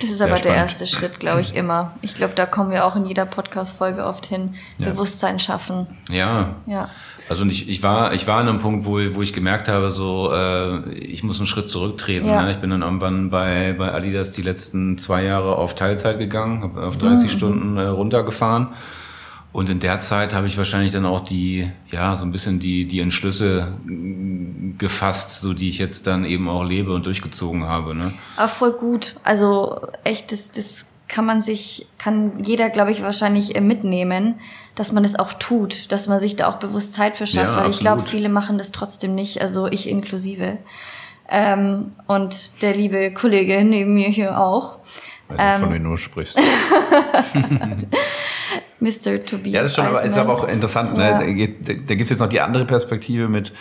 Das 0.00 0.10
ist 0.10 0.20
aber 0.20 0.36
spannend. 0.36 0.44
der 0.44 0.54
erste 0.54 0.86
Schritt, 0.86 1.20
glaube 1.20 1.40
ich, 1.40 1.54
immer. 1.54 1.92
Ich 2.02 2.14
glaube, 2.14 2.34
da 2.34 2.46
kommen 2.46 2.70
wir 2.70 2.86
auch 2.86 2.94
in 2.96 3.04
jeder 3.04 3.26
Podcast-Folge 3.26 4.04
oft 4.04 4.26
hin. 4.26 4.54
Ja. 4.78 4.90
Bewusstsein 4.90 5.38
schaffen. 5.38 5.86
Ja. 6.10 6.56
Ja. 6.66 6.88
Also 7.28 7.44
ich, 7.44 7.68
ich 7.68 7.82
war 7.82 8.12
ich 8.14 8.26
war 8.26 8.38
an 8.38 8.48
einem 8.48 8.58
Punkt, 8.58 8.84
wo, 8.86 8.98
wo 9.14 9.22
ich 9.22 9.32
gemerkt 9.32 9.68
habe, 9.68 9.90
so 9.90 10.32
äh, 10.32 10.92
ich 10.92 11.22
muss 11.22 11.38
einen 11.38 11.46
Schritt 11.46 11.68
zurücktreten. 11.68 12.26
Ja. 12.26 12.42
Ne? 12.42 12.52
Ich 12.52 12.58
bin 12.58 12.70
dann 12.70 12.82
irgendwann 12.82 13.30
bei 13.30 13.74
bei 13.76 13.92
Adidas 13.92 14.32
die 14.32 14.42
letzten 14.42 14.98
zwei 14.98 15.24
Jahre 15.24 15.56
auf 15.56 15.74
Teilzeit 15.74 16.18
gegangen, 16.18 16.62
habe 16.62 16.86
auf 16.86 16.96
30 16.96 17.26
mhm. 17.26 17.36
Stunden 17.36 17.76
äh, 17.76 17.86
runtergefahren 17.86 18.68
und 19.50 19.70
in 19.70 19.80
der 19.80 19.98
Zeit 19.98 20.34
habe 20.34 20.46
ich 20.46 20.58
wahrscheinlich 20.58 20.92
dann 20.92 21.06
auch 21.06 21.20
die, 21.20 21.70
ja, 21.90 22.16
so 22.16 22.24
ein 22.24 22.32
bisschen 22.32 22.60
die, 22.60 22.86
die 22.86 23.00
Entschlüsse 23.00 23.72
gefasst, 24.76 25.40
so 25.40 25.54
die 25.54 25.70
ich 25.70 25.78
jetzt 25.78 26.06
dann 26.06 26.24
eben 26.24 26.48
auch 26.48 26.64
lebe 26.64 26.92
und 26.92 27.06
durchgezogen 27.06 27.64
habe. 27.64 27.94
Ne? 27.94 28.12
Aber 28.36 28.48
voll 28.48 28.72
gut. 28.72 29.16
Also 29.24 29.80
echt, 30.04 30.32
das, 30.32 30.52
das 30.52 30.86
kann 31.08 31.24
man 31.24 31.40
sich, 31.40 31.86
kann 31.98 32.32
jeder, 32.44 32.70
glaube 32.70 32.92
ich, 32.92 33.02
wahrscheinlich 33.02 33.56
äh, 33.56 33.60
mitnehmen, 33.60 34.34
dass 34.74 34.92
man 34.92 35.04
es 35.04 35.18
auch 35.18 35.32
tut, 35.32 35.90
dass 35.90 36.06
man 36.06 36.20
sich 36.20 36.36
da 36.36 36.48
auch 36.48 36.56
bewusst 36.56 36.94
Zeit 36.94 37.16
verschafft, 37.16 37.50
ja, 37.50 37.56
weil 37.56 37.66
absolut. 37.66 37.74
ich 37.74 37.80
glaube, 37.80 38.02
viele 38.02 38.28
machen 38.28 38.58
das 38.58 38.70
trotzdem 38.72 39.14
nicht, 39.14 39.40
also 39.40 39.66
ich 39.66 39.88
inklusive. 39.88 40.58
Ähm, 41.30 41.92
und 42.06 42.62
der 42.62 42.74
liebe 42.74 43.12
Kollege 43.12 43.64
neben 43.64 43.94
mir 43.94 44.08
hier 44.08 44.38
auch. 44.38 44.78
Weiß 45.28 45.38
nicht, 45.38 45.66
von 45.66 45.74
wem 45.74 45.84
du 45.84 45.96
sprichst. 45.96 46.38
Mr. 48.80 49.24
Tobias. 49.26 49.52
Ja, 49.52 49.62
das 49.62 49.70
ist, 49.72 49.76
schon, 49.76 49.86
aber, 49.86 50.02
ist 50.02 50.16
aber 50.16 50.32
auch 50.32 50.48
interessant. 50.48 50.96
Ja. 50.96 51.18
Ne? 51.18 51.52
Da, 51.62 51.72
da 51.74 51.94
gibt 51.94 52.02
es 52.02 52.10
jetzt 52.10 52.20
noch 52.20 52.28
die 52.28 52.40
andere 52.40 52.64
Perspektive 52.64 53.28
mit 53.28 53.52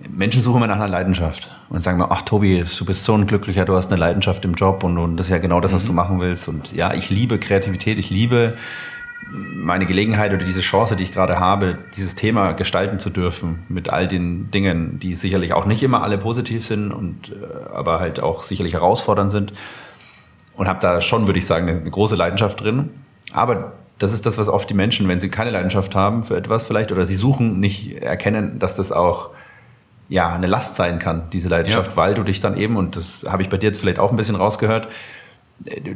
Menschen 0.00 0.42
suchen 0.42 0.56
immer 0.56 0.66
nach 0.66 0.76
einer 0.76 0.88
Leidenschaft 0.88 1.50
und 1.68 1.80
sagen 1.80 1.98
mir, 1.98 2.10
ach 2.10 2.22
Tobi, 2.22 2.64
du 2.78 2.84
bist 2.84 3.04
so 3.04 3.14
ein 3.14 3.26
Glücklicher, 3.26 3.64
du 3.64 3.76
hast 3.76 3.90
eine 3.92 4.00
Leidenschaft 4.00 4.44
im 4.44 4.54
Job 4.54 4.82
und, 4.82 4.98
und 4.98 5.16
das 5.16 5.26
ist 5.26 5.30
ja 5.30 5.38
genau 5.38 5.60
das, 5.60 5.72
was 5.72 5.84
du 5.84 5.92
machen 5.92 6.20
willst. 6.20 6.48
Und 6.48 6.72
ja, 6.72 6.94
ich 6.94 7.10
liebe 7.10 7.38
Kreativität, 7.38 7.98
ich 7.98 8.10
liebe 8.10 8.56
meine 9.30 9.86
Gelegenheit 9.86 10.32
oder 10.32 10.44
diese 10.44 10.60
Chance, 10.60 10.96
die 10.96 11.04
ich 11.04 11.12
gerade 11.12 11.38
habe, 11.38 11.78
dieses 11.96 12.14
Thema 12.14 12.52
gestalten 12.52 12.98
zu 12.98 13.10
dürfen 13.10 13.62
mit 13.68 13.88
all 13.88 14.06
den 14.06 14.50
Dingen, 14.50 14.98
die 14.98 15.14
sicherlich 15.14 15.54
auch 15.54 15.64
nicht 15.64 15.82
immer 15.82 16.02
alle 16.02 16.18
positiv 16.18 16.64
sind 16.66 16.92
und 16.92 17.30
äh, 17.30 17.72
aber 17.72 18.00
halt 18.00 18.20
auch 18.20 18.42
sicherlich 18.42 18.74
herausfordernd 18.74 19.30
sind. 19.30 19.52
Und 20.56 20.68
habe 20.68 20.78
da 20.80 21.00
schon, 21.00 21.26
würde 21.26 21.38
ich 21.38 21.46
sagen, 21.46 21.68
eine 21.68 21.90
große 21.90 22.14
Leidenschaft 22.14 22.60
drin. 22.60 22.90
Aber 23.32 23.72
das 23.98 24.12
ist 24.12 24.24
das, 24.24 24.38
was 24.38 24.48
oft 24.48 24.70
die 24.70 24.74
Menschen, 24.74 25.08
wenn 25.08 25.18
sie 25.18 25.28
keine 25.28 25.50
Leidenschaft 25.50 25.96
haben 25.96 26.22
für 26.22 26.36
etwas 26.36 26.64
vielleicht 26.64 26.92
oder 26.92 27.06
sie 27.06 27.16
suchen, 27.16 27.58
nicht 27.58 27.94
erkennen, 28.02 28.60
dass 28.60 28.76
das 28.76 28.92
auch 28.92 29.30
ja 30.08 30.32
eine 30.34 30.46
Last 30.46 30.76
sein 30.76 30.98
kann, 30.98 31.24
diese 31.32 31.48
Leidenschaft, 31.48 31.92
Ja. 31.92 31.96
weil 31.96 32.14
du 32.14 32.22
dich 32.22 32.40
dann 32.40 32.56
eben, 32.56 32.76
und 32.76 32.96
das 32.96 33.24
habe 33.28 33.42
ich 33.42 33.48
bei 33.48 33.56
dir 33.56 33.66
jetzt 33.68 33.80
vielleicht 33.80 33.98
auch 33.98 34.10
ein 34.10 34.16
bisschen 34.16 34.36
rausgehört, 34.36 34.88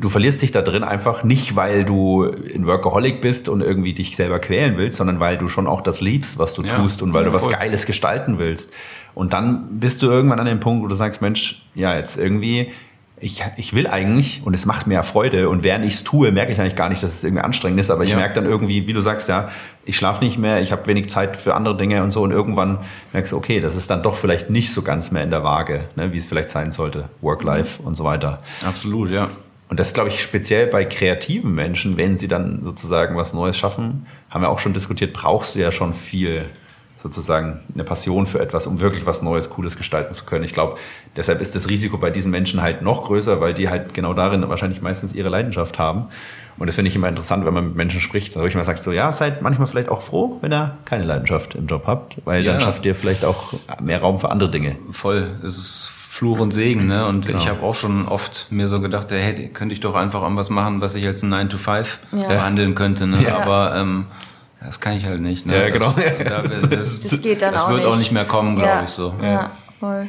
du 0.00 0.08
verlierst 0.08 0.40
dich 0.40 0.52
da 0.52 0.62
drin 0.62 0.84
einfach 0.84 1.24
nicht, 1.24 1.56
weil 1.56 1.84
du 1.84 2.24
ein 2.24 2.66
Workaholic 2.66 3.20
bist 3.20 3.48
und 3.48 3.60
irgendwie 3.60 3.92
dich 3.92 4.16
selber 4.16 4.38
quälen 4.38 4.76
willst, 4.78 4.96
sondern 4.98 5.18
weil 5.20 5.36
du 5.36 5.48
schon 5.48 5.66
auch 5.66 5.80
das 5.80 6.00
liebst, 6.00 6.38
was 6.38 6.54
du 6.54 6.62
Ja, 6.62 6.76
tust 6.76 7.02
und 7.02 7.12
weil 7.12 7.24
du 7.24 7.32
was. 7.32 7.48
Geiles 7.50 7.84
gestalten 7.84 8.38
willst. 8.38 8.72
Und 9.14 9.32
dann 9.32 9.80
bist 9.80 10.00
du 10.02 10.06
irgendwann 10.06 10.38
an 10.38 10.46
dem 10.46 10.60
Punkt, 10.60 10.84
wo 10.84 10.86
du 10.88 10.94
sagst, 10.94 11.20
Mensch, 11.20 11.66
ja, 11.74 11.96
jetzt 11.96 12.16
irgendwie, 12.18 12.70
ich, 13.20 13.42
ich 13.56 13.74
will 13.74 13.86
eigentlich 13.86 14.42
und 14.44 14.54
es 14.54 14.66
macht 14.66 14.86
mir 14.86 14.94
ja 14.94 15.02
Freude 15.02 15.48
und 15.48 15.62
während 15.64 15.84
ich 15.84 15.94
es 15.94 16.04
tue, 16.04 16.30
merke 16.32 16.52
ich 16.52 16.60
eigentlich 16.60 16.76
gar 16.76 16.88
nicht, 16.88 17.02
dass 17.02 17.12
es 17.14 17.24
irgendwie 17.24 17.42
anstrengend 17.42 17.80
ist, 17.80 17.90
aber 17.90 18.04
ich 18.04 18.10
Ja. 18.10 18.16
merke 18.16 18.34
dann 18.34 18.44
irgendwie, 18.46 18.86
wie 18.86 18.92
du 18.92 19.00
sagst, 19.00 19.28
ja, 19.28 19.50
ich 19.84 19.96
schlafe 19.96 20.22
nicht 20.24 20.38
mehr, 20.38 20.60
ich 20.60 20.72
habe 20.72 20.86
wenig 20.86 21.08
Zeit 21.08 21.36
für 21.36 21.54
andere 21.54 21.76
Dinge 21.76 22.02
und 22.02 22.10
so 22.10 22.22
und 22.22 22.30
irgendwann 22.30 22.78
merkst 23.12 23.32
du, 23.32 23.36
okay, 23.36 23.60
das 23.60 23.74
ist 23.74 23.90
dann 23.90 24.02
doch 24.02 24.16
vielleicht 24.16 24.50
nicht 24.50 24.72
so 24.72 24.82
ganz 24.82 25.10
mehr 25.10 25.22
in 25.22 25.30
der 25.30 25.42
Waage, 25.44 25.84
ne, 25.96 26.12
wie 26.12 26.18
es 26.18 26.26
vielleicht 26.26 26.50
sein 26.50 26.70
sollte, 26.72 27.08
Work-Life 27.20 27.82
und 27.82 27.96
so 27.96 28.04
weiter. 28.04 28.38
Absolut, 28.66 29.10
ja. 29.10 29.28
Und 29.70 29.78
das 29.80 29.92
glaube 29.92 30.08
ich 30.08 30.22
speziell 30.22 30.66
bei 30.66 30.84
kreativen 30.86 31.54
Menschen, 31.54 31.96
wenn 31.98 32.16
sie 32.16 32.26
dann 32.28 32.64
sozusagen 32.64 33.16
was 33.16 33.34
Neues 33.34 33.58
schaffen, 33.58 34.06
haben 34.30 34.40
wir 34.42 34.48
auch 34.48 34.58
schon 34.58 34.72
diskutiert, 34.72 35.12
brauchst 35.12 35.54
du 35.54 35.58
ja 35.58 35.70
schon 35.72 35.92
viel 35.92 36.46
sozusagen 37.00 37.60
eine 37.74 37.84
Passion 37.84 38.26
für 38.26 38.40
etwas, 38.40 38.66
um 38.66 38.80
wirklich 38.80 39.06
was 39.06 39.22
Neues, 39.22 39.50
Cooles 39.50 39.76
gestalten 39.76 40.12
zu 40.12 40.24
können. 40.24 40.44
Ich 40.44 40.52
glaube, 40.52 40.76
deshalb 41.16 41.40
ist 41.40 41.54
das 41.54 41.68
Risiko 41.68 41.96
bei 41.96 42.10
diesen 42.10 42.32
Menschen 42.32 42.60
halt 42.60 42.82
noch 42.82 43.04
größer, 43.04 43.40
weil 43.40 43.54
die 43.54 43.68
halt 43.70 43.94
genau 43.94 44.14
darin 44.14 44.46
wahrscheinlich 44.48 44.82
meistens 44.82 45.14
ihre 45.14 45.28
Leidenschaft 45.28 45.78
haben. 45.78 46.06
Und 46.58 46.66
das 46.66 46.74
finde 46.74 46.88
ich 46.88 46.96
immer 46.96 47.08
interessant, 47.08 47.46
wenn 47.46 47.54
man 47.54 47.66
mit 47.68 47.76
Menschen 47.76 48.00
spricht, 48.00 48.34
da 48.34 48.44
ich 48.44 48.56
mal 48.56 48.64
sagt 48.64 48.80
so, 48.80 48.90
ja, 48.90 49.12
seid 49.12 49.42
manchmal 49.42 49.68
vielleicht 49.68 49.88
auch 49.90 50.02
froh, 50.02 50.38
wenn 50.40 50.52
ihr 50.52 50.76
keine 50.86 51.04
Leidenschaft 51.04 51.54
im 51.54 51.68
Job 51.68 51.84
habt, 51.86 52.18
weil 52.24 52.42
dann 52.42 52.54
Ja. 52.56 52.60
schafft 52.60 52.84
ihr 52.84 52.96
vielleicht 52.96 53.24
auch 53.24 53.52
mehr 53.80 54.00
Raum 54.00 54.18
für 54.18 54.30
andere 54.32 54.50
Dinge. 54.50 54.74
Voll. 54.90 55.28
Es 55.44 55.56
ist 55.56 55.92
Fluch 56.10 56.40
und 56.40 56.50
Segen, 56.50 56.88
ne? 56.88 57.06
Und 57.06 57.26
Genau. 57.26 57.38
ich 57.38 57.48
habe 57.48 57.62
auch 57.62 57.76
schon 57.76 58.08
oft 58.08 58.48
mir 58.50 58.66
so 58.66 58.80
gedacht, 58.80 59.08
hey, 59.12 59.50
könnte 59.54 59.72
ich 59.72 59.78
doch 59.78 59.94
einfach 59.94 60.22
an 60.24 60.36
was 60.36 60.50
machen, 60.50 60.80
was 60.80 60.96
ich 60.96 61.06
als 61.06 61.22
ein 61.22 61.28
9 61.28 61.48
to 61.48 61.58
5 61.58 62.00
Ja. 62.10 62.26
behandeln 62.26 62.74
könnte, 62.74 63.06
ne? 63.06 63.22
Ja. 63.22 63.38
Aber 63.38 63.76
ähm, 63.76 64.06
das 64.60 64.80
kann 64.80 64.96
ich 64.96 65.04
halt 65.06 65.20
nicht, 65.20 65.46
ne? 65.46 65.56
Ja, 65.56 65.68
genau. 65.70 65.86
Das, 65.86 65.96
da, 66.28 66.42
das, 66.42 67.00
Das 67.08 67.20
geht 67.20 67.42
dann 67.42 67.52
das 67.54 67.62
auch 67.62 67.68
wird 67.70 67.80
nicht. 67.80 67.88
auch 67.88 67.96
nicht 67.96 68.12
mehr 68.12 68.24
kommen, 68.24 68.54
glaube 68.56 68.68
ja. 68.68 68.82
ich 68.84 68.90
so. 68.90 69.14
Ja, 69.22 69.50
voll. 69.78 70.08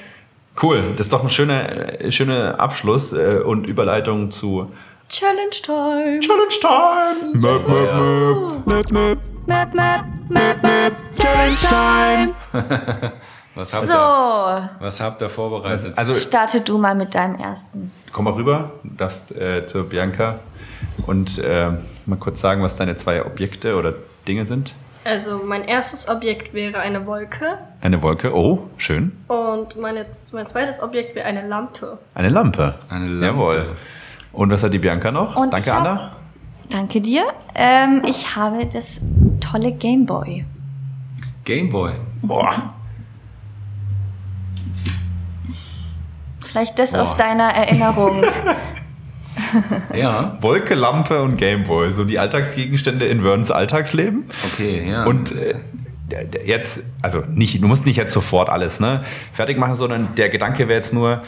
Cool, 0.61 0.83
das 0.97 1.05
ist 1.07 1.13
doch 1.13 1.23
ein 1.23 1.29
schöner, 1.29 2.01
äh, 2.01 2.11
schöner 2.11 2.59
Abschluss 2.59 3.13
äh, 3.13 3.39
und 3.45 3.65
Überleitung 3.65 4.29
zu 4.31 4.71
Challenge 5.07 5.49
Time. 5.51 6.19
Challenge 6.19 6.59
Time! 6.61 7.39
Möp, 7.39 7.67
möp, 7.67 7.93
möp. 7.95 8.67
Möp, 8.67 8.91
möp. 8.91 9.19
Map, 9.47 9.73
map, 9.73 10.05
map, 10.29 10.61
map. 10.61 10.93
Challenge 11.15 11.55
Time. 11.69 12.33
Was 13.55 13.73
habt, 13.73 13.87
So, 13.87 13.93
ihr, 13.93 14.69
was 14.79 15.01
habt 15.01 15.21
ihr 15.21 15.29
vorbereitet? 15.29 15.93
Also 15.97 16.13
starte 16.13 16.61
du 16.61 16.77
mal 16.77 16.95
mit 16.95 17.13
deinem 17.13 17.35
ersten. 17.35 17.91
komm 18.13 18.25
mal 18.25 18.33
rüber, 18.33 18.71
du 18.83 18.91
darfst 18.95 19.35
äh, 19.35 19.65
zur 19.65 19.83
Bianca 19.89 20.35
und 21.07 21.39
äh, 21.39 21.71
mal 22.05 22.15
kurz 22.19 22.39
sagen, 22.39 22.61
was 22.63 22.77
deine 22.77 22.95
zwei 22.95 23.25
Objekte 23.25 23.75
oder 23.75 23.95
Dinge 24.29 24.45
sind. 24.45 24.73
Also 25.05 25.41
mein 25.43 25.63
erstes 25.63 26.07
Objekt 26.07 26.53
wäre 26.53 26.79
eine 26.79 27.05
Wolke 27.07 27.57
Eine 27.81 28.01
Wolke, 28.03 28.35
oh, 28.35 28.67
schön. 28.77 29.11
und 29.27 29.75
meine, 29.77 30.05
mein 30.33 30.45
zweites 30.45 30.83
Objekt 30.83 31.15
wäre 31.15 31.25
eine 31.25 31.47
Lampe. 31.47 31.97
Eine 32.13 32.29
Lampe. 32.29 32.75
Eine 32.89 33.07
Lampe. 33.07 33.25
Jawohl. 33.25 33.75
Und 34.33 34.51
was 34.51 34.61
hat 34.61 34.71
die 34.73 34.77
Bianca 34.79 35.11
noch? 35.11 35.35
Und 35.35 35.51
Danke, 35.51 35.73
hab- 35.73 35.81
Anna. 35.81 36.11
Danke 36.69 37.01
dir. 37.01 37.23
Ähm, 37.55 38.03
ich 38.07 38.35
habe 38.35 38.67
das 38.67 39.01
tolle 39.41 39.71
Gameboy. 39.71 40.45
Gameboy. 41.43 41.93
Boah. 42.21 42.73
Vielleicht 46.45 46.77
das 46.77 46.91
Boah. 46.91 47.01
aus 47.01 47.15
deiner 47.17 47.45
Erinnerung. 47.55 48.23
Ja, 49.95 50.37
Wolke, 50.41 50.75
Lampe 50.75 51.21
und 51.21 51.37
Gameboy, 51.37 51.91
so 51.91 52.05
die 52.05 52.19
Alltagsgegenstände 52.19 53.05
in 53.07 53.21
Vernons 53.21 53.51
Alltagsleben. 53.51 54.25
okay, 54.53 54.89
ja. 54.89 55.05
Und 55.05 55.33
äh, 55.35 55.55
jetzt, 56.45 56.85
also 57.01 57.23
nicht, 57.33 57.61
du 57.61 57.67
musst 57.67 57.85
nicht 57.85 57.97
jetzt 57.97 58.13
sofort 58.13 58.49
alles 58.49 58.79
ne, 58.79 59.03
fertig 59.33 59.57
machen, 59.57 59.75
sondern 59.75 60.09
der 60.15 60.29
Gedanke 60.29 60.67
wäre 60.67 60.77
jetzt 60.77 60.93
nur, 60.93 61.21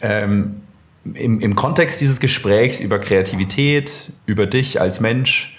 ähm, 0.00 0.62
im, 1.14 1.40
im 1.40 1.54
Kontext 1.54 2.00
dieses 2.00 2.20
Gesprächs 2.20 2.80
über 2.80 2.98
Kreativität, 2.98 4.12
über 4.26 4.46
dich 4.46 4.80
als 4.80 5.00
Mensch, 5.00 5.56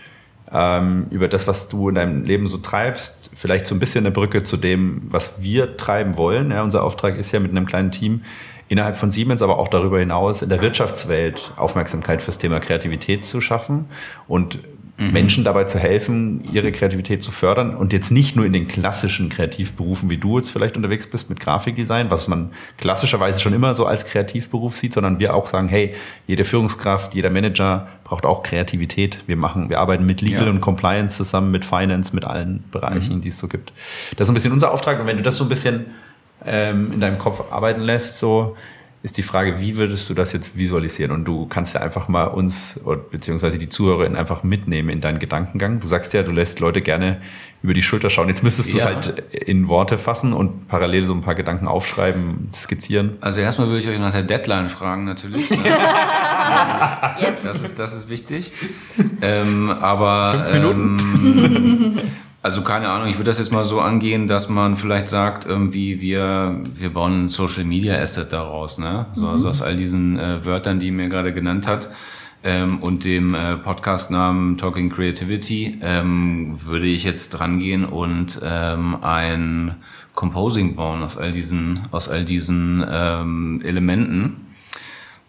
ähm, 0.51 1.07
über 1.09 1.27
das, 1.27 1.47
was 1.47 1.69
du 1.69 1.89
in 1.89 1.95
deinem 1.95 2.23
Leben 2.23 2.47
so 2.47 2.57
treibst, 2.57 3.31
vielleicht 3.33 3.65
so 3.65 3.75
ein 3.75 3.79
bisschen 3.79 4.05
eine 4.05 4.11
Brücke 4.11 4.43
zu 4.43 4.57
dem, 4.57 5.01
was 5.09 5.41
wir 5.41 5.77
treiben 5.77 6.17
wollen. 6.17 6.51
Ja, 6.51 6.63
unser 6.63 6.83
Auftrag 6.83 7.17
ist 7.17 7.31
ja 7.31 7.39
mit 7.39 7.51
einem 7.51 7.65
kleinen 7.65 7.91
Team 7.91 8.21
innerhalb 8.69 8.97
von 8.97 9.11
Siemens, 9.11 9.41
aber 9.41 9.57
auch 9.59 9.67
darüber 9.67 9.99
hinaus 9.99 10.41
in 10.41 10.49
der 10.49 10.61
Wirtschaftswelt 10.61 11.53
Aufmerksamkeit 11.55 12.21
fürs 12.21 12.37
Thema 12.37 12.59
Kreativität 12.59 13.25
zu 13.25 13.41
schaffen 13.41 13.85
und 14.27 14.59
Menschen 14.99 15.43
dabei 15.43 15.65
zu 15.65 15.77
helfen, 15.77 16.43
ihre 16.51 16.71
Kreativität 16.71 17.21
zu 17.21 17.29
fördern 17.29 17.75
und 17.75 17.93
jetzt 17.93 18.09
nicht 18.09 18.35
nur 18.35 18.47
in 18.47 18.51
den 18.53 18.67
klassischen 18.67 19.29
Kreativberufen, 19.29 20.09
wie 20.09 20.17
du 20.17 20.39
jetzt 20.39 20.49
vielleicht 20.49 20.75
unterwegs 20.75 21.05
bist 21.05 21.29
mit 21.29 21.39
Grafikdesign, 21.39 22.09
was 22.09 22.27
man 22.27 22.49
klassischerweise 22.79 23.39
schon 23.39 23.53
immer 23.53 23.75
so 23.75 23.85
als 23.85 24.07
Kreativberuf 24.07 24.75
sieht, 24.75 24.95
sondern 24.95 25.19
wir 25.19 25.35
auch 25.35 25.49
sagen, 25.51 25.67
hey, 25.67 25.93
jede 26.25 26.43
Führungskraft, 26.43 27.13
jeder 27.13 27.29
Manager 27.29 27.87
braucht 28.05 28.25
auch 28.25 28.41
Kreativität. 28.41 29.19
Wir 29.27 29.37
machen, 29.37 29.69
wir 29.69 29.79
arbeiten 29.81 30.07
mit 30.07 30.21
Legal 30.21 30.45
Ja. 30.45 30.49
und 30.49 30.61
Compliance 30.61 31.17
zusammen, 31.17 31.51
mit 31.51 31.63
Finance, 31.63 32.15
mit 32.15 32.25
allen 32.25 32.63
Bereichen, 32.71 33.21
die 33.21 33.29
es 33.29 33.37
so 33.37 33.47
gibt. 33.47 33.73
Das 34.15 34.25
ist 34.27 34.31
ein 34.31 34.33
bisschen 34.33 34.51
unser 34.51 34.71
Auftrag 34.71 34.99
und 34.99 35.05
wenn 35.05 35.17
du 35.17 35.21
das 35.23 35.37
so 35.37 35.43
ein 35.45 35.49
bisschen 35.49 35.85
ähm, 36.45 36.91
in 36.93 36.99
deinem 36.99 37.17
Kopf 37.19 37.51
arbeiten 37.51 37.81
lässt, 37.81 38.19
so 38.19 38.55
ist 39.03 39.17
die 39.17 39.23
Frage, 39.23 39.59
wie 39.61 39.77
würdest 39.77 40.09
du 40.09 40.13
das 40.15 40.33
jetzt 40.33 40.57
visualisieren? 40.57 41.11
Und 41.11 41.23
du 41.25 41.45
kannst 41.45 41.75
ja 41.75 41.81
einfach 41.81 42.07
mal 42.09 42.25
uns 42.25 42.81
oder 42.83 42.97
beziehungsweise 42.97 43.57
die 43.57 43.69
Zuhörerinnen 43.69 44.17
einfach 44.17 44.43
mitnehmen 44.43 44.89
in 44.89 45.01
deinen 45.01 45.19
Gedankengang. 45.19 45.79
Du 45.79 45.87
sagst 45.87 46.13
ja, 46.13 46.23
du 46.23 46.31
lässt 46.31 46.59
Leute 46.59 46.81
gerne 46.81 47.21
über 47.61 47.73
die 47.73 47.83
Schulter 47.83 48.09
schauen. 48.09 48.27
Jetzt 48.27 48.43
müsstest 48.43 48.73
du 48.73 48.77
es 48.77 48.83
Ja. 48.83 48.89
halt 48.95 49.19
in 49.31 49.67
Worte 49.67 49.97
fassen 49.97 50.33
und 50.33 50.67
parallel 50.67 51.05
so 51.05 51.13
ein 51.13 51.21
paar 51.21 51.35
Gedanken 51.35 51.67
aufschreiben, 51.67 52.49
skizzieren. 52.53 53.17
Also 53.21 53.39
erstmal 53.39 53.67
würde 53.67 53.81
ich 53.81 53.87
euch 53.87 53.99
nach 53.99 54.11
der 54.11 54.23
Deadline 54.23 54.67
fragen, 54.67 55.05
natürlich. 55.05 55.49
Ne? 55.51 55.57
das, 57.43 57.61
ist, 57.63 57.79
das 57.79 57.93
ist 57.95 58.09
wichtig. 58.09 58.51
Ähm, 59.21 59.69
aber 59.79 60.45
Fünf 60.51 60.65
Ähm, 60.65 61.99
also 62.47 62.61
keine 62.61 62.87
Ahnung, 62.87 63.09
ich 63.09 63.17
würde 63.17 63.29
das 63.29 63.39
jetzt 63.39 63.51
mal 63.51 63.65
so 63.65 63.81
angehen, 63.81 64.29
dass 64.29 64.47
man 64.47 64.77
vielleicht 64.77 65.09
sagt, 65.09 65.45
irgendwie 65.45 65.99
wir, 65.99 66.61
wir 66.75 66.93
bauen 66.93 67.25
ein 67.25 67.27
Social 67.27 67.65
Media 67.65 67.99
Asset 67.99 68.31
daraus, 68.31 68.77
ne? 68.77 69.05
So, 69.11 69.27
Also 69.27 69.49
aus 69.49 69.61
all 69.61 69.75
diesen 69.75 70.17
äh, 70.17 70.45
Wörtern, 70.45 70.79
die 70.79 70.91
mir 70.91 71.09
gerade 71.09 71.33
genannt 71.33 71.67
hat. 71.67 71.89
Ähm, 72.45 72.77
und 72.79 73.03
dem 73.03 73.35
äh, 73.35 73.53
Podcastnamen 73.57 74.57
Talking 74.57 74.89
Creativity 74.89 75.77
ähm, 75.81 76.57
würde 76.63 76.85
ich 76.85 77.03
jetzt 77.03 77.31
dran 77.31 77.59
gehen 77.59 77.83
und 77.83 78.39
ähm, 78.41 78.95
ein 79.01 79.75
Composing 80.15 80.77
bauen 80.77 81.03
aus 81.03 81.17
all 81.17 81.33
diesen, 81.33 81.81
aus 81.91 82.07
all 82.07 82.23
diesen 82.23 82.85
ähm, 82.89 83.61
Elementen 83.61 84.47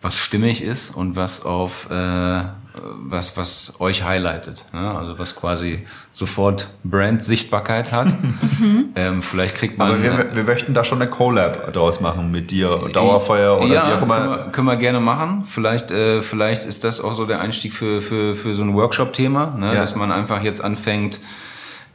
was 0.00 0.16
stimmig 0.16 0.62
ist 0.62 0.94
und 0.94 1.16
was 1.16 1.44
auf 1.44 1.90
äh, 1.90 2.44
was 2.82 3.36
was 3.36 3.80
euch 3.80 4.04
highlightet, 4.04 4.64
ne? 4.72 4.94
also 4.94 5.18
was 5.18 5.34
quasi 5.34 5.84
sofort 6.12 6.68
Brand-Sichtbarkeit 6.84 7.92
hat. 7.92 8.08
ähm, 8.96 9.22
vielleicht 9.22 9.54
kriegt 9.54 9.78
man 9.78 9.90
Aber 9.90 10.02
wir, 10.02 10.34
wir 10.34 10.44
möchten 10.44 10.74
da 10.74 10.84
schon 10.84 11.00
eine 11.00 11.10
Collab 11.10 11.72
draus 11.72 12.00
machen 12.00 12.30
mit 12.30 12.50
dir, 12.50 12.78
Dauerfeuer 12.92 13.56
oder 13.56 13.66
ja, 13.66 13.88
wie 13.88 13.92
auch 13.94 14.02
immer. 14.02 14.14
Können 14.16 14.30
wir, 14.30 14.52
können 14.52 14.66
wir 14.66 14.76
gerne 14.76 15.00
machen. 15.00 15.44
Vielleicht, 15.46 15.90
äh, 15.90 16.22
vielleicht 16.22 16.64
ist 16.64 16.84
das 16.84 17.00
auch 17.00 17.14
so 17.14 17.26
der 17.26 17.40
Einstieg 17.40 17.72
für, 17.72 18.00
für, 18.00 18.34
für 18.34 18.54
so 18.54 18.62
ein 18.62 18.74
Workshop-Thema, 18.74 19.56
ne? 19.58 19.74
Ja. 19.74 19.74
dass 19.74 19.96
man 19.96 20.10
einfach 20.10 20.42
jetzt 20.42 20.62
anfängt, 20.62 21.20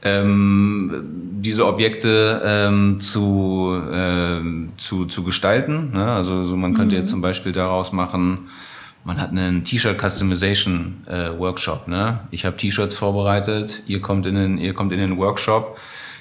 ähm, 0.04 1.02
diese 1.40 1.66
Objekte 1.66 2.42
ähm, 2.44 3.00
zu, 3.00 3.80
ähm, 3.90 4.72
zu, 4.76 5.06
zu 5.06 5.24
gestalten. 5.24 5.92
Ne? 5.94 6.04
Also 6.04 6.44
so 6.44 6.56
man 6.56 6.74
könnte 6.74 6.94
jetzt 6.94 7.08
zum 7.08 7.22
Beispiel 7.22 7.52
daraus 7.52 7.92
machen, 7.92 8.50
man 9.04 9.20
hat 9.20 9.30
einen 9.30 9.64
T-Shirt 9.64 10.00
Customization 10.00 11.04
äh, 11.06 11.38
Workshop. 11.38 11.88
Ne? 11.88 12.20
Ich 12.30 12.44
habe 12.44 12.56
T-Shirts 12.56 12.94
vorbereitet, 12.94 13.82
ihr 13.86 14.00
kommt 14.00 14.26
in 14.26 14.34
den, 14.34 14.58
ihr 14.58 14.74
kommt 14.74 14.92
in 14.92 14.98
den 14.98 15.18
Workshop. 15.18 15.78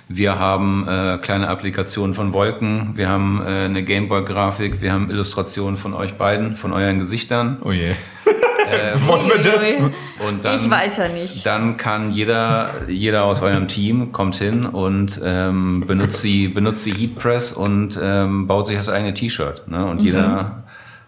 Wir 0.09 0.37
haben 0.37 0.85
äh, 0.87 1.17
kleine 1.21 1.47
Applikationen 1.47 2.13
von 2.13 2.33
Wolken, 2.33 2.91
wir 2.95 3.07
haben 3.07 3.41
äh, 3.41 3.65
eine 3.65 3.83
Gameboy-Grafik, 3.83 4.81
wir 4.81 4.91
haben 4.91 5.09
Illustrationen 5.09 5.77
von 5.77 5.93
euch 5.93 6.15
beiden, 6.15 6.57
von 6.57 6.73
euren 6.73 6.99
Gesichtern. 6.99 7.57
Oh 7.63 7.71
je. 7.71 7.89
Wollen 9.07 9.27
wir 9.27 9.41
das? 9.41 9.83
Und 10.27 10.43
dann, 10.43 10.59
Ich 10.59 10.69
weiß 10.69 10.97
ja 10.97 11.07
nicht. 11.07 11.45
Dann 11.45 11.77
kann 11.77 12.11
jeder, 12.11 12.71
jeder 12.87 13.23
aus 13.23 13.41
eurem 13.41 13.67
Team 13.67 14.11
kommt 14.11 14.35
hin 14.35 14.65
und 14.65 15.21
ähm, 15.23 15.85
benutzt 15.87 16.23
die, 16.23 16.47
benutzt 16.47 16.85
die 16.85 16.93
Heat 16.93 17.15
Press 17.15 17.53
und 17.53 17.97
ähm, 18.01 18.47
baut 18.47 18.67
sich 18.67 18.75
das 18.75 18.89
eigene 18.89 19.13
T-Shirt. 19.13 19.67
Ne? 19.67 19.85
Und 19.85 20.01
jeder 20.01 20.63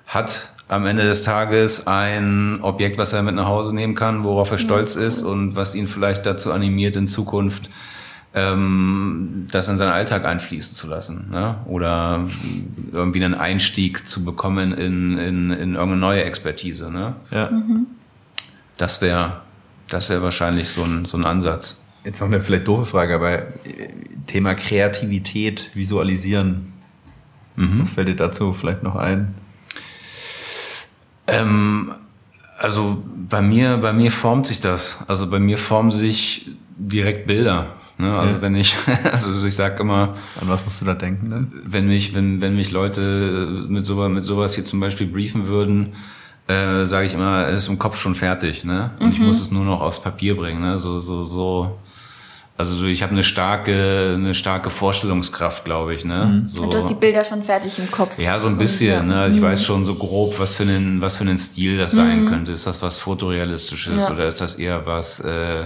hat 0.08 0.55
am 0.68 0.86
Ende 0.86 1.04
des 1.04 1.24
Tages 1.24 1.88
ein 1.88 2.60
Objekt, 2.62 2.98
was 2.98 3.14
er 3.14 3.22
mit 3.22 3.36
nach 3.36 3.48
Hause 3.48 3.74
nehmen 3.74 3.96
kann, 3.96 4.24
worauf 4.24 4.52
er 4.52 4.58
stolz 4.58 4.96
ist 4.96 5.22
und 5.22 5.56
was 5.56 5.76
ihn 5.76 5.88
vielleicht 5.88 6.26
dazu 6.26 6.52
animiert, 6.52 6.96
in 6.96 7.08
Zukunft 7.08 7.70
ähm, 8.34 9.48
das 9.52 9.68
in 9.68 9.78
seinen 9.78 9.92
Alltag 9.92 10.26
einfließen 10.26 10.74
zu 10.74 10.88
lassen. 10.88 11.30
Ne? 11.32 11.56
Oder 11.66 12.28
irgendwie 12.92 13.24
einen 13.24 13.36
Einstieg 13.36 14.08
zu 14.08 14.26
bekommen 14.26 14.74
in, 14.74 15.18
in, 15.18 15.52
in 15.52 15.74
irgendeine 15.76 15.98
neue 15.98 16.24
Expertise. 16.24 16.92
Ne? 16.92 17.16
Ja. 17.32 17.50
Das 18.78 19.02
wäre 19.02 19.42
das 19.88 20.10
wäre 20.10 20.22
wahrscheinlich 20.22 20.70
so 20.70 20.84
ein, 20.84 21.06
so 21.06 21.18
ein 21.18 21.26
Ansatz. 21.26 21.82
Jetzt 22.04 22.20
noch 22.20 22.28
eine 22.28 22.42
vielleicht 22.42 22.68
doofe 22.68 22.86
Frage, 22.86 23.16
aber 23.16 23.38
äh, 23.38 23.44
Thema 24.28 24.56
Kreativität, 24.56 25.72
Visualisieren. 25.74 26.74
Was 27.58 27.92
fällt 27.92 28.10
dir 28.10 28.16
dazu 28.16 28.52
vielleicht 28.52 28.84
noch 28.84 28.96
ein? 28.96 29.34
Ähm, 31.28 31.92
also 32.58 33.04
bei 33.30 33.42
mir, 33.42 33.78
bei 33.78 33.94
mir 33.94 34.12
formt 34.12 34.48
sich 34.48 34.60
das. 34.60 34.98
Also 35.08 35.28
bei 35.30 35.40
mir 35.40 35.58
formen 35.58 35.92
sich 35.92 36.50
direkt 36.78 37.28
Bilder. 37.28 37.68
Ne? 37.98 38.14
Also 38.18 38.36
Ja. 38.36 38.42
wenn 38.42 38.56
ich, 38.56 38.76
also 39.12 39.46
ich 39.46 39.56
sag 39.56 39.80
immer, 39.80 40.16
An 40.42 40.48
was 40.48 40.64
musst 40.66 40.82
du 40.82 40.86
da 40.86 40.94
denken? 40.94 41.30
Dann? 41.30 41.52
wenn 41.66 41.88
mich, 41.88 42.14
wenn, 42.14 42.42
wenn 42.42 42.56
mich 42.56 42.72
Leute 42.72 43.66
mit 43.68 43.86
sowas, 43.86 44.10
mit 44.10 44.24
sowas 44.26 44.56
hier 44.56 44.64
zum 44.64 44.80
Beispiel 44.80 45.08
briefen 45.08 45.48
würden, 45.48 45.94
äh, 46.48 46.86
sage 46.86 47.08
ich 47.08 47.14
immer, 47.14 47.48
es 47.48 47.64
ist 47.64 47.70
im 47.70 47.80
Kopf 47.80 47.98
schon 47.98 48.14
fertig, 48.14 48.64
ne? 48.66 48.92
Und 49.00 49.12
ich 49.14 49.20
muss 49.20 49.42
es 49.42 49.50
nur 49.50 49.66
noch 49.66 49.82
aufs 49.82 50.00
Papier 50.02 50.36
bringen, 50.38 50.62
ne? 50.62 50.80
So, 50.80 51.00
so, 51.00 51.24
so. 51.24 51.80
Also 52.58 52.74
so, 52.76 52.86
ich 52.86 53.04
habe 53.04 53.12
eine 53.12 53.24
starke, 53.24 54.14
eine 54.18 54.34
starke 54.34 54.70
Vorstellungskraft, 54.70 55.66
glaube 55.66 55.94
ich, 55.94 56.06
ne? 56.06 56.44
So. 56.48 56.68
Du 56.68 56.78
hast 56.78 56.90
die 56.90 56.94
Bilder 56.94 57.26
schon 57.26 57.44
fertig 57.44 57.78
im 57.80 57.92
Kopf. 57.92 58.18
Ja, 58.18 58.40
so 58.40 58.48
ein 58.48 58.58
bisschen. 58.58 59.08
Ne? 59.10 59.28
Ich 59.34 59.42
weiß 59.42 59.62
schon 59.66 59.84
so 59.84 59.96
grob, 59.96 60.40
was 60.40 60.56
für 60.56 60.64
einen, 60.64 61.02
was 61.02 61.18
für 61.18 61.26
einen 61.26 61.38
Stil 61.38 61.78
das 61.78 61.92
sein 61.92 62.26
könnte. 62.28 62.54
Ist 62.54 62.66
das 62.66 62.82
was 62.82 63.00
fotorealistisches 63.00 64.08
Ja. 64.08 64.14
oder 64.14 64.28
ist 64.30 64.40
das 64.40 64.56
eher 64.56 64.86
was 64.86 65.20
äh, 65.20 65.66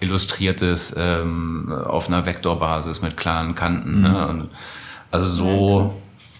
illustriertes 0.00 0.94
ähm, 0.98 1.72
auf 1.72 2.08
einer 2.08 2.26
Vektorbasis 2.26 3.00
mit 3.00 3.16
klaren 3.16 3.54
Kanten? 3.54 4.00
Ne? 4.02 4.26
Und 4.26 4.48
also 5.12 5.26
so 5.32 5.94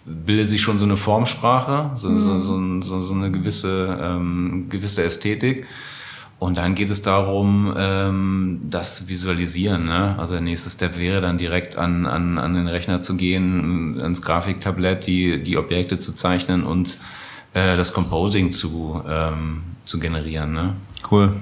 bildet 0.05 0.49
sich 0.49 0.61
schon 0.61 0.77
so 0.77 0.85
eine 0.85 0.97
Formsprache, 0.97 1.93
so, 1.95 2.15
so, 2.19 2.39
so, 2.41 2.57
ein- 2.57 2.83
so, 2.83 3.01
so 3.01 3.15
eine 3.15 3.31
gewisse 3.31 3.97
ähm, 4.03 4.67
gewisse 4.69 5.05
Ästhetik. 5.05 5.67
Und 6.45 6.59
dann 6.59 6.75
geht 6.75 6.91
es 6.91 7.01
darum, 7.01 7.73
ähm, 7.75 8.61
das 8.69 9.09
Visualisieren. 9.09 9.87
Ne? 9.87 10.15
Also 10.19 10.35
der 10.35 10.43
nächste 10.43 10.69
Step 10.69 10.99
wäre 10.99 11.23
dann 11.23 11.39
direkt 11.39 11.79
an, 11.79 12.05
an, 12.05 12.37
an 12.37 12.53
den 12.53 12.69
Rechner 12.69 13.01
zu 13.01 13.17
gehen, 13.17 13.99
ans 14.03 14.21
Grafiktablett, 14.21 15.07
die, 15.07 15.43
die 15.43 15.57
Objekte 15.57 15.97
zu 15.97 16.13
zeichnen 16.13 16.63
und 16.63 16.99
äh, 17.55 17.79
das 17.79 17.95
Composing 17.95 18.51
zu, 18.51 19.03
ähm, 19.09 19.63
zu 19.87 19.99
generieren. 19.99 20.53
Ne? 20.53 20.75
Cool. 21.11 21.33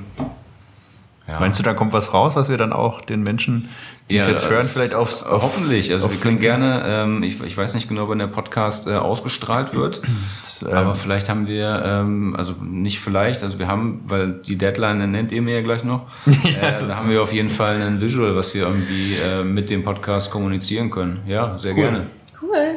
Ja. 1.27 1.41
Meinst 1.41 1.59
du, 1.59 1.65
da 1.65 1.75
kommt 1.75 1.93
was 1.93 2.15
raus, 2.15 2.37
was 2.37 2.49
wir 2.49 2.57
dann 2.57 2.73
auch 2.73 3.01
den 3.01 3.25
Menschen, 3.25 3.71
die 4.13 4.19
es 4.19 4.27
jetzt 4.27 4.49
hören, 4.51 4.65
vielleicht 4.65 4.95
aufs, 4.95 5.23
auf, 5.23 5.43
hoffentlich. 5.43 5.93
Also 5.93 6.07
auf 6.07 6.13
wir 6.13 6.21
können 6.21 6.39
LinkedIn- 6.39 6.41
gerne, 6.41 6.83
ähm, 6.87 7.23
ich, 7.23 7.41
ich 7.43 7.57
weiß 7.57 7.75
nicht 7.75 7.89
genau, 7.89 8.09
wann 8.09 8.19
der 8.19 8.27
Podcast 8.29 8.87
äh, 8.87 8.93
ausgestrahlt 8.93 9.75
wird, 9.75 10.01
Das, 10.43 10.63
ähm, 10.63 10.69
aber 10.73 10.95
vielleicht 10.95 11.29
haben 11.29 11.49
wir, 11.49 11.83
ähm, 11.85 12.35
also 12.37 12.55
nicht 12.63 13.01
vielleicht, 13.01 13.43
also 13.43 13.59
wir 13.59 13.69
haben, 13.69 14.03
weil 14.07 14.33
die 14.33 14.57
Deadline 14.57 15.11
nennt 15.11 15.33
ihr 15.33 15.43
mir 15.43 15.57
ja 15.57 15.63
gleich 15.63 15.85
noch, 15.85 16.07
äh, 16.27 16.79
da 16.87 16.97
haben 16.97 17.11
wir 17.11 17.23
auf 17.23 17.33
jeden 17.33 17.51
Fall 17.51 17.81
ein 17.83 18.01
Visual, 18.01 18.37
was 18.37 18.55
wir 18.55 18.63
irgendwie 18.63 19.15
äh, 19.15 19.43
mit 19.45 19.71
dem 19.71 19.83
Podcast 19.85 20.31
kommunizieren 20.31 20.91
können. 20.91 21.21
Ja, 21.27 21.59
sehr 21.59 21.75
gerne. 21.75 22.07
Cool. 22.41 22.77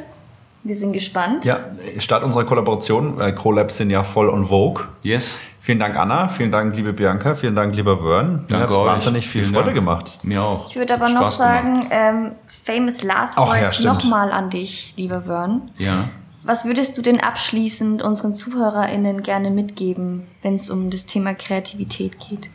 Wir 0.63 0.75
sind 0.75 0.93
gespannt. 0.93 1.45
Ja, 1.45 1.59
Start 1.99 2.23
unserer 2.23 2.43
Kollaboration. 2.43 3.21
Äh, 3.21 3.33
Collabs 3.33 3.77
sind 3.77 3.91
ja 3.91 4.01
voll 4.01 4.29
on 4.29 4.47
Vogue. 4.47 4.85
Yes. 5.03 5.39
Vielen 5.65 5.79
Dank, 5.79 5.97
Anna. 5.97 6.27
Vielen 6.27 6.51
Dank, 6.51 6.75
liebe 6.75 6.93
Bianca. 6.93 7.33
Vielen 7.33 7.55
Dank, 7.55 7.73
lieber 7.75 7.97
Vern. 7.97 8.45
Mir 8.47 8.59
hat 8.59 8.69
es 8.69 8.77
euch. 8.77 8.85
wahnsinnig 8.85 9.27
viel 9.27 9.43
Freude 9.43 9.63
Dank. 9.63 9.75
gemacht. 9.77 10.19
Mir 10.21 10.43
auch. 10.43 10.69
Ich 10.69 10.75
würde 10.75 10.93
aber 10.93 11.09
noch 11.09 11.21
Spaß 11.31 11.37
gemacht. 11.39 11.55
sagen, 11.55 11.87
ähm, 11.89 12.31
Famous 12.63 13.01
Last 13.01 13.33
Ach, 13.35 13.47
Word 13.47 13.79
ja, 13.79 13.91
nochmal 13.91 14.31
an 14.31 14.51
dich, 14.51 14.93
lieber 14.95 15.23
Vern. 15.23 15.63
Ja. 15.79 16.07
Was 16.43 16.65
würdest 16.65 16.95
du 16.99 17.01
denn 17.01 17.19
abschließend 17.19 18.03
unseren 18.03 18.35
ZuhörerInnen 18.35 19.23
gerne 19.23 19.49
mitgeben, 19.49 20.27
wenn 20.43 20.53
es 20.53 20.69
um 20.69 20.91
das 20.91 21.07
Thema 21.07 21.33
Kreativität 21.33 22.19
geht? 22.19 22.51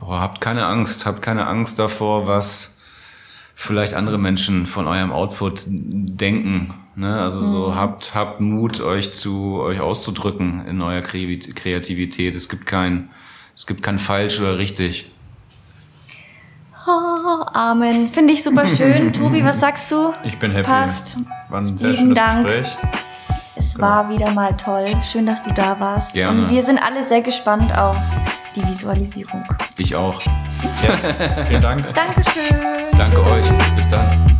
Boah, 0.00 0.20
habt 0.20 0.40
keine 0.40 0.66
Angst, 0.66 1.06
habt 1.06 1.22
keine 1.22 1.46
Angst 1.46 1.78
davor, 1.78 2.26
was 2.26 2.78
vielleicht 3.54 3.94
andere 3.94 4.18
Menschen 4.18 4.66
von 4.66 4.88
eurem 4.88 5.12
Output 5.12 5.62
denken. 5.68 6.74
Ne? 6.98 7.14
Also 7.20 7.40
so 7.40 7.76
habt, 7.76 8.16
habt 8.16 8.40
Mut, 8.40 8.80
euch 8.80 9.14
zu 9.14 9.60
euch 9.60 9.78
auszudrücken 9.78 10.66
in 10.66 10.82
eurer 10.82 11.00
Kreativität. 11.00 12.34
Es 12.34 12.48
gibt 12.48 12.66
kein, 12.66 13.10
es 13.54 13.68
gibt 13.68 13.84
kein 13.84 14.00
falsch 14.00 14.40
oder 14.40 14.58
richtig. 14.58 15.08
Oh, 16.88 17.44
Amen. 17.52 18.08
Finde 18.08 18.32
ich 18.32 18.42
super 18.42 18.66
schön. 18.66 19.12
Tobi, 19.12 19.44
was 19.44 19.60
sagst 19.60 19.92
du? 19.92 20.12
Ich 20.24 20.38
bin 20.40 20.50
happy. 20.50 20.64
Passt. 20.64 21.16
War 21.48 21.60
ein 21.60 21.78
sehr 21.78 21.90
Lieben 21.90 22.00
schönes 22.00 22.18
Dank. 22.18 22.46
Gespräch. 22.46 22.76
Es 23.54 23.78
war 23.78 24.10
wieder 24.10 24.32
mal 24.32 24.56
toll. 24.56 24.86
Schön, 25.08 25.24
dass 25.24 25.44
du 25.44 25.54
da 25.54 25.78
warst. 25.78 26.14
Gerne. 26.14 26.42
Und 26.42 26.50
wir 26.50 26.62
sind 26.64 26.82
alle 26.82 27.06
sehr 27.06 27.22
gespannt 27.22 27.76
auf 27.78 27.96
die 28.56 28.66
Visualisierung. 28.66 29.44
Ich 29.76 29.94
auch. 29.94 30.20
Yes. 30.82 31.06
Vielen 31.48 31.62
Dank. 31.62 31.84
Dankeschön. 31.94 32.56
Danke 32.96 33.20
euch. 33.22 33.76
Bis 33.76 33.88
dann. 33.88 34.37